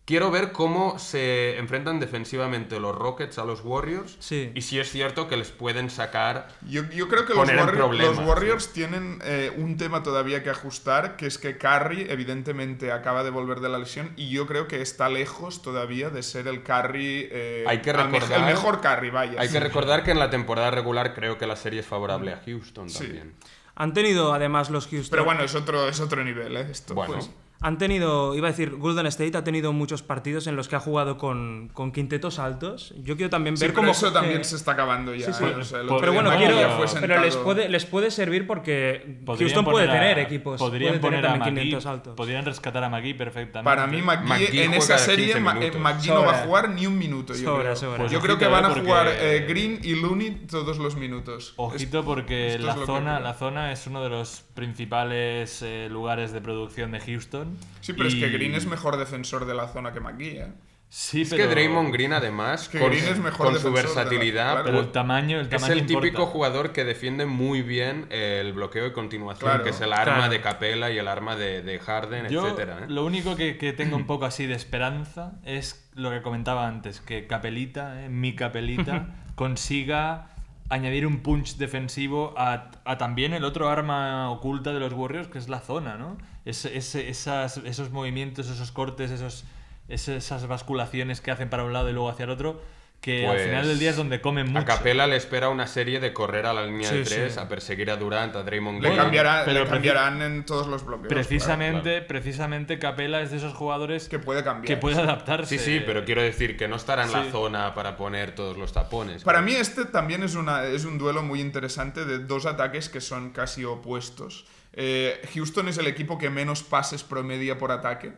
Quiero 0.07 0.31
ver 0.31 0.53
cómo 0.53 0.99
se 0.99 1.57
enfrentan 1.57 1.99
defensivamente 1.99 2.79
los 2.79 2.95
Rockets 2.95 3.39
a 3.39 3.43
los 3.43 3.59
Warriors 3.61 4.15
Sí. 4.19 4.53
y 4.55 4.61
si 4.61 4.79
es 4.79 4.89
cierto 4.89 5.27
que 5.27 5.35
les 5.35 5.51
pueden 5.51 5.89
sacar 5.89 6.47
Yo, 6.65 6.83
yo 6.91 7.09
creo 7.09 7.25
que 7.25 7.33
los, 7.33 7.45
Warri- 7.49 8.25
Warriors 8.25 8.71
tienen 8.71 9.19
eh, 9.25 9.51
un 9.57 9.75
tema 9.75 10.03
todavía 10.03 10.43
que 10.43 10.49
ajustar, 10.49 11.17
que 11.17 11.25
es 11.27 11.37
que 11.37 11.57
Curry 11.57 12.07
evidentemente 12.09 12.93
acaba 12.93 13.25
de 13.25 13.31
volver 13.31 13.59
de 13.59 13.67
la 13.67 13.79
lesión 13.79 14.13
y 14.15 14.29
yo 14.29 14.47
creo 14.47 14.65
que 14.69 14.81
está 14.81 15.09
lejos 15.09 15.61
todavía 15.61 16.09
de 16.09 16.23
ser 16.23 16.47
el 16.47 16.63
Curry, 16.63 17.27
eh, 17.29 17.65
Hay 17.67 17.79
que 17.81 17.91
recordar- 17.91 18.31
el 18.39 18.45
mejor 18.45 18.79
Curry, 18.79 19.09
vaya. 19.09 19.41
Hay 19.41 19.49
que 19.49 19.59
recordar 19.59 20.05
que 20.05 20.11
en 20.11 20.19
la 20.19 20.29
temporada 20.29 20.71
regular 20.71 21.13
creo 21.15 21.37
que 21.37 21.45
la 21.47 21.57
serie 21.57 21.81
es 21.81 21.85
favorable 21.85 22.31
a 22.31 22.41
Houston 22.45 22.89
Sí. 22.89 22.99
también. 23.03 23.33
Han 23.75 23.93
tenido 23.93 24.33
además 24.33 24.69
los 24.69 24.87
Houston. 24.87 25.11
Pero 25.11 25.25
bueno, 25.25 25.43
es 25.43 25.53
otro, 25.53 25.89
es 25.89 25.99
otro 25.99 26.23
nivel, 26.23 26.55
¿eh? 26.55 26.67
Esto, 26.71 26.93
Bueno. 26.95 27.15
pues. 27.15 27.29
Han 27.59 27.79
tenido, 27.79 28.35
iba 28.35 28.47
a 28.47 28.51
decir, 28.51 28.75
Golden 28.75 29.07
State 29.07 29.35
ha 29.35 29.43
tenido 29.43 29.73
muchos 29.73 30.03
partidos 30.03 30.45
en 30.45 30.55
los 30.55 30.67
que 30.67 30.75
ha 30.75 30.79
jugado 30.79 31.17
con, 31.17 31.69
con 31.73 31.91
quintetos 31.91 32.37
altos. 32.37 32.93
Yo 33.03 33.15
quiero 33.15 33.31
también 33.31 33.57
Sí, 33.57 33.61
ver 33.63 33.71
pero 33.71 33.81
cómo. 33.81 33.91
eso 33.93 34.13
también 34.13 34.41
eh, 34.41 34.43
se 34.43 34.55
está 34.57 34.73
acabando 34.73 35.15
ya. 35.15 35.25
sí, 35.25 35.33
sí. 35.33 35.43
¿eh? 35.43 35.55
O 35.59 35.63
sea, 35.63 35.79
el 35.81 35.87
Pero 35.87 35.95
otro 35.95 35.99
Pero 35.99 36.11
día 36.11 36.21
bueno, 36.21 36.37
quiero, 36.37 37.01
pero 37.01 37.21
les 37.21 37.35
puede, 37.35 37.67
les 37.69 37.85
puede 37.85 38.11
servir 38.11 38.45
porque 38.45 39.17
Podrían 39.25 39.49
Houston 39.49 39.65
puede 39.65 39.89
a- 39.89 39.91
tener 39.93 40.19
equipos. 40.19 40.59
Podrían 40.59 40.99
puede 40.99 41.01
tener 41.01 41.21
poner 41.21 41.25
a 41.25 41.29
también 41.33 41.55
McGee, 41.55 41.69
500 41.69 41.85
altos. 41.87 42.13
Podrían 42.15 42.45
rescatar 42.45 42.83
a 42.83 42.89
McGee 42.89 43.15
perfectamente. 43.15 43.63
Para 43.65 43.87
mí, 43.87 44.01
McGee, 44.03 44.27
McGee 44.27 44.63
en 44.63 44.73
esa 44.75 44.97
serie, 44.99 45.33
15 45.33 45.39
Ma- 45.39 45.57
eh. 45.59 45.71
McGee 45.79 46.09
no 46.13 46.25
va 46.25 46.31
a 46.41 46.45
jugar 46.45 46.69
ni 46.69 46.85
un 46.85 46.97
minuto. 46.97 47.33
Yo 47.33 47.39
Sobra, 47.43 47.63
creo, 47.63 47.75
sobra. 47.75 47.97
Pues 47.97 48.11
yo 48.11 48.19
creo 48.21 48.37
que 48.37 48.45
van 48.47 48.65
a 48.65 48.71
eh, 48.71 48.79
jugar 48.81 49.07
eh, 49.09 49.45
Green 49.49 49.79
y 49.83 49.95
Looney 49.95 50.45
todos 50.49 50.77
los 50.77 50.95
minutos. 50.95 51.53
Ojito 51.57 52.05
porque 52.05 52.59
la 52.59 52.75
zona, 52.85 53.19
la 53.19 53.33
zona 53.33 53.71
es 53.71 53.87
uno 53.87 54.03
de 54.03 54.09
los 54.09 54.43
principales 54.53 55.61
eh, 55.63 55.87
lugares 55.89 56.31
de 56.31 56.39
producción 56.41 56.91
de 56.91 56.99
Houston 56.99 57.46
Sí, 57.81 57.93
pero 57.93 58.07
es 58.09 58.15
que 58.15 58.29
Green 58.29 58.53
es 58.55 58.65
mejor 58.65 58.97
defensor 58.97 59.45
de 59.45 59.53
la 59.53 59.67
zona 59.67 59.91
que 59.93 59.99
McGee, 59.99 60.39
¿eh? 60.41 60.47
Sí, 60.89 61.23
Es 61.23 61.29
pero... 61.31 61.43
que 61.43 61.49
Draymond 61.49 61.91
Green, 61.91 62.13
además, 62.13 62.69
que 62.69 62.79
con, 62.79 62.89
Green 62.89 63.03
es 63.07 63.19
mejor 63.19 63.47
con 63.47 63.59
su 63.59 63.67
la- 63.67 63.75
versatilidad, 63.75 64.51
claro. 64.53 64.63
Pero 64.63 64.79
el 64.79 64.91
tamaño, 64.93 65.37
el 65.41 65.53
es 65.53 65.67
el 65.67 65.85
típico 65.85 66.25
jugador 66.27 66.71
que 66.71 66.85
defiende 66.85 67.25
muy 67.25 67.61
bien 67.61 68.07
el 68.09 68.53
bloqueo 68.53 68.87
y 68.87 68.93
continuación, 68.93 69.49
Claro, 69.49 69.65
que 69.65 69.71
es 69.71 69.81
el 69.81 69.91
arma 69.91 70.15
claro. 70.15 70.31
de 70.31 70.39
Capela 70.39 70.89
y 70.89 70.97
el 70.97 71.09
arma 71.09 71.35
de, 71.35 71.61
de 71.61 71.77
Harden, 71.79 72.29
Yo 72.29 72.45
etcétera. 72.47 72.83
¿eh? 72.83 72.85
lo 72.87 73.03
único 73.05 73.35
que, 73.35 73.57
que 73.57 73.73
tengo 73.73 73.97
un 73.97 74.05
poco 74.07 74.23
así 74.25 74.45
de 74.45 74.53
esperanza 74.53 75.33
es 75.43 75.89
lo 75.93 76.09
que 76.09 76.21
comentaba 76.21 76.67
antes, 76.69 77.01
que 77.01 77.27
Capelita, 77.27 78.05
eh, 78.05 78.07
mi 78.09 78.33
Capelita, 78.33 79.07
consiga 79.35 80.29
añadir 80.69 81.05
un 81.05 81.21
punch 81.21 81.57
defensivo 81.57 82.33
a, 82.37 82.71
a 82.85 82.97
también 82.97 83.33
el 83.33 83.43
otro 83.43 83.67
arma 83.69 84.29
oculta 84.31 84.71
de 84.73 84.79
los 84.79 84.93
Warriors, 84.93 85.27
que 85.27 85.37
es 85.37 85.49
la 85.49 85.59
zona, 85.59 85.97
¿no? 85.97 86.17
Es- 86.47 86.65
es- 86.65 86.95
esas- 86.95 87.57
esos 87.57 87.91
movimientos, 87.91 88.49
esos 88.49 88.71
cortes, 88.71 89.11
esos, 89.11 89.43
es- 89.89 90.07
esas 90.07 90.47
basculaciones 90.47 91.21
que 91.21 91.31
hacen 91.31 91.49
para 91.49 91.63
un 91.63 91.73
lado 91.73 91.89
y 91.89 91.93
luego 91.93 92.09
hacia 92.09 92.23
el 92.25 92.29
otro, 92.31 92.61
que 93.01 93.27
al 93.27 93.35
Pues, 93.35 93.45
final 93.45 93.67
del 93.67 93.77
día 93.77 93.91
es 93.91 93.95
donde 93.95 94.21
comen 94.21 94.47
mucho. 94.47 94.59
A 94.59 94.65
Capela 94.65 95.05
le 95.05 95.17
espera 95.17 95.49
una 95.49 95.67
serie 95.67 95.99
de 95.99 96.13
correr 96.13 96.47
a 96.47 96.53
la 96.53 96.65
línea 96.65 96.89
de 96.91 97.03
tres, 97.03 97.33
sí. 97.35 97.39
a 97.39 97.47
perseguir 97.47 97.91
a 97.91 97.95
Durant, 97.95 98.35
a 98.35 98.41
Draymond 98.41 98.81
Le, 98.81 98.89
Green. 98.89 98.99
cambiará- 99.03 99.43
pero 99.45 99.63
le 99.65 99.69
cambiarán 99.69 100.21
en 100.23 100.45
todos 100.47 100.65
los 100.67 100.83
bloqueos. 100.83 101.07
Precisamente, 101.07 102.01
precisamente 102.01 102.79
Capela 102.79 103.21
es 103.21 103.29
de 103.29 103.37
esos 103.37 103.53
jugadores 103.53 104.07
claro, 104.09 104.19
que 104.19 104.25
puede 104.25 104.43
cambiar. 104.43 104.67
que 104.67 104.77
puede 104.77 104.99
adaptarse. 104.99 105.57
Sí, 105.59 105.63
sí, 105.63 105.83
pero 105.85 106.05
quiero 106.05 106.23
decir 106.23 106.57
que 106.57 106.67
no 106.67 106.75
estará 106.75 107.03
en 107.03 107.09
Sí. 107.09 107.15
la 107.15 107.25
zona 107.31 107.73
para 107.75 107.97
poner 107.97 108.33
todos 108.33 108.57
los 108.57 108.73
tapones. 108.73 109.23
Para 109.23 109.41
mí 109.43 109.53
este 109.53 109.85
también 109.85 110.23
es, 110.23 110.33
una, 110.33 110.63
es 110.65 110.83
un 110.83 110.97
duelo 110.97 111.21
muy 111.21 111.39
interesante 111.39 112.03
de 112.03 112.17
dos 112.19 112.47
ataques 112.47 112.89
que 112.89 112.99
son 112.99 113.29
casi 113.29 113.63
opuestos. 113.63 114.45
Eh, 114.79 115.19
Houston 115.33 115.67
es 115.69 115.77
el 115.79 115.87
equipo 115.87 116.17
que 116.19 116.29
menos 116.29 116.61
pases 116.61 117.03
promedia 117.03 117.57
por 117.57 117.71
ataque. 117.71 118.13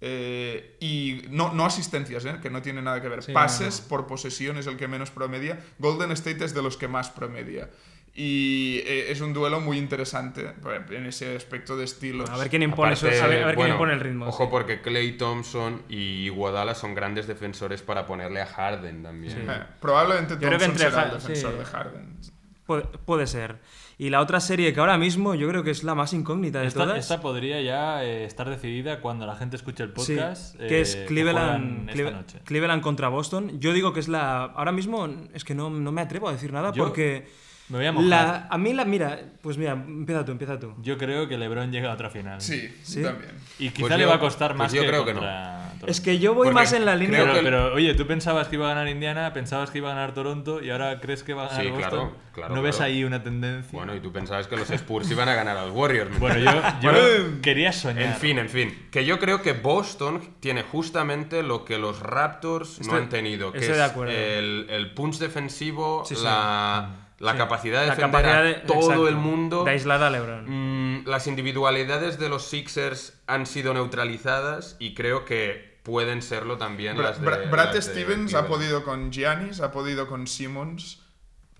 eh, 0.00 0.76
y 0.80 1.22
no, 1.30 1.52
no 1.54 1.64
asistencias, 1.64 2.24
¿eh? 2.24 2.34
que 2.42 2.50
no 2.50 2.60
tiene 2.60 2.82
nada 2.82 3.00
que 3.00 3.08
ver. 3.08 3.22
Sí, 3.22 3.30
pases 3.32 3.82
no, 3.82 3.88
por 3.88 4.06
posesión 4.08 4.56
es 4.58 4.66
el 4.66 4.76
que 4.76 4.88
menos 4.88 5.12
promedia. 5.12 5.60
Golden 5.78 6.10
State 6.10 6.44
es 6.44 6.54
de 6.54 6.62
los 6.62 6.76
que 6.76 6.88
más 6.88 7.08
promedia. 7.10 7.70
Y 8.14 8.82
eh, 8.84 9.12
es 9.12 9.20
un 9.22 9.32
duelo 9.32 9.60
muy 9.60 9.78
interesante 9.78 10.52
pues, 10.60 10.82
en 10.90 11.06
ese 11.06 11.36
aspecto 11.36 11.76
de 11.76 11.84
estilos. 11.84 12.28
A 12.28 12.36
ver 12.36 12.50
quién 12.50 12.62
impone, 12.64 12.94
su- 12.96 13.06
Aparte, 13.06 13.22
a 13.22 13.26
ver, 13.28 13.42
a 13.44 13.46
ver 13.46 13.54
quién 13.54 13.56
bueno, 13.58 13.74
impone 13.74 13.92
el 13.94 14.00
ritmo. 14.00 14.26
Ojo 14.26 14.44
sí. 14.44 14.48
porque 14.50 14.80
Clay 14.82 15.16
Thompson 15.16 15.82
y 15.88 16.24
Iguodala 16.26 16.74
son 16.74 16.94
grandes 16.94 17.26
defensores 17.28 17.80
para 17.80 18.04
ponerle 18.06 18.40
a 18.42 18.46
Harden 18.46 19.02
también. 19.04 19.32
Sí. 19.34 19.38
Eh, 19.48 19.62
probablemente 19.80 20.36
creo 20.36 20.50
que 20.50 20.58
Thompson 20.58 20.70
entre 20.72 20.90
será 20.90 21.02
el 21.04 21.10
defensor 21.12 21.52
sí. 21.52 21.58
de 21.60 21.64
Harden. 21.64 22.18
Puede, 22.66 22.82
puede 23.04 23.26
ser. 23.26 23.58
Y 23.98 24.10
la 24.10 24.20
otra 24.20 24.40
serie 24.40 24.72
que 24.72 24.80
ahora 24.80 24.96
mismo 24.98 25.34
yo 25.34 25.48
creo 25.48 25.62
que 25.64 25.70
es 25.70 25.84
la 25.84 25.94
más 25.94 26.12
incógnita 26.12 26.60
de 26.60 26.66
Esta, 26.68 26.84
todas. 26.84 26.98
esta 26.98 27.20
podría 27.20 27.60
ya 27.60 28.04
eh, 28.04 28.24
estar 28.24 28.48
decidida 28.48 29.00
cuando 29.00 29.26
la 29.26 29.34
gente 29.36 29.56
escuche 29.56 29.82
el 29.82 29.90
Sí, 29.96 30.14
podcast. 30.14 30.56
que 30.58 30.80
es 30.80 30.94
eh, 30.94 31.04
Cleveland, 31.06 31.90
Cleve-. 31.90 32.24
Cleveland 32.44 32.82
contra 32.82 33.08
Boston. 33.08 33.58
Yo 33.60 33.72
digo 33.72 33.92
que 33.92 34.00
es 34.00 34.08
la. 34.08 34.44
Ahora 34.44 34.72
mismo 34.72 35.08
es 35.34 35.44
que 35.44 35.54
no, 35.54 35.70
no 35.70 35.92
me 35.92 36.00
atrevo 36.00 36.28
a 36.28 36.32
decir 36.32 36.52
nada 36.52 36.72
Yo 36.72 36.84
porque. 36.84 37.26
Me 37.68 37.78
voy 37.78 37.86
a 37.86 37.92
mojar. 37.92 38.08
La, 38.08 38.46
a 38.50 38.58
mí 38.58 38.72
la. 38.74 38.84
Mira, 38.84 39.18
pues 39.40 39.56
mira, 39.56 39.72
empieza 39.72 40.24
tú, 40.24 40.32
empieza 40.32 40.58
tú. 40.60 40.74
Yo 40.82 40.98
creo 40.98 41.26
que 41.28 41.38
LeBron 41.38 41.72
llega 41.72 41.90
a 41.90 41.94
otra 41.94 42.10
final. 42.10 42.40
Sí, 42.40 42.68
Sí. 42.82 43.02
también. 43.02 43.30
Y 43.58 43.70
quizá 43.70 43.88
Pues 43.88 43.96
le 43.98 44.02
yo- 44.04 44.08
va 44.10 44.16
a 44.16 44.20
costar 44.20 44.50
pues 44.50 44.58
más 44.58 44.72
yo 44.72 44.82
que 44.82 44.88
creo 44.88 45.04
que 45.06 45.14
Toronto. 45.14 45.62
Es 45.86 46.00
que 46.00 46.18
yo 46.20 46.34
voy 46.34 46.44
Porque 46.48 46.54
más 46.54 46.72
en 46.74 46.84
la 46.84 46.94
línea. 46.94 47.20
Pero, 47.20 47.32
que 47.32 47.38
el- 47.40 47.44
pero, 47.44 47.74
oye, 47.74 47.94
tú 47.94 48.06
pensabas 48.06 48.46
que 48.48 48.54
iba 48.56 48.66
a 48.66 48.74
ganar 48.74 48.88
Indiana, 48.88 49.32
pensabas 49.32 49.70
que 49.70 49.78
iba 49.78 49.90
a 49.90 49.94
ganar 49.94 50.12
Toronto 50.14 50.62
y 50.62 50.70
ahora 50.70 51.00
crees 51.00 51.22
que 51.24 51.34
va 51.34 51.46
a 51.46 51.48
ganar 51.48 51.64
Sí, 51.64 51.70
Boston. 51.70 51.90
claro, 51.90 52.16
claro, 52.34 52.54
¿No 52.54 52.62
ves 52.62 52.76
claro. 52.76 52.92
ahí 52.92 53.04
una 53.04 53.22
tendencia? 53.22 53.76
Bueno, 53.76 53.94
y 53.96 54.00
tú 54.00 54.12
pensabas 54.12 54.46
que 54.46 54.56
los 54.56 54.70
Spurs 54.70 55.10
iban 55.10 55.28
a 55.28 55.34
ganar 55.34 55.56
a 55.56 55.64
los 55.66 55.74
Warriors. 55.74 56.10
¿me 56.10 56.18
Bueno, 56.18 56.38
yo, 56.38 56.52
yo 56.82 56.92
Bueno. 56.92 57.38
quería 57.42 57.72
soñar. 57.72 58.02
En 58.04 58.14
fin, 58.14 58.38
en 58.38 58.48
fin. 58.48 58.86
Que 58.92 59.04
yo 59.04 59.18
creo 59.18 59.42
que 59.42 59.54
Boston 59.54 60.20
tiene 60.40 60.62
justamente 60.62 61.42
lo 61.42 61.64
que 61.64 61.78
los 61.78 61.98
Raptors 62.00 62.86
no 62.86 62.94
han 62.96 63.08
tenido, 63.08 63.50
que 63.50 63.58
estoy 63.58 63.72
es 63.72 63.78
de 63.78 63.84
acuerdo. 63.84 64.12
el, 64.12 64.66
el 64.70 64.92
punch 64.94 65.18
defensivo, 65.18 66.04
Sí, 66.06 66.14
sí. 66.14 66.22
la, 66.22 67.01
la 67.22 67.32
Sí. 67.32 67.38
capacidad 67.38 67.80
de 67.82 67.86
La 67.86 67.94
defender 67.94 68.22
capacidad 68.22 68.40
a 68.40 68.42
de- 68.42 68.54
todo 68.66 68.80
exacto, 68.80 69.08
el 69.08 69.16
mundo. 69.16 69.64
De 69.64 69.70
aislar 69.70 70.02
a 70.02 70.10
LeBron. 70.10 70.44
Mm, 70.48 71.06
las 71.06 71.26
individualidades 71.28 72.18
de 72.18 72.28
los 72.28 72.48
Sixers 72.48 73.22
han 73.26 73.46
sido 73.46 73.72
neutralizadas 73.74 74.76
y 74.78 74.94
creo 74.94 75.24
que 75.24 75.78
pueden 75.84 76.22
serlo 76.22 76.58
también 76.58 76.96
Bra- 76.96 77.02
las 77.02 77.20
de 77.20 77.26
Bra- 77.26 77.50
Brad 77.50 77.64
las 77.66 77.74
de 77.74 77.82
Stevens 77.82 78.34
ha 78.34 78.40
Cleveland. 78.40 78.48
podido 78.48 78.84
con 78.84 79.10
Giannis, 79.12 79.60
ha 79.60 79.70
podido 79.72 80.06
con 80.06 80.26
Simmons, 80.26 81.01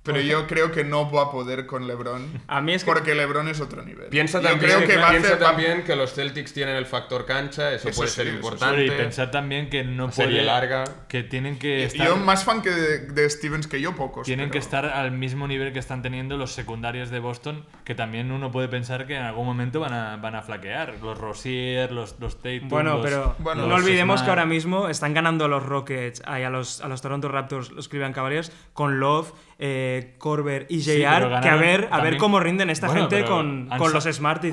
pero 0.03 0.21
yo 0.21 0.47
creo 0.47 0.73
que 0.73 0.85
no 0.85 1.11
va 1.11 1.23
a 1.25 1.31
poder 1.31 1.67
con 1.67 1.87
LeBron. 1.87 2.41
A 2.49 2.61
mí 2.61 2.73
es 2.75 2.85
que- 2.85 2.91
Porque 2.91 3.15
LeBron 3.15 3.49
es 3.49 3.61
otro 3.61 3.83
nivel. 3.83 4.09
Piensa 4.09 4.41
Yo 4.41 4.49
también, 4.49 4.73
creo 4.75 4.87
que 4.89 4.97
va 4.97 5.07
a 5.09 5.11
piensa 5.11 5.29
hacer- 5.35 5.39
también 5.41 5.85
que 5.85 5.95
los 5.97 6.13
Celtics 6.15 6.53
tienen 6.53 6.77
el 6.77 6.87
factor 6.87 7.25
cancha, 7.25 7.73
eso, 7.73 7.89
Eso 7.89 7.97
puede 7.99 8.11
sí, 8.11 8.17
ser 8.17 8.27
eso 8.27 8.33
sí. 8.39 8.45
importante. 8.45 8.85
Y 8.87 8.91
pensad 8.91 9.31
también 9.31 9.71
que 9.71 9.85
no 9.85 10.11
serie 10.11 10.37
puede... 10.41 10.47
larga. 10.47 10.85
Que 11.09 11.23
tienen 11.23 11.59
que 11.59 11.85
estar... 11.85 12.07
Yo 12.07 12.17
más 12.17 12.45
fan 12.45 12.63
que 12.63 12.71
de, 12.71 12.99
de 13.13 13.31
Stevens 13.31 13.67
que 13.67 13.81
yo, 13.81 13.95
pocos. 13.95 14.25
Tienen 14.27 14.47
pero- 14.47 14.53
que 14.53 14.59
estar 14.59 14.85
al 14.87 15.13
mismo 15.13 15.47
nivel 15.47 15.73
que 15.73 15.79
están 15.79 16.03
teniendo 16.03 16.37
los 16.37 16.53
secundarios 16.53 17.11
de 17.11 17.21
Boston, 17.21 17.65
que 17.85 17.95
también 17.95 18.33
uno 18.33 18.51
puede 18.51 18.69
pensar 18.69 19.07
que 19.07 19.15
en 19.17 19.23
algún 19.23 19.47
momento 19.47 19.79
van 19.81 19.93
a, 19.93 20.17
van 20.17 20.35
a 20.35 20.43
flaquear. 20.43 20.95
Los 21.03 21.17
Rosier, 21.19 21.93
los, 21.93 22.19
los 22.19 22.37
Tatum, 22.43 22.69
Bueno, 22.69 22.95
los- 22.95 23.05
pero 23.05 23.37
Bueno, 23.39 23.67
no 23.67 23.75
olvidemos 23.77 24.21
Smart. 24.21 24.25
que 24.25 24.31
ahora 24.31 24.47
mismo 24.47 24.89
están 24.89 25.15
ganando 25.15 25.45
a 25.45 25.49
los 25.49 25.63
Rockets, 25.65 26.23
ay, 26.27 26.43
a, 26.43 26.51
los, 26.51 26.81
a 26.81 26.89
los 26.89 27.01
Toronto 27.03 27.29
Raptors, 27.29 27.71
los 27.71 27.89
Cleveland 27.89 28.15
Cavaliers, 28.15 28.51
con 28.73 28.99
Love, 29.01 29.33
eh, 29.59 30.15
Corber 30.19 30.67
y 30.69 30.81
JR, 30.83 31.41
que 31.41 31.49
a 31.49 31.57
ver, 31.57 31.89
a 31.91 32.01
ver 32.01 32.17
cómo 32.17 32.41
rinden 32.41 32.71
esta 32.71 32.87
Bueno, 32.89 33.09
gente 33.09 33.25
con, 33.25 33.69
con 33.79 33.93
los 33.93 34.05
Smart 34.05 34.45
y. 34.45 34.51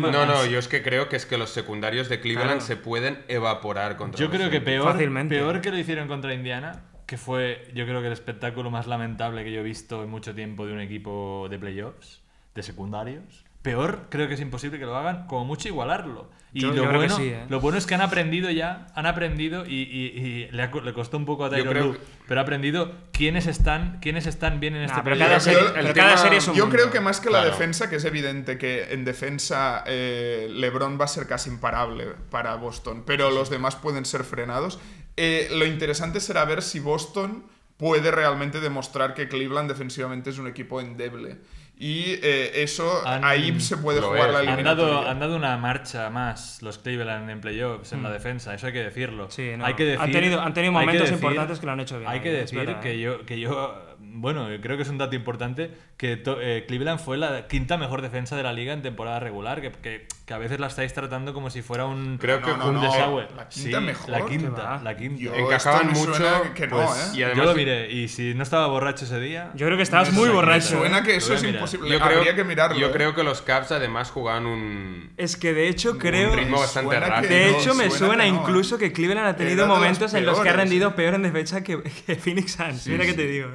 No, 0.00 0.26
no, 0.26 0.46
yo 0.46 0.58
es 0.58 0.68
que 0.68 0.82
creo 0.82 1.08
que 1.08 1.16
es 1.16 1.26
que 1.26 1.38
los 1.38 1.50
secundarios 1.50 2.08
de 2.08 2.20
Cleveland 2.20 2.48
Claro. 2.48 2.60
se 2.66 2.76
pueden 2.76 3.18
evaporar 3.28 3.96
contra 3.96 4.18
Yo 4.18 4.26
los 4.28 4.36
creo 4.36 4.50
que 4.50 4.60
peor, 4.60 4.92
Fácilmente. 4.92 5.36
peor 5.36 5.60
que 5.60 5.70
lo 5.70 5.78
hicieron 5.78 6.08
contra 6.08 6.32
Indiana, 6.34 6.82
que 7.06 7.16
fue 7.16 7.66
yo 7.74 7.84
creo 7.86 8.00
que 8.00 8.06
el 8.08 8.12
espectáculo 8.12 8.70
más 8.70 8.86
lamentable 8.86 9.44
que 9.44 9.52
yo 9.52 9.60
he 9.60 9.64
visto 9.64 10.02
en 10.02 10.10
mucho 10.10 10.34
tiempo 10.34 10.66
de 10.66 10.72
un 10.72 10.80
equipo 10.80 11.46
de 11.50 11.58
playoffs, 11.58 12.22
de 12.54 12.62
secundarios. 12.62 13.44
Peor 13.68 14.06
creo 14.08 14.28
que 14.28 14.34
es 14.34 14.40
imposible 14.40 14.78
que 14.78 14.86
lo 14.86 14.96
hagan, 14.96 15.26
como 15.26 15.44
mucho 15.44 15.68
igualarlo. 15.68 16.30
Y 16.54 16.60
Yo- 16.62 16.68
lo, 16.68 16.76
yo 16.84 16.90
bueno, 16.92 17.14
sí, 17.14 17.24
¿eh? 17.24 17.44
lo 17.50 17.60
bueno 17.60 17.76
es 17.76 17.84
que 17.84 17.94
han 17.94 18.00
aprendido 18.00 18.50
ya, 18.50 18.86
han 18.94 19.04
aprendido 19.04 19.66
y, 19.66 19.82
y- 19.82 20.18
y 20.18 20.48
le, 20.50 20.62
ha 20.62 20.70
le 20.82 20.94
costó 20.94 21.18
un 21.18 21.26
poco 21.26 21.44
a 21.44 21.48
Yo 21.50 21.56
Tyronn 21.56 21.72
creo 21.74 21.84
Lue, 21.88 21.96
que- 21.98 22.02
pero 22.26 22.40
ha 22.40 22.42
aprendido 22.44 22.94
quiénes 23.12 23.46
están, 23.46 23.98
quiénes 24.00 24.26
están 24.26 24.58
bien 24.58 24.74
en 24.74 24.84
este 24.84 24.96
Nah, 24.96 25.04
pero 25.04 25.18
cada 25.18 25.40
serie, 25.40 25.60
el 25.60 25.92
cada 25.92 25.92
tema- 25.92 26.16
serie 26.16 26.38
es 26.38 26.48
un 26.48 26.54
Yo 26.54 26.64
mundo. 26.64 26.76
creo 26.78 26.90
que 26.90 27.00
más 27.00 27.20
que 27.20 27.28
la 27.28 27.40
Claro. 27.40 27.50
defensa, 27.50 27.90
que 27.90 27.96
es 27.96 28.04
evidente 28.06 28.56
que 28.56 28.94
en 28.94 29.04
defensa 29.04 29.84
eh, 29.86 30.48
LeBron 30.50 30.98
va 30.98 31.04
a 31.04 31.08
ser 31.08 31.26
casi 31.26 31.50
imparable 31.50 32.06
para 32.30 32.54
Boston, 32.54 33.02
pero 33.06 33.30
los 33.30 33.50
demás 33.50 33.76
pueden 33.76 34.06
ser 34.06 34.24
frenados. 34.24 34.78
Eh, 35.18 35.48
lo 35.52 35.66
interesante 35.66 36.20
será 36.20 36.46
ver 36.46 36.62
si 36.62 36.80
Boston 36.80 37.44
puede 37.76 38.10
realmente 38.10 38.60
demostrar 38.60 39.12
que 39.12 39.28
Cleveland 39.28 39.68
defensivamente 39.68 40.30
es 40.30 40.38
un 40.38 40.46
equipo 40.48 40.80
endeble. 40.80 41.36
Y 41.80 42.18
eh, 42.22 42.62
eso, 42.62 43.06
Han- 43.06 43.24
ahí 43.24 43.60
se 43.60 43.76
puede 43.76 44.00
jugar 44.00 44.26
es. 44.28 44.32
la 44.32 44.38
Han 44.40 44.48
eliminatoria. 44.48 44.94
dado, 44.94 45.08
han 45.08 45.20
dado 45.20 45.36
una 45.36 45.56
marcha 45.58 46.10
más 46.10 46.60
los 46.60 46.78
Cleveland 46.78 47.30
en 47.30 47.40
playoffs, 47.40 47.92
en 47.92 48.02
la 48.02 48.10
defensa, 48.10 48.52
eso 48.52 48.66
hay 48.66 48.72
que 48.72 48.82
decirlo. 48.82 49.26
Mm. 49.26 49.30
Sí, 49.30 49.50
no. 49.56 49.64
hay 49.64 49.74
que 49.74 49.84
decir, 49.84 50.00
han, 50.00 50.10
tenido, 50.10 50.40
han 50.40 50.54
tenido 50.54 50.72
hay 50.76 50.80
que 50.80 50.86
momentos 50.86 51.10
decir- 51.10 51.14
importantes 51.22 51.60
que 51.60 51.66
lo 51.66 51.72
han 51.72 51.80
hecho 51.80 51.98
bien. 52.00 52.10
Hay 52.10 52.20
que 52.20 52.32
decir 52.32 52.58
verdad, 52.58 52.80
que 52.80 52.92
¿eh? 52.94 53.00
yo, 53.00 53.24
que 53.24 53.38
yo, 53.38 53.80
bueno, 54.10 54.48
creo 54.62 54.76
que 54.76 54.82
es 54.82 54.88
un 54.88 54.98
dato 54.98 55.14
importante, 55.16 55.70
que 55.96 56.22
eh, 56.26 56.64
Cleveland 56.66 56.98
fue 57.00 57.16
la 57.18 57.46
quinta 57.46 57.76
mejor 57.76 58.02
defensa 58.02 58.36
de 58.36 58.42
la 58.42 58.52
liga 58.52 58.72
en 58.72 58.82
temporada 58.82 59.20
regular, 59.20 59.60
que, 59.60 59.70
que- 59.72 60.06
que 60.26 60.34
a 60.34 60.38
veces 60.38 60.60
la 60.60 60.66
estáis 60.66 60.92
tratando 60.92 61.32
como 61.32 61.48
si 61.48 61.62
fuera 61.62 61.86
un, 61.86 62.18
Creo 62.18 62.42
que 62.42 62.50
No, 62.50 62.56
no, 62.58 62.68
un 62.68 62.74
no. 62.74 62.82
desagüe. 62.82 63.26
La 63.34 63.48
quinta 63.48 63.78
Sí, 63.78 63.84
mejor. 63.84 64.10
La 64.10 64.18
¿Qué 64.26 64.26
quinta, 64.38 64.80
la 64.84 64.96
quinta. 64.96 65.22
Yo- 65.22 65.34
Encajaban 65.34 65.90
mucho, 65.92 66.12
que 66.54 66.66
no, 66.66 66.76
pues, 66.76 66.90
¿eh? 66.90 67.10
y 67.14 67.18
yo 67.18 67.26
además 67.26 67.46
lo 67.46 67.54
miré, 67.54 67.90
y 67.90 68.08
si 68.08 68.34
no 68.34 68.42
estaba 68.42 68.66
borracho 68.66 69.06
ese 69.06 69.18
día... 69.20 69.50
Yo 69.54 69.64
creo 69.66 69.76
que 69.78 69.82
estabas 69.84 70.12
muy 70.12 70.28
borracho. 70.28 70.74
Me 70.74 70.80
suena 70.80 70.98
¿eh? 70.98 71.02
que 71.02 71.16
eso 71.16 71.32
es 71.32 71.42
imposible. 71.44 71.88
yo 71.90 71.98
creo, 72.00 72.18
Habría 72.18 72.34
que 72.34 72.44
mirarlo. 72.44 72.78
yo 72.78 72.88
¿eh? 72.88 72.92
creo 72.92 73.14
que 73.14 73.22
los 73.24 73.40
Caps 73.40 73.72
además 73.72 74.10
jugaban 74.10 74.44
un, 74.44 75.12
Es 75.16 75.36
que 75.38 75.54
de 75.54 75.68
hecho 75.68 75.96
creo... 75.96 76.32
un 76.32 76.38
ritmo 76.38 76.58
bastante 76.60 77.00
rápido. 77.00 77.32
De 77.32 77.50
no, 77.52 77.58
hecho, 77.58 77.74
me 77.74 77.84
suena 77.90 78.06
suena 78.08 78.24
que 78.24 78.30
no, 78.32 78.40
incluso 78.42 78.76
¿eh? 78.76 78.78
que 78.80 78.92
Cleveland 78.92 79.28
ha 79.28 79.36
tenido 79.36 79.66
momentos 79.66 80.12
en 80.12 80.26
los 80.26 80.38
que 80.40 80.48
ha 80.50 80.52
rendido 80.52 80.90
¿eh? 80.90 80.92
peor 80.94 81.14
en 81.14 81.22
defensa 81.22 81.62
que, 81.62 81.78
Phoenix 82.16 82.52
Suns. 82.52 82.86
Mira 82.86 83.06
que 83.06 83.14
te 83.14 83.26
digo. 83.26 83.48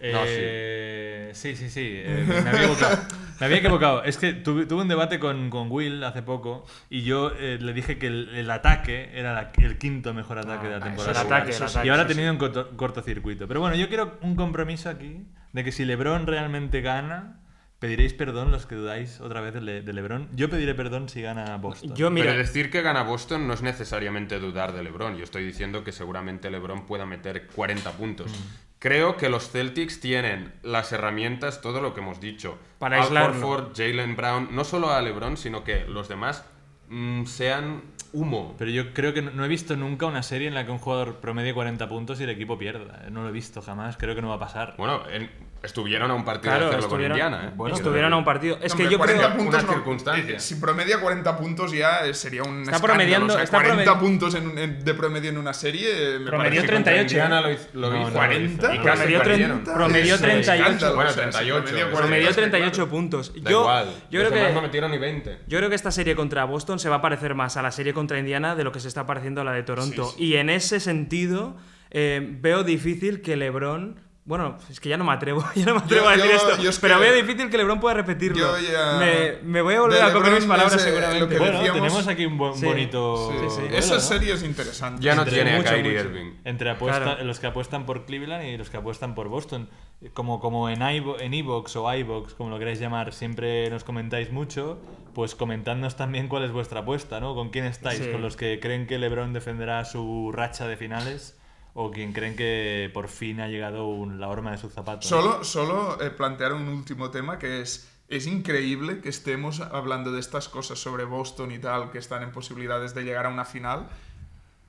No, 0.00 0.18
sí. 0.24 0.32
Eh, 0.36 1.30
sí, 1.34 1.56
sí, 1.56 1.70
sí. 1.70 1.88
eh, 2.04 2.24
me 2.26 2.36
había 2.50 2.62
equivocado. 2.64 2.98
Me 3.40 3.46
había 3.46 3.58
equivocado. 3.58 4.04
Es 4.04 4.16
que 4.16 4.32
tuve, 4.32 4.64
tuve 4.64 4.82
un 4.82 4.88
debate 4.88 5.18
con, 5.18 5.50
con 5.50 5.68
Will 5.68 6.04
hace 6.04 6.22
poco 6.22 6.64
y 6.88 7.02
yo 7.02 7.32
eh, 7.36 7.58
le 7.60 7.72
dije 7.72 7.98
que 7.98 8.06
el, 8.06 8.28
el 8.36 8.48
ataque 8.48 9.10
era 9.12 9.32
la- 9.34 9.52
el 9.58 9.76
quinto 9.76 10.14
mejor 10.14 10.38
ataque 10.38 10.66
de 10.68 10.70
la 10.70 10.76
Ah, 10.76 10.84
temporada. 10.84 11.18
regular. 11.20 11.40
ataque, 11.42 11.56
el 11.56 11.62
ataque, 11.64 11.86
y 11.86 11.90
ahora 11.90 12.02
ha 12.04 12.06
tenido 12.06 12.30
un 12.30 12.38
corto- 12.38 12.76
cortocircuito. 12.76 13.48
Pero 13.48 13.58
bueno, 13.58 13.74
yo 13.74 13.88
quiero 13.88 14.18
un 14.22 14.36
compromiso 14.36 14.88
aquí 14.88 15.26
de 15.52 15.64
que 15.64 15.72
si 15.72 15.84
LeBron 15.84 16.28
realmente 16.28 16.80
gana, 16.80 17.40
pediréis 17.80 18.14
perdón 18.14 18.52
los 18.52 18.66
que 18.66 18.76
dudáis 18.76 19.20
otra 19.20 19.40
vez 19.40 19.52
de, 19.52 19.60
Le- 19.62 19.82
de 19.82 19.92
LeBron. 19.92 20.28
Yo 20.36 20.48
pediré 20.48 20.74
perdón 20.76 21.08
si 21.08 21.20
gana 21.20 21.56
Boston. 21.56 21.92
Yo, 21.96 22.12
mira, 22.12 22.26
Pero 22.28 22.38
decir 22.38 22.70
que 22.70 22.82
gana 22.82 23.02
Boston 23.02 23.48
no 23.48 23.54
es 23.54 23.62
necesariamente 23.62 24.38
dudar 24.38 24.72
de 24.74 24.84
LeBron. 24.84 25.16
Yo 25.16 25.24
estoy 25.24 25.44
diciendo 25.44 25.82
que 25.82 25.90
seguramente 25.90 26.50
LeBron 26.52 26.86
pueda 26.86 27.04
meter 27.04 27.48
40 27.48 27.90
puntos. 27.92 28.30
Mm. 28.30 28.63
Creo 28.84 29.16
que 29.16 29.30
los 29.30 29.48
Celtics 29.50 29.98
tienen 29.98 30.52
las 30.62 30.92
herramientas, 30.92 31.62
todo 31.62 31.80
lo 31.80 31.94
que 31.94 32.00
hemos 32.00 32.20
dicho. 32.20 32.58
Para 32.78 33.02
Al. 33.02 33.16
Horford, 33.16 33.74
Jalen 33.74 34.14
Brown, 34.14 34.48
no 34.50 34.62
solo 34.62 34.90
a 34.90 35.00
LeBron, 35.00 35.38
sino 35.38 35.64
que 35.64 35.86
los 35.86 36.06
demás 36.06 36.44
mm, 36.90 37.24
sean 37.24 37.80
humo. 38.12 38.54
Pero 38.58 38.70
yo 38.70 38.92
creo 38.92 39.14
que 39.14 39.22
no, 39.22 39.30
no 39.30 39.42
he 39.42 39.48
visto 39.48 39.74
nunca 39.74 40.04
una 40.04 40.22
serie 40.22 40.48
en 40.48 40.54
la 40.54 40.66
que 40.66 40.70
un 40.70 40.76
jugador 40.76 41.16
promedie 41.16 41.54
40 41.54 41.88
puntos 41.88 42.20
y 42.20 42.24
el 42.24 42.28
equipo 42.28 42.58
pierda. 42.58 43.06
No 43.10 43.22
lo 43.22 43.30
he 43.30 43.32
visto 43.32 43.62
jamás, 43.62 43.96
creo 43.96 44.14
que 44.14 44.20
no 44.20 44.28
va 44.28 44.34
a 44.34 44.40
pasar. 44.40 44.74
Bueno, 44.76 45.00
en- 45.08 45.30
estuvieron 45.64 46.10
a 46.10 46.14
un 46.14 46.24
partido 46.24 46.50
Claro, 46.52 46.64
de 46.66 46.70
hacerlo 46.70 46.86
estuvieron, 46.86 47.18
con 47.18 47.26
Indiana. 47.26 47.48
¿eh? 47.48 47.52
Bueno, 47.56 47.74
estuvieron 47.76 48.12
a 48.12 48.16
un 48.16 48.24
partido. 48.24 48.58
Es 48.62 48.74
que 48.74 48.88
yo 48.88 48.98
40 48.98 49.24
creo... 49.26 49.36
puntos 49.36 49.54
una 49.62 49.70
no- 49.70 49.74
circunstancia. 49.74 50.36
eh, 50.36 50.40
si 50.40 50.54
promedia 50.56 51.00
40 51.00 51.36
puntos 51.36 51.72
ya 51.72 52.06
eh, 52.06 52.14
sería 52.14 52.42
un 52.42 52.60
Está 52.62 52.76
escándalo, 52.76 52.94
promediando- 52.94 53.32
o 53.32 53.36
sea, 53.36 53.42
está 53.44 53.56
40 53.62 53.84
promed- 53.84 53.98
puntos 54.00 54.34
en 54.34 54.46
un- 54.48 54.58
en- 54.58 54.84
de 54.84 54.94
promedio 54.94 55.30
en 55.30 55.38
una 55.38 55.52
serie 55.54 55.88
eh, 56.16 56.18
me 56.18 56.26
Promedió 56.26 56.60
parece- 56.62 56.74
Contra 56.74 56.92
38, 56.92 57.10
Indiana 57.14 57.38
¿eh? 57.38 57.42
lo 57.42 57.50
hizo. 57.52 57.68
Lo 57.74 57.90
No, 57.90 57.96
hizo. 58.00 58.08
no, 58.10 58.14
40 58.14 58.74
Y 58.74 58.78
casi 58.78 58.88
Promedió 58.88 59.18
perdieron. 59.22 59.56
30, 59.64 59.74
promedió 59.74 60.14
Es 60.14 60.20
un 60.20 60.26
38. 60.26 60.62
escándalo, 60.62 60.94
Bueno, 60.94 61.10
o 61.10 61.12
sea, 61.14 61.22
38, 61.30 61.54
si 61.56 61.62
promedia 61.64 61.78
eso. 61.84 61.90
40, 61.92 62.00
Promedió 62.00 62.28
es 62.30 62.34
que, 62.36 62.40
38 62.42 62.74
claro. 62.76 62.90
puntos. 62.90 63.34
Yo, 63.34 63.60
igual. 63.62 63.86
yo 64.10 64.20
creo 64.20 64.30
que... 64.32 64.52
no 64.52 64.62
metieron 64.62 64.90
ni 64.90 64.98
20. 64.98 65.38
Yo 65.46 65.58
creo 65.58 65.68
que 65.70 65.74
esta 65.76 65.90
serie 65.90 66.14
contra 66.14 66.44
Boston 66.44 66.78
se 66.78 66.88
va 66.88 66.96
a 66.96 67.02
parecer 67.02 67.34
más 67.34 67.56
a 67.56 67.62
la 67.62 67.70
serie 67.72 67.92
contra 67.94 68.18
Indiana 68.18 68.54
de 68.54 68.64
lo 68.64 68.72
que 68.72 68.80
se 68.80 68.88
está 68.88 69.06
pareciendo 69.06 69.40
a 69.40 69.44
la 69.44 69.52
de 69.52 69.62
Toronto. 69.62 70.14
Y 70.18 70.34
en 70.34 70.50
ese 70.50 70.80
sentido, 70.80 71.56
eh, 71.90 72.26
veo 72.40 72.64
difícil 72.64 73.22
que 73.22 73.36
LeBron. 73.36 74.00
Bueno, 74.26 74.56
es 74.70 74.80
que 74.80 74.88
ya 74.88 74.96
no 74.96 75.04
me 75.04 75.12
atrevo, 75.12 75.44
ya 75.54 75.66
no 75.66 75.74
me 75.74 75.80
atrevo 75.80 76.04
Yo- 76.04 76.08
a 76.08 76.16
decir 76.16 76.30
yo- 76.30 76.36
esto. 76.36 76.62
yo 76.62 76.70
es 76.70 76.78
pero 76.78 76.94
que- 76.96 77.00
veo 77.02 77.14
difícil 77.14 77.50
que 77.50 77.58
LeBron 77.58 77.78
pueda 77.78 77.94
repetirlo. 77.94 78.38
Yo 78.38 78.58
ya- 78.72 78.96
me, 78.98 79.32
me 79.42 79.60
voy 79.60 79.74
a 79.74 79.80
volver 79.82 79.98
de 79.98 80.02
a 80.02 80.12
comer 80.14 80.32
mis 80.32 80.46
palabras 80.46 80.76
eh, 80.76 80.78
seguramente. 80.78 81.20
lo 81.20 81.28
que 81.28 81.38
bueno, 81.38 81.58
decíamos- 81.58 81.82
tenemos 81.82 82.08
aquí 82.08 82.24
un 82.24 82.38
buen- 82.38 82.54
Sí. 82.54 82.64
bonito. 82.64 83.30
Sí, 83.30 83.36
sí. 83.50 83.60
duelo, 83.60 83.76
Esa 83.76 83.94
¿no? 83.94 84.00
serie 84.00 84.32
es 84.32 84.42
interesante. 84.42 85.02
Ya 85.02 85.14
no 85.14 85.22
Entre 85.24 85.34
tiene 85.34 85.52
a 85.54 85.56
mucho, 85.58 85.68
Kyrie 85.74 85.92
mucho. 85.92 86.04
Irving. 86.08 86.32
Entre 86.44 86.70
apuesta- 86.70 87.02
Claro. 87.02 87.24
los 87.24 87.38
que 87.38 87.46
apuestan 87.48 87.84
por 87.84 88.06
Cleveland 88.06 88.44
y 88.46 88.56
los 88.56 88.70
que 88.70 88.78
apuestan 88.78 89.14
por 89.14 89.28
Boston. 89.28 89.68
Como, 90.14 90.40
como 90.40 90.70
en 90.70 90.80
iVo- 90.80 91.16
en 91.20 91.34
Evox 91.34 91.76
o 91.76 91.94
iVox, 91.94 92.32
como 92.32 92.48
lo 92.48 92.58
queráis 92.58 92.80
llamar, 92.80 93.12
siempre 93.12 93.68
nos 93.68 93.84
comentáis 93.84 94.30
mucho, 94.32 94.78
pues 95.14 95.34
comentadnos 95.34 95.96
también 95.96 96.28
cuál 96.28 96.44
es 96.44 96.50
vuestra 96.52 96.80
apuesta, 96.80 97.20
¿no? 97.20 97.34
¿Con 97.34 97.50
quién 97.50 97.66
estáis? 97.66 97.98
Sí. 98.00 98.10
¿Con 98.10 98.22
los 98.22 98.36
que 98.36 98.58
creen 98.58 98.86
que 98.86 98.98
LeBron 98.98 99.34
defenderá 99.34 99.84
su 99.84 100.30
racha 100.32 100.66
de 100.66 100.76
finales? 100.78 101.38
¿O 101.76 101.90
quien 101.90 102.12
creen 102.12 102.36
que 102.36 102.88
por 102.94 103.08
fin 103.08 103.40
ha 103.40 103.48
llegado 103.48 103.86
un- 103.88 104.20
la 104.20 104.28
horma 104.28 104.52
de 104.52 104.58
sus 104.58 104.72
zapatos? 104.72 105.06
Solo, 105.08 105.42
solo 105.42 106.00
eh, 106.00 106.10
plantear 106.10 106.52
un 106.52 106.68
último 106.68 107.10
tema 107.10 107.38
que 107.38 107.60
es. 107.60 107.90
Es 108.08 108.26
increíble 108.26 109.00
que 109.00 109.08
estemos 109.08 109.60
hablando 109.60 110.12
de 110.12 110.20
estas 110.20 110.48
cosas 110.48 110.78
sobre 110.78 111.04
Boston 111.04 111.50
y 111.52 111.58
tal, 111.58 111.90
que 111.90 111.98
están 111.98 112.22
en 112.22 112.30
posibilidades 112.32 112.94
de 112.94 113.02
llegar 113.02 113.26
a 113.26 113.30
una 113.30 113.44
final, 113.46 113.88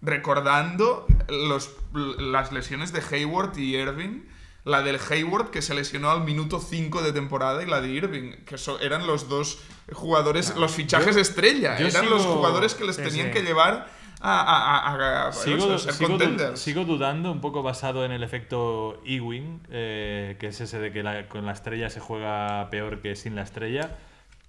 recordando 0.02 1.06
los, 1.30 1.70
las 1.94 2.52
lesiones 2.52 2.92
de 2.94 3.02
Hayward 3.12 3.58
y 3.58 3.76
Irving. 3.76 4.22
La 4.64 4.82
del 4.82 4.98
Hayward 5.12 5.52
que 5.52 5.62
se 5.62 5.76
lesionó 5.76 6.10
al 6.10 6.24
minuto 6.24 6.60
5 6.60 7.04
de 7.04 7.14
temporada 7.14 7.62
y 7.62 7.68
la 7.68 7.82
de 7.82 7.90
Irving, 7.90 8.32
que 8.48 8.58
so- 8.58 8.80
eran 8.80 9.06
los 9.06 9.30
dos 9.30 9.60
jugadores, 9.94 10.56
los 10.56 10.72
fichajes 10.74 11.16
estrella, 11.18 11.78
yo 11.78 11.86
eran 11.88 12.10
los 12.10 12.24
sigo- 12.24 12.34
jugadores 12.38 12.74
que 12.74 12.84
les 12.84 12.96
Sí, 12.96 13.04
tenían 13.04 13.28
sí. 13.28 13.34
que 13.34 13.42
llevar 13.44 13.88
a, 14.22 14.42
a- 14.42 14.78
a- 14.78 15.26
a- 15.26 15.28
a- 15.28 15.32
Sigo, 15.34 15.58
sigo 15.94 16.08
du- 16.18 16.58
sigo 16.58 16.86
dudando, 16.86 17.32
un 17.32 17.42
poco 17.42 17.64
basado 17.64 18.06
en 18.06 18.12
el 18.12 18.24
efecto 18.24 19.02
Ewing, 19.06 19.62
eh, 19.70 20.38
que 20.40 20.48
es 20.48 20.62
ese 20.62 20.80
de 20.80 20.92
que 20.92 21.04
la- 21.04 21.28
con 21.28 21.46
la 21.46 21.52
estrella 21.52 21.90
se 21.90 22.00
juega 22.00 22.70
peor 22.70 23.02
que 23.02 23.16
sin 23.16 23.36
la 23.36 23.42
estrella. 23.44 23.98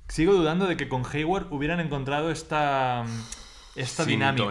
Sigo 0.09 0.33
dudando 0.35 0.67
de 0.67 0.77
que 0.77 0.89
con 0.89 1.03
Hayward 1.13 1.53
hubieran 1.53 1.81
encontrado 1.81 2.31
esta, 2.31 3.05
esta 3.75 4.05
dinámica. 4.13 4.45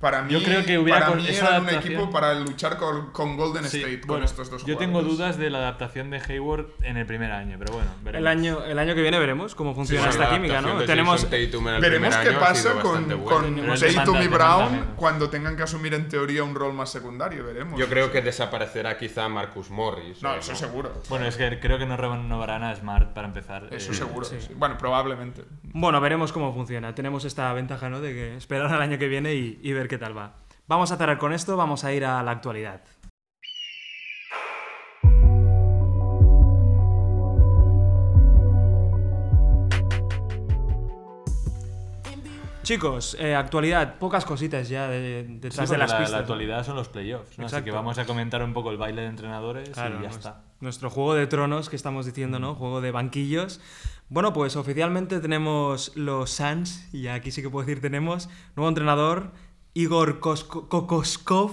Para 0.00 0.22
mí, 0.22 0.30
Yo 0.30 0.42
creo 0.42 0.62
que 0.62 0.78
hubiera 0.78 1.00
para 1.00 1.16
mí 1.16 1.26
era 1.26 1.58
un 1.58 1.70
equipo 1.70 2.10
para 2.10 2.34
luchar 2.34 2.76
con, 2.76 3.12
con 3.12 3.36
Golden 3.36 3.64
Sí, 3.64 3.78
State, 3.78 4.02
con 4.06 4.22
estos 4.22 4.50
dos 4.50 4.64
yo 4.66 4.76
tengo 4.76 5.02
dudas 5.02 5.38
de 5.38 5.48
la 5.48 5.58
adaptación 5.58 6.10
de 6.10 6.20
Hayward 6.20 6.66
en 6.82 6.98
el 6.98 7.06
primer 7.06 7.32
año, 7.32 7.56
pero 7.58 7.72
bueno, 7.72 7.90
veremos. 8.02 8.20
El 8.20 8.26
año, 8.26 8.64
el 8.64 8.78
año 8.78 8.94
que 8.94 9.00
viene 9.00 9.18
veremos 9.18 9.54
cómo 9.54 9.74
funciona 9.74 10.08
esta 10.10 10.24
la 10.24 10.30
química, 10.30 10.60
¿no? 10.60 10.82
Tenemos, 10.84 11.26
Veremos 11.30 12.16
qué 12.16 12.32
pasa 12.32 12.74
con, 12.80 13.08
con 13.22 13.56
Tatum 13.78 14.22
y 14.22 14.28
Brown 14.28 14.86
cuando 14.96 15.30
tengan 15.30 15.56
que 15.56 15.62
asumir 15.62 15.94
en 15.94 16.08
teoría 16.08 16.44
un 16.44 16.54
rol 16.54 16.74
más 16.74 16.90
secundario, 16.90 17.44
veremos. 17.44 17.78
Yo 17.78 17.88
creo 17.88 18.12
que 18.12 18.20
desaparecerá 18.20 18.98
quizá 18.98 19.28
Marcus 19.28 19.70
Morris. 19.70 20.22
No, 20.22 20.32
¿o 20.32 20.36
eso 20.36 20.54
seguro. 20.54 20.92
Bueno, 21.08 21.26
es 21.26 21.36
que 21.36 21.58
creo 21.58 21.78
que 21.78 21.86
no 21.86 21.96
renovarán 21.96 22.64
a 22.64 22.74
Smart 22.76 23.14
para 23.14 23.28
empezar. 23.28 23.68
Eso 23.70 23.92
eh, 23.92 23.94
seguro. 23.94 24.26
sí. 24.26 24.36
sí. 24.40 24.52
Bueno, 24.54 24.76
probablemente. 24.76 25.44
Bueno, 25.62 26.00
veremos 26.00 26.32
cómo 26.32 26.52
funciona. 26.52 26.94
Tenemos 26.94 27.24
esta 27.24 27.52
ventaja, 27.52 27.88
¿no? 27.88 28.00
De 28.00 28.12
que 28.12 28.36
esperar 28.36 28.72
al 28.72 28.82
año 28.82 28.98
que 28.98 29.08
viene 29.08 29.34
y, 29.34 29.58
y 29.62 29.72
ver 29.72 29.85
qué 29.88 29.98
tal 29.98 30.16
va. 30.16 30.34
Vamos 30.68 30.90
a 30.92 30.96
cerrar 30.96 31.18
con 31.18 31.32
esto, 31.32 31.56
vamos 31.56 31.84
a 31.84 31.92
ir 31.92 32.04
a 32.04 32.22
la 32.22 32.30
actualidad. 32.32 32.80
Chicos, 42.62 43.16
eh, 43.20 43.36
actualidad, 43.36 43.94
pocas 44.00 44.24
cositas 44.24 44.68
ya 44.68 44.88
de- 44.88 45.22
detrás 45.28 45.70
de 45.70 45.78
las 45.78 45.88
la, 45.88 45.98
pistas. 45.98 46.10
la 46.12 46.18
actualidad 46.18 46.66
son 46.66 46.74
los 46.74 46.88
playoffs, 46.88 47.38
¿no? 47.38 47.46
Así 47.46 47.62
que 47.62 47.70
vamos 47.70 47.96
a 47.98 48.06
comentar 48.06 48.42
un 48.42 48.52
poco 48.52 48.72
el 48.72 48.76
baile 48.76 49.02
de 49.02 49.08
entrenadores 49.08 49.68
Claro, 49.70 50.00
y 50.00 50.02
ya 50.02 50.08
está. 50.08 50.42
Nuestro 50.58 50.90
juego 50.90 51.14
de 51.14 51.28
tronos 51.28 51.68
que 51.70 51.76
estamos 51.76 52.06
diciendo, 52.06 52.40
¿no? 52.40 52.56
Juego 52.56 52.80
de 52.80 52.90
banquillos. 52.90 53.60
Bueno, 54.08 54.32
pues 54.32 54.56
oficialmente 54.56 55.20
tenemos 55.20 55.92
los 55.96 56.30
Suns, 56.30 56.92
y 56.92 57.06
aquí 57.06 57.30
sí 57.30 57.40
que 57.40 57.50
puedo 57.50 57.64
decir 57.64 57.80
tenemos, 57.80 58.28
nuevo 58.56 58.68
entrenador, 58.68 59.30
Igor 59.76 60.20
Kosko- 60.20 60.68
Kokoskov, 60.68 61.50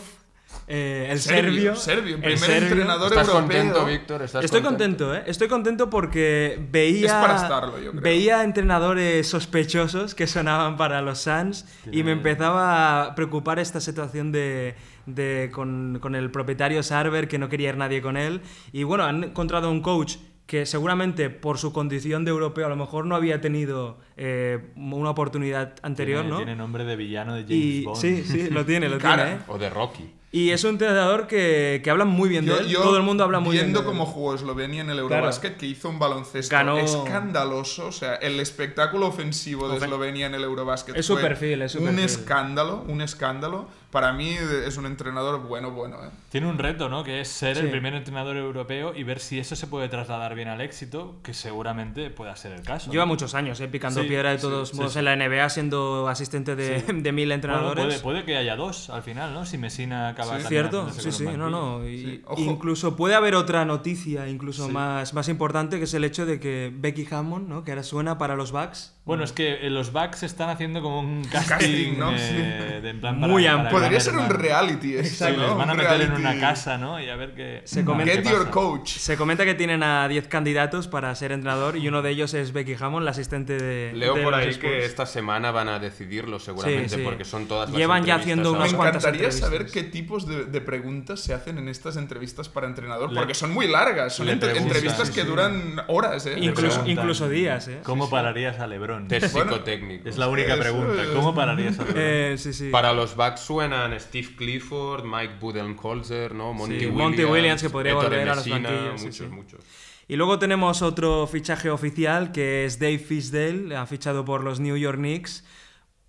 eh, 0.67 1.07
el 1.11 1.19
serbio. 1.19 1.75
Serbio, 1.75 2.15
el 2.15 2.21
primer 2.21 2.39
serbio. 2.39 2.67
entrenador 2.69 3.11
¿Estás 3.11 3.27
europeo. 3.27 3.47
contento, 3.63 3.85
Víctor? 3.85 4.21
¿Estás 4.21 4.45
Estoy 4.45 4.61
contento, 4.61 5.13
¿eh? 5.13 5.23
Estoy 5.25 5.47
contento 5.49 5.89
porque 5.89 6.57
veía. 6.71 7.07
Es 7.07 7.11
para 7.13 7.35
estarlo, 7.35 7.79
yo 7.81 7.91
creo. 7.91 8.01
Veía 8.01 8.43
entrenadores 8.43 9.27
sospechosos 9.27 10.15
que 10.15 10.25
sonaban 10.27 10.77
para 10.77 11.01
los 11.01 11.19
Suns 11.19 11.65
y 11.91 12.03
me 12.03 12.11
empezaba 12.13 13.03
a 13.03 13.15
preocupar 13.15 13.59
esta 13.59 13.81
situación 13.81 14.31
de. 14.31 14.75
de- 15.05 15.49
con, 15.53 15.99
con 16.01 16.15
el 16.15 16.31
propietario 16.31 16.81
Sarver 16.81 17.27
que 17.27 17.37
no 17.37 17.49
quería 17.49 17.69
ir 17.69 17.77
nadie 17.77 18.01
con 18.01 18.15
él. 18.15 18.39
Y 18.71 18.83
bueno, 18.83 19.03
han 19.03 19.23
encontrado 19.25 19.69
un 19.69 19.81
coach 19.81 20.15
que 20.45 20.65
seguramente 20.65 21.29
por 21.29 21.57
su 21.57 21.71
condición 21.73 22.25
de 22.25 22.31
europeo 22.31 22.65
a 22.65 22.69
lo 22.69 22.75
mejor 22.75 23.05
no 23.05 23.15
había 23.15 23.39
tenido 23.41 23.97
eh, 24.17 24.71
una 24.75 25.09
oportunidad 25.11 25.73
anterior, 25.81 26.21
tiene, 26.21 26.29
¿no? 26.31 26.37
tiene 26.37 26.55
nombre 26.55 26.83
de 26.83 26.95
villano 26.95 27.33
de 27.35 27.43
James 27.43 27.55
y 27.57 27.83
Bond. 27.85 27.97
sí, 28.01 28.23
sí, 28.23 28.49
lo 28.49 28.65
tiene, 28.65 28.89
lo 28.89 28.97
Cara. 28.97 29.23
tiene. 29.25 29.39
¿eh? 29.39 29.43
O 29.47 29.57
de 29.57 29.69
Rocky. 29.69 30.11
Y 30.33 30.49
es 30.49 30.63
un 30.63 30.71
entrenador 30.71 31.27
que, 31.27 31.79
que 31.83 31.89
habla 31.91 32.05
muy 32.05 32.27
bien 32.27 32.43
de 32.45 32.51
Yo, 32.53 32.57
él. 32.59 32.67
yo, 32.67 32.81
Todo 32.81 32.97
el 32.97 33.03
mundo 33.03 33.23
habla 33.23 33.39
muy 33.39 33.51
bien. 33.51 33.65
viendo 33.65 33.81
de 33.81 33.85
cómo 33.85 34.05
jugó 34.07 34.33
Eslovenia 34.33 34.81
en 34.81 34.89
el 34.89 34.97
Eurobasket, 34.97 35.57
que 35.57 35.67
hizo 35.67 35.89
un 35.89 35.99
baloncesto 35.99 36.55
Ganó- 36.55 36.79
escandaloso. 36.79 37.85
O 37.87 37.91
sea, 37.91 38.15
el 38.15 38.39
espectáculo 38.39 39.07
ofensivo 39.07 39.69
de 39.69 39.77
Eslovenia 39.77 40.25
en 40.25 40.33
el 40.33 40.43
Eurobasket 40.43 40.95
Es 40.97 41.05
su 41.05 41.13
fue 41.13 41.21
perfil, 41.21 41.61
es 41.61 41.73
su 41.73 41.77
un 41.79 41.85
perfil. 41.85 42.03
escándalo, 42.05 42.83
un 42.87 43.01
escándalo. 43.01 43.67
Para 43.93 44.11
mí 44.11 44.31
es 44.65 44.75
un 44.77 44.87
entrenador 44.87 45.39
bueno, 45.47 45.69
bueno. 45.69 45.97
¿eh? 46.03 46.09
Tiene 46.31 46.47
un 46.47 46.57
reto, 46.57 46.89
¿no? 46.89 47.03
Que 47.03 47.21
es 47.21 47.27
ser 47.27 47.55
Sí. 47.55 47.61
el 47.61 47.69
primer 47.69 47.93
entrenador 47.93 48.35
europeo 48.35 48.93
y 48.95 49.03
ver 49.03 49.19
si 49.19 49.37
eso 49.37 49.55
se 49.55 49.67
puede 49.67 49.87
trasladar 49.87 50.33
bien 50.33 50.47
al 50.47 50.61
éxito, 50.61 51.17
que 51.21 51.33
seguramente 51.35 52.09
pueda 52.09 52.35
ser 52.35 52.53
el 52.53 52.63
caso. 52.63 52.91
Lleva 52.91 53.03
¿no? 53.05 53.09
muchos 53.09 53.35
años 53.35 53.59
eh, 53.61 53.67
picando 53.67 54.01
Sí, 54.01 54.07
piedra 54.07 54.31
de 54.31 54.39
todos 54.39 54.69
sí, 54.69 54.77
modos 54.77 54.93
sí. 54.93 54.99
en 54.99 55.05
la 55.05 55.15
NBA, 55.15 55.47
siendo 55.49 56.07
asistente 56.07 56.55
de, 56.55 56.81
de 56.81 57.11
mil 57.11 57.27
Bueno, 57.27 57.33
entrenadores. 57.35 57.85
puede, 57.85 57.99
puede 57.99 58.23
que 58.25 58.35
haya 58.35 58.55
dos 58.55 58.89
al 58.89 59.03
final, 59.03 59.31
¿no? 59.31 59.45
Si 59.45 59.59
Messina 59.59 60.09
acaba 60.09 60.39
Sí. 60.39 60.47
Cierto, 60.47 60.89
sí, 60.91 61.11
sí, 61.11 61.25
no, 61.37 61.51
no. 61.51 61.87
Y, 61.87 61.99
Sí, 61.99 62.21
ojo. 62.25 62.41
incluso 62.41 62.95
puede 62.95 63.13
haber 63.13 63.35
otra 63.35 63.63
noticia, 63.63 64.27
incluso 64.27 64.65
Sí. 64.65 64.71
más, 64.73 65.13
más 65.13 65.29
importante, 65.29 65.77
que 65.77 65.83
es 65.83 65.93
el 65.93 66.03
hecho 66.03 66.25
de 66.25 66.39
que 66.39 66.71
Becky 66.75 67.07
Hammond, 67.11 67.47
¿no? 67.47 67.63
que 67.63 67.69
ahora 67.71 67.83
suena 67.83 68.17
para 68.17 68.35
los 68.35 68.51
Bucks. 68.51 68.95
Bueno, 69.05 69.25
es 69.25 69.33
que 69.33 69.67
eh, 69.67 69.69
los 69.69 69.91
Bucks 69.91 70.23
están 70.23 70.49
haciendo 70.49 70.81
como 70.81 71.01
un 71.01 71.25
casting, 71.25 71.49
casting, 71.57 71.97
¿no? 71.99 72.11
eh, 72.15 72.79
de 72.81 72.89
en 72.89 73.01
plan 73.01 73.19
Muy 73.19 73.45
amplio. 73.45 73.77
Podría 73.77 73.99
ser 73.99 74.15
un 74.15 74.29
reality. 74.29 74.93
esto, 74.95 75.25
Sí, 75.25 75.31
les 75.31 75.39
¿no? 75.41 75.57
van 75.57 75.71
a 75.71 75.73
meter 75.73 76.01
en 76.03 76.13
una 76.13 76.39
casa, 76.39 76.77
¿no? 76.77 77.01
Y 77.01 77.09
a 77.09 77.17
ver 77.17 77.33
qué. 77.33 77.61
Se 77.65 77.83
comenta- 77.83 78.13
Get 78.13 78.23
your 78.31 78.49
coach. 78.49 78.87
Se 78.87 79.17
comenta 79.17 79.43
que 79.43 79.55
tienen 79.55 79.83
a 79.83 80.07
10 80.07 80.29
candidatos 80.29 80.87
para 80.87 81.13
ser 81.15 81.33
entrenador 81.33 81.75
y 81.75 81.85
uno 81.89 82.01
de 82.01 82.11
ellos 82.11 82.33
es 82.33 82.53
Becky 82.53 82.75
Hammond, 82.79 83.03
la 83.03 83.11
asistente 83.11 83.57
de. 83.57 83.91
Leo 83.93 84.13
de 84.13 84.23
por 84.23 84.31
los 84.31 84.41
ahí 84.41 84.49
Spurs. 84.51 84.61
que 84.71 84.85
esta 84.85 85.05
semana 85.05 85.51
van 85.51 85.67
a 85.67 85.79
decidirlo 85.79 86.39
seguramente, 86.39 86.87
Sí, 86.87 86.95
sí. 86.95 87.01
porque 87.03 87.25
son 87.25 87.45
todas 87.45 87.69
las 87.71 87.77
Llevan 87.77 88.05
ya 88.05 88.15
haciendo 88.15 88.53
unas 88.53 88.71
Me 88.71 88.77
cuantas 88.77 89.03
encantaría 89.03 89.31
saber 89.33 89.65
qué 89.65 89.83
tipos 89.83 90.25
de, 90.25 90.45
de 90.45 90.61
preguntas 90.61 91.19
se 91.19 91.33
hacen 91.33 91.57
en 91.57 91.67
estas 91.67 91.97
entrevistas 91.97 92.47
para 92.47 92.67
entrenador, 92.67 93.11
Le- 93.11 93.19
porque 93.19 93.33
son 93.33 93.51
muy 93.51 93.67
largas, 93.67 94.15
son 94.15 94.29
entre- 94.29 94.57
entrevistas 94.57 95.09
sí, 95.09 95.13
que 95.13 95.23
sí. 95.23 95.27
duran 95.27 95.81
horas, 95.87 96.25
¿eh? 96.25 96.35
Incluso, 96.37 96.83
incluso 96.85 97.27
días, 97.27 97.67
¿eh? 97.67 97.79
¿Cómo 97.83 98.09
pararías 98.09 98.59
a 98.61 98.65
LeBron? 98.67 98.92
Test 99.07 99.33
Bueno, 99.33 99.51
psicotécnico. 99.53 100.07
Es 100.09 100.17
la 100.17 100.27
única 100.27 100.53
Eso 100.53 100.61
pregunta. 100.61 101.03
es- 101.03 101.09
¿Cómo 101.09 101.33
pararías 101.35 101.79
a? 101.79 101.85
Eh, 101.95 102.35
sí, 102.37 102.53
sí. 102.53 102.69
Para 102.69 102.93
los 102.93 103.15
Bucks 103.15 103.41
suenan 103.41 103.99
Steve 103.99 104.29
Clifford, 104.37 105.03
Mike 105.05 105.35
Budenholzer, 105.39 106.33
¿no? 106.33 106.53
Monty, 106.53 106.79
Sí, 106.79 106.85
Williams, 106.85 106.97
Monty 107.03 107.23
Williams, 107.25 107.61
que 107.61 107.69
podría 107.69 107.95
volver 107.95 108.29
a 108.29 108.35
los 108.35 108.47
banquillos, 108.49 108.99
sí, 109.01 109.05
Muchos, 109.07 109.15
sí. 109.27 109.33
muchos. 109.33 109.59
Y 110.07 110.15
luego 110.17 110.37
tenemos 110.37 110.81
otro 110.81 111.27
fichaje 111.27 111.69
oficial 111.69 112.31
que 112.31 112.65
es 112.65 112.77
Dave 112.77 112.99
Fisdale, 112.99 113.75
ha 113.75 113.85
fichado 113.85 114.25
por 114.25 114.43
los 114.43 114.59
New 114.59 114.75
York 114.77 114.97
Knicks. 114.97 115.43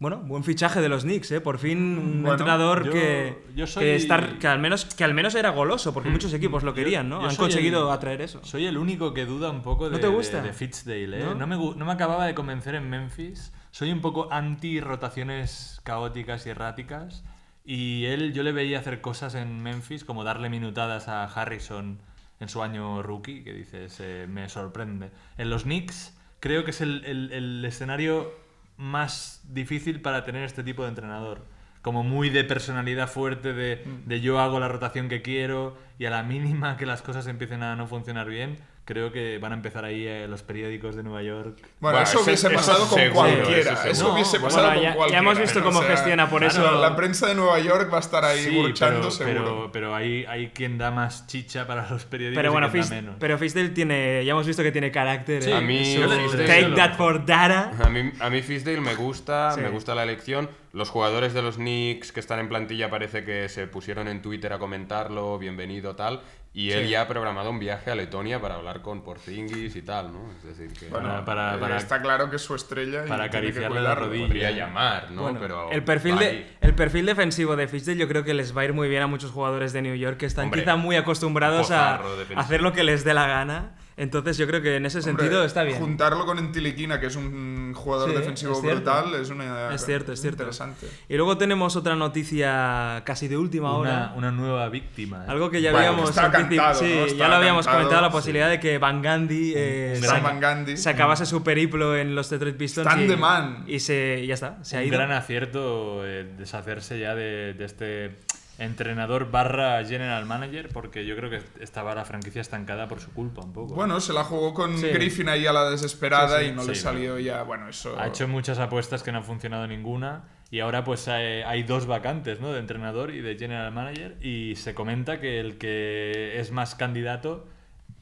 Bueno, 0.00 0.18
buen 0.18 0.42
fichaje 0.42 0.80
de 0.80 0.88
los 0.88 1.04
Knicks, 1.04 1.30
¿eh? 1.30 1.40
Por 1.40 1.58
fin 1.58 1.78
un 1.78 2.12
Bueno, 2.22 2.32
entrenador 2.32 2.84
yo- 2.84 2.92
que, 2.92 3.44
yo 3.54 3.66
soy- 3.66 3.84
que, 3.84 3.94
estar- 3.96 4.38
que, 4.38 4.48
al 4.48 4.58
menos, 4.58 4.84
que 4.86 5.04
al 5.04 5.14
menos 5.14 5.34
era 5.36 5.50
goloso, 5.50 5.94
porque 5.94 6.10
muchos 6.10 6.34
equipos 6.34 6.64
lo 6.64 6.74
querían, 6.74 7.08
¿no? 7.08 7.22
yo 7.22 7.28
Han 7.28 7.36
conseguido 7.36 7.88
el- 7.88 7.94
atraer 7.94 8.20
eso. 8.20 8.40
Soy 8.44 8.66
el 8.66 8.76
único 8.76 9.14
que 9.14 9.24
duda 9.24 9.50
un 9.50 9.62
poco 9.62 9.86
de, 9.88 9.92
¿No 9.92 10.00
te 10.00 10.08
gusta? 10.08 10.42
de, 10.42 10.48
de 10.48 10.52
Fitzdale, 10.52 11.20
¿eh? 11.20 11.24
¿No? 11.24 11.34
¿No? 11.36 11.46
me, 11.46 11.56
no 11.56 11.84
me 11.86 11.92
acababa 11.92 12.26
de 12.26 12.34
convencer 12.34 12.74
en 12.74 12.90
Memphis. 12.90 13.52
Soy 13.70 13.92
un 13.92 14.00
poco 14.00 14.28
anti 14.32 14.80
rotaciones 14.80 15.80
caóticas 15.84 16.44
y 16.46 16.50
erráticas. 16.50 17.24
Y 17.64 18.04
él, 18.06 18.34
yo 18.34 18.42
le 18.42 18.52
veía 18.52 18.80
hacer 18.80 19.00
cosas 19.00 19.34
en 19.36 19.62
Memphis, 19.62 20.04
como 20.04 20.22
darle 20.24 20.50
minutadas 20.50 21.08
a 21.08 21.24
Harrison 21.24 21.98
en 22.40 22.48
su 22.48 22.62
año 22.62 23.00
rookie, 23.02 23.42
que 23.42 23.52
dices, 23.54 23.96
eh, 24.00 24.26
me 24.28 24.48
sorprende. 24.50 25.10
En 25.38 25.48
los 25.50 25.62
Knicks, 25.62 26.14
creo 26.40 26.64
que 26.64 26.72
es 26.72 26.80
el, 26.82 27.04
el- 27.06 27.32
el 27.32 27.64
escenario 27.64 28.32
más 28.76 29.42
difícil 29.48 30.00
para 30.00 30.24
tener 30.24 30.44
este 30.44 30.64
tipo 30.64 30.82
de 30.82 30.88
entrenador. 30.90 31.44
Como 31.82 32.02
muy 32.02 32.30
de 32.30 32.44
personalidad 32.44 33.08
fuerte, 33.08 33.52
de, 33.52 33.84
de 34.06 34.20
yo 34.20 34.40
hago 34.40 34.58
la 34.58 34.68
rotación 34.68 35.08
que 35.08 35.22
quiero, 35.22 35.76
y 35.98 36.06
a 36.06 36.10
la 36.10 36.22
mínima 36.22 36.76
que 36.76 36.86
las 36.86 37.02
cosas 37.02 37.26
empiecen 37.26 37.62
a 37.62 37.76
no 37.76 37.86
funcionar 37.86 38.28
bien, 38.28 38.56
creo 38.84 39.10
que 39.12 39.38
van 39.38 39.52
a 39.52 39.54
empezar 39.54 39.84
ahí 39.84 40.06
eh, 40.06 40.26
los 40.28 40.42
periódicos 40.42 40.94
de 40.94 41.02
Nueva 41.02 41.22
York. 41.22 41.56
Bueno, 41.80 41.96
Bueno, 41.96 42.00
eso 42.02 42.18
eso- 42.18 42.24
hubiese 42.24 42.46
eso 42.48 42.56
pasado 42.56 42.86
con 42.86 42.98
seguro, 42.98 43.14
cualquiera. 43.14 43.84
eso 43.88 44.12
hubiese 44.12 44.40
pasado 44.40 44.62
bueno, 44.64 44.74
con 44.74 44.82
ya- 44.82 44.88
ya 44.90 44.94
cualquiera. 44.96 45.18
hemos 45.22 45.38
visto 45.38 45.62
cómo 45.62 45.78
O 45.78 45.82
sea, 45.82 45.90
gestiona, 45.96 46.28
por 46.28 46.44
eso- 46.44 46.80
La 46.80 46.94
prensa 46.94 47.26
de 47.28 47.34
Nueva 47.34 47.58
York 47.60 47.90
va 47.92 47.96
a 47.96 48.00
estar 48.00 48.24
ahí 48.24 48.40
Sí, 48.44 48.50
burchando 48.56 48.98
pero, 49.00 49.10
seguro. 49.10 49.44
pero, 49.44 49.72
pero 49.72 49.94
hay, 49.94 50.24
hay 50.26 50.48
quien 50.48 50.76
da 50.76 50.90
más 50.90 51.26
chicha 51.26 51.66
para 51.66 51.88
los 51.88 52.04
periódicos 52.04 52.36
Pero 52.38 52.52
bueno, 52.52 52.66
y 52.66 52.70
quien 52.70 52.84
da 52.84 52.90
menos. 52.90 53.16
pero 53.18 53.38
Fisdale 53.38 53.70
tiene, 53.70 54.22
ya 54.24 54.32
hemos 54.32 54.46
visto 54.46 54.62
que 54.62 54.72
tiene 54.72 54.90
carácter. 54.90 55.42
Sí, 55.42 55.50
¿eh? 55.50 55.54
A 55.54 55.60
mí 55.62 55.78
Fisdale- 55.96 56.46
take 56.46 56.72
that 56.76 56.96
for 56.96 57.24
data. 57.24 57.72
A 57.82 57.88
mí, 57.88 58.12
a 58.20 58.28
mí 58.30 58.42
Fisdale 58.42 58.80
me 58.82 58.94
gusta, 58.94 59.52
Sí. 59.52 59.60
me 59.62 59.70
gusta 59.70 59.94
la 59.94 60.02
elección. 60.02 60.50
Los 60.74 60.90
jugadores 60.90 61.32
de 61.34 61.40
los 61.40 61.54
Knicks 61.56 62.10
que 62.12 62.18
están 62.20 62.40
en 62.40 62.48
plantilla 62.48 62.90
parece 62.90 63.24
que 63.24 63.48
se 63.48 63.66
pusieron 63.68 64.08
en 64.08 64.20
Twitter 64.20 64.52
a 64.52 64.58
comentarlo, 64.58 65.38
bienvenido 65.38 65.94
tal. 65.96 66.20
Y 66.56 66.70
él 66.70 66.84
Sí. 66.84 66.90
ya 66.90 67.00
ha 67.02 67.08
programado 67.08 67.50
un 67.50 67.58
viaje 67.58 67.90
a 67.90 67.96
Letonia 67.96 68.40
para 68.40 68.54
hablar 68.54 68.80
con 68.80 69.02
Porzingis 69.02 69.74
y 69.74 69.82
tal, 69.82 70.12
¿no? 70.12 70.20
Es 70.38 70.56
decir, 70.56 70.72
que 70.78 70.88
Bueno, 70.88 71.08
Para- 71.08 71.24
para- 71.24 71.54
eh, 71.56 71.58
para- 71.58 71.76
está 71.78 72.00
claro 72.00 72.30
que 72.30 72.36
es 72.36 72.42
su 72.42 72.54
estrella 72.54 73.04
y 73.04 73.08
para 73.08 73.24
acariciarle 73.24 73.80
la 73.80 73.96
rodilla. 73.96 74.26
podría 74.28 74.50
llamar, 74.52 75.10
¿no? 75.10 75.22
Bueno, 75.22 75.40
Pero 75.40 75.72
el, 75.72 75.82
perfil 75.82 76.16
de, 76.16 76.46
el 76.60 76.74
perfil 76.76 77.06
defensivo 77.06 77.56
de 77.56 77.66
Fisdale 77.66 77.98
yo 77.98 78.06
creo 78.06 78.22
que 78.22 78.34
les 78.34 78.56
va 78.56 78.60
a 78.60 78.64
ir 78.66 78.72
muy 78.72 78.88
bien 78.88 79.02
a 79.02 79.08
muchos 79.08 79.32
jugadores 79.32 79.72
de 79.72 79.82
New 79.82 79.96
York 79.96 80.16
que 80.16 80.26
están 80.26 80.44
Hombre, 80.44 80.60
quizá 80.62 80.76
muy 80.76 80.94
acostumbrados 80.94 81.72
a 81.72 81.98
defensivo. 82.18 82.40
hacer 82.40 82.62
lo 82.62 82.72
que 82.72 82.84
les 82.84 83.02
dé 83.02 83.14
la 83.14 83.26
gana. 83.26 83.72
Entonces 83.96 84.36
yo 84.36 84.46
creo 84.48 84.60
que 84.60 84.76
en 84.76 84.86
ese 84.86 84.98
Hombre, 84.98 85.12
sentido 85.24 85.44
está 85.44 85.62
bien. 85.62 85.78
Juntarlo 85.78 86.26
con 86.26 86.38
Entiliquina, 86.38 86.98
que 86.98 87.06
es 87.06 87.14
un 87.16 87.72
jugador 87.76 88.10
Sí, 88.10 88.16
defensivo 88.16 88.52
es 88.54 88.62
brutal, 88.62 89.14
es 89.14 89.30
una 89.30 89.72
Es 89.72 89.86
cierto, 89.86 90.12
es 90.12 90.20
cierto. 90.20 90.42
interesante. 90.42 90.88
Y 91.08 91.14
luego 91.16 91.38
tenemos 91.38 91.76
otra 91.76 91.94
noticia 91.94 93.02
casi 93.04 93.28
de 93.28 93.36
última 93.36 93.72
hora. 93.76 94.12
una, 94.16 94.30
nueva 94.32 94.68
víctima. 94.68 95.24
¿eh? 95.24 95.30
Algo 95.30 95.48
que 95.50 95.62
ya 95.62 95.70
Bueno, 95.70 95.88
habíamos 95.88 96.10
está 96.10 96.26
anticip- 96.32 96.56
cantado, 96.56 96.74
sí, 96.80 96.94
¿no? 96.98 97.06
ya 97.06 97.28
lo 97.28 97.34
habíamos 97.36 97.66
cantado, 97.66 97.82
comentado 97.84 98.02
la 98.02 98.08
sí. 98.08 98.12
posibilidad 98.12 98.48
de 98.50 98.58
que 98.60 98.78
Van 98.78 99.00
Gandhi 99.02 99.52
eh, 99.54 99.96
se, 100.00 100.06
gran- 100.06 100.22
Van 100.24 100.40
Gandhi. 100.40 100.76
se 100.76 100.90
acabase 100.90 101.24
su 101.26 101.44
periplo 101.44 101.96
en 101.96 102.14
los 102.16 102.28
Detroit 102.30 102.56
Pistons 102.56 102.86
Stan 102.88 103.04
y, 103.04 103.06
the 103.06 103.16
man. 103.16 103.64
y 103.68 103.78
se 103.78 104.20
y 104.22 104.26
ya 104.26 104.34
está, 104.34 104.58
se 104.64 104.76
ha 104.76 104.80
un 104.80 104.86
ido. 104.86 104.96
gran 104.98 105.12
acierto 105.12 106.04
eh, 106.04 106.26
deshacerse 106.36 106.98
ya 106.98 107.14
de, 107.14 107.54
de 107.54 107.64
este 107.64 108.16
entrenador 108.58 109.30
barra 109.30 109.84
general 109.84 110.26
manager, 110.26 110.68
porque 110.72 111.04
yo 111.04 111.16
creo 111.16 111.30
que 111.30 111.42
estaba 111.60 111.94
la 111.94 112.04
franquicia 112.04 112.40
estancada 112.40 112.86
por 112.88 113.00
su 113.00 113.12
culpa 113.12 113.42
un 113.42 113.52
poco. 113.52 113.74
Bueno, 113.74 114.00
se 114.00 114.12
la 114.12 114.24
jugó 114.24 114.54
con 114.54 114.78
Sí. 114.78 114.88
Griffin 114.88 115.28
ahí 115.28 115.46
a 115.46 115.52
la 115.52 115.68
desesperada 115.70 116.38
Sí, 116.38 116.44
sí. 116.46 116.50
y 116.50 116.54
no 116.54 116.64
le 116.64 116.74
salió 116.74 117.18
ya. 117.18 117.42
Bueno, 117.42 117.68
eso. 117.68 117.98
Ha 117.98 118.06
hecho 118.08 118.28
muchas 118.28 118.58
apuestas 118.58 119.02
que 119.02 119.10
no 119.12 119.18
han 119.18 119.24
funcionado 119.24 119.66
ninguna 119.66 120.24
y 120.50 120.60
ahora 120.60 120.84
pues 120.84 121.08
hay, 121.08 121.42
hay 121.42 121.62
dos 121.64 121.86
vacantes, 121.86 122.40
¿no? 122.40 122.52
De 122.52 122.60
entrenador 122.60 123.10
y 123.10 123.20
de 123.20 123.36
general 123.36 123.72
manager 123.72 124.16
y 124.22 124.54
se 124.56 124.74
comenta 124.74 125.20
que 125.20 125.40
el 125.40 125.58
que 125.58 126.38
es 126.38 126.52
más 126.52 126.74
candidato 126.76 127.46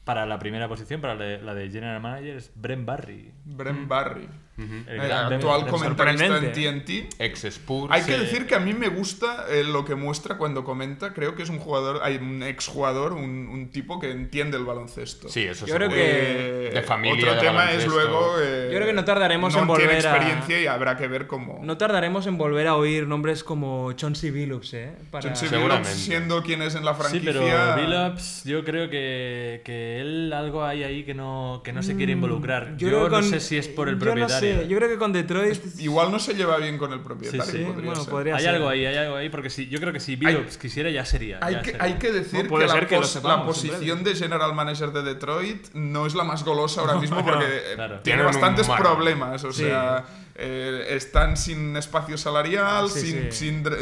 para 0.03 0.25
la 0.25 0.37
primera 0.37 0.67
posición, 0.67 0.99
para 1.01 1.15
la 1.15 1.23
de, 1.23 1.41
la 1.41 1.53
de 1.55 1.69
general 1.71 2.01
manager, 2.01 2.35
es 2.37 2.51
Brent 2.55 2.85
Barry. 2.85 3.31
Brent 3.45 3.87
Barry. 3.87 4.27
El 4.55 4.65
Eh, 4.87 5.07
gran 5.07 5.29
Brent- 5.31 5.35
actual 5.35 5.67
comentarista 5.67 6.37
en. 6.37 6.51
TNT. 6.51 7.09
Ex 7.17 7.43
Spurs. 7.45 7.91
Hay 7.91 8.03
que 8.03 8.13
Sí. 8.13 8.19
decir 8.19 8.45
que 8.45 8.53
a 8.53 8.59
mí 8.59 8.73
me 8.73 8.87
gusta 8.89 9.45
eh, 9.49 9.63
lo 9.63 9.83
que 9.83 9.95
muestra 9.95 10.37
cuando 10.37 10.63
comenta. 10.63 11.11
Creo 11.13 11.33
que 11.33 11.41
es 11.41 11.49
un 11.49 11.57
jugador, 11.57 12.01
hay 12.03 12.17
un 12.17 12.43
exjugador, 12.43 13.13
un, 13.13 13.23
un 13.51 13.69
tipo 13.71 13.99
que 13.99 14.11
entiende 14.11 14.57
el 14.57 14.63
baloncesto. 14.63 15.27
Sí, 15.27 15.41
eso 15.43 15.65
Yo 15.65 15.73
creo 15.75 15.89
que- 15.89 16.67
Eh, 16.67 16.71
De 16.73 16.81
familia, 16.83 17.23
Otro 17.23 17.33
de 17.35 17.39
tema 17.41 17.71
es 17.71 17.87
luego. 17.87 18.35
eh, 18.41 18.69
Yo 18.71 18.75
creo 18.75 18.87
que 18.87 18.93
no 18.93 19.05
tardaremos 19.05 19.53
no 19.55 19.61
en 19.61 19.67
volver 19.67 19.89
tiene 19.89 20.07
a- 20.07 20.11
experiencia 20.11 20.61
y 20.61 20.67
habrá 20.67 20.97
que 20.97 21.07
ver 21.07 21.25
cómo. 21.27 21.59
No 21.63 21.77
tardaremos 21.77 22.27
en 22.27 22.37
volver 22.37 22.67
a 22.67 22.75
oír 22.75 23.07
nombres 23.07 23.43
como 23.43 23.91
Chauncey 23.93 24.29
Billups, 24.31 24.73
¿eh? 24.75 24.91
Para... 25.09 25.23
Chauncey. 25.33 25.49
Billups 25.49 25.87
siendo 25.87 26.43
quien 26.43 26.61
es 26.61 26.75
en 26.75 26.85
la 26.85 26.93
Sí, 26.93 27.01
franquicia. 27.01 27.33
pero 27.33 27.75
Billups, 27.75 28.43
yo 28.43 28.63
creo 28.63 28.89
que, 28.89 29.61
que 29.65 29.99
él 29.99 30.31
algo 30.33 30.63
hay 30.63 30.83
ahí 30.83 31.03
que 31.03 31.13
no, 31.15 31.61
que 31.63 31.73
no 31.73 31.81
se 31.81 31.95
quiere 31.95 32.11
involucrar. 32.11 32.77
Yo, 32.77 32.87
Mm, 32.87 32.91
no 33.03 33.09
con- 33.09 33.23
sé 33.23 33.39
si 33.39 33.57
es 33.57 33.67
por 33.67 33.89
el 33.89 33.99
yo 33.99 34.05
no 34.15 34.27
propietario. 34.43 34.69
Yo 34.69 34.77
creo 34.77 34.89
que 34.89 34.97
con 34.97 35.13
Detroit... 35.13 35.61
Igual 35.79 36.11
no 36.11 36.19
se 36.19 36.33
lleva 36.35 36.57
bien 36.57 36.77
con 36.77 36.93
el 36.93 36.99
propietario. 36.99 37.43
Sí, 37.45 37.51
sí. 37.59 37.63
podría 37.63 37.85
bueno, 37.85 38.01
ser. 38.03 38.11
podría 38.11 38.35
Hay 38.35 38.43
ser. 38.43 38.55
algo 38.55 38.69
ahí, 38.69 38.85
hay 38.85 38.95
algo 38.97 39.15
ahí, 39.15 39.29
porque 39.29 39.49
si, 39.49 39.67
yo 39.67 39.79
creo 39.79 39.93
que 39.93 39.99
si 39.99 40.15
Billups 40.15 40.57
quisiera 40.57 40.89
ya 40.89 41.05
sería. 41.05 41.39
Hay 41.41 41.55
ya 41.55 41.61
que, 41.61 41.71
sería. 41.71 41.83
hay 41.85 41.93
que 41.95 42.11
decir 42.11 42.49
No, 42.51 42.57
que, 42.57 42.67
la, 42.67 42.85
que 42.87 42.95
lo 42.95 43.01
pos- 43.01 43.09
sepamos, 43.11 43.39
la 43.39 43.45
posición 43.71 44.03
de 44.03 44.15
general 44.15 44.53
manager 44.53 44.91
de 44.91 45.03
Detroit 45.03 45.67
no 45.73 46.05
es 46.05 46.15
la 46.15 46.23
más 46.23 46.43
golosa 46.43 46.81
ahora 46.81 46.95
mismo 46.95 47.23
porque 47.23 47.45
eh, 47.45 47.61
claro. 47.75 47.99
tiene 48.01 48.21
Tienen 48.21 48.25
bastantes 48.25 48.67
problemas. 48.69 49.43
O 49.43 49.51
Sí. 49.53 49.63
sea, 49.63 50.05
eh, 50.35 50.85
están 50.89 51.37
sin 51.37 51.75
espacio 51.77 52.17
salarial, 52.17 52.89
Sí, 52.89 53.29
sin, 53.31 53.31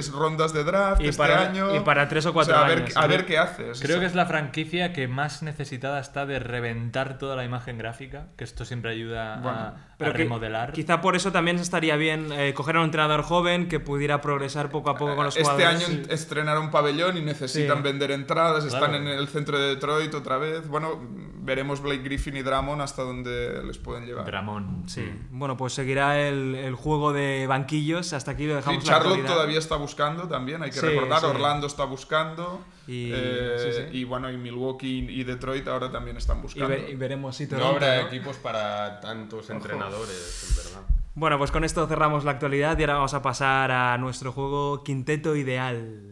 sí. 0.04 0.12
rondas 0.12 0.52
de 0.54 0.64
draft 0.66 1.02
Y 1.02 1.08
este 1.08 1.18
para- 1.18 1.42
año. 1.50 1.76
y 1.76 1.80
para 1.80 2.08
tres 2.10 2.26
o 2.26 2.34
cuatro 2.34 2.54
sea, 2.56 2.66
a 2.66 2.68
ver, 2.68 2.80
años, 2.80 2.98
a 2.98 3.02
¿no? 3.04 3.08
ver 3.08 3.26
qué 3.26 3.38
haces. 3.38 3.80
Creo 3.82 4.00
que 4.00 4.06
es 4.06 4.16
la 4.16 4.26
franquicia 4.26 4.92
que 4.92 5.08
más 5.08 5.44
necesitada 5.44 6.00
está 6.00 6.26
de 6.26 6.40
reventar 6.40 7.18
toda 7.18 7.36
la 7.36 7.46
imagen 7.46 7.78
gráfica, 7.78 8.28
que 8.38 8.44
esto 8.44 8.66
siempre 8.66 8.92
ayuda 8.92 9.36
a- 9.36 9.42
Bueno, 9.42 9.58
a, 9.60 9.76
Pero 9.98 10.12
que 10.14 10.18
remodelar. 10.20 10.74
quizá 10.74 11.00
por 11.00 11.16
eso 11.16 11.32
también 11.32 11.58
estaría 11.58 11.96
bien 11.96 12.32
eh, 12.34 12.54
coger 12.54 12.76
a 12.76 12.80
un 12.80 12.86
entrenador 12.86 13.22
joven 13.24 13.70
que 13.70 13.80
pudiera 13.80 14.20
progresar 14.20 14.70
poco 14.70 14.90
a 14.90 14.98
poco 14.98 15.16
con 15.16 15.26
los 15.26 15.38
este 15.38 15.50
jugadores. 15.50 15.88
año 15.88 16.02
estrenaron 16.10 16.64
un 16.66 16.72
pabellón 16.72 17.18
y 17.18 17.22
necesitan 17.22 17.78
Sí. 17.78 17.84
vender 17.84 18.12
entradas, 18.12 18.66
están 18.66 18.96
en 18.96 19.08
el 19.08 19.28
centro 19.28 19.58
de 19.60 19.76
Detroit 19.76 20.14
otra 20.16 20.38
vez. 20.38 20.68
Bueno, 20.68 21.00
veremos 21.44 21.82
Blake 21.82 22.02
Griffin 22.04 22.36
y 22.38 22.42
Dramon 22.42 22.82
hasta 22.82 23.04
dónde 23.04 23.64
les 23.64 23.78
pueden 23.78 24.06
llevar. 24.06 24.26
Dramón. 24.26 24.84
Sí, 24.88 25.10
bueno, 25.32 25.56
pues 25.58 25.74
seguirá 25.74 26.20
el, 26.20 26.41
el 26.56 26.76
juego 26.76 27.14
de 27.14 27.46
banquillos. 27.48 28.14
Hasta 28.14 28.32
aquí 28.32 28.44
lo 28.46 28.54
Sí, 28.54 28.56
dejamos. 28.58 28.84
la 28.86 28.90
Charlotte 28.94 29.26
todavía 29.26 29.60
está 29.60 29.76
buscando 29.76 30.28
también, 30.28 30.62
hay 30.64 30.70
que 30.72 30.80
Sí, 30.80 30.86
recordar. 30.86 31.20
sí. 31.22 31.26
Orlando 31.28 31.68
está 31.68 31.86
buscando. 31.86 32.62
Y- 32.88 33.12
eh, 33.14 33.56
sí, 33.58 33.82
sí. 33.92 33.98
y 34.00 34.04
bueno, 34.04 34.30
y 34.32 34.38
Milwaukee 34.38 35.06
y 35.10 35.24
Detroit 35.24 35.68
ahora 35.68 35.92
también 35.92 36.18
están 36.18 36.40
Y, 36.40 36.42
buscando. 36.42 36.68
ve- 36.70 36.90
y 36.92 36.96
veremos 36.96 37.36
si 37.38 37.46
No 37.48 37.66
habrá 37.68 38.02
¿no? 38.02 38.08
equipos 38.08 38.36
para 38.38 39.00
tantos 39.00 39.50
entrenadores, 39.50 40.48
en 40.50 40.56
verdad. 40.58 40.82
Bueno, 41.14 41.38
pues 41.38 41.52
con 41.52 41.64
esto 41.64 41.86
cerramos 41.88 42.24
la 42.24 42.32
actualidad 42.32 42.78
y 42.80 42.84
ahora 42.84 42.94
vamos 42.96 43.14
a 43.14 43.22
pasar 43.22 43.72
a 43.72 43.98
nuestro 43.98 44.32
juego 44.32 44.84
Quinteto 44.84 45.36
Ideal. 45.36 46.11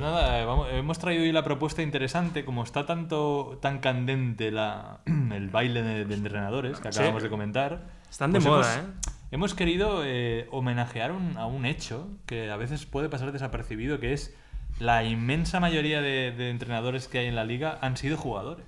Pues 0.00 0.12
nada, 0.12 0.40
eh, 0.40 0.46
vamos- 0.46 0.68
hemos 0.72 0.98
traído 0.98 1.24
hoy 1.24 1.32
la 1.32 1.44
propuesta 1.44 1.82
interesante, 1.82 2.42
como 2.46 2.62
está 2.64 2.86
tanto 2.86 3.58
tan 3.60 3.80
candente 3.80 4.50
la, 4.50 5.00
el 5.06 5.50
baile 5.50 5.82
de, 5.82 6.06
de 6.06 6.14
entrenadores 6.14 6.80
que 6.80 6.90
Sí. 6.90 7.00
acabamos 7.00 7.22
de 7.22 7.28
comentar. 7.28 7.82
Están 8.10 8.32
de 8.32 8.38
pues 8.38 8.48
moda, 8.48 8.74
hemos, 8.78 8.86
¿eh? 8.88 9.10
Hemos 9.30 9.54
querido 9.54 10.00
eh, 10.02 10.48
homenajear 10.52 11.12
un- 11.12 11.36
a 11.36 11.44
un 11.44 11.66
hecho 11.66 12.08
que 12.24 12.50
a 12.50 12.56
veces 12.56 12.86
puede 12.86 13.10
pasar 13.10 13.30
desapercibido, 13.30 14.00
que 14.00 14.14
es 14.14 14.34
la 14.78 15.04
inmensa 15.04 15.60
mayoría 15.60 16.00
de, 16.00 16.32
de 16.32 16.48
entrenadores 16.48 17.06
que 17.06 17.18
hay 17.18 17.26
en 17.26 17.36
la 17.36 17.44
liga 17.44 17.78
han 17.82 17.98
sido 17.98 18.16
jugadores. 18.16 18.64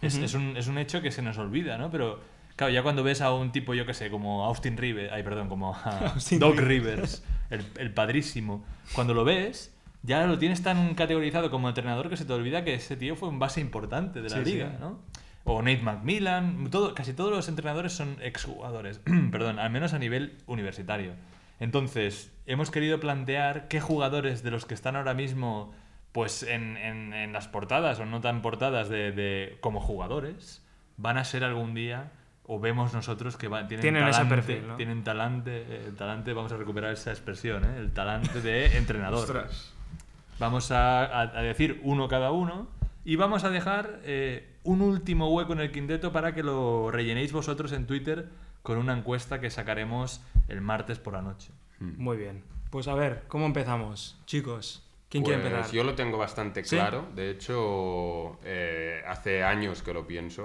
Es, 0.00 0.14
es 0.16 0.32
un, 0.32 0.56
es 0.56 0.66
un 0.66 0.78
hecho 0.78 1.02
que 1.02 1.10
se 1.10 1.20
nos 1.20 1.36
olvida, 1.36 1.76
¿no? 1.76 1.90
Pero 1.90 2.20
claro, 2.56 2.72
ya 2.72 2.82
cuando 2.82 3.02
ves 3.02 3.20
a 3.20 3.34
un 3.34 3.52
tipo, 3.52 3.74
yo 3.74 3.84
que 3.84 3.92
sé, 3.92 4.08
como 4.08 4.46
Austin 4.46 4.78
Rivers, 4.78 5.12
ay, 5.12 5.22
perdón, 5.24 5.50
como 5.50 5.74
a 5.76 6.14
Doc 6.38 6.58
Rivers, 6.58 7.22
el, 7.50 7.66
el 7.76 7.92
padrísimo, 7.92 8.64
cuando 8.94 9.12
lo 9.12 9.24
ves, 9.24 9.73
ya 10.04 10.24
lo 10.26 10.38
tienes 10.38 10.62
tan 10.62 10.94
categorizado 10.94 11.50
como 11.50 11.68
entrenador 11.68 12.08
que 12.08 12.16
se 12.16 12.24
te 12.24 12.32
olvida 12.32 12.62
que 12.62 12.74
ese 12.74 12.96
tío 12.96 13.16
fue 13.16 13.28
un 13.28 13.38
base 13.40 13.60
importante 13.60 14.22
de 14.22 14.28
la 14.30 14.44
Sí, 14.44 14.52
liga, 14.52 14.70
sí. 14.70 14.76
¿no? 14.80 15.00
O 15.46 15.60
Nate 15.60 15.82
McMillan, 15.82 16.68
todo, 16.70 16.94
casi 16.94 17.12
todos 17.12 17.30
los 17.30 17.48
entrenadores 17.48 17.92
son 17.92 18.16
exjugadores, 18.22 19.00
perdón, 19.32 19.58
al 19.58 19.70
menos 19.70 19.92
a 19.92 19.98
nivel 19.98 20.38
universitario. 20.46 21.12
Entonces, 21.60 22.30
hemos 22.46 22.70
querido 22.70 23.00
plantear 23.00 23.68
qué 23.68 23.80
jugadores 23.80 24.42
de 24.42 24.50
los 24.50 24.64
que 24.66 24.74
están 24.74 24.96
ahora 24.96 25.14
mismo 25.14 25.72
pues 26.12 26.42
en, 26.44 26.76
en- 26.76 27.12
en 27.12 27.32
las 27.32 27.48
portadas 27.48 27.98
o 27.98 28.06
no 28.06 28.20
tan 28.20 28.40
portadas 28.42 28.88
de, 28.88 29.10
de- 29.12 29.58
como 29.60 29.80
jugadores 29.80 30.62
van 30.96 31.18
a 31.18 31.24
ser 31.24 31.42
algún 31.44 31.74
día 31.74 32.12
o 32.46 32.60
vemos 32.60 32.92
nosotros 32.94 33.36
que 33.36 33.48
va- 33.48 33.66
tienen, 33.66 33.82
Tienen 33.82 34.02
ese 34.04 34.12
talante, 34.20 34.34
perfil, 34.36 34.68
¿no? 34.68 34.76
tienen 34.76 35.02
talante, 35.04 35.64
eh, 35.68 35.92
talante, 35.98 36.32
vamos 36.32 36.52
a 36.52 36.56
recuperar 36.56 36.92
esa 36.92 37.10
expresión, 37.10 37.64
¿eh? 37.64 37.78
el 37.78 37.92
talante 37.92 38.40
de 38.40 38.76
entrenador. 38.78 39.18
Ostras. 39.20 39.73
Vamos 40.38 40.70
a, 40.70 41.04
a- 41.04 41.38
a 41.38 41.42
decir 41.42 41.80
uno 41.84 42.08
cada 42.08 42.30
uno 42.32 42.68
y 43.04 43.16
vamos 43.16 43.44
a 43.44 43.50
dejar 43.50 44.00
eh, 44.04 44.48
un 44.64 44.80
último 44.82 45.30
hueco 45.32 45.52
en 45.52 45.60
el 45.60 45.70
quinteto 45.70 46.12
para 46.12 46.34
que 46.34 46.42
lo 46.42 46.90
rellenéis 46.90 47.32
vosotros 47.32 47.72
en 47.72 47.86
Twitter 47.86 48.28
con 48.62 48.78
una 48.78 48.96
encuesta 48.96 49.40
que 49.40 49.50
sacaremos 49.50 50.22
el 50.48 50.60
martes 50.60 50.98
por 50.98 51.12
la 51.12 51.22
noche. 51.22 51.50
Muy 51.80 52.16
bien. 52.16 52.42
Pues 52.70 52.88
a 52.88 52.94
ver, 52.94 53.24
¿cómo 53.28 53.46
empezamos? 53.46 54.18
Chicos, 54.26 54.82
¿Quién 55.10 55.22
quiere 55.22 55.40
Pues 55.42 55.52
empezar? 55.52 55.72
Yo 55.74 55.84
lo 55.84 55.94
tengo 55.94 56.16
bastante 56.18 56.64
¿Sí? 56.64 56.74
claro. 56.76 57.06
De 57.14 57.30
hecho, 57.30 58.38
eh, 58.42 59.02
hace 59.06 59.44
años 59.44 59.82
que 59.82 59.92
lo 59.94 60.06
pienso. 60.06 60.44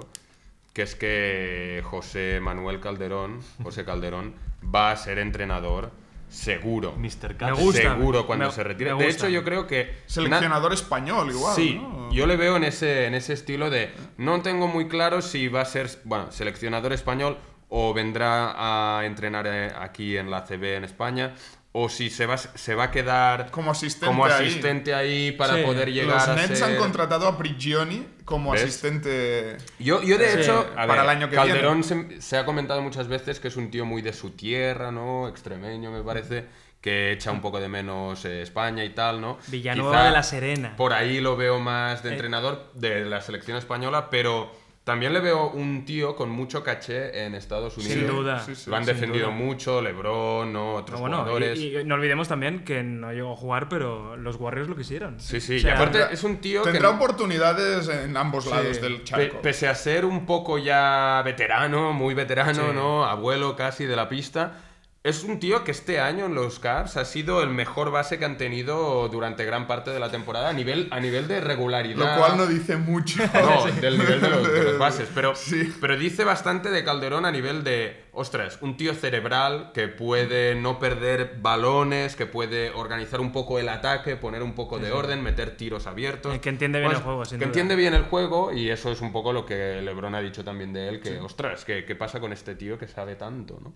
Que 0.73 0.83
es 0.83 0.95
que 0.95 1.81
José 1.83 2.39
Manuel 2.41 2.79
Calderón, 2.79 3.39
José 3.63 3.83
Calderón, 3.85 4.35
va 4.63 4.91
a 4.91 4.95
ser 4.97 5.17
entrenador 5.17 5.91
seguro. 6.29 6.93
Mr. 6.97 7.29
Me 7.29 7.35
Cash. 7.37 7.59
gusta. 7.59 7.81
seguro 7.81 8.25
cuando 8.25 8.45
me- 8.45 8.51
se 8.51 8.63
retire. 8.63 8.93
De 8.93 9.07
hecho, 9.09 9.27
yo 9.27 9.43
creo 9.43 9.67
que. 9.67 9.97
Seleccionador 10.05 10.73
español, 10.73 11.29
igual. 11.31 11.55
Sí, 11.55 11.75
¿no? 11.81 12.11
yo 12.11 12.25
le 12.27 12.37
veo 12.37 12.55
en 12.57 12.63
ese, 12.63 13.05
en 13.07 13.15
ese 13.15 13.33
estilo 13.33 13.69
de. 13.69 13.91
No 14.17 14.41
tengo 14.41 14.67
muy 14.67 14.87
claro 14.87 15.21
si 15.21 15.47
va 15.47 15.61
a 15.61 15.65
ser, 15.65 15.89
bueno, 16.05 16.31
seleccionador 16.31 16.93
español 16.93 17.37
o 17.69 17.93
vendrá 17.93 18.97
a 18.99 19.05
entrenar 19.05 19.45
eh, 19.47 19.71
aquí 19.77 20.17
en 20.17 20.31
la 20.31 20.43
CB 20.45 20.75
en 20.77 20.83
España. 20.85 21.35
O 21.71 21.87
si 21.87 22.09
se 22.09 22.25
va, 22.25 22.35
se 22.37 22.73
va 22.73 22.85
a 22.85 22.91
quedar 22.91 23.51
Como 23.51 23.69
asistente 23.71 24.07
como 24.07 24.25
ahí. 24.25 24.31
asistente 24.47 24.95
ahí, 24.95 25.31
para 25.33 25.55
Sí, 25.55 25.61
poder 25.63 25.91
llegar 25.91 26.15
Los 26.15 26.27
a 26.27 26.35
Nets 26.35 26.57
ser... 26.59 26.63
han 26.71 26.77
contratado 26.77 27.27
a 27.27 27.37
Prigioni 27.37 28.07
como 28.25 28.51
¿Ves? 28.53 28.63
asistente. 28.63 29.57
Yo, 29.77 30.01
yo 30.01 30.17
de 30.17 30.31
Sí, 30.33 30.39
hecho, 30.41 30.67
a 30.71 30.87
para 30.87 30.93
ver, 30.93 31.03
el 31.03 31.09
año 31.09 31.29
que 31.29 31.35
Calderón 31.35 31.83
se, 31.83 32.21
se 32.21 32.37
ha 32.37 32.45
comentado 32.45 32.81
muchas 32.81 33.07
veces 33.07 33.39
que 33.39 33.49
es 33.49 33.55
un 33.55 33.69
tío 33.69 33.85
muy 33.85 34.01
de 34.01 34.13
su 34.13 34.31
tierra, 34.31 34.91
¿no? 34.91 35.27
Extremeño, 35.27 35.91
me 35.91 36.01
parece, 36.01 36.45
que 36.81 37.11
echa 37.11 37.31
un 37.31 37.41
poco 37.41 37.59
de 37.59 37.67
menos 37.69 38.25
eh, 38.25 38.41
España 38.41 38.83
y 38.83 38.89
tal, 38.89 39.21
¿no? 39.21 39.37
Villanueva 39.47 39.91
Quizá 39.91 40.03
de 40.05 40.11
la 40.11 40.23
Serena. 40.23 40.75
Por 40.75 40.93
ahí 40.93 41.19
lo 41.21 41.37
veo 41.37 41.59
más 41.59 42.01
de 42.01 42.09
Eh. 42.09 42.13
entrenador 42.13 42.71
de 42.73 43.05
la 43.05 43.21
selección 43.21 43.57
española, 43.57 44.09
pero 44.09 44.51
también 44.89 45.13
le 45.13 45.19
veo 45.21 45.49
un 45.51 45.85
tío 45.85 46.15
con 46.15 46.29
mucho 46.29 46.63
caché 46.63 47.25
en 47.25 47.35
Estados 47.35 47.77
Unidos. 47.77 47.93
Sin 47.95 48.07
duda. 48.07 48.39
sí, 48.41 48.55
sí, 48.55 48.69
Lo 48.69 48.75
han 48.75 48.85
defendido 48.85 49.27
duda. 49.27 49.35
mucho, 49.35 49.81
LeBron, 49.81 50.51
¿no? 50.51 50.73
Otros 50.75 50.99
No, 50.99 51.01
bueno, 51.01 51.17
jugadores. 51.19 51.57
y, 51.59 51.77
y 51.77 51.83
no 51.85 51.95
olvidemos 51.95 52.27
también 52.27 52.63
que 52.65 52.83
no 52.83 53.13
llegó 53.13 53.33
a 53.33 53.35
jugar, 53.37 53.69
pero 53.69 54.17
los 54.17 54.35
Warriors 54.35 54.67
lo 54.67 54.75
quisieron. 54.75 55.19
Sí, 55.19 55.39
sí, 55.39 55.57
O 55.57 55.59
sea, 55.61 55.69
y 55.69 55.73
aparte 55.73 55.99
es 56.11 56.23
un 56.23 56.37
tío 56.37 56.63
que... 56.63 56.71
Tendrá 56.71 56.89
oportunidades 56.89 57.87
en 57.87 58.17
ambos 58.17 58.45
lados 58.47 58.75
Sí. 58.77 58.81
del 58.81 58.97
Pe- 58.97 59.03
charco. 59.03 59.41
pese 59.41 59.67
a 59.67 59.75
ser 59.75 60.05
un 60.05 60.25
poco 60.25 60.57
ya 60.57 61.21
veterano, 61.23 61.93
muy 61.93 62.13
veterano, 62.13 62.69
Sí. 62.69 62.75
¿no? 62.75 63.05
Abuelo 63.05 63.55
casi 63.55 63.85
de 63.85 63.95
la 63.95 64.09
pista. 64.09 64.57
Es 65.01 65.23
un 65.23 65.39
tío 65.39 65.63
que 65.63 65.71
este 65.71 66.01
año 66.01 66.25
en 66.25 66.35
los 66.35 66.59
Cavs 66.59 66.97
ha 66.97 67.05
sido 67.05 67.41
el 67.41 67.49
mejor 67.51 67.89
base 67.89 68.19
que 68.19 68.25
han 68.25 68.37
tenido 68.37 69.07
durante 69.07 69.45
gran 69.45 69.65
parte 69.65 69.91
de 69.91 69.99
la 69.99 70.11
temporada 70.11 70.49
a 70.49 70.53
nivel, 70.53 70.89
a 70.91 70.99
nivel 70.99 71.29
de 71.29 71.39
regularidad. 71.39 72.15
Lo 72.15 72.19
cual 72.19 72.35
no 72.37 72.45
dice 72.45 72.75
mucho. 72.75 73.23
No, 73.33 73.65
del 73.81 73.97
nivel 73.97 74.19
de 74.19 74.29
los, 74.29 74.51
de 74.53 74.63
los 74.63 74.77
bases. 74.77 75.07
Pero, 75.15 75.35
Sí. 75.35 75.73
pero 75.79 75.95
dice 75.97 76.25
bastante 76.25 76.69
de 76.69 76.83
Calderón 76.83 77.25
a 77.25 77.31
nivel 77.31 77.63
de, 77.63 78.03
ostras, 78.11 78.57
un 78.59 78.75
tío 78.75 78.93
cerebral 78.93 79.71
que 79.73 79.87
puede 79.87 80.55
no 80.55 80.79
perder 80.79 81.37
balones, 81.41 82.17
que 82.17 82.25
puede 82.25 82.71
organizar 82.71 83.21
un 83.21 83.31
poco 83.31 83.57
el 83.57 83.69
ataque, 83.69 84.17
poner 84.17 84.43
un 84.43 84.53
poco 84.53 84.79
de 84.79 84.91
orden, 84.91 85.23
meter 85.23 85.55
tiros 85.55 85.87
abiertos. 85.87 86.37
Que 86.39 86.49
entiende 86.49 86.79
bien 86.79 86.91
Pues, 86.91 86.97
el 86.99 87.05
juego, 87.05 87.23
sin 87.23 87.39
Que 87.39 87.45
duda. 87.45 87.47
entiende 87.47 87.75
bien 87.77 87.93
el 87.93 88.03
juego 88.03 88.51
y 88.51 88.69
eso 88.69 88.91
es 88.91 88.99
un 88.99 89.13
poco 89.13 89.31
lo 89.31 89.45
que 89.45 89.81
Lebron 89.81 90.13
ha 90.13 90.19
dicho 90.19 90.43
también 90.43 90.73
de 90.73 90.89
él, 90.89 90.99
que, 90.99 91.19
ostras, 91.19 91.63
¿qué, 91.63 91.85
¿qué 91.85 91.95
pasa 91.95 92.19
con 92.19 92.33
este 92.33 92.55
tío 92.55 92.77
que 92.77 92.89
sabe 92.89 93.15
tanto? 93.15 93.57
¿no? 93.63 93.71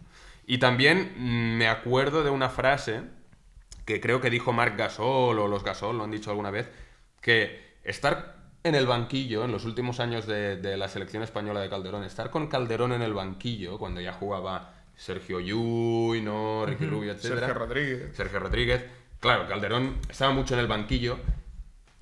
Y 0.46 0.58
también 0.58 1.14
mm, 1.18 1.58
me 1.58 1.68
acuerdo 1.68 2.24
de 2.24 2.30
una 2.30 2.50
frase 2.50 3.02
que 3.86 4.00
creo 4.00 4.22
que 4.22 4.30
dijo 4.30 4.54
Marc 4.54 4.78
Gasol 4.78 5.40
o 5.40 5.48
los 5.48 5.64
Gasol, 5.64 5.98
lo 5.98 6.04
han 6.04 6.12
dicho 6.12 6.30
alguna 6.30 6.52
vez, 6.52 6.70
que 7.22 7.78
estar 7.84 8.38
en 8.64 8.76
el 8.76 8.88
banquillo 8.88 9.44
en 9.44 9.52
los 9.52 9.66
últimos 9.66 10.00
años 10.00 10.26
de, 10.26 10.56
de 10.56 10.78
la 10.78 10.88
selección 10.88 11.22
española 11.22 11.60
de 11.60 11.70
Calderón, 11.70 12.04
estar 12.04 12.30
con 12.30 12.48
Calderón 12.48 12.94
en 12.94 13.02
el 13.02 13.14
banquillo 13.14 13.78
cuando 13.78 14.00
ya 14.00 14.14
jugaba 14.14 14.74
Sergio 14.96 15.40
Llull, 15.40 16.24
¿no? 16.24 16.66
Ricky 16.66 16.86
Rubio, 16.86 17.12
etc. 17.12 17.22
Sergio 17.22 17.54
Rodríguez. 17.54 18.16
Sergio 18.16 18.40
Rodríguez. 18.40 18.86
Claro, 19.20 19.48
Calderón 19.48 19.98
estaba 20.10 20.34
mucho 20.34 20.54
en 20.54 20.60
el 20.62 20.68
banquillo. 20.68 21.18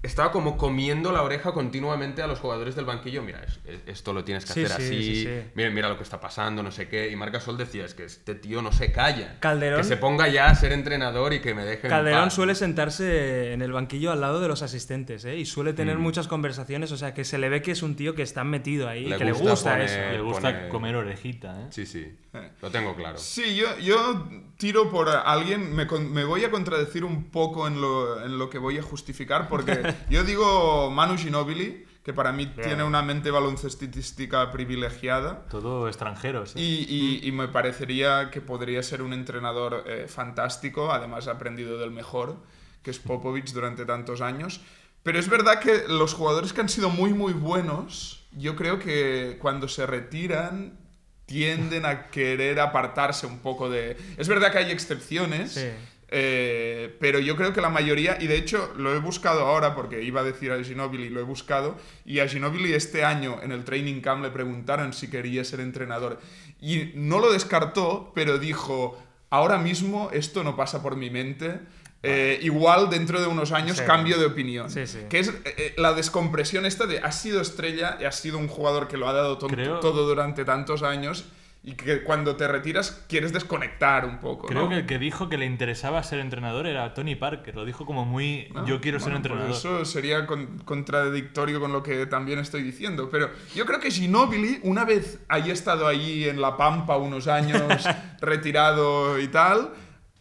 Estaba 0.03 0.31
como 0.31 0.57
comiendo 0.57 1.11
la 1.11 1.21
oreja 1.21 1.51
continuamente 1.51 2.23
a 2.23 2.27
los 2.27 2.39
jugadores 2.39 2.75
del 2.75 2.85
banquillo. 2.85 3.21
Mira, 3.21 3.43
es- 3.43 3.59
es- 3.65 3.81
esto 3.85 4.13
lo 4.13 4.23
tienes 4.23 4.45
que 4.45 4.53
Sí, 4.53 4.63
hacer 4.65 4.77
sí, 4.81 4.83
así. 4.95 5.03
sí, 5.15 5.23
sí. 5.25 5.29
Mira, 5.53 5.69
mira 5.69 5.89
lo 5.89 5.97
que 5.97 6.01
está 6.03 6.19
pasando, 6.19 6.63
no 6.63 6.71
sé 6.71 6.87
qué. 6.89 7.09
Y 7.11 7.15
Marc 7.15 7.33
Gasol 7.33 7.55
decía, 7.57 7.85
es 7.85 7.93
que 7.93 8.05
este 8.05 8.33
tío 8.33 8.63
no 8.63 8.71
se 8.71 8.91
calla. 8.91 9.37
Calderón- 9.39 9.77
Que 9.77 9.83
se 9.83 9.97
ponga 9.97 10.27
ya 10.27 10.47
a 10.47 10.55
ser 10.55 10.71
entrenador 10.71 11.33
y 11.33 11.39
que 11.39 11.53
me 11.53 11.63
deje 11.63 11.85
en 11.85 11.91
Calderón 11.91 12.25
paz. 12.25 12.33
suele 12.33 12.55
sentarse 12.55 13.53
en 13.53 13.61
el 13.61 13.71
banquillo 13.71 14.11
al 14.11 14.21
lado 14.21 14.41
de 14.41 14.47
los 14.47 14.63
asistentes, 14.63 15.23
¿eh? 15.25 15.35
Y 15.37 15.45
suele 15.45 15.73
tener 15.73 15.97
Mm. 15.97 16.01
muchas 16.01 16.27
conversaciones, 16.27 16.91
o 16.91 16.97
sea, 16.97 17.13
que 17.13 17.23
se 17.23 17.37
le 17.37 17.49
ve 17.49 17.61
que 17.61 17.71
es 17.71 17.83
un 17.83 17.95
tío 17.95 18.15
que 18.15 18.23
está 18.23 18.43
metido 18.43 18.87
ahí, 18.89 19.05
Le 19.05 19.17
que 19.17 19.25
le 19.25 19.31
gusta 19.33 19.73
poner- 19.73 19.81
eso. 19.85 20.11
Le 20.11 20.21
gusta 20.21 20.69
comer 20.69 20.95
orejita, 20.95 21.61
¿eh? 21.61 21.65
Sí, 21.69 21.85
sí. 21.85 22.17
Lo 22.61 22.71
tengo 22.71 22.95
claro. 22.95 23.17
Sí, 23.17 23.55
yo, 23.55 23.77
yo 23.79 24.27
tiro 24.57 24.89
por 24.89 25.09
alguien, 25.09 25.75
me, 25.75 25.85
con- 25.85 26.11
me 26.13 26.23
voy 26.23 26.43
a 26.45 26.49
contradecir 26.49 27.03
un 27.03 27.25
poco 27.29 27.67
en 27.67 27.81
lo, 27.81 28.23
en 28.25 28.37
lo 28.37 28.49
que 28.49 28.57
voy 28.57 28.77
a 28.77 28.81
justificar, 28.81 29.49
porque 29.49 29.71
yo 30.09 30.23
digo 30.23 30.89
Manu 30.91 31.18
Ginobili, 31.18 31.85
que 32.03 32.13
para 32.13 32.31
mí 32.31 32.47
tiene 32.47 32.84
una 32.84 33.01
mente 33.03 33.30
baloncestística 33.31 34.49
privilegiada. 34.51 35.45
Todo 35.49 35.88
extranjeros. 35.88 36.55
¿eh? 36.55 36.59
Y, 36.59 36.85
y- 36.89 37.27
y 37.27 37.31
me 37.31 37.47
parecería 37.47 38.30
que 38.31 38.41
podría 38.41 38.81
ser 38.84 39.01
un 39.01 39.13
entrenador 39.13 39.84
eh, 39.88 40.07
fantástico, 40.07 40.91
además 40.91 41.27
ha 41.27 41.31
aprendido 41.34 41.77
del 41.77 41.91
mejor, 41.91 42.38
que 42.84 42.91
es 42.91 42.99
Popovich 42.99 43.51
durante 43.53 43.85
tantos 43.85 44.22
años. 44.22 44.61
Pero 45.03 45.19
es 45.19 45.30
verdad 45.30 45.59
que 45.59 45.84
los 45.88 46.13
jugadores 46.13 46.53
que 46.53 46.61
han 46.61 46.69
sido 46.69 46.89
muy, 46.89 47.13
muy 47.13 47.34
buenos, 47.34 48.23
yo 48.38 48.55
creo 48.55 48.77
que 48.80 49.38
cuando 49.39 49.68
se 49.68 49.85
retiran 49.85 50.77
tienden 51.26 51.85
a 51.85 52.07
querer 52.07 52.59
apartarse 52.59 53.26
un 53.26 53.39
poco 53.39 53.69
de... 53.69 53.95
Es 54.18 54.27
verdad 54.27 54.51
que 54.51 54.57
hay 54.59 54.72
excepciones, 54.72 55.53
Sí. 55.53 55.69
Eh, 56.13 56.95
pero 56.99 57.19
yo 57.19 57.35
creo 57.38 57.53
que 57.53 57.61
la 57.61 57.69
mayoría, 57.69 58.17
y 58.19 58.27
de 58.27 58.35
hecho 58.35 58.73
lo 58.77 58.93
he 58.93 58.99
buscado 58.99 59.45
ahora 59.45 59.73
porque 59.75 60.03
iba 60.03 60.21
a 60.21 60.23
decir 60.23 60.51
a 60.51 60.61
Ginobili, 60.63 61.09
lo 61.09 61.21
he 61.21 61.23
buscado, 61.23 61.77
y 62.05 62.19
a 62.19 62.27
Ginobili 62.27 62.73
este 62.73 63.03
año 63.05 63.39
en 63.41 63.51
el 63.53 63.63
training 63.63 64.01
camp 64.01 64.21
le 64.23 64.29
preguntaron 64.29 64.91
si 64.93 65.09
quería 65.09 65.43
ser 65.45 65.61
entrenador. 65.61 66.19
Y 66.59 66.91
no 66.95 67.19
lo 67.19 67.31
descartó, 67.31 68.11
pero 68.13 68.38
dijo, 68.38 69.01
ahora 69.29 69.57
mismo 69.57 70.09
esto 70.13 70.43
no 70.43 70.55
pasa 70.55 70.81
por 70.83 70.95
mi 70.95 71.09
mente. 71.09 71.59
eh, 72.03 72.39
igual 72.41 72.89
dentro 72.89 73.21
de 73.21 73.27
unos 73.27 73.51
años 73.51 73.77
Sí. 73.77 73.83
cambio 73.85 74.17
de 74.17 74.25
opinión. 74.25 74.71
Sí, 74.71 74.88
sí. 74.88 75.01
Que 75.07 75.19
es 75.19 75.27
eh, 75.29 75.33
eh, 75.45 75.73
la 75.77 75.93
descompresión 75.93 76.65
esta 76.65 76.88
de 76.88 76.97
has 76.97 77.21
sido 77.21 77.39
estrella 77.41 77.99
y 78.01 78.05
has 78.05 78.15
sido 78.15 78.39
un 78.39 78.47
jugador 78.47 78.88
que 78.88 78.97
lo 78.97 79.07
ha 79.07 79.13
dado 79.13 79.38
to- 79.38 79.45
Creo- 79.45 79.79
todo 79.81 80.07
durante 80.07 80.43
tantos 80.43 80.81
años 80.81 81.25
y 81.63 81.73
que 81.73 82.01
cuando 82.03 82.35
te 82.38 82.47
retiras 82.47 83.05
quieres 83.07 83.33
desconectar 83.33 84.05
un 84.05 84.19
poco. 84.19 84.47
Creo 84.47 84.63
¿no? 84.63 84.69
que 84.69 84.75
el 84.77 84.85
que 84.88 84.97
dijo 84.97 85.29
que 85.29 85.38
le 85.38 85.45
interesaba 85.45 86.01
ser 86.01 86.19
entrenador 86.19 86.65
era 86.65 86.93
Tony 86.95 87.15
Parker. 87.15 87.55
Lo 87.55 87.65
dijo 87.65 87.85
como 87.85 88.03
muy. 88.03 88.47
Ah, 88.55 88.63
yo 88.65 88.81
quiero 88.81 88.99
ser 88.99 89.11
bueno, 89.11 89.21
pues 89.21 89.31
entrenador. 89.33 89.81
eso 89.81 89.85
sería 89.85 90.25
con- 90.25 90.57
contradictorio 90.59 91.59
con 91.59 91.71
lo 91.71 91.83
que 91.83 92.07
también 92.07 92.39
estoy 92.39 92.63
diciendo. 92.63 93.09
Pero 93.11 93.29
yo 93.53 93.67
creo 93.67 93.79
que 93.79 93.91
Ginobili, 93.91 94.59
una 94.63 94.85
vez 94.85 95.19
haya 95.27 95.53
estado 95.53 95.88
allí 95.88 96.27
en 96.27 96.41
La 96.41 96.57
Pampa 96.57 96.97
unos 96.97 97.27
años, 97.27 97.61
retirado 98.21 99.19
y 99.19 99.27
tal, 99.27 99.69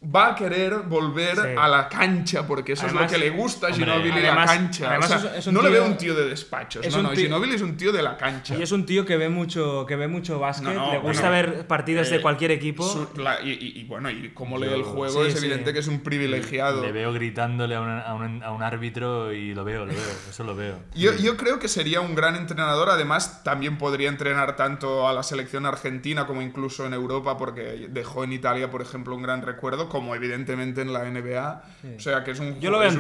va 0.02 0.28
a 0.28 0.34
querer 0.34 0.76
volver 0.88 1.36
Sí. 1.36 1.42
a 1.58 1.68
la 1.68 1.86
cancha, 1.88 2.46
porque 2.46 2.72
eso 2.72 2.86
Además- 2.86 3.04
es 3.04 3.12
lo 3.12 3.18
que 3.18 3.24
le 3.24 3.36
gusta 3.36 3.66
a 3.68 3.72
Ginobili, 3.72 4.10
además- 4.12 4.46
la 4.50 4.56
cancha. 4.56 4.88
además 4.88 5.10
O 5.10 5.18
sea, 5.18 5.30
es- 5.32 5.38
es 5.40 5.46
un 5.48 5.54
no 5.54 5.60
le 5.62 5.68
veo 5.70 5.84
un 5.84 5.96
tío 5.98 6.14
de 6.14 6.26
despachos. 6.28 6.86
es 6.86 6.96
no, 6.96 7.02
no, 7.02 7.10
tío- 7.10 7.24
Ginobili 7.24 7.54
es 7.54 7.60
un 7.62 7.76
tío 7.76 7.92
de 7.92 8.02
la 8.02 8.16
cancha. 8.16 8.56
Y 8.56 8.62
es 8.62 8.72
un 8.72 8.86
tío 8.86 9.04
que 9.04 9.18
ve 9.18 9.28
mucho, 9.28 9.84
que 9.86 9.96
ve 9.96 10.08
mucho 10.08 10.38
básquet, 10.38 10.72
No, 10.72 10.86
no, 10.86 10.92
le 10.92 10.98
gusta 11.00 11.28
bueno, 11.28 11.48
ver 11.54 11.66
partidos 11.66 12.08
eh, 12.08 12.12
de 12.16 12.22
cualquier 12.22 12.50
equipo. 12.52 12.82
Su- 12.88 13.20
la- 13.20 13.42
y, 13.42 13.50
y- 13.50 13.80
y 13.80 13.84
bueno, 13.84 14.08
y 14.10 14.30
como 14.30 14.56
lee 14.56 14.68
el 14.72 14.84
juego, 14.84 15.22
Sí, 15.22 15.28
es 15.28 15.34
sí. 15.38 15.44
evidente 15.44 15.74
que 15.74 15.80
es 15.80 15.86
un 15.86 16.00
privilegiado. 16.00 16.80
Le 16.82 16.92
veo 16.92 17.12
gritándole 17.12 17.74
a 17.74 17.80
un, 17.82 17.88
a, 17.90 18.14
un, 18.14 18.42
a 18.42 18.52
un 18.52 18.62
árbitro 18.62 19.32
y 19.34 19.54
lo 19.54 19.64
veo, 19.64 19.84
lo 19.84 19.92
veo. 19.92 20.00
Eso 20.30 20.44
lo 20.44 20.56
veo. 20.56 20.78
Yo, 20.94 21.14
yo 21.16 21.36
creo 21.36 21.58
que 21.58 21.68
sería 21.68 22.00
un 22.00 22.14
gran 22.14 22.36
entrenador, 22.36 22.88
además 22.88 23.42
también 23.44 23.76
podría 23.76 24.08
entrenar 24.08 24.56
tanto 24.56 25.06
a 25.08 25.12
la 25.12 25.22
selección 25.22 25.66
argentina 25.66 26.26
como 26.26 26.40
incluso 26.40 26.86
en 26.86 26.94
Europa, 26.94 27.36
porque 27.36 27.86
dejó 27.90 28.24
en 28.24 28.32
Italia, 28.32 28.70
por 28.70 28.80
ejemplo, 28.80 29.14
un 29.14 29.22
gran 29.22 29.42
recuerdo, 29.42 29.89
como 29.90 30.14
evidentemente 30.14 30.80
en 30.80 30.94
la 30.94 31.04
NBA. 31.04 31.62
O 31.96 32.00
sea, 32.00 32.24
que 32.24 32.30
es 32.30 32.40
un 32.40 32.58
Yo 32.60 32.70
lo 32.70 32.78
veo, 32.78 32.90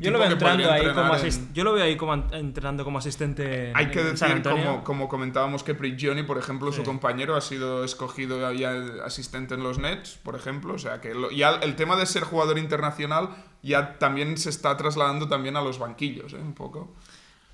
yo 0.00 0.10
lo 0.10 0.18
veo 0.18 0.30
entrando 0.30 0.70
ahí 0.70 0.82
como 0.92 1.14
en- 1.14 1.20
asist- 1.22 1.52
yo 1.54 1.64
lo 1.64 1.72
veo 1.72 1.84
ahí 1.84 1.96
como 1.96 2.12
an- 2.12 2.26
entrenando 2.32 2.84
como 2.84 2.98
asistente 2.98 3.70
en, 3.70 3.76
Hay 3.76 3.90
que 3.90 4.00
en 4.00 4.10
decir, 4.10 4.42
como, 4.42 4.84
como 4.84 5.08
comentábamos, 5.08 5.62
que 5.64 5.74
Prigioni, 5.74 6.22
por 6.24 6.36
ejemplo, 6.36 6.70
su 6.72 6.82
compañero, 6.82 7.34
ha 7.36 7.40
sido 7.40 7.82
escogido 7.84 8.52
ya 8.52 8.74
asistente 9.06 9.54
en 9.54 9.62
los 9.62 9.78
Nets, 9.78 10.18
por 10.22 10.34
ejemplo. 10.36 10.74
O 10.74 10.78
sea, 10.78 11.00
que 11.00 11.14
lo- 11.14 11.30
ya 11.30 11.52
el 11.62 11.76
tema 11.76 11.96
de 11.96 12.04
ser 12.04 12.24
jugador 12.24 12.58
internacional 12.58 13.30
ya 13.62 13.98
también 13.98 14.36
se 14.36 14.50
está 14.50 14.76
trasladando 14.76 15.28
también 15.28 15.56
a 15.56 15.62
los 15.62 15.78
banquillos, 15.78 16.32
¿eh? 16.34 16.38
Un 16.38 16.52
poco. 16.54 16.92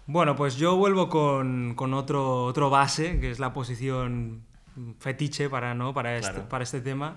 Bueno, 0.09 0.37
pues 0.37 0.57
yo 0.57 0.77
vuelvo 0.77 1.09
con, 1.09 1.75
con 1.75 1.93
otro, 1.93 2.45
otro 2.45 2.71
base, 2.71 3.19
que 3.21 3.31
es 3.31 3.39
la 3.41 3.53
posición 3.53 4.43
fetiche 5.01 5.49
para, 5.49 5.75
¿no? 5.75 5.93
para, 5.95 6.17
este, 6.17 6.33
Claro. 6.33 6.49
para 6.49 6.63
este 6.65 6.81
tema. 6.81 7.17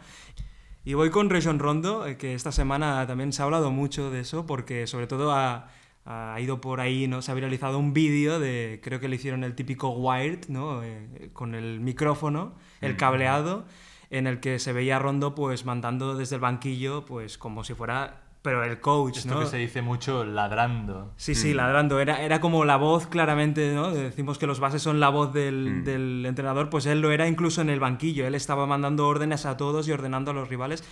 Y 0.89 0.95
voy 0.95 1.11
con 1.11 1.29
Rajon 1.29 1.59
Rondo, 1.59 2.07
eh, 2.07 2.17
que 2.17 2.33
esta 2.33 2.51
semana 2.51 3.05
también 3.05 3.31
se 3.31 3.43
ha 3.43 3.45
hablado 3.45 3.69
mucho 3.69 4.09
de 4.09 4.21
eso, 4.21 4.47
porque 4.47 4.87
sobre 4.87 5.05
todo 5.05 5.31
ha, 5.33 5.67
ha 6.03 6.41
ido 6.41 6.61
por 6.61 6.81
ahí, 6.81 7.07
¿no? 7.07 7.21
Se 7.21 7.29
ha 7.29 7.35
viralizado 7.35 7.77
un 7.77 7.93
vídeo 7.93 8.39
de, 8.39 8.81
creo 8.83 8.99
que 8.99 9.07
le 9.07 9.17
hicieron 9.17 9.43
el 9.43 9.53
típico 9.53 9.89
wired, 9.89 10.47
¿no? 10.47 10.81
Eh, 10.81 11.29
con 11.31 11.53
el 11.53 11.79
micrófono, 11.79 12.55
el 12.81 12.97
cableado, 12.97 13.65
en 14.09 14.25
el 14.25 14.39
que 14.39 14.57
se 14.57 14.73
veía 14.73 14.95
a 14.95 14.99
Rondo 14.99 15.35
pues 15.35 15.63
mandando 15.63 16.15
desde 16.15 16.37
el 16.37 16.41
banquillo, 16.41 17.05
pues 17.05 17.37
como 17.37 17.63
si 17.63 17.75
fuera 17.75 18.23
pero 18.41 18.63
el 18.63 18.79
coach, 18.79 19.17
Esto 19.17 19.33
¿no? 19.33 19.39
que 19.41 19.45
se 19.47 19.57
dice 19.57 19.81
mucho 19.81 20.23
ladrando. 20.23 21.13
Sí, 21.17 21.35
sí, 21.35 21.53
ladrando. 21.53 21.99
Era, 21.99 22.21
era 22.23 22.39
como 22.39 22.63
la 22.63 22.77
voz 22.77 23.07
claramente, 23.07 23.73
¿no? 23.73 23.91
Decimos 23.91 24.37
que 24.37 24.47
los 24.47 24.59
bases 24.59 24.81
son 24.81 24.99
la 24.99 25.09
voz 25.09 25.33
del, 25.33 25.83
del 25.83 26.25
entrenador, 26.25 26.69
pues 26.69 26.85
él 26.85 27.01
lo 27.01 27.11
era 27.11 27.27
incluso 27.27 27.61
en 27.61 27.69
el 27.69 27.79
banquillo. 27.79 28.25
Él 28.25 28.35
estaba 28.35 28.65
mandando 28.65 29.07
órdenes 29.07 29.45
a 29.45 29.57
todos 29.57 29.87
y 29.87 29.91
ordenando 29.91 30.31
a 30.31 30.33
los 30.33 30.47
rivales. 30.47 30.83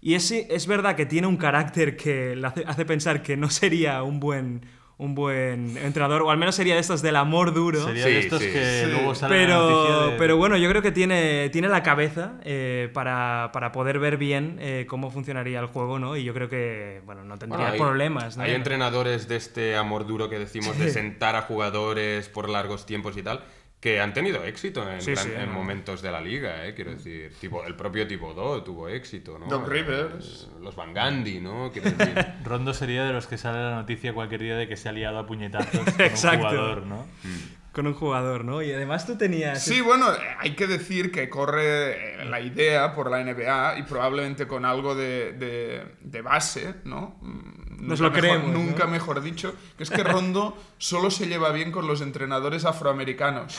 Y 0.00 0.14
es, 0.14 0.30
es 0.32 0.66
verdad 0.66 0.96
que 0.96 1.06
tiene 1.06 1.26
un 1.26 1.36
carácter 1.36 1.96
que 1.96 2.36
le 2.36 2.46
hace, 2.46 2.64
hace 2.66 2.84
pensar 2.84 3.22
que 3.22 3.36
no 3.36 3.50
sería 3.50 4.02
un 4.02 4.20
buen, 4.20 4.66
un 4.96 5.14
buen 5.16 5.76
entrenador, 5.76 6.22
o 6.22 6.30
al 6.30 6.38
menos 6.38 6.54
sería 6.54 6.74
de 6.74 6.80
estos 6.80 7.02
del 7.02 7.16
amor 7.16 7.52
duro. 7.52 7.84
Sería 7.84 8.04
Sí, 8.04 8.10
de 8.12 8.18
estos 8.20 8.40
sí. 8.40 8.50
que 8.52 8.82
Sí. 8.84 8.90
luego 8.92 9.14
sale 9.14 9.48
la 9.48 9.54
noticia 9.56 9.84
Pero, 9.96 10.10
de- 10.12 10.18
pero 10.18 10.36
bueno, 10.36 10.56
yo 10.56 10.68
creo 10.70 10.82
que 10.82 10.92
tiene, 10.92 11.48
tiene 11.50 11.68
la 11.68 11.82
cabeza 11.82 12.34
eh, 12.44 12.88
para, 12.92 13.50
para 13.52 13.72
poder 13.72 13.98
ver 13.98 14.16
bien 14.18 14.56
eh, 14.60 14.86
cómo 14.88 15.10
funcionaría 15.10 15.58
el 15.58 15.66
juego, 15.66 15.98
¿no? 15.98 16.16
Y 16.16 16.22
yo 16.22 16.32
creo 16.32 16.48
que, 16.48 17.02
bueno, 17.06 17.24
no 17.24 17.36
tendría 17.38 17.58
Bueno, 17.58 17.72
hay- 17.74 17.80
problemas, 17.80 18.36
¿no? 18.36 18.44
Hay 18.44 18.52
entrenadores 18.52 19.26
de 19.26 19.36
este 19.36 19.76
amor 19.76 20.06
duro 20.06 20.28
que 20.30 20.38
decimos 20.38 20.78
de 20.78 20.88
sentar 20.90 21.34
a 21.34 21.42
jugadores 21.42 22.28
por 22.28 22.48
largos 22.48 22.86
tiempos 22.86 23.16
y 23.16 23.22
tal, 23.22 23.40
que 23.84 24.00
han 24.00 24.14
tenido 24.14 24.42
éxito 24.44 24.90
en, 24.90 25.02
Sí, 25.02 25.12
gran- 25.12 25.24
sí, 25.26 25.30
en 25.36 25.44
no. 25.48 25.52
momentos 25.52 26.00
de 26.00 26.10
la 26.10 26.18
liga, 26.18 26.64
¿eh? 26.66 26.72
quiero 26.74 26.92
decir. 26.92 27.34
Tipo, 27.38 27.66
el 27.66 27.76
propio 27.76 28.06
Thibodeau 28.06 28.64
tuvo 28.64 28.88
éxito, 28.88 29.38
¿no? 29.38 29.44
Doc 29.44 29.68
Rivers. 29.68 30.48
Eh, 30.50 30.60
Los 30.62 30.74
Van 30.74 30.94
Gandhi, 30.94 31.38
¿no? 31.42 31.68
Decir. 31.68 31.94
Rondo 32.44 32.72
sería 32.72 33.04
de 33.04 33.12
los 33.12 33.26
que 33.26 33.36
sale 33.36 33.58
la 33.62 33.74
noticia 33.74 34.14
cualquier 34.14 34.40
día 34.40 34.56
de 34.56 34.68
que 34.68 34.78
se 34.78 34.88
ha 34.88 34.92
liado 34.92 35.18
a 35.18 35.26
puñetazos 35.26 35.80
con 35.84 35.88
Exacto. 36.00 36.46
un 36.46 36.50
jugador, 36.54 36.86
¿no? 36.86 37.06
Con 37.72 37.86
un 37.86 37.92
jugador, 37.92 38.44
¿no? 38.46 38.62
Y 38.62 38.72
además 38.72 39.04
tú 39.04 39.18
tenías... 39.18 39.62
Sí, 39.62 39.82
bueno, 39.82 40.06
hay 40.38 40.54
que 40.56 40.66
decir 40.66 41.12
que 41.12 41.28
corre 41.28 42.22
eh, 42.22 42.24
la 42.24 42.40
idea 42.40 42.94
por 42.94 43.10
la 43.10 43.22
NBA 43.22 43.80
y 43.80 43.82
probablemente 43.82 44.46
con 44.46 44.64
algo 44.64 44.94
de, 44.94 45.32
de- 45.32 45.82
de 46.00 46.22
base, 46.22 46.76
¿no? 46.84 47.20
Nos 47.78 48.00
nunca 48.00 48.04
lo 48.04 48.10
mejor- 48.10 48.20
creemos, 48.20 48.52
¿no? 48.52 48.58
Nunca 48.58 48.86
mejor 48.86 49.22
dicho, 49.22 49.54
que 49.76 49.82
es 49.82 49.90
que 49.90 50.02
Rondo 50.02 50.56
solo 50.78 51.10
se 51.10 51.26
lleva 51.26 51.50
bien 51.50 51.72
con 51.72 51.86
los 51.86 52.00
entrenadores 52.00 52.64
afroamericanos. 52.64 53.58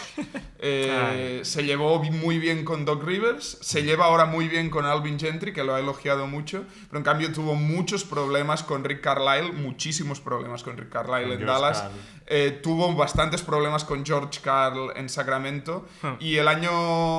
Eh, 0.59 1.41
se 1.43 1.63
llevó 1.63 2.01
muy 2.03 2.39
bien 2.39 2.65
con 2.65 2.85
Doc 2.85 3.03
Rivers, 3.03 3.57
se 3.61 3.83
lleva 3.83 4.05
ahora 4.05 4.25
muy 4.25 4.47
bien 4.47 4.69
con 4.69 4.85
Alvin 4.85 5.19
Gentry, 5.19 5.53
que 5.53 5.63
lo 5.63 5.75
ha 5.75 5.79
elogiado 5.79 6.27
mucho, 6.27 6.63
pero 6.87 6.97
en 6.99 7.03
cambio 7.03 7.31
tuvo 7.31 7.55
muchos 7.55 8.03
problemas 8.03 8.63
con 8.63 8.83
Rick 8.83 9.01
Carlisle, 9.01 9.51
muchísimos 9.51 10.19
problemas 10.19 10.63
con 10.63 10.77
Rick 10.77 10.89
Carlisle 10.89 11.35
en 11.35 11.45
Dallas. 11.45 11.83
Eh, 12.27 12.59
tuvo 12.63 12.91
bastantes 12.95 13.43
problemas 13.43 13.83
con 13.83 14.03
George 14.05 14.39
Carl 14.41 14.91
en 14.95 15.09
Sacramento 15.09 15.85
Ah. 16.01 16.15
y 16.19 16.37
el 16.37 16.47
año... 16.47 16.71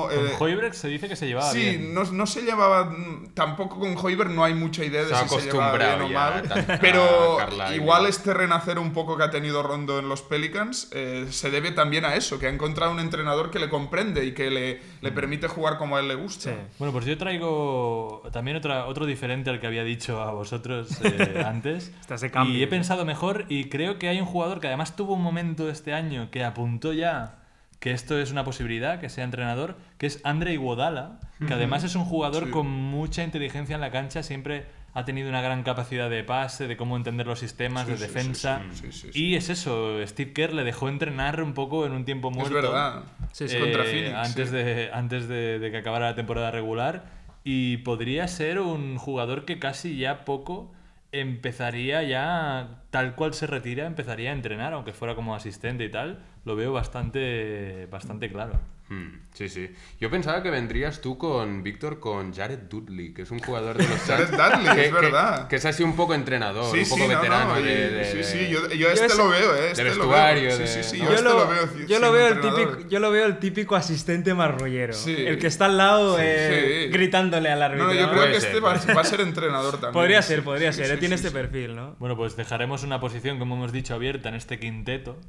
Con 0.03 0.11
eh, 0.27 0.31
Hoiberg 0.39 0.73
se 0.75 0.89
dice 0.89 1.07
que 1.07 1.15
se 1.15 1.27
llevaba 1.27 1.49
sí, 1.51 1.59
bien. 1.59 1.93
no, 1.93 2.03
no 2.03 2.25
se 2.27 2.41
llevaba... 2.41 2.85
mm, 2.85 3.29
Tampoco 3.33 3.79
con 3.79 3.95
Hoiberg 3.97 4.29
no 4.31 4.43
hay 4.43 4.53
mucha 4.53 4.83
idea 4.83 5.03
de 5.03 5.15
Se 5.15 5.27
si 5.29 5.35
se 5.39 5.41
llevaba 5.51 5.77
bien 5.77 6.01
o 6.01 6.09
mal. 6.09 6.43
Pero 6.81 7.37
igual 7.73 8.05
este 8.07 8.33
renacer 8.33 8.79
un 8.79 8.91
poco 8.91 9.15
que 9.15 9.23
ha 9.23 9.29
tenido 9.31 9.63
Rondo 9.63 9.99
en 9.99 10.09
los 10.09 10.21
Pelicans 10.21 10.89
eh, 10.91 11.27
se 11.29 11.51
debe 11.51 11.71
también 11.71 12.03
a 12.03 12.15
eso, 12.15 12.37
que 12.39 12.47
ha 12.47 12.49
encontrado 12.49 12.91
un 12.91 12.99
entrenador 12.99 13.49
que 13.49 13.59
le 13.59 13.69
comprende 13.69 14.25
y 14.25 14.33
que 14.33 14.49
le, 14.51 14.81
le 15.01 15.11
permite 15.13 15.47
jugar 15.47 15.77
como 15.77 15.95
a 15.95 16.01
él 16.01 16.07
le 16.09 16.15
gusta. 16.15 16.51
Sí. 16.51 16.57
Bueno, 16.79 16.91
pues 16.91 17.05
yo 17.05 17.17
traigo 17.17 18.23
también 18.31 18.57
otra, 18.57 18.85
otro 18.85 19.05
diferente 19.05 19.49
al 19.49 19.59
que 19.59 19.67
había 19.67 19.83
dicho 19.83 20.21
a 20.21 20.31
vosotros 20.31 20.89
eh, 21.03 21.43
antes. 21.47 21.93
Estás 22.01 22.21
de 22.21 22.31
cambio, 22.31 22.57
y 22.57 22.61
he 22.61 22.65
¿no? 22.65 22.69
pensado 22.71 23.05
mejor 23.05 23.45
y 23.49 23.69
creo 23.69 23.97
que 23.99 24.09
hay 24.09 24.19
un 24.19 24.25
jugador 24.25 24.59
que 24.59 24.67
además 24.67 24.95
tuvo 24.97 25.13
un 25.13 25.21
momento 25.23 25.69
este 25.69 25.93
año 25.93 26.29
que 26.31 26.43
apuntó 26.43 26.91
ya 26.91 27.35
que 27.79 27.91
esto 27.91 28.19
es 28.19 28.31
una 28.31 28.43
posibilidad, 28.43 28.99
que 28.99 29.07
sea 29.07 29.23
entrenador, 29.23 29.77
que 29.99 30.07
es 30.07 30.19
Andre 30.25 30.51
Iguodala, 30.53 31.19
que 31.47 31.53
además 31.53 31.83
es 31.85 31.95
un 31.95 32.03
jugador 32.05 32.45
Sí. 32.45 32.51
con 32.51 32.67
mucha 32.67 33.23
inteligencia 33.23 33.75
en 33.75 33.81
la 33.81 33.91
cancha, 33.91 34.23
siempre 34.23 34.65
ha 34.95 35.05
tenido 35.05 35.29
una 35.29 35.43
gran 35.43 35.61
capacidad 35.61 36.09
de 36.09 36.23
pase, 36.23 36.67
de 36.67 36.75
cómo 36.75 36.97
entender 36.97 37.27
los 37.27 37.37
sistemas, 37.39 37.85
Sí, 37.85 37.91
de 37.91 37.97
sí, 37.97 38.03
defensa. 38.03 38.61
sí, 38.71 38.77
sí, 38.77 38.91
sí, 38.91 39.09
sí. 39.13 39.23
Y 39.23 39.35
es 39.35 39.49
eso, 39.49 39.95
Steve 40.07 40.33
Kerr 40.33 40.53
le 40.53 40.63
dejó 40.63 40.89
entrenar 40.89 41.39
un 41.43 41.53
poco 41.53 41.85
en 41.85 41.91
un 41.91 42.03
tiempo 42.03 42.31
Es 42.31 42.35
muerto. 42.37 42.55
verdad. 42.55 43.03
Sí. 43.31 43.45
Eh, 43.47 43.59
Contra 43.59 43.83
Phoenix, 43.83 44.15
antes 44.15 44.49
sí. 44.49 44.55
de, 44.55 44.89
antes 44.91 45.27
de, 45.27 45.59
de 45.59 45.69
que 45.71 45.77
acabara 45.77 46.07
la 46.07 46.15
temporada 46.15 46.49
regular. 46.49 47.03
Y 47.43 47.77
podría 47.77 48.27
ser 48.27 48.59
un 48.59 48.97
jugador 48.97 49.45
que 49.45 49.59
casi 49.59 49.97
ya 49.97 50.25
poco 50.25 50.73
empezaría 51.11 52.03
ya, 52.03 52.83
tal 52.89 53.15
cual 53.15 53.33
se 53.33 53.47
retira, 53.47 53.85
empezaría 53.85 54.31
a 54.31 54.33
entrenar, 54.33 54.73
aunque 54.73 54.93
fuera 54.93 55.15
como 55.15 55.35
asistente 55.35 55.85
y 55.85 55.91
tal. 55.91 56.23
Lo 56.47 56.55
veo 56.55 56.71
bastante, 56.71 57.87
bastante 57.91 58.29
claro. 58.31 58.53
Hmm, 58.89 59.19
sí, 59.33 59.49
sí. 59.49 59.69
Yo 59.99 60.09
pensaba 60.09 60.41
que 60.41 60.49
vendrías 60.49 61.01
tú 61.01 61.17
con 61.17 61.61
Víctor, 61.61 61.99
con 61.99 62.33
Jared 62.33 62.59
Dudley, 62.69 63.13
que 63.13 63.23
es 63.23 63.31
un 63.31 63.39
jugador 63.39 63.75
de 63.77 63.85
los 63.85 63.99
Jared 64.07 64.29
Dudley, 64.29 64.75
que, 64.75 64.85
es 64.85 64.93
verdad. 64.93 65.41
Que, 65.41 65.47
que 65.49 65.55
es 65.57 65.65
así 65.65 65.83
un 65.83 65.93
poco 65.97 66.13
entrenador, 66.13 66.71
Sí, 66.71 66.79
un 66.79 66.85
sí, 66.85 66.91
poco 66.91 67.03
no, 67.03 67.13
no, 67.15 67.19
veterano 67.21 67.55
de, 67.61 67.89
de- 67.89 68.23
sí, 68.23 68.23
sí, 68.23 68.49
yo, 68.49 68.69
yo 68.69 68.89
este 68.89 69.13
lo 69.17 69.27
veo, 69.27 69.55
eh, 69.57 69.71
este 69.71 69.83
lo 69.83 69.89
vestuario, 69.89 70.57
de- 70.57 70.67
Sí, 70.67 70.83
sí, 70.83 70.89
sí, 70.91 70.97
yo, 70.99 71.03
Yo 71.03 71.11
este 71.15 71.23
lo, 71.25 71.33
lo 71.39 71.47
veo. 71.49 71.85
yo 71.85 71.99
lo 71.99 72.11
veo 72.13 72.27
el 72.29 72.39
típico, 72.39 72.87
yo 72.87 72.99
lo 73.01 73.11
veo 73.11 73.25
el 73.25 73.39
típico 73.39 73.75
asistente 73.75 74.33
marrullero. 74.33 74.93
Sí. 74.93 75.13
El 75.17 75.37
que 75.37 75.47
está 75.47 75.65
al 75.65 75.75
lado 75.75 76.15
Sí, 76.15 76.21
eh, 76.25 76.83
sí. 76.85 76.93
gritándole 76.93 77.49
al 77.49 77.61
árbitro. 77.61 77.87
no, 77.87 77.93
yo 77.93 78.09
creo 78.09 78.23
que 78.31 78.39
ser, 78.39 78.49
este 78.55 78.59
va, 78.61 78.73
va 78.95 79.01
a 79.01 79.03
ser 79.03 79.19
entrenador 79.19 79.73
también. 79.73 79.91
Podría 79.91 80.21
ser, 80.21 80.45
podría 80.45 80.71
Sí, 80.71 80.77
ser. 80.77 80.85
sí, 80.85 80.91
eh, 80.93 80.95
sí, 80.95 80.99
Tiene 81.01 81.17
sí, 81.17 81.25
este 81.27 81.37
sí. 81.37 81.43
perfil, 81.45 81.75
¿no? 81.75 81.97
Bueno, 81.99 82.15
pues 82.15 82.37
dejaremos 82.37 82.83
una 82.83 83.01
posición, 83.01 83.37
como 83.37 83.55
hemos 83.55 83.73
dicho, 83.73 83.93
abierta 83.95 84.29
en 84.29 84.35
este 84.35 84.59
quinteto, 84.59 85.19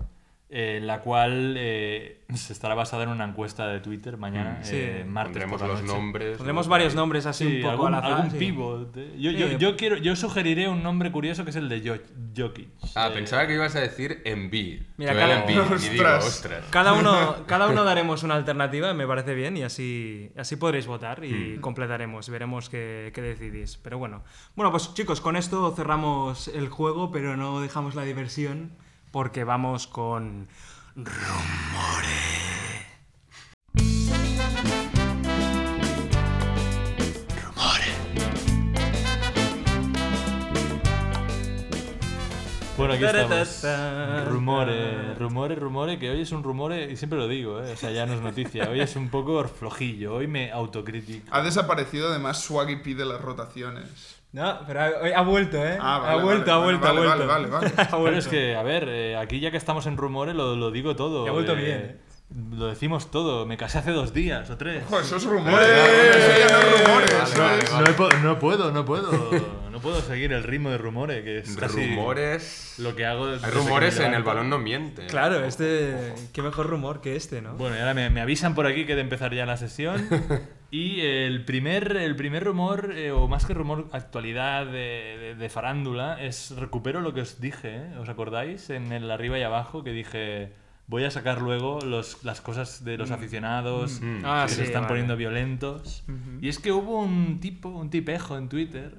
eh, 0.50 0.80
la 0.82 1.00
cual 1.02 1.56
eh, 1.58 2.22
se 2.34 2.54
estará 2.54 2.74
basada 2.74 3.02
en 3.02 3.10
una 3.10 3.24
encuesta 3.24 3.66
de 3.68 3.80
Twitter 3.80 4.16
mañana, 4.16 4.60
Sí. 4.62 4.76
eh, 4.76 5.04
martes 5.06 5.32
Pondremos 5.32 5.60
por 5.60 5.68
la 5.68 5.74
los 5.74 5.82
noche. 5.82 5.94
nombres. 5.98 6.36
Pondremos 6.38 6.66
¿no? 6.66 6.70
varios 6.70 6.94
nombres 6.94 7.26
así 7.26 7.44
Sí, 7.46 7.56
un 7.56 7.60
poco 7.62 7.70
algún, 7.72 7.94
al 7.94 8.00
azar. 8.00 8.12
algún 8.12 8.30
sí. 8.30 8.38
pivot. 8.38 8.96
eh. 8.96 9.14
Yo, 9.18 9.30
yo, 9.30 9.58
yo 9.58 9.76
quiero, 9.76 9.96
yo 9.98 10.16
sugeriré 10.16 10.68
un 10.68 10.82
nombre 10.82 11.12
curioso 11.12 11.44
que 11.44 11.50
es 11.50 11.56
el 11.56 11.68
de 11.68 11.80
Jo- 11.86 12.02
Jokic. 12.36 12.68
Ah, 12.94 13.08
Eh, 13.08 13.14
pensaba 13.14 13.46
que 13.46 13.54
ibas 13.54 13.76
a 13.76 13.80
decir 13.80 14.22
Embiid. 14.24 14.82
Mira, 14.96 15.12
cada- 15.14 15.40
Embiid, 15.40 15.56
y 15.56 15.88
digo, 15.90 16.04
Ostras. 16.04 16.24
ostras. 16.26 16.64
Cada 16.70 16.94
uno, 16.94 17.36
cada 17.46 17.68
uno 17.68 17.84
daremos 17.84 18.22
una 18.22 18.34
alternativa, 18.34 18.94
me 18.94 19.06
parece 19.06 19.34
bien, 19.34 19.56
y 19.58 19.64
así, 19.64 20.30
así 20.36 20.56
podréis 20.56 20.86
votar 20.86 21.24
y 21.24 21.58
completaremos, 21.60 22.28
veremos 22.30 22.70
qué, 22.70 23.10
qué 23.14 23.20
decidís. 23.20 23.76
Pero 23.76 23.98
bueno. 23.98 24.24
Bueno, 24.56 24.70
pues 24.70 24.94
chicos, 24.94 25.20
con 25.20 25.36
esto 25.36 25.74
cerramos 25.76 26.48
el 26.48 26.68
juego, 26.70 27.10
pero 27.12 27.36
no 27.36 27.60
dejamos 27.60 27.94
la 27.94 28.02
diversión, 28.04 28.72
porque 29.10 29.44
vamos 29.44 29.86
con 29.86 30.48
Bueno, 42.78 42.94
aquí 42.94 43.04
estamos. 43.04 44.28
Rumores, 44.28 45.18
rumores, 45.18 45.58
rumores, 45.58 45.98
que 45.98 46.10
hoy 46.10 46.20
es 46.20 46.30
un 46.30 46.44
rumore, 46.44 46.92
y 46.92 46.96
siempre 46.96 47.18
lo 47.18 47.26
digo, 47.26 47.60
¿eh? 47.60 47.72
o 47.72 47.76
sea, 47.76 47.90
ya 47.90 48.06
no 48.06 48.14
es 48.14 48.20
noticia, 48.20 48.70
hoy 48.70 48.80
es 48.80 48.94
un 48.94 49.08
poco 49.08 49.42
flojillo, 49.48 50.14
hoy 50.14 50.28
me 50.28 50.52
autocritico. 50.52 51.26
Ha 51.32 51.42
desaparecido 51.42 52.08
además 52.08 52.40
Swaggy 52.40 52.76
P 52.76 52.94
de 52.94 53.04
las 53.04 53.20
rotaciones. 53.20 54.17
No, 54.30 54.58
pero 54.66 54.80
ha, 54.80 54.86
ha 55.16 55.22
vuelto, 55.22 55.56
¿eh? 55.64 55.78
Ah, 55.80 55.98
vale, 56.00 56.12
ha 56.12 56.22
vuelto, 56.22 56.50
vale, 56.50 56.52
ha 56.52 56.64
vuelto, 56.64 56.86
vale, 56.86 57.00
ha 57.00 57.08
vale, 57.08 57.24
vuelto. 57.26 57.26
vale, 57.26 57.46
vale, 57.46 57.72
vale. 57.76 57.88
Vuelto. 57.98 58.18
es 58.18 58.28
que, 58.28 58.56
a 58.56 58.62
ver, 58.62 58.86
eh, 58.88 59.16
aquí 59.16 59.40
ya 59.40 59.50
que 59.50 59.56
estamos 59.56 59.86
en 59.86 59.96
rumores 59.96 60.34
lo, 60.34 60.54
lo 60.54 60.70
digo 60.70 60.94
todo. 60.96 61.24
Y 61.24 61.28
ha 61.28 61.32
vuelto 61.32 61.52
eh, 61.52 61.56
bien, 61.56 61.78
¿eh? 61.78 61.96
Lo 62.56 62.66
decimos 62.66 63.10
todo, 63.10 63.46
me 63.46 63.56
casé 63.56 63.78
hace 63.78 63.90
dos 63.92 64.12
días 64.12 64.50
o 64.50 64.58
tres. 64.58 64.84
Ojo, 64.86 65.00
eso 65.00 65.16
es 65.16 65.24
rumores. 65.24 65.66
Eso 65.66 66.38
ya 66.38 66.52
no 66.52 66.58
es 66.58 66.86
rumores. 67.70 68.22
No 68.22 68.38
puedo, 68.38 68.70
no 68.70 68.84
puedo. 68.84 69.10
No 69.78 69.82
puedo 69.82 70.00
seguir 70.02 70.32
el 70.32 70.42
ritmo 70.42 70.70
de 70.70 70.78
rumores, 70.78 71.22
que 71.22 71.38
es 71.38 71.56
casi 71.56 71.86
Rumores. 71.94 72.74
lo 72.78 72.96
que 72.96 73.06
hago. 73.06 73.26
Hay 73.28 73.50
rumores 73.52 74.00
en 74.00 74.12
el 74.12 74.24
balón 74.24 74.50
no 74.50 74.58
miente. 74.58 75.06
Claro, 75.06 75.44
este. 75.44 76.14
Qué 76.32 76.42
mejor 76.42 76.66
rumor 76.68 77.00
que 77.00 77.14
este, 77.14 77.40
¿no? 77.40 77.54
Bueno, 77.54 77.76
y 77.76 77.78
ahora 77.78 77.94
me, 77.94 78.10
me 78.10 78.20
avisan 78.20 78.56
por 78.56 78.66
aquí 78.66 78.86
que 78.86 78.96
de 78.96 79.02
empezar 79.02 79.32
ya 79.34 79.46
la 79.46 79.56
sesión. 79.56 80.04
Y 80.70 81.00
el 81.00 81.46
primer, 81.46 81.96
el 81.96 82.14
primer 82.14 82.44
rumor, 82.44 82.92
eh, 82.94 83.10
o 83.10 83.26
más 83.26 83.46
que 83.46 83.54
rumor, 83.54 83.88
actualidad 83.92 84.66
de, 84.66 85.16
de- 85.18 85.34
de 85.34 85.48
farándula, 85.48 86.22
es 86.22 86.50
recupero 86.58 87.00
lo 87.00 87.14
que 87.14 87.22
os 87.22 87.40
dije, 87.40 87.76
¿eh? 87.76 87.96
¿os 87.98 88.10
acordáis? 88.10 88.68
En 88.68 88.92
el 88.92 89.10
arriba 89.10 89.38
y 89.38 89.42
abajo 89.42 89.82
que 89.82 89.92
dije, 89.92 90.52
voy 90.86 91.04
a 91.04 91.10
sacar 91.10 91.40
luego 91.40 91.78
los, 91.80 92.22
las 92.22 92.42
cosas 92.42 92.84
de 92.84 92.98
los 92.98 93.10
aficionados 93.12 94.00
Mm. 94.02 94.20
Ah, 94.26 94.42
que 94.46 94.50
sí, 94.50 94.56
se 94.56 94.64
están 94.64 94.82
vale. 94.82 94.88
poniendo 94.88 95.16
violentos. 95.16 96.04
Y 96.42 96.50
es 96.50 96.58
que 96.58 96.70
hubo 96.70 97.00
un 97.00 97.40
tipo, 97.40 97.70
un 97.70 97.88
tipejo 97.88 98.36
en 98.36 98.50
Twitter, 98.50 98.98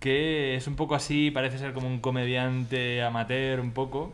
que 0.00 0.56
es 0.56 0.66
un 0.66 0.76
poco 0.76 0.94
así, 0.94 1.30
parece 1.30 1.58
ser 1.58 1.72
como 1.72 1.88
un 1.88 2.00
comediante 2.00 3.02
amateur 3.02 3.60
un 3.60 3.72
poco, 3.72 4.12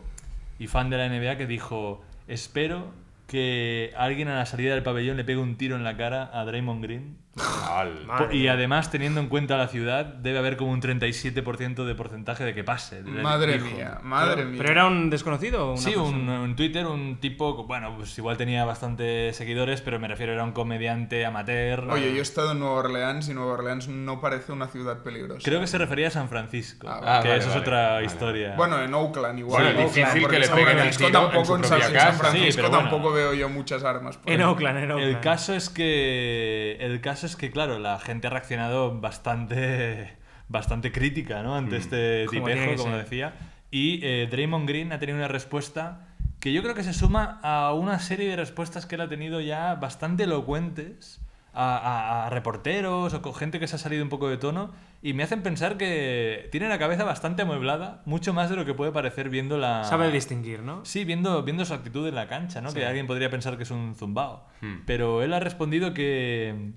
y 0.59 0.67
fan 0.67 0.89
de 0.89 0.97
la 0.97 1.09
NBA, 1.09 1.37
que 1.37 1.47
dijo, 1.47 2.01
espero 2.27 2.93
que 3.27 3.91
alguien 3.97 4.27
a 4.27 4.35
la 4.35 4.45
salida 4.45 4.73
del 4.73 4.83
pabellón 4.83 5.17
le 5.17 5.23
pegue 5.23 5.39
un 5.39 5.55
tiro 5.55 5.75
en 5.75 5.83
la 5.83 5.97
cara 5.97 6.29
a 6.33 6.45
Draymond 6.45 6.83
Green 6.83 7.22
Madre 7.35 8.35
Y 8.35 8.47
además, 8.47 8.91
teniendo 8.91 9.19
en 9.19 9.27
cuenta 9.27 9.57
la 9.57 9.67
ciudad, 9.67 10.05
debe 10.05 10.37
haber 10.37 10.55
como 10.55 10.71
un 10.71 10.81
37% 10.81 11.83
de 11.83 11.95
porcentaje 11.95 12.43
de 12.43 12.53
que 12.53 12.63
pase. 12.63 13.01
Madre 13.01 13.57
mía, 13.59 13.99
madre 14.03 14.35
Pero, 14.37 14.47
mía. 14.49 14.57
¿pero 14.59 14.71
era 14.71 14.85
un 14.85 15.09
desconocido 15.09 15.71
una 15.71 15.81
Sí, 15.81 15.95
un, 15.95 16.55
Twitter 16.55 16.85
un 16.85 17.17
tipo, 17.19 17.63
bueno, 17.65 17.95
pues 17.97 18.15
igual 18.19 18.37
tenía 18.37 18.65
bastantes 18.65 19.35
seguidores, 19.35 19.81
pero 19.81 19.99
me 19.99 20.07
refiero, 20.07 20.31
era 20.33 20.43
un 20.43 20.51
comediante 20.51 21.25
amateur. 21.25 21.89
Oye, 21.89 22.11
yo 22.13 22.19
he 22.19 22.21
estado 22.21 22.51
en 22.51 22.59
Nueva 22.59 22.75
Orleans 22.75 23.27
y 23.29 23.33
Nueva 23.33 23.53
Orleans 23.53 23.87
no 23.87 24.21
parece 24.21 24.51
una 24.51 24.67
ciudad 24.67 25.01
peligrosa. 25.01 25.41
Creo 25.43 25.59
que 25.59 25.67
se 25.67 25.79
refería 25.79 26.09
a 26.09 26.11
San 26.11 26.29
Francisco, 26.29 26.87
Ah, 26.87 27.19
que 27.23 27.29
vale, 27.29 27.39
eso 27.39 27.49
es 27.49 27.55
otra 27.55 27.93
vale. 27.93 28.05
historia. 28.05 28.53
Bueno, 28.55 28.79
en 28.81 28.93
Oakland 28.93 29.39
igual. 29.39 29.63
Bueno, 29.63 29.79
En 29.79 29.85
difícil 29.87 30.03
Oakland, 30.23 30.29
que 30.29 30.39
le 30.39 30.45
San 30.45 30.55
peguen 30.55 30.69
el 30.71 30.77
Francisco 30.93 31.05
tiro 31.07 31.31
en 31.33 31.45
su 31.63 31.63
San, 31.67 31.81
en 31.81 31.93
casa. 31.93 32.07
San 32.11 32.19
Francisco 32.19 32.51
Sí, 32.51 32.55
pero 32.57 32.69
bueno. 32.69 32.89
tampoco 32.89 33.11
veo 33.13 33.33
yo 33.33 33.49
muchas 33.49 33.83
armas. 33.83 34.17
por 34.17 34.31
En. 34.31 34.41
Oakland, 34.43 34.77
en 34.83 34.91
Oakland. 34.91 35.09
El 35.15 35.19
caso 35.19 35.53
es 35.55 35.69
que 35.69 36.77
el 36.79 37.01
caso 37.01 37.22
es 37.23 37.35
que 37.35 37.51
claro, 37.51 37.79
la 37.79 37.99
gente 37.99 38.27
ha 38.27 38.29
reaccionado 38.29 38.99
bastante 38.99 40.13
bastante 40.49 40.91
crítica, 40.91 41.41
¿no? 41.43 41.55
Ante 41.55 41.77
este 41.77 42.25
Como 42.27 42.45
tipejo, 42.47 42.83
como 42.83 42.97
decía, 42.97 43.33
y 43.71 43.99
eh, 44.03 44.27
Draymond 44.29 44.67
Green 44.67 44.91
ha 44.91 44.99
tenido 44.99 45.17
una 45.17 45.27
respuesta 45.27 46.07
que 46.39 46.51
yo 46.53 46.61
creo 46.61 46.75
que 46.75 46.83
se 46.83 46.93
suma 46.93 47.39
a 47.41 47.73
una 47.73 47.99
serie 47.99 48.29
de 48.29 48.35
respuestas 48.35 48.85
que 48.85 48.95
él 48.95 49.01
ha 49.01 49.07
tenido 49.09 49.39
ya 49.41 49.75
bastante 49.75 50.23
elocuentes 50.23 51.21
a, 51.53 51.77
a- 51.77 52.27
a 52.27 52.29
reporteros 52.29 53.13
o 53.13 53.21
con 53.21 53.33
gente 53.33 53.59
que 53.59 53.67
se 53.67 53.75
ha 53.77 53.79
salido 53.79 54.03
un 54.03 54.09
poco 54.09 54.27
de 54.29 54.37
tono 54.37 54.71
y 55.01 55.13
me 55.13 55.23
hacen 55.23 55.41
pensar 55.43 55.77
que 55.77 56.49
tiene 56.51 56.67
la 56.67 56.77
cabeza 56.79 57.03
bastante 57.03 57.41
amueblada, 57.43 58.01
mucho 58.05 58.33
más 58.33 58.49
de 58.49 58.55
lo 58.57 58.65
que 58.65 58.73
puede 58.73 58.91
parecer 58.91 59.29
viendo 59.29 59.57
la... 59.57 59.83
Sabe 59.85 60.11
distinguir, 60.11 60.61
¿no? 60.61 60.83
Sí, 60.85 61.03
viendo, 61.05 61.43
viendo 61.43 61.63
su 61.65 61.73
actitud 61.73 62.07
en 62.07 62.15
la 62.15 62.27
cancha, 62.27 62.61
¿no? 62.61 62.69
Sí. 62.69 62.75
Que 62.79 62.85
alguien 62.85 63.07
podría 63.07 63.29
pensar 63.29 63.57
que 63.57 63.63
es 63.63 63.71
un 63.71 63.95
zumbao. 63.95 64.45
Hmm. 64.61 64.79
Pero 64.85 65.21
él 65.23 65.33
ha 65.33 65.39
respondido 65.39 65.93
que, 65.93 66.71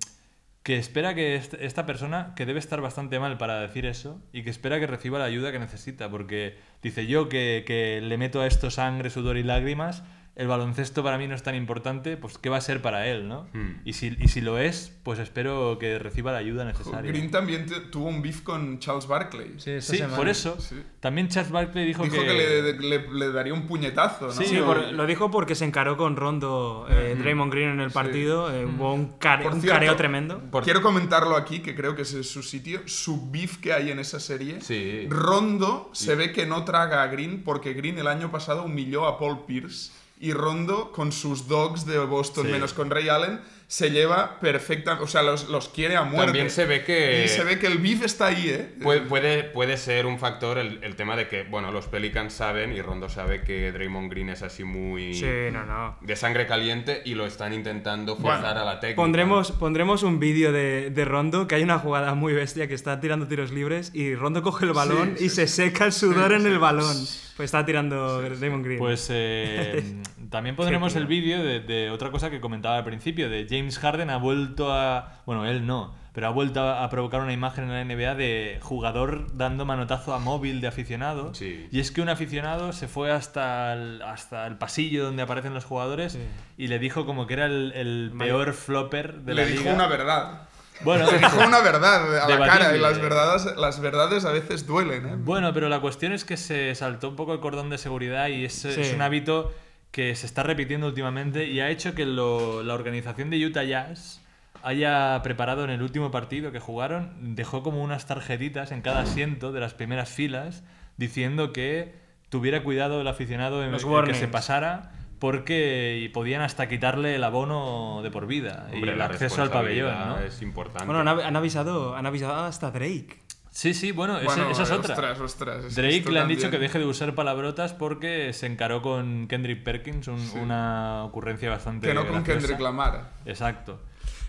que 0.66 0.78
espera 0.78 1.14
que 1.14 1.36
est- 1.36 1.54
esta 1.60 1.86
persona, 1.86 2.32
que 2.34 2.44
debe 2.44 2.58
estar 2.58 2.80
bastante 2.80 3.20
mal 3.20 3.38
para 3.38 3.60
decir 3.60 3.86
eso, 3.86 4.20
y 4.32 4.42
que 4.42 4.50
espera 4.50 4.80
que 4.80 4.88
reciba 4.88 5.16
la 5.16 5.26
ayuda 5.26 5.52
que 5.52 5.60
necesita, 5.60 6.10
porque 6.10 6.56
dice 6.82 7.06
yo 7.06 7.28
que, 7.28 7.62
que 7.64 8.00
le 8.02 8.18
meto 8.18 8.40
a 8.40 8.48
esto 8.48 8.68
sangre, 8.72 9.10
sudor 9.10 9.36
y 9.36 9.44
lágrimas, 9.44 10.02
el 10.36 10.48
baloncesto 10.48 11.02
para 11.02 11.16
mí 11.16 11.26
no 11.26 11.34
es 11.34 11.42
tan 11.42 11.54
importante, 11.54 12.18
pues 12.18 12.36
¿qué 12.36 12.50
va 12.50 12.58
a 12.58 12.60
ser 12.60 12.82
para 12.82 13.06
él, 13.06 13.26
no? 13.26 13.48
Hmm. 13.54 13.80
Y, 13.86 13.94
si, 13.94 14.14
y 14.20 14.28
si 14.28 14.42
lo 14.42 14.58
es, 14.58 14.94
pues 15.02 15.18
espero 15.18 15.78
que 15.80 15.98
reciba 15.98 16.30
la 16.30 16.38
ayuda 16.38 16.64
necesaria. 16.66 17.10
Green 17.10 17.30
también 17.30 17.64
te- 17.64 17.80
tuvo 17.80 18.06
un 18.08 18.20
beef 18.20 18.42
con 18.42 18.78
Charles 18.78 19.06
Barkley. 19.06 19.54
Sí, 19.56 19.70
esta 19.70 19.92
Sí, 19.92 19.96
semana. 19.98 20.16
por 20.16 20.28
eso. 20.28 20.60
Sí. 20.60 20.76
También 21.00 21.28
Charles 21.28 21.50
Barkley 21.50 21.86
dijo, 21.86 22.02
Dijo 22.04 22.16
que, 22.16 22.34
le, 22.34 22.72
le- 22.74 23.08
le 23.14 23.32
daría 23.32 23.54
un 23.54 23.66
puñetazo, 23.66 24.26
¿no? 24.26 24.32
Sí, 24.32 24.44
Sí, 24.44 24.56
Yo- 24.56 24.66
por- 24.66 24.92
lo 24.92 25.06
dijo 25.06 25.30
porque 25.30 25.54
se 25.54 25.64
encaró 25.64 25.96
con 25.96 26.16
Rondo, 26.16 26.86
eh, 26.90 27.16
Draymond 27.18 27.50
Green 27.50 27.70
en 27.70 27.80
el 27.80 27.90
partido. 27.90 28.54
eh, 28.54 28.66
hubo 28.66 28.92
un, 28.92 29.16
care- 29.18 29.42
Por 29.42 29.54
un 29.54 29.60
cierto, 29.62 29.76
careo 29.78 29.96
tremendo. 29.96 30.38
Por- 30.50 30.64
Quiero 30.64 30.82
comentarlo 30.82 31.34
aquí, 31.36 31.60
que 31.60 31.74
creo 31.74 31.96
que 31.96 32.02
ese 32.02 32.20
es 32.20 32.28
su 32.30 32.42
sitio. 32.42 32.80
Su 32.84 33.30
beef 33.30 33.56
que 33.56 33.72
hay 33.72 33.90
en 33.90 33.98
esa 34.00 34.20
serie. 34.20 34.60
Sí. 34.60 35.06
Rondo 35.08 35.88
se 35.94 36.14
ve 36.14 36.32
que 36.32 36.44
no 36.44 36.64
traga 36.64 37.02
a 37.02 37.06
Green 37.06 37.42
porque 37.42 37.72
Green 37.72 37.98
el 37.98 38.06
año 38.06 38.30
pasado 38.30 38.64
humilló 38.64 39.06
a 39.06 39.18
Paul 39.18 39.46
Pierce. 39.46 39.92
Y 40.18 40.32
Rondo, 40.32 40.92
con 40.92 41.12
sus 41.12 41.46
dogs 41.46 41.84
de 41.86 41.98
Boston, 41.98 42.46
Sí. 42.46 42.52
menos 42.52 42.72
con 42.72 42.90
Ray 42.90 43.08
Allen, 43.10 43.40
se 43.68 43.90
lleva 43.90 44.38
perfecta. 44.40 44.98
O 45.02 45.06
sea, 45.08 45.22
los, 45.22 45.48
los 45.48 45.68
quiere 45.68 45.96
a 45.96 46.04
muerte. 46.04 46.26
También 46.26 46.50
se 46.50 46.64
ve 46.64 46.84
que- 46.84 47.24
Y 47.24 47.28
se 47.28 47.44
ve 47.44 47.58
que 47.58 47.66
el 47.66 47.78
beef 47.78 48.02
está 48.04 48.26
ahí, 48.26 48.48
¿eh? 48.48 48.74
Puede, 48.82 49.00
puede, 49.02 49.42
puede 49.44 49.76
ser 49.76 50.06
un 50.06 50.18
factor 50.18 50.56
el, 50.56 50.82
el 50.84 50.96
tema 50.96 51.16
de 51.16 51.28
que, 51.28 51.42
bueno, 51.42 51.70
los 51.72 51.86
Pelicans 51.88 52.32
saben 52.32 52.72
y 52.72 52.80
Rondo 52.80 53.08
sabe 53.10 53.42
que 53.42 53.72
Draymond 53.72 54.10
Green 54.10 54.30
es 54.30 54.42
así 54.42 54.62
muy 54.64 55.12
Sí, 55.14 55.26
no, 55.52 55.66
no. 55.66 55.96
de 56.00 56.16
sangre 56.16 56.46
caliente 56.46 57.02
y 57.04 57.14
lo 57.14 57.26
están 57.26 57.52
intentando 57.52 58.16
forzar 58.16 58.40
Bueno, 58.54 58.60
a 58.60 58.64
la 58.74 58.80
técnica. 58.80 59.02
Pondremos, 59.02 59.52
pondremos 59.52 60.02
un 60.04 60.18
vídeo 60.20 60.50
de, 60.52 60.90
de 60.90 61.04
Rondo, 61.04 61.46
que 61.48 61.56
hay 61.56 61.62
una 61.64 61.78
jugada 61.78 62.14
muy 62.14 62.32
bestia 62.32 62.68
que 62.68 62.74
está 62.74 63.00
tirando 63.00 63.26
tiros 63.26 63.50
libres 63.50 63.90
y 63.92 64.14
Rondo 64.14 64.42
coge 64.42 64.64
el 64.64 64.72
balón 64.72 65.16
Sí, 65.18 65.24
y 65.26 65.28
sí, 65.28 65.34
se 65.36 65.46
sí. 65.48 65.54
seca 65.64 65.84
el 65.86 65.92
sudor 65.92 66.28
Sí, 66.30 66.36
en 66.36 66.42
sí. 66.42 66.48
el 66.48 66.58
balón. 66.58 66.96
Pues 67.36 67.48
está 67.48 67.66
tirando 67.66 68.22
Draymond 68.22 68.64
Green. 68.64 68.78
Pues 68.78 69.08
eh, 69.12 70.02
también 70.30 70.56
pondremos 70.56 70.96
el 70.96 71.06
vídeo 71.06 71.42
de, 71.44 71.60
de 71.60 71.90
otra 71.90 72.10
cosa 72.10 72.30
que 72.30 72.40
comentaba 72.40 72.78
al 72.78 72.84
principio, 72.84 73.28
de 73.28 73.46
James 73.48 73.78
Harden 73.78 74.08
ha 74.10 74.16
vuelto 74.16 74.72
a... 74.72 75.20
Bueno, 75.26 75.44
él 75.44 75.66
no, 75.66 75.94
pero 76.14 76.28
ha 76.28 76.30
vuelto 76.30 76.60
a, 76.62 76.82
a 76.82 76.88
provocar 76.88 77.20
una 77.20 77.34
imagen 77.34 77.64
en 77.64 77.70
la 77.72 77.84
NBA 77.84 78.14
de 78.14 78.58
jugador 78.62 79.36
dando 79.36 79.66
manotazo 79.66 80.14
a 80.14 80.18
móvil 80.18 80.62
de 80.62 80.68
aficionado. 80.68 81.34
Sí. 81.34 81.68
Y 81.70 81.80
es 81.80 81.90
que 81.90 82.00
un 82.00 82.08
aficionado 82.08 82.72
se 82.72 82.88
fue 82.88 83.12
hasta 83.12 83.74
el, 83.74 84.00
hasta 84.00 84.46
el 84.46 84.56
pasillo 84.56 85.04
donde 85.04 85.22
aparecen 85.22 85.52
los 85.52 85.66
jugadores 85.66 86.14
Sí. 86.14 86.20
y 86.56 86.68
le 86.68 86.78
dijo 86.78 87.04
como 87.04 87.26
que 87.26 87.34
era 87.34 87.44
el, 87.44 87.72
el 87.74 88.12
peor 88.18 88.54
flopper 88.54 89.20
de 89.20 89.34
Le 89.34 89.42
la 89.42 89.48
dijo 89.48 89.62
liga. 89.64 89.74
una 89.74 89.88
verdad. 89.88 90.45
Bueno, 90.80 91.06
dijo 91.10 91.38
una 91.46 91.60
verdad 91.60 92.24
a 92.24 92.28
la 92.28 92.46
cara 92.46 92.76
y 92.76 92.78
las 92.80 93.00
verdades, 93.00 93.56
las 93.56 93.80
verdades 93.80 94.24
a 94.24 94.32
veces 94.32 94.66
duelen, 94.66 95.06
¿eh? 95.06 95.14
Bueno, 95.18 95.52
pero 95.54 95.68
la 95.68 95.80
cuestión 95.80 96.12
es 96.12 96.24
que 96.24 96.36
se 96.36 96.74
saltó 96.74 97.08
un 97.08 97.16
poco 97.16 97.32
el 97.32 97.40
cordón 97.40 97.70
de 97.70 97.78
seguridad 97.78 98.28
y 98.28 98.44
es, 98.44 98.52
Sí. 98.54 98.68
es 98.80 98.92
un 98.94 99.02
hábito 99.02 99.52
que 99.90 100.14
se 100.14 100.26
está 100.26 100.42
repitiendo 100.42 100.86
últimamente 100.86 101.46
y 101.46 101.60
ha 101.60 101.70
hecho 101.70 101.94
que 101.94 102.04
lo- 102.04 102.62
la 102.62 102.74
organización 102.74 103.30
de 103.30 103.44
Utah 103.46 103.64
Jazz 103.64 104.20
haya 104.62 105.20
preparado 105.22 105.64
en 105.64 105.70
el 105.70 105.80
último 105.80 106.10
partido 106.10 106.52
que 106.52 106.60
jugaron, 106.60 107.34
dejó 107.36 107.62
como 107.62 107.82
unas 107.82 108.06
tarjetitas 108.06 108.72
en 108.72 108.82
cada 108.82 109.00
asiento 109.00 109.52
de 109.52 109.60
las 109.60 109.74
primeras 109.74 110.10
filas 110.10 110.64
diciendo 110.96 111.52
que 111.52 111.94
tuviera 112.28 112.62
cuidado 112.64 113.00
el 113.00 113.06
aficionado 113.08 113.62
en 113.62 113.72
en 113.74 114.04
que 114.04 114.14
se 114.14 114.28
pasara 114.28 114.92
porque 115.18 115.98
y 116.02 116.08
podían 116.10 116.42
hasta 116.42 116.68
quitarle 116.68 117.14
el 117.16 117.24
abono 117.24 118.00
de 118.02 118.10
por 118.10 118.26
vida 118.26 118.68
y 118.72 118.76
Hombre, 118.76 118.92
el 118.92 118.98
la 118.98 119.06
acceso 119.06 119.42
al 119.42 119.50
pabellón, 119.50 119.94
¿no? 120.08 120.18
Es 120.18 120.42
importante. 120.42 120.84
bueno, 120.86 121.00
han, 121.00 121.08
av- 121.08 121.24
han 121.24 121.36
avisado, 121.36 121.96
han 121.96 122.06
avisado 122.06 122.34
hasta 122.44 122.70
Drake. 122.70 123.18
Sí, 123.50 123.72
sí, 123.72 123.90
bueno, 123.90 124.20
Bueno, 124.22 124.50
esa 124.50 124.64
es 124.64 124.70
otra. 124.70 124.92
Ostras, 124.94 125.18
ostras. 125.18 125.74
Drake 125.74 126.04
le 126.10 126.20
han 126.20 126.28
dicho 126.28 126.50
que 126.50 126.58
deje 126.58 126.78
de 126.78 126.84
usar 126.84 127.14
palabrotas 127.14 127.72
porque 127.72 128.34
se 128.34 128.44
encaró 128.46 128.82
con 128.82 129.28
Kendrick 129.28 129.62
Perkins, 129.64 130.08
un- 130.08 130.20
una 130.38 131.04
ocurrencia 131.04 131.48
bastante. 131.48 131.86
Que 131.88 131.94
no 131.94 132.02
con 132.02 132.16
graciosa. 132.16 132.38
Kendrick 132.40 132.60
Lamar. 132.60 133.12
Exacto. 133.24 133.80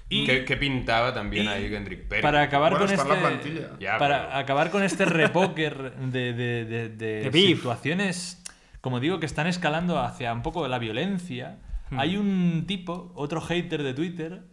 Y 0.10 0.26
¿Qué, 0.26 0.46
qué 0.46 0.56
pintaba 0.56 1.14
también 1.14 1.44
y 1.44 1.48
ahí 1.50 1.70
Kendrick 1.70 2.04
Perkins? 2.08 2.22
para 2.22 2.42
acabar 2.44 2.72
Bueno, 2.80 2.86
con 2.86 2.94
este. 2.96 3.68
Ya, 3.82 3.98
para 3.98 4.28
pero- 4.30 4.38
acabar 4.40 4.72
con 4.72 4.84
este 4.84 5.04
repóker 5.04 5.92
de, 5.98 6.32
de, 6.32 6.64
de- 6.64 6.88
de 6.90 7.20
De 7.24 7.30
beef. 7.30 7.58
situaciones, 7.58 8.42
como 8.82 9.00
digo, 9.00 9.20
que 9.20 9.26
están 9.26 9.48
escalando 9.48 10.00
hacia 10.00 10.34
un 10.34 10.42
poco 10.42 10.68
la 10.68 10.80
violencia. 10.80 11.60
Hmm. 11.90 12.00
Hay 12.00 12.18
un 12.18 12.66
tipo, 12.68 13.12
otro 13.16 13.42
hater 13.42 13.84
de 13.84 13.94
Twitter, 13.94 14.44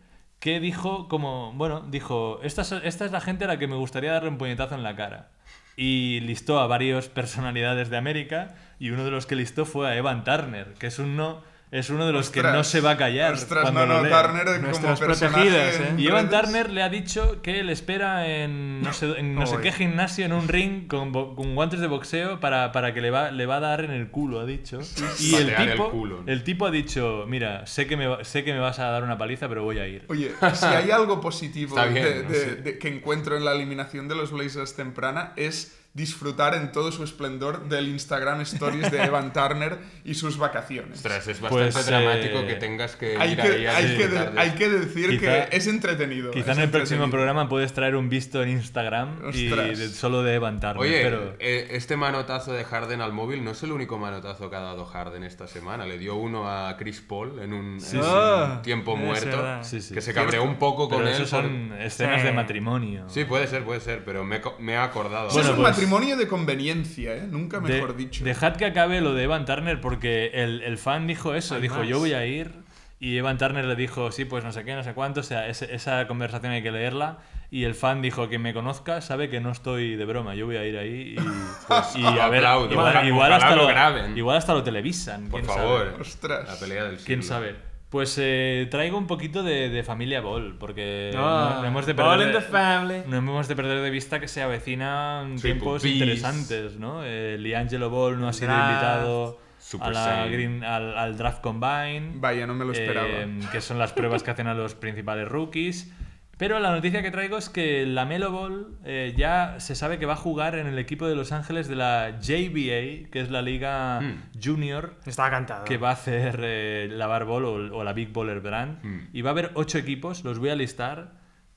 que 0.41 0.61
dijo 0.61 1.09
como, 1.09 1.53
bueno, 1.55 1.81
dijo, 1.89 2.41
esta 2.43 2.63
es, 2.63 2.73
esta 2.73 3.05
es 3.05 3.13
la 3.13 3.21
gente 3.21 3.45
a 3.45 3.49
la 3.49 3.59
que 3.59 3.67
me 3.67 3.77
gustaría 3.77 4.13
darle 4.13 4.29
un 4.29 4.39
puñetazo 4.39 4.75
en 4.75 4.83
la 4.83 4.95
cara. 4.95 5.31
Y 5.77 6.21
listó 6.21 6.61
a 6.61 6.67
varias 6.67 7.09
personalidades 7.09 7.91
de 7.91 7.97
América 7.97 8.55
y 8.79 8.91
uno 8.91 9.05
de 9.05 9.11
los 9.11 9.27
que 9.27 9.37
listó 9.37 9.65
fue 9.65 9.89
a 9.89 9.97
Evan 9.97 10.23
Turner, 10.23 10.75
que 10.75 10.89
es 10.89 10.99
uno, 10.99 11.43
es 11.77 11.91
uno 11.91 12.07
de 12.07 12.13
los 12.13 12.31
que 12.31 12.43
no 12.43 12.63
se 12.65 12.81
va 12.81 12.93
a 12.93 12.97
callar. 12.97 13.35
Ostras, 13.35 13.63
cuando 13.63 13.85
no, 13.87 14.03
no. 14.03 14.09
Turner 14.09 14.45
como 14.47 14.59
Nuestros 14.59 15.01
personaje 15.01 15.49
protegidos, 15.51 15.81
¿eh? 15.91 15.95
Y 15.99 16.07
Evan 16.07 16.31
Turner 16.31 16.71
le 16.71 16.83
ha 16.83 16.89
dicho 16.89 17.43
que 17.43 17.63
le 17.65 17.73
espera 17.73 18.27
en 18.29 18.81
no 18.83 18.93
sé, 18.93 19.19
en 19.19 19.35
no 19.35 19.45
sé 19.47 19.57
Uy. 19.57 19.63
qué 19.63 19.73
gimnasio, 19.73 20.25
en 20.25 20.33
un 20.33 20.47
ring 20.47 20.87
con, 20.87 21.11
bo- 21.13 21.35
con 21.35 21.55
guantes 21.55 21.81
de 21.81 21.87
boxeo 21.89 22.39
para, 22.41 22.71
para 22.73 22.95
que 22.95 23.01
le 23.01 23.11
va, 23.11 23.31
le 23.31 23.47
va 23.47 23.57
a 23.57 23.61
dar 23.61 23.81
en 23.85 23.91
el 23.91 24.09
culo, 24.09 24.41
ha 24.41 24.47
dicho. 24.47 24.79
Y 25.19 25.35
el 25.35 25.47
Patear 25.49 25.63
el 25.63 25.71
tipo, 25.73 25.91
culo, 25.91 26.23
¿no? 26.25 26.33
el 26.33 26.45
tipo 26.45 26.67
ha 26.67 26.71
dicho, 26.71 27.25
mira, 27.27 27.67
sé 27.67 27.87
que, 27.87 27.97
me, 27.97 28.07
va- 28.07 28.23
sé 28.25 28.45
que 28.45 28.53
me 28.53 28.61
vas 28.61 28.79
a 28.79 28.85
dar 28.91 29.03
una 29.03 29.19
paliza, 29.19 29.49
pero 29.49 29.65
voy 29.65 29.79
a 29.79 29.89
ir. 29.89 30.05
Oye, 30.09 30.33
si 30.55 30.67
hay 30.67 30.91
algo 30.91 31.21
positivo 31.21 31.77
Está 31.77 31.87
bien, 31.91 32.05
de- 32.05 32.23
¿no? 32.23 32.29
de- 32.31 32.35
Sí. 32.39 32.51
de- 32.63 32.79
que 32.79 32.89
encuentro 32.89 33.37
en 33.37 33.45
la 33.45 33.53
eliminación 33.53 34.07
de 34.09 34.15
los 34.15 34.31
Blazers 34.31 34.77
temprana 34.77 35.33
es 35.37 35.77
disfrutar 35.95 36.55
en 36.55 36.73
todo 36.73 36.91
su 36.91 37.05
esplendor 37.05 37.69
del 37.69 37.87
Instagram 37.89 38.41
Stories 38.41 38.91
de 38.91 39.03
Evan 39.05 39.33
Turner 39.33 39.79
y 40.05 40.15
sus 40.15 40.37
vacaciones. 40.39 40.97
Ostras, 40.97 41.29
es 41.29 41.41
bastante 41.41 41.73
Pues, 41.73 41.87
dramático 41.87 42.39
eh, 42.41 42.47
que 42.49 42.55
tengas 42.57 42.97
que 42.97 43.17
hay, 43.17 43.31
ir 43.33 43.37
que, 43.37 43.43
ahí 43.43 43.67
a 43.67 43.77
hay, 43.77 43.97
que 43.97 44.09
de- 44.09 44.19
hay 44.41 44.49
eso. 44.49 44.59
que 44.59 44.69
decir 44.71 45.11
Quizá- 45.11 45.49
que 45.49 45.57
es 45.57 45.67
entretenido. 45.69 46.33
Quizá 46.33 46.51
es 46.53 46.59
en 46.59 46.65
el 46.65 46.71
próximo 46.71 47.09
programa 47.11 47.49
puedes 47.49 47.73
traer 47.73 47.95
un 47.95 48.09
visto 48.09 48.43
en 48.43 48.49
Instagram 48.51 49.21
y 49.33 49.47
Ostras. 49.53 49.79
de- 49.79 49.89
solo 49.89 50.25
de 50.25 50.35
Evan 50.35 50.59
Turner, 50.59 50.79
Oye, 50.79 51.01
pero... 51.05 51.37
eh, 51.39 51.69
este 51.71 51.97
manotazo 51.97 52.53
de 52.53 52.65
Harden 52.65 53.01
al 53.01 53.13
móvil 53.13 53.45
no 53.45 53.53
es 53.53 53.63
el 53.63 53.71
único 53.71 53.97
manotazo 53.97 54.51
que 54.51 54.57
ha 54.57 54.61
dado 54.61 54.85
Harden 54.87 55.23
esta 55.23 55.47
semana. 55.47 55.87
Le 55.87 55.97
dio 55.99 56.17
uno 56.17 56.51
a 56.51 56.77
Chris 56.77 57.01
Paul 57.03 57.39
en 57.41 57.53
un, 57.53 57.81
Sí, 57.81 57.97
en 57.99 58.03
sí. 58.03 58.09
un 58.09 58.15
Ah, 58.17 58.61
tiempo 58.65 58.97
muerto. 58.97 59.27
verdad. 59.27 59.63
Sí, 59.63 59.81
sí. 59.81 59.95
Que 59.95 60.01
se 60.01 60.13
cabreó 60.13 60.43
un 60.43 60.57
poco 60.57 60.89
Pero 60.89 61.03
con 61.03 61.09
él. 61.09 61.15
esos 61.15 61.31
por- 61.31 61.43
son 61.43 61.73
escenas 61.81 62.21
Sí. 62.21 62.27
de 62.27 62.33
matrimonio. 62.33 63.05
Sí, 63.09 63.25
puede 63.25 63.47
ser, 63.47 63.63
puede 63.63 63.79
ser, 63.79 64.05
pero 64.05 64.25
me, 64.25 64.41
me 64.59 64.73
he 64.73 64.77
acordado. 64.77 65.29
Eso 65.29 65.39
Bueno, 65.39 65.55
pues- 65.55 65.84
matrimonio 65.85 66.17
de 66.17 66.29
conveniencia, 66.29 67.15
¿eh? 67.17 67.27
Nunca 67.31 67.61
De- 67.61 67.75
mejor 67.75 67.97
dicho. 67.97 68.25
Dejad 68.25 68.57
que 68.57 68.65
acabe 68.67 69.01
lo 69.01 69.15
de 69.15 69.25
Evan 69.25 69.45
Turner 69.45 69.81
porque 69.81 70.31
el, 70.35 70.63
el 70.63 70.79
fan 70.79 71.07
dijo 71.07 71.35
eso, 71.35 71.55
Hay 71.57 71.63
dijo 71.63 71.79
más. 71.79 71.89
yo 71.89 71.99
voy 71.99 72.13
a 72.15 72.25
ir 72.27 72.53
y 73.01 73.17
Evan 73.17 73.39
Turner 73.39 73.65
le 73.65 73.77
dijo 73.77 74.11
sí, 74.13 74.25
pues 74.25 74.45
no 74.45 74.53
sé 74.53 74.65
qué, 74.65 74.75
no 74.75 74.83
sé 74.83 74.95
cuánto, 74.95 75.21
o 75.21 75.23
sea, 75.25 75.49
ese- 75.49 75.75
esa 75.75 76.07
conversación 76.07 76.53
hay 76.53 76.63
que 76.63 76.71
leerla 76.73 77.19
y 77.51 77.65
el 77.65 77.75
fan 77.75 78.01
dijo 78.03 78.29
que 78.29 78.39
me 78.39 78.53
conozca 78.55 79.01
sabe 79.01 79.29
que 79.29 79.41
no 79.41 79.51
estoy 79.51 79.97
de 79.97 80.05
broma, 80.05 80.35
yo 80.35 80.47
voy 80.47 80.57
a 80.57 80.65
ir 80.65 80.77
ahí 80.79 81.15
y, 81.17 81.21
Pues, 81.69 81.97
y 81.97 82.05
a 82.19 82.29
ver, 82.29 82.45
aplaudo. 82.47 82.73
igual, 82.73 83.07
igual 83.07 83.33
hasta 83.33 83.51
lo 83.57 83.63
lo, 83.63 83.69
graben. 83.69 84.17
igual 84.17 84.37
hasta 84.39 84.55
lo 84.55 84.63
televisan, 84.63 85.29
Por 85.29 85.43
quién 85.43 85.55
favor. 85.55 85.87
sabe. 85.91 86.01
Ostras. 86.03 86.49
La 86.49 86.57
pelea 86.59 86.85
del 86.85 86.97
quién 86.97 87.23
siglo. 87.23 87.35
sabe. 87.37 87.57
Pues 87.95 88.17
eh, 88.21 88.67
traigo 88.73 88.99
un 88.99 89.07
poquito 89.07 89.45
de, 89.45 89.69
de 89.69 89.85
familia 89.85 90.21
Ball, 90.21 90.57
porque 90.59 91.13
Ah, 91.17 91.53
no, 91.55 91.63
no 91.63 91.69
hemos 91.69 91.87
de 91.87 91.93
Ball 91.93 92.19
perder 92.19 92.35
in 92.35 92.41
the 92.41 92.41
family. 92.51 93.03
no 93.07 93.19
hemos 93.19 93.47
de 93.47 93.55
perder 93.55 93.83
de 93.83 93.91
vista 93.91 94.19
que 94.19 94.27
se 94.27 94.43
avecinan 94.43 95.37
Triple 95.37 95.51
tiempos 95.53 95.85
interesantes, 95.85 96.77
¿no? 96.77 97.05
Eh, 97.05 97.37
Liangelo 97.39 97.91
Ball 97.91 98.19
no 98.19 98.27
ha 98.27 98.33
sido 98.33 98.49
Draft. 98.51 98.69
invitado 98.69 99.39
Super 99.61 99.87
a 99.87 99.91
la 99.93 100.05
Saiyan. 100.05 100.33
Green- 100.33 100.65
al, 100.65 100.99
al 100.99 101.17
Draft 101.17 101.41
Combine. 101.41 102.15
Vaya, 102.17 102.49
no 102.49 102.55
me 102.55 102.65
lo 102.65 102.73
esperaba. 102.73 103.07
eh, 103.07 103.39
que 103.53 103.61
son 103.61 103.79
las 103.79 103.93
pruebas 103.93 104.25
que 104.25 104.33
hacen 104.33 104.49
a 104.49 104.55
los 104.55 104.75
principales 104.75 105.29
rookies. 105.29 105.93
Pero 106.37 106.59
la 106.59 106.73
noticia 106.73 107.03
que 107.03 107.11
traigo 107.11 107.37
es 107.39 107.49
que 107.49 107.87
la 107.87 108.05
Melo 108.05 108.33
Ball 108.33 108.77
eh, 108.85 109.15
ya 109.17 109.57
se 109.61 109.75
sabe 109.75 109.99
que 109.99 110.07
va 110.07 110.15
a 110.15 110.17
jugar 110.17 110.57
en 110.57 110.67
el 110.67 110.79
equipo 110.79 111.07
de 111.07 111.15
Los 111.15 111.31
Ángeles 111.33 111.69
de 111.69 111.77
la 111.77 112.19
JBA, 112.21 113.11
que 113.11 113.21
es 113.21 113.31
la 113.31 113.41
liga 113.43 114.01
Mm. 114.01 114.23
junior 114.43 114.95
Estaba 115.07 115.31
cantado. 115.31 115.65
que 115.65 115.77
va 115.79 115.91
a 115.91 115.93
hacer 115.93 116.41
eh, 116.43 116.89
la 116.91 117.07
Bar 117.07 117.25
Ball 117.25 117.45
o, 117.45 117.77
o 117.79 117.85
la 117.85 117.93
Big 117.93 118.13
Baller 118.13 118.41
Brand. 118.41 118.85
Mm. 118.85 119.09
Y 119.13 119.23
va 119.23 119.31
a 119.31 119.33
haber 119.33 119.51
ocho 119.55 119.79
equipos, 119.79 120.25
los 120.25 120.39
voy 120.39 120.51
a 120.51 120.57
listar. 120.57 121.13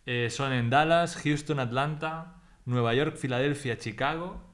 Eh, 0.06 0.30
son 0.30 0.54
en 0.54 0.70
Dallas, 0.70 1.18
Houston, 1.24 1.60
Atlanta, 1.60 2.36
Nueva 2.66 2.94
York, 2.94 3.16
Filadelfia, 3.18 3.78
Chicago, 3.78 4.47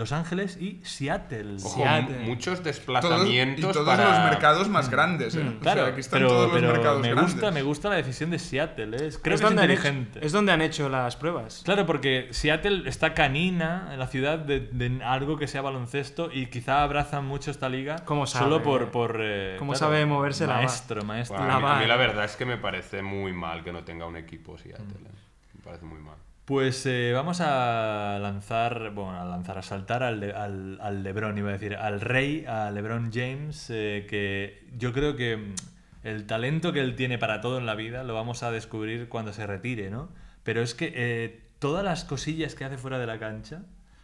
Los 0.00 0.10
Ángeles 0.12 0.56
y 0.60 0.80
Seattle. 0.82 1.56
Ojo, 1.62 1.76
Seattle. 1.76 2.18
muchos 2.20 2.54
Todos- 2.54 2.64
desplazamientos 2.64 3.58
y 3.70 3.72
todos 3.72 3.86
para... 3.86 4.04
los 4.22 4.30
mercados 4.30 4.68
más 4.68 4.90
grandes, 4.90 5.34
¿eh? 5.36 5.38
O 5.38 5.42
sea, 5.42 5.50
Mm. 5.50 5.58
Claro, 5.60 5.84
aquí 5.86 6.00
están 6.00 6.18
pero, 6.18 6.28
todos 6.30 6.50
los 6.50 6.60
pero 6.60 6.72
mercados 6.72 7.00
me, 7.02 7.10
grandes. 7.10 7.32
gusta, 7.34 7.50
me 7.52 7.62
gusta 7.62 7.88
la 7.90 7.94
decisión 7.96 8.30
de 8.30 8.38
Seattle. 8.38 8.96
¿eh? 8.96 8.98
Creo 8.98 9.06
es 9.08 9.18
que 9.18 9.34
es 9.34 9.40
hecho- 9.40 9.50
inteligente. 9.50 10.20
es 10.26 10.32
donde 10.32 10.50
han 10.52 10.62
hecho 10.62 10.88
las 10.88 11.14
pruebas. 11.16 11.62
Claro, 11.64 11.86
porque 11.86 12.28
Seattle 12.32 12.88
está 12.88 13.14
canina 13.14 13.90
en 13.92 13.98
la 13.98 14.06
ciudad 14.08 14.38
de, 14.38 14.60
de 14.60 15.04
algo 15.04 15.36
que 15.38 15.46
sea 15.46 15.62
baloncesto 15.62 16.30
y 16.32 16.46
quizá 16.46 16.82
abrazan 16.82 17.24
mucho 17.26 17.50
esta 17.50 17.68
liga 17.68 17.96
¿Cómo 18.04 18.26
sabe? 18.26 18.44
solo 18.44 18.62
por... 18.62 18.90
por 18.90 19.18
eh, 19.20 19.56
¿Cómo 19.58 19.74
sabe 19.74 20.04
moverse 20.06 20.46
la 20.46 20.54
va- 20.54 20.58
maestro, 20.60 21.02
maestro. 21.04 21.36
Bueno, 21.38 21.52
a, 21.52 21.56
mí, 21.58 21.62
La 21.62 21.70
a 21.70 21.74
mí 21.74 21.80
VAR. 21.80 21.88
la 21.88 21.96
verdad 21.96 22.24
es 22.24 22.36
que 22.36 22.46
me 22.46 22.56
parece 22.56 23.02
muy 23.02 23.32
mal 23.32 23.62
que 23.62 23.72
no 23.72 23.84
tenga 23.84 24.06
un 24.06 24.16
equipo 24.16 24.56
Seattle. 24.56 24.84
¿eh? 24.86 25.10
Me 25.54 25.62
parece 25.62 25.84
muy 25.84 25.98
mal. 26.00 26.16
Pues 26.50 26.84
eh, 26.84 27.12
vamos 27.14 27.40
a 27.40 28.18
lanzar, 28.20 28.90
bueno, 28.90 29.20
a 29.20 29.24
lanzar, 29.24 29.58
a 29.58 29.62
saltar 29.62 30.02
al, 30.02 30.18
de- 30.18 30.32
al, 30.32 30.80
al 30.80 31.04
LeBron, 31.04 31.38
iba 31.38 31.50
a 31.50 31.52
decir, 31.52 31.76
al 31.76 32.00
rey, 32.00 32.44
a 32.44 32.72
LeBron 32.72 33.12
James, 33.12 33.68
eh, 33.70 34.04
que 34.10 34.64
yo 34.76 34.92
creo 34.92 35.14
que 35.14 35.36
mm, 35.36 35.54
el 36.02 36.26
talento 36.26 36.72
que 36.72 36.80
él 36.80 36.96
tiene 36.96 37.18
para 37.18 37.40
todo 37.40 37.58
en 37.58 37.66
la 37.66 37.76
vida 37.76 38.02
lo 38.02 38.14
vamos 38.14 38.42
a 38.42 38.50
descubrir 38.50 39.08
cuando 39.08 39.32
se 39.32 39.46
retire, 39.46 39.90
¿no? 39.90 40.08
Pero 40.42 40.60
es 40.60 40.74
que 40.74 40.92
eh, 40.92 41.40
todas 41.60 41.84
las 41.84 42.02
cosillas 42.02 42.56
que 42.56 42.64
hace 42.64 42.78
fuera 42.78 42.98
de 42.98 43.06
la 43.06 43.20
cancha 43.20 43.62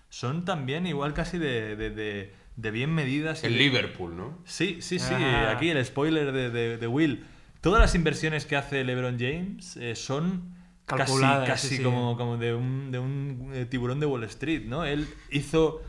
son 0.09 0.45
también 0.45 0.87
igual 0.87 1.15
casi 1.15 1.39
de, 1.39 1.75
de- 1.75 1.91
de- 1.91 2.33
de 2.55 2.71
bien 2.71 2.95
medidas. 2.95 3.43
El 3.43 3.55
de- 3.55 3.59
Liverpool, 3.59 4.17
¿no? 4.17 4.39
Sí, 4.45 4.79
sí, 4.83 5.01
sí, 5.01 5.15
Ah. 5.17 5.51
aquí 5.51 5.69
el 5.71 5.85
spoiler 5.85 6.31
de, 6.31 6.51
de- 6.51 6.77
de 6.79 6.87
Will. 6.87 7.25
Todas 7.61 7.81
las 7.81 7.97
inversiones 7.97 8.47
que 8.47 8.55
hace 8.55 8.85
LeBron 8.85 9.19
James 9.19 9.77
eh, 9.79 9.97
son 10.89 10.99
casi, 10.99 11.23
casi 11.47 11.69
sí, 11.69 11.77
sí. 11.79 11.83
como, 11.83 12.17
como 12.17 12.37
de 12.37 12.55
un, 12.55 12.91
de 12.93 12.99
un 12.99 13.51
eh, 13.53 13.67
tiburón 13.67 14.01
de 14.01 14.07
Wall 14.07 14.25
Street, 14.25 14.63
¿no? 14.67 14.85
Él 14.85 15.09
hizo 15.31 15.83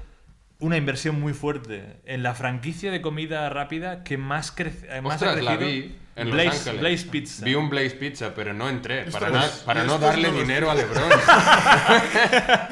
una 0.60 0.78
inversión 0.78 1.20
muy 1.20 1.34
fuerte 1.34 1.98
en 2.06 2.24
la 2.24 2.34
franquicia 2.34 2.92
de 2.92 3.02
comida 3.02 3.48
rápida 3.50 4.04
que 4.04 4.18
más, 4.18 4.52
crece, 4.52 4.88
eh, 4.90 5.02
más 5.02 5.22
ha 5.22 5.36
la 5.36 5.58
crecido. 5.58 5.60
vi 5.60 5.96
en 6.18 6.32
Blaze, 6.32 6.46
Los 6.48 6.58
Ángeles. 6.68 6.82
Blaze 6.82 7.06
Pizza. 7.12 7.46
Vi 7.46 7.56
un 7.56 7.70
Blaze 7.70 7.92
Pizza, 7.92 8.34
pero 8.36 8.54
no 8.54 8.68
entré. 8.70 9.04
Para, 9.12 9.30
na- 9.30 9.50
para 9.66 9.84
no 9.84 9.98
darle 10.00 10.32
no 10.32 10.40
dinero 10.40 10.70
a. 10.72 10.76
LeBron. 10.76 11.10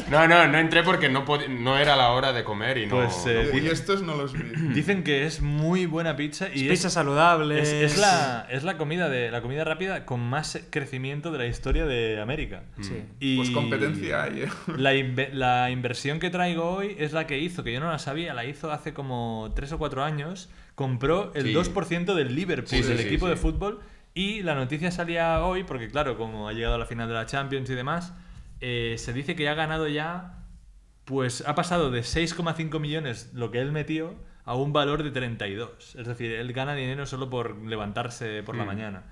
no, 0.10 0.28
no, 0.28 0.48
no 0.48 0.58
entré 0.58 0.84
porque 0.84 1.10
no, 1.10 1.26
no 1.50 1.78
era 1.78 1.96
la 1.96 2.10
hora 2.12 2.34
de 2.34 2.44
comer 2.44 2.78
y 2.78 2.86
no... 2.88 2.96
Pues, 2.98 3.24
eh, 3.28 3.50
no 3.54 3.60
Y 3.60 3.68
estos 3.68 4.02
no 4.02 4.16
los 4.16 4.34
vi. 4.34 4.44
Dicen 4.74 5.04
que 5.04 5.26
es 5.26 5.42
muy 5.42 5.86
buena 5.86 6.16
pizza 6.16 6.48
y 6.54 6.68
Pizza 6.70 6.88
es, 6.88 6.94
saludable. 6.94 7.62
es, 7.62 7.70
es 7.70 7.98
la, 7.98 8.48
es 8.50 8.64
la 8.64 8.78
comida 8.78 9.10
de 9.10 9.32
la 9.32 9.42
comida 9.42 9.64
rápida 9.64 10.06
con 10.06 10.20
más 10.22 10.60
crecimiento 10.70 11.32
de 11.32 11.38
la 11.40 11.46
historia 11.48 11.86
de 11.86 12.20
América. 12.22 12.64
Sí. 12.82 13.04
Y 13.20 13.38
Pues 13.38 13.50
competencia 13.52 14.24
hay, 14.24 14.42
¿eh? 14.44 14.50
La, 14.78 14.94
inve- 14.94 15.32
la 15.32 15.70
inversión 15.72 16.20
que 16.20 16.30
traigo 16.30 16.66
hoy 16.72 16.96
es 17.00 17.14
la 17.14 17.28
que 17.28 17.40
hizo, 17.40 17.64
que 17.64 17.74
yo 17.74 17.80
no 17.80 17.90
la 17.92 18.00
sabía, 18.00 18.34
la 18.34 18.46
hizo 18.46 18.72
hace 18.72 18.94
como 18.94 19.52
3 19.56 19.72
o 19.74 19.78
4 19.78 20.04
años. 20.04 20.50
Compró 20.76 21.32
el 21.36 21.46
Sí. 21.48 21.54
2% 21.54 22.14
del 22.16 22.36
Liverpool, 22.36 22.82
del 22.86 23.00
equipo 23.00 23.28
de 23.28 23.36
fútbol. 23.38 23.80
Y 24.14 24.44
la 24.44 24.56
noticia 24.56 24.92
salía 24.92 25.44
hoy, 25.44 25.64
porque 25.64 25.90
claro, 25.90 26.18
como 26.18 26.48
ha 26.48 26.54
llegado 26.54 26.76
a 26.76 26.78
la 26.78 26.86
final 26.86 27.08
de 27.08 27.14
la 27.16 27.26
Champions 27.26 27.70
y 27.70 27.76
demás, 27.76 28.14
eh, 28.62 28.96
se 28.98 29.12
dice 29.14 29.36
que 29.36 29.50
ha 29.50 29.54
ganado 29.54 29.88
ya, 29.88 30.44
pues 31.06 31.44
ha 31.48 31.56
pasado 31.56 31.92
de 31.92 32.02
6,5 32.04 32.80
millones 32.80 33.32
lo 33.34 33.52
que 33.52 33.60
él 33.60 33.72
metió 33.72 34.16
a 34.46 34.56
un 34.56 34.72
valor 34.74 35.04
de 35.04 35.12
32. 35.12 35.96
Es 35.96 36.08
decir, 36.08 36.32
él 36.32 36.54
gana 36.54 36.76
dinero 36.76 37.06
solo 37.06 37.30
por 37.30 37.58
levantarse 37.66 38.44
por 38.44 38.56
la 38.56 38.64
Mm. 38.64 38.68
mañana. 38.68 39.04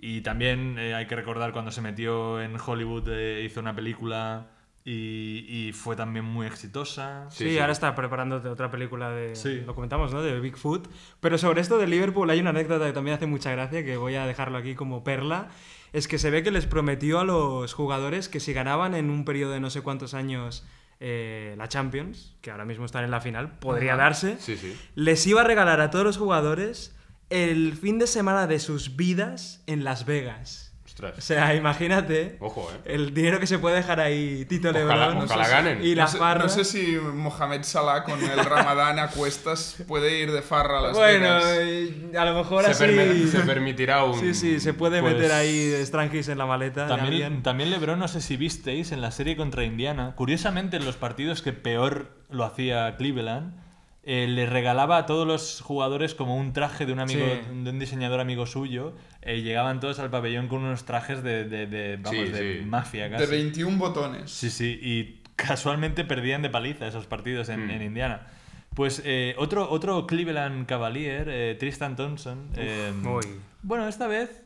Y 0.00 0.20
también 0.22 0.76
eh, 0.78 0.94
hay 0.94 1.06
que 1.06 1.14
recordar 1.16 1.52
cuando 1.52 1.70
se 1.70 1.80
metió 1.80 2.40
en 2.40 2.56
Hollywood, 2.58 3.08
eh, 3.08 3.42
hizo 3.44 3.60
una 3.60 3.74
película 3.74 4.48
y, 4.84 5.44
y 5.68 5.72
fue 5.72 5.94
también 5.96 6.24
muy 6.24 6.46
exitosa. 6.46 7.26
Sí, 7.30 7.44
Sí, 7.44 7.50
sí. 7.50 7.58
ahora 7.58 7.72
está 7.72 7.94
preparando 7.94 8.36
otra 8.50 8.70
película 8.70 9.10
de. 9.10 9.36
Sí. 9.36 9.62
Lo 9.66 9.74
comentamos, 9.74 10.12
¿no? 10.12 10.22
De 10.22 10.40
Bigfoot. 10.40 10.88
Pero 11.20 11.38
sobre 11.38 11.60
esto 11.60 11.78
de 11.78 11.86
Liverpool 11.86 12.28
hay 12.30 12.40
una 12.40 12.50
anécdota 12.50 12.86
que 12.86 12.92
también 12.92 13.16
hace 13.16 13.26
mucha 13.26 13.52
gracia, 13.52 13.84
que 13.84 13.96
voy 13.96 14.14
a 14.16 14.26
dejarlo 14.26 14.58
aquí 14.58 14.74
como 14.74 15.04
perla. 15.04 15.48
Es 15.92 16.08
que 16.08 16.18
se 16.18 16.30
ve 16.30 16.42
que 16.42 16.50
les 16.50 16.66
prometió 16.66 17.20
a 17.20 17.24
los 17.24 17.74
jugadores 17.74 18.28
que 18.28 18.40
si 18.40 18.52
ganaban 18.52 18.94
en 18.94 19.10
un 19.10 19.24
periodo 19.24 19.52
de 19.52 19.60
no 19.60 19.68
sé 19.70 19.82
cuántos 19.82 20.14
años 20.14 20.66
eh, 21.00 21.54
la 21.58 21.68
Champions, 21.68 22.34
que 22.40 22.50
ahora 22.50 22.64
mismo 22.64 22.84
están 22.86 23.04
en 23.04 23.10
la 23.10 23.20
final, 23.20 23.58
podría 23.58 23.92
Ajá. 23.94 24.02
darse, 24.04 24.36
Sí, 24.38 24.56
sí. 24.56 24.74
les 24.94 25.26
iba 25.26 25.42
a 25.42 25.44
regalar 25.44 25.80
a 25.80 25.90
todos 25.90 26.04
los 26.04 26.16
jugadores 26.16 26.96
el 27.28 27.74
fin 27.74 27.98
de 27.98 28.06
semana 28.06 28.46
de 28.46 28.58
sus 28.58 28.96
vidas 28.96 29.62
en 29.66 29.84
Las 29.84 30.06
Vegas. 30.06 30.71
O 31.00 31.20
sea, 31.20 31.54
imagínate 31.54 32.36
Ojo, 32.40 32.68
¿eh? 32.72 32.94
el 32.94 33.14
dinero 33.14 33.40
que 33.40 33.46
se 33.46 33.58
puede 33.58 33.76
dejar 33.76 33.98
ahí 34.00 34.44
Tito 34.44 34.68
Ojalá- 34.70 35.06
Lebron. 35.08 35.24
ojalá 35.24 35.48
ganen. 35.48 35.84
Y 35.84 35.94
la 35.94 36.04
no, 36.04 36.08
sé, 36.10 36.18
farra. 36.18 36.42
no 36.42 36.48
sé 36.48 36.64
si 36.64 36.96
Mohamed 36.96 37.62
Salah 37.62 38.04
con 38.04 38.22
el 38.22 38.44
Ramadán 38.44 38.98
a 38.98 39.08
cuestas 39.08 39.76
puede 39.88 40.20
ir 40.20 40.30
de 40.32 40.42
farra 40.42 40.78
a 40.78 40.82
Las 40.82 40.92
Bueno, 40.92 41.24
Vegas. 41.26 41.44
eh, 41.58 42.12
a 42.18 42.24
lo 42.26 42.34
mejor 42.34 42.64
Se, 42.64 42.70
así. 42.72 43.28
se 43.28 43.40
permitirá 43.40 44.04
un... 44.04 44.18
Sí, 44.20 44.34
sí, 44.34 44.60
se 44.60 44.74
puede 44.74 45.00
Pues- 45.00 45.14
meter 45.14 45.32
ahí 45.32 45.72
Strangis 45.84 46.28
en 46.28 46.38
la 46.38 46.46
maleta. 46.46 46.86
También, 46.86 47.42
también 47.42 47.70
LeBron, 47.70 47.98
no 47.98 48.08
sé 48.08 48.20
si 48.20 48.36
visteis 48.36 48.92
en 48.92 49.00
la 49.00 49.10
serie 49.10 49.36
contra 49.36 49.64
Indiana, 49.64 50.12
curiosamente 50.14 50.76
en 50.76 50.84
los 50.84 50.96
partidos 50.96 51.42
que 51.42 51.52
peor 51.52 52.10
lo 52.30 52.44
hacía 52.44 52.96
Cleveland, 52.96 53.54
eh, 54.04 54.26
le 54.28 54.46
regalaba 54.46 54.96
a 54.98 55.06
todos 55.06 55.26
los 55.26 55.60
jugadores 55.60 56.14
como 56.14 56.36
un 56.36 56.52
traje 56.52 56.86
de 56.86 56.92
un 56.92 56.98
amigo, 57.00 57.24
Sí. 57.24 57.62
de 57.64 57.70
un 57.70 57.78
diseñador 57.78 58.18
amigo 58.20 58.46
suyo, 58.46 58.94
y 59.24 59.42
llegaban 59.42 59.78
todos 59.80 59.98
al 60.00 60.10
pabellón 60.10 60.48
con 60.48 60.62
unos 60.64 60.84
trajes 60.84 61.22
de, 61.22 61.44
de- 61.44 61.66
de, 61.66 61.96
vamos, 61.98 62.26
Sí, 62.26 62.32
de 62.32 62.58
sí. 62.60 62.66
mafia 62.66 63.04
de 63.04 63.10
casi. 63.10 63.30
21 63.30 63.78
botones. 63.78 64.30
Sí, 64.30 64.50
sí, 64.50 64.78
y 64.82 65.22
casualmente 65.36 66.04
perdían 66.04 66.42
de 66.42 66.50
paliza 66.50 66.86
esos 66.88 67.06
partidos 67.06 67.48
en, 67.48 67.66
Mm. 67.66 67.70
en 67.70 67.82
Indiana. 67.82 68.26
Pues 68.74 69.02
eh, 69.04 69.34
otro, 69.38 69.70
otro 69.70 70.06
Cleveland 70.06 70.66
Cavalier, 70.66 71.28
eh, 71.30 71.56
Tristan 71.60 71.94
Thompson. 71.94 72.48
eh, 72.56 72.92
uy. 73.04 73.26
Bueno, 73.62 73.86
esta 73.86 74.06
vez 74.08 74.42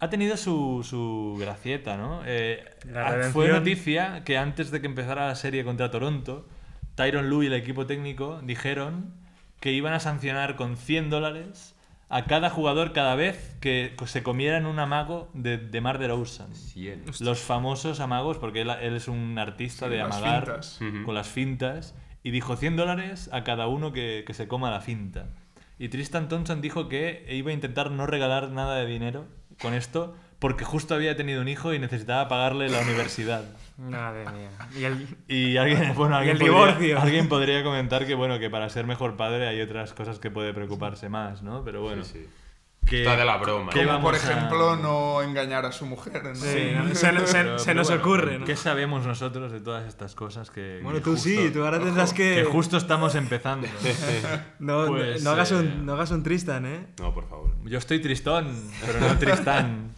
ha 0.00 0.10
tenido 0.10 0.36
su, 0.36 0.84
su 0.88 1.36
gracieta, 1.38 1.96
¿no? 1.96 2.22
Eh, 2.26 2.64
fue 3.32 3.48
noticia 3.48 4.24
que 4.24 4.36
antes 4.36 4.70
de 4.70 4.80
que 4.80 4.86
empezara 4.86 5.26
la 5.28 5.34
serie 5.36 5.62
contra 5.64 5.90
Toronto, 5.90 6.46
Tyron 6.96 7.30
Lue 7.30 7.44
y 7.44 7.46
el 7.46 7.52
equipo 7.52 7.86
técnico 7.86 8.40
dijeron 8.42 9.14
que 9.60 9.70
iban 9.72 9.92
a 9.92 10.00
sancionar 10.00 10.56
con 10.56 10.76
100 10.76 11.10
dólares 11.10 11.76
a 12.08 12.24
cada 12.24 12.50
jugador 12.50 12.92
cada 12.92 13.14
vez 13.14 13.56
que 13.60 13.94
se 14.06 14.22
comieran 14.22 14.66
un 14.66 14.78
amago 14.78 15.28
de, 15.34 15.58
de 15.58 15.80
Mar 15.80 15.98
de 15.98 16.08
Rosen. 16.08 16.54
100. 16.54 17.04
Los 17.20 17.40
famosos 17.40 18.00
amagos, 18.00 18.38
porque 18.38 18.62
él, 18.62 18.70
él 18.80 18.96
es 18.96 19.08
un 19.08 19.38
artista 19.38 19.86
Sí, 19.86 19.92
de 19.92 20.00
amagar 20.00 20.60
con 21.04 21.14
las 21.14 21.28
fintas. 21.28 21.94
Y 22.22 22.30
dijo 22.30 22.56
100 22.56 22.76
dólares 22.76 23.30
a 23.32 23.44
cada 23.44 23.68
uno 23.68 23.92
que, 23.92 24.24
que 24.26 24.34
se 24.34 24.48
coma 24.48 24.70
la 24.70 24.80
finta. 24.80 25.28
Y 25.78 25.88
Tristan 25.90 26.28
Thompson 26.28 26.60
dijo 26.60 26.88
que 26.88 27.26
iba 27.28 27.50
a 27.50 27.54
intentar 27.54 27.90
no 27.90 28.06
regalar 28.06 28.50
nada 28.50 28.76
de 28.76 28.86
dinero 28.86 29.26
con 29.60 29.74
esto 29.74 30.16
porque 30.38 30.64
justo 30.64 30.94
había 30.94 31.16
tenido 31.16 31.40
un 31.40 31.48
hijo 31.48 31.74
y 31.74 31.78
necesitaba 31.78 32.28
pagarle 32.28 32.68
la 32.68 32.80
universidad. 32.80 33.44
Madre 33.78 34.24
mía. 34.30 34.50
Y 34.78 34.84
el... 34.84 35.16
Y 35.28 35.56
alguien, 35.58 35.94
bueno, 35.96 36.14
Y 36.16 36.28
alguien, 36.28 36.36
el 36.36 36.38
podría, 36.50 36.66
divorcio. 36.66 37.00
alguien 37.00 37.28
podría 37.28 37.62
comentar 37.64 38.06
que, 38.06 38.14
bueno, 38.14 38.38
que 38.38 38.48
para 38.50 38.68
ser 38.70 38.86
mejor 38.86 39.16
padre 39.16 39.46
hay 39.48 39.60
otras 39.60 39.92
cosas 39.92 40.18
que 40.18 40.30
puede 40.30 40.54
preocuparse 40.54 41.08
más, 41.08 41.42
¿no? 41.42 41.62
Pero 41.64 41.82
bueno. 41.82 42.02
Sí, 42.04 42.12
sí. 42.24 42.26
que- 42.86 43.00
Está 43.02 43.16
de 43.16 43.24
la 43.24 43.36
broma. 43.36 43.72
¿qué 43.72 43.82
¿no? 43.84 43.92
Como 43.94 44.02
por 44.04 44.14
a- 44.14 44.16
ejemplo 44.16 44.76
no 44.76 45.20
engañar 45.22 45.66
a 45.66 45.72
su 45.72 45.84
mujer. 45.86 46.22
¿no? 46.24 46.34
Sí, 46.36 46.70
¿no? 46.74 46.88
se, 46.88 46.94
se- 46.94 47.06
Pero- 47.10 47.58
se 47.58 47.64
pero 47.66 47.78
nos 47.80 47.88
bueno, 47.88 48.02
ocurre, 48.02 48.38
¿no? 48.38 48.44
¿Qué 48.46 48.56
sabemos 48.56 49.04
nosotros 49.06 49.52
de 49.52 49.60
todas 49.60 49.86
estas 49.86 50.14
cosas 50.14 50.50
que... 50.50 50.80
Bueno, 50.82 50.98
que 51.00 51.04
tú 51.04 51.10
justo- 51.12 51.28
sí, 51.28 51.50
tú 51.52 51.64
ahora 51.64 51.78
tendrás 51.80 52.14
que... 52.14 52.34
Que 52.36 52.44
justo 52.44 52.76
estamos 52.78 53.14
empezando. 53.14 53.66
No, 54.58 54.86
Pues, 54.86 55.22
no, 55.22 55.30
hagas 55.32 55.52
eh, 55.52 55.56
un, 55.56 55.84
no 55.84 55.94
hagas 55.94 56.10
un 56.12 56.22
Tristan, 56.22 56.64
¿eh? 56.66 56.86
No, 56.98 57.12
por 57.12 57.28
favor. 57.28 57.50
Yo 57.64 57.76
estoy 57.78 58.00
tristón, 58.00 58.48
pero 58.86 59.00
no 59.00 59.18
tristán. 59.18 59.90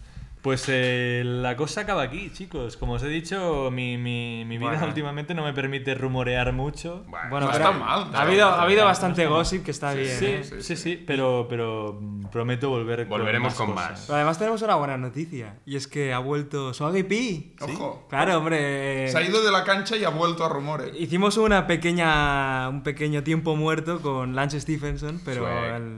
Pues 0.48 0.64
eh, 0.68 1.22
la 1.26 1.56
cosa 1.58 1.82
acaba 1.82 2.00
aquí, 2.02 2.30
chicos. 2.32 2.78
Como 2.78 2.94
os 2.94 3.02
he 3.02 3.08
dicho, 3.08 3.70
mi, 3.70 3.98
mi- 3.98 4.46
mi 4.46 4.56
vida 4.56 4.70
Bueno. 4.70 4.86
últimamente 4.86 5.34
no 5.34 5.44
me 5.44 5.52
permite 5.52 5.94
rumorear 5.94 6.54
mucho. 6.54 7.04
Bueno, 7.06 7.46
no 7.46 7.52
pero 7.52 7.64
está 7.64 7.70
mal. 7.72 8.08
ha 8.14 8.22
habido, 8.22 8.46
ha 8.46 8.62
habido 8.62 8.86
bastante 8.86 9.26
gossip 9.26 9.62
que 9.62 9.72
está 9.72 9.92
bien. 9.92 10.08
Sí, 10.18 10.24
¿eh? 10.26 10.42
sí, 10.60 10.76
sí, 10.76 11.04
pero, 11.06 11.46
pero 11.50 11.98
mm, 12.00 12.28
prometo 12.30 12.70
volver 12.70 13.04
Volveremos 13.04 13.52
con 13.52 13.66
con 13.66 13.74
más. 13.74 13.84
más. 13.84 13.90
cosas. 13.90 14.06
Pero 14.06 14.16
además 14.16 14.38
tenemos 14.38 14.62
una 14.62 14.74
buena 14.76 14.96
noticia. 14.96 15.58
Y 15.66 15.76
es 15.76 15.86
que 15.86 16.14
ha 16.14 16.18
vuelto 16.18 16.72
Swaggy 16.72 17.02
P. 17.02 17.52
Ojo. 17.60 18.06
Claro, 18.08 18.38
hombre. 18.38 19.08
Se 19.12 19.18
ha 19.18 19.22
ido 19.22 19.42
de 19.44 19.52
la 19.52 19.64
cancha 19.64 19.98
y 19.98 20.04
ha 20.04 20.08
vuelto 20.08 20.46
a 20.46 20.48
rumores. 20.48 20.92
Hicimos 20.98 21.36
una 21.36 21.66
pequeña, 21.66 22.70
un 22.70 22.82
pequeño 22.82 23.22
tiempo 23.22 23.54
muerto 23.54 24.00
con 24.00 24.34
Lance 24.34 24.58
Stephenson, 24.62 25.20
pero 25.26 25.46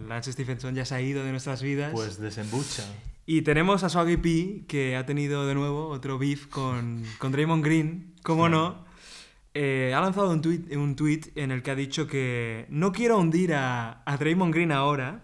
Lance 0.08 0.32
Stephenson 0.32 0.74
ya 0.74 0.84
se 0.84 0.96
ha 0.96 1.00
ido 1.00 1.22
de 1.22 1.30
nuestras 1.30 1.62
vidas. 1.62 1.92
Pues 1.92 2.18
desembucha. 2.20 2.82
Y 3.32 3.42
tenemos 3.42 3.84
a 3.84 3.88
Swaggy 3.88 4.16
P, 4.16 4.64
que 4.66 4.96
ha 4.96 5.06
tenido 5.06 5.46
de 5.46 5.54
nuevo 5.54 5.86
otro 5.86 6.18
beef 6.18 6.48
con, 6.48 7.04
con 7.18 7.30
Draymond 7.30 7.64
Green, 7.64 8.14
¿cómo 8.24 8.48
no? 8.48 8.84
Eh, 9.54 9.92
ha 9.94 10.00
lanzado 10.00 10.30
un 10.32 10.40
tweet, 10.40 10.76
un 10.76 10.96
tweet 10.96 11.20
en 11.36 11.52
el 11.52 11.62
que 11.62 11.70
ha 11.70 11.76
dicho 11.76 12.08
que 12.08 12.66
no 12.70 12.90
quiero 12.90 13.18
hundir 13.18 13.54
a, 13.54 14.02
a 14.04 14.16
Draymond 14.16 14.52
Green 14.52 14.72
ahora. 14.72 15.22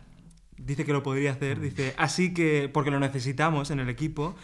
Dice 0.57 0.85
que 0.85 0.93
lo 0.93 1.03
podría 1.03 1.33
hacer, 1.33 1.59
dice, 1.59 1.95
así 1.99 2.33
que, 2.33 2.71
porque 2.73 2.93
lo 2.93 3.01
necesitamos 3.01 3.73
en 3.73 3.81
el 3.81 3.89
equipo, 3.89 4.37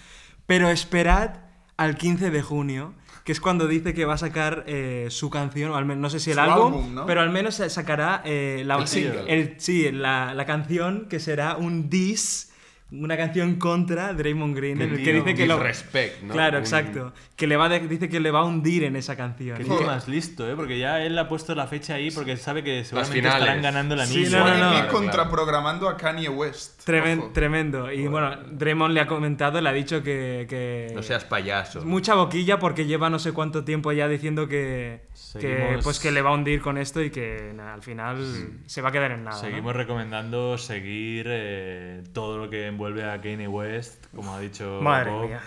pero 0.46 0.68
esperad 0.68 1.36
al 1.76 1.96
15 1.96 2.30
de 2.32 2.42
junio, 2.42 2.94
que 3.24 3.30
es 3.30 3.40
cuando 3.40 3.68
dice 3.68 3.94
que 3.94 4.04
va 4.06 4.14
a 4.14 4.18
sacar 4.18 4.64
eh, 4.66 5.06
su 5.10 5.30
canción, 5.30 5.70
o 5.70 5.76
al 5.76 5.84
menos, 5.86 6.02
no 6.02 6.10
sé 6.10 6.18
si 6.18 6.32
el 6.32 6.40
álbum, 6.40 6.66
álbum, 6.74 6.94
¿no? 6.96 7.06
pero 7.06 7.20
al 7.20 7.30
menos 7.30 7.54
sacará 7.68 8.22
eh, 8.24 8.64
la, 8.66 8.78
El 8.78 8.88
single. 8.88 9.24
el- 9.28 9.54
sí, 9.60 9.90
la, 9.92 10.34
la 10.34 10.46
canción 10.46 11.06
que 11.08 11.20
será 11.20 11.56
un 11.56 11.88
diss, 11.88 12.51
una 12.92 13.16
canción 13.16 13.56
contra 13.56 14.12
Draymond 14.12 14.54
Green, 14.56 14.78
Que 14.78 14.84
en 14.84 14.90
el 14.94 15.02
que 15.02 15.12
dice 15.14 15.34
que 15.34 15.46
lo... 15.46 15.54
disrespect, 15.56 16.22
¿no? 16.22 16.32
Claro, 16.34 16.58
Un- 16.58 16.62
exacto. 16.62 17.12
Que 17.36 17.46
le 17.46 17.56
va 17.56 17.68
de- 17.68 17.80
dice 17.88 18.08
que 18.08 18.20
le 18.20 18.30
va 18.30 18.40
a 18.40 18.44
hundir 18.44 18.84
en 18.84 18.96
esa 18.96 19.16
canción. 19.16 19.56
Que- 19.58 19.64
más 19.84 20.06
listo, 20.08 20.48
¿eh? 20.48 20.54
Porque 20.54 20.78
ya 20.78 21.02
él 21.02 21.18
ha 21.18 21.26
puesto 21.28 21.54
la 21.54 21.66
fecha 21.66 21.94
ahí 21.94 22.10
porque 22.10 22.36
sabe 22.36 22.62
que 22.62 22.84
seguramente 22.84 23.26
estarán 23.26 23.62
ganando 23.62 23.94
el 23.94 24.06
Sí, 24.06 24.24
anillo. 24.26 24.38
no, 24.44 24.82
no, 24.82 24.88
contraprogramando 24.88 25.88
a 25.88 25.96
Kanye 25.96 26.28
West. 26.28 26.82
Tremen- 26.86 27.18
Ojo. 27.18 27.30
tremendo. 27.32 27.90
Y 27.92 28.06
bueno, 28.08 28.36
Draymond 28.50 28.92
le 28.94 29.00
ha 29.00 29.06
comentado, 29.06 29.60
le 29.60 29.68
ha 29.68 29.72
dicho 29.72 30.02
que... 30.02 30.46
que- 30.48 30.92
No 30.94 31.02
seas 31.02 31.24
payaso. 31.24 31.84
Mucha 31.84 32.14
boquilla 32.14 32.58
porque 32.58 32.86
lleva 32.86 33.08
no 33.10 33.18
sé 33.18 33.32
cuánto 33.32 33.64
tiempo 33.64 33.92
ya 33.92 34.08
diciendo 34.08 34.48
que, 34.48 35.02
que, 35.38 35.78
pues 35.82 35.98
que 35.98 36.10
le 36.12 36.22
va 36.22 36.30
a 36.30 36.34
hundir 36.34 36.60
con 36.60 36.78
esto 36.78 37.02
y 37.02 37.10
que 37.10 37.54
al 37.60 37.82
final 37.82 38.24
se 38.66 38.80
va 38.82 38.90
a 38.90 38.92
quedar 38.92 39.12
en 39.12 39.24
nada. 39.24 39.36
¿no? 39.36 39.42
Seguimos 39.42 39.74
recomendando 39.76 40.58
seguir 40.58 41.26
eh, 41.28 42.02
todo 42.12 42.38
lo 42.38 42.50
que 42.50 42.66
envuelve 42.66 43.04
a 43.04 43.20
Kanye 43.20 43.48
West, 43.48 44.06
como 44.14 44.34
ha 44.34 44.40
dicho 44.40 44.80
Madre 44.82 45.10
Bob. 45.10 45.28
mía. 45.28 45.40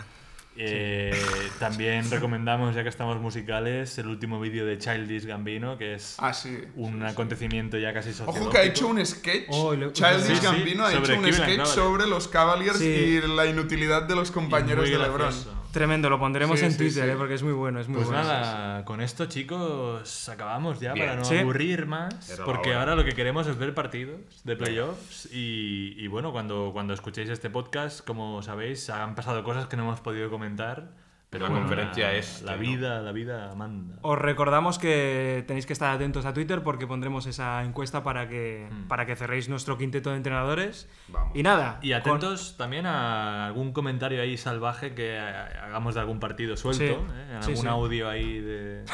Eh, 0.57 1.11
También 1.59 2.09
recomendamos, 2.09 2.73
ya 2.75 2.83
que 2.83 2.87
estamos 2.89 3.19
musicales, 3.19 3.97
el 3.97 4.07
último 4.07 4.39
vídeo 4.39 4.65
de 4.65 4.77
Childish 4.77 5.25
Gambino, 5.25 5.77
que 5.77 5.95
es 5.95 6.15
Ah, 6.17 6.33
sí. 6.33 6.57
un 6.75 7.03
acontecimiento 7.03 7.77
ya 7.77 7.93
casi 7.93 8.09
sociológico. 8.11 8.45
Ojo 8.45 8.51
que 8.53 8.57
ha 8.59 8.63
hecho 8.63 8.87
un 8.87 9.05
sketch. 9.05 9.47
Oh, 9.49 9.75
lo- 9.75 9.91
Childish 9.91 10.21
Sí, 10.27 10.35
sí, 10.37 10.41
Gambino 10.45 10.85
ha 10.85 10.91
sobre 10.91 11.13
hecho 11.15 11.21
un 11.21 11.33
sketch 11.33 11.65
sobre 11.65 12.07
los 12.07 12.27
Cavaliers 12.29 12.77
Sí. 12.77 12.85
y 12.85 13.21
la 13.27 13.45
inutilidad 13.47 14.03
de 14.03 14.15
los 14.15 14.31
compañeros 14.31 14.85
de 14.89 14.97
LeBron. 14.97 15.17
gracioso. 15.17 15.53
Tremendo, 15.75 16.09
lo 16.09 16.17
pondremos 16.17 16.57
Sí, 16.57 16.65
en 16.65 16.71
sí, 16.71 16.77
Twitter, 16.77 17.03
sí. 17.03 17.09
¿eh? 17.11 17.15
porque 17.17 17.33
es 17.33 17.43
muy 17.43 17.51
bueno, 17.51 17.81
es 17.81 17.89
muy 17.89 17.97
Pues 17.97 18.07
bueno. 18.07 18.23
nada, 18.23 18.85
con 18.85 19.01
esto 19.01 19.25
chicos 19.25 20.29
acabamos 20.29 20.79
ya 20.79 20.93
Bien. 20.93 21.05
para 21.05 21.19
no 21.19 21.25
Sí. 21.25 21.37
aburrir 21.37 21.85
más, 21.85 22.41
porque 22.45 22.69
hora. 22.69 22.79
ahora 22.79 22.95
lo 22.95 23.03
que 23.03 23.11
queremos 23.11 23.45
es 23.47 23.57
ver 23.57 23.73
partidos 23.73 24.21
de 24.45 24.55
playoffs 24.55 25.27
y, 25.33 25.93
y 25.97 26.07
bueno, 26.07 26.31
cuando, 26.31 26.69
cuando 26.71 26.93
escuchéis 26.93 27.27
este 27.29 27.49
podcast, 27.49 28.05
como 28.05 28.41
sabéis, 28.41 28.89
han 28.89 29.15
pasado 29.15 29.43
cosas 29.43 29.67
que 29.67 29.75
no 29.75 29.83
hemos 29.83 29.99
podido 29.99 30.29
comentar, 30.29 30.87
pero 31.29 31.45
La 31.45 31.49
bueno, 31.49 31.65
conferencia 31.67 32.07
la, 32.07 32.13
es 32.15 32.41
la 32.43 32.53
no. 32.55 32.61
vida, 32.61 33.01
la 33.01 33.11
vida 33.11 33.53
manda. 33.55 33.97
Os 34.03 34.17
recordamos 34.17 34.79
que 34.79 35.43
tenéis 35.47 35.65
que 35.65 35.73
estar 35.73 35.93
atentos 35.93 36.25
a 36.25 36.33
Twitter 36.33 36.63
porque 36.63 36.87
pondremos 36.87 37.25
esa 37.25 37.63
encuesta 37.63 38.03
para 38.03 38.29
que, 38.29 38.69
para 38.87 39.05
que 39.05 39.15
cerréis 39.15 39.49
nuestro 39.49 39.77
quinteto 39.77 40.11
de 40.11 40.17
entrenadores. 40.17 40.87
Vamos. 41.09 41.35
Y 41.35 41.43
nada. 41.43 41.79
Y 41.81 41.89
con- 41.91 41.99
atentos 41.99 42.55
también 42.57 42.85
a 42.85 43.47
algún 43.47 43.73
comentario 43.73 44.21
ahí 44.21 44.37
salvaje 44.37 44.93
que 44.95 45.17
ha- 45.19 45.65
hagamos 45.65 45.95
de 45.95 46.01
algún 46.01 46.19
partido 46.19 46.55
suelto, 46.55 46.83
Sí, 46.83 46.91
¿eh? 46.93 47.35
en 47.35 47.43
sí, 47.43 47.49
algún 47.51 47.63
sí. 47.63 47.67
audio 47.67 48.09
ahí 48.09 48.39
de, 48.39 48.85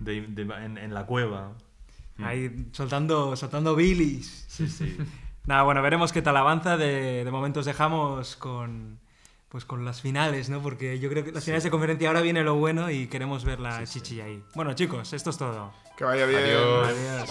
de- 0.00 0.26
de- 0.26 0.42
en, 0.64 0.78
en 0.78 0.94
la 0.94 1.06
cueva. 1.06 1.52
Ahí 2.20 2.66
soltando, 2.72 3.36
soltando 3.36 3.76
bilis. 3.76 4.44
Sí, 4.48 4.66
sí. 4.66 4.96
Nada, 5.46 5.62
bueno, 5.62 5.80
veremos 5.82 6.12
qué 6.12 6.20
tal 6.20 6.36
avanza. 6.36 6.76
De, 6.76 7.24
de 7.24 7.30
momento 7.30 7.60
os 7.60 7.66
dejamos 7.66 8.34
con, 8.34 8.98
pues 9.48 9.64
con 9.64 9.84
las 9.84 10.00
finales, 10.00 10.50
¿no? 10.50 10.60
Porque 10.62 10.98
yo 10.98 11.08
creo 11.08 11.24
que 11.24 11.30
las 11.32 11.44
finales 11.44 11.64
de 11.64 11.70
conferencia 11.70 12.08
ahora 12.08 12.20
viene 12.20 12.42
lo 12.42 12.56
bueno 12.56 12.90
y 12.90 13.06
queremos 13.06 13.44
ver 13.44 13.60
la 13.60 13.84
chichi 13.84 14.20
ahí. 14.20 14.42
Bueno, 14.54 14.74
chicos, 14.74 15.12
esto 15.12 15.30
es 15.30 15.38
todo. 15.38 15.72
Que 15.96 16.04
vaya 16.04 16.26
bien. 16.26 16.42
Adiós. 16.42 16.88
Adiós. 16.88 17.30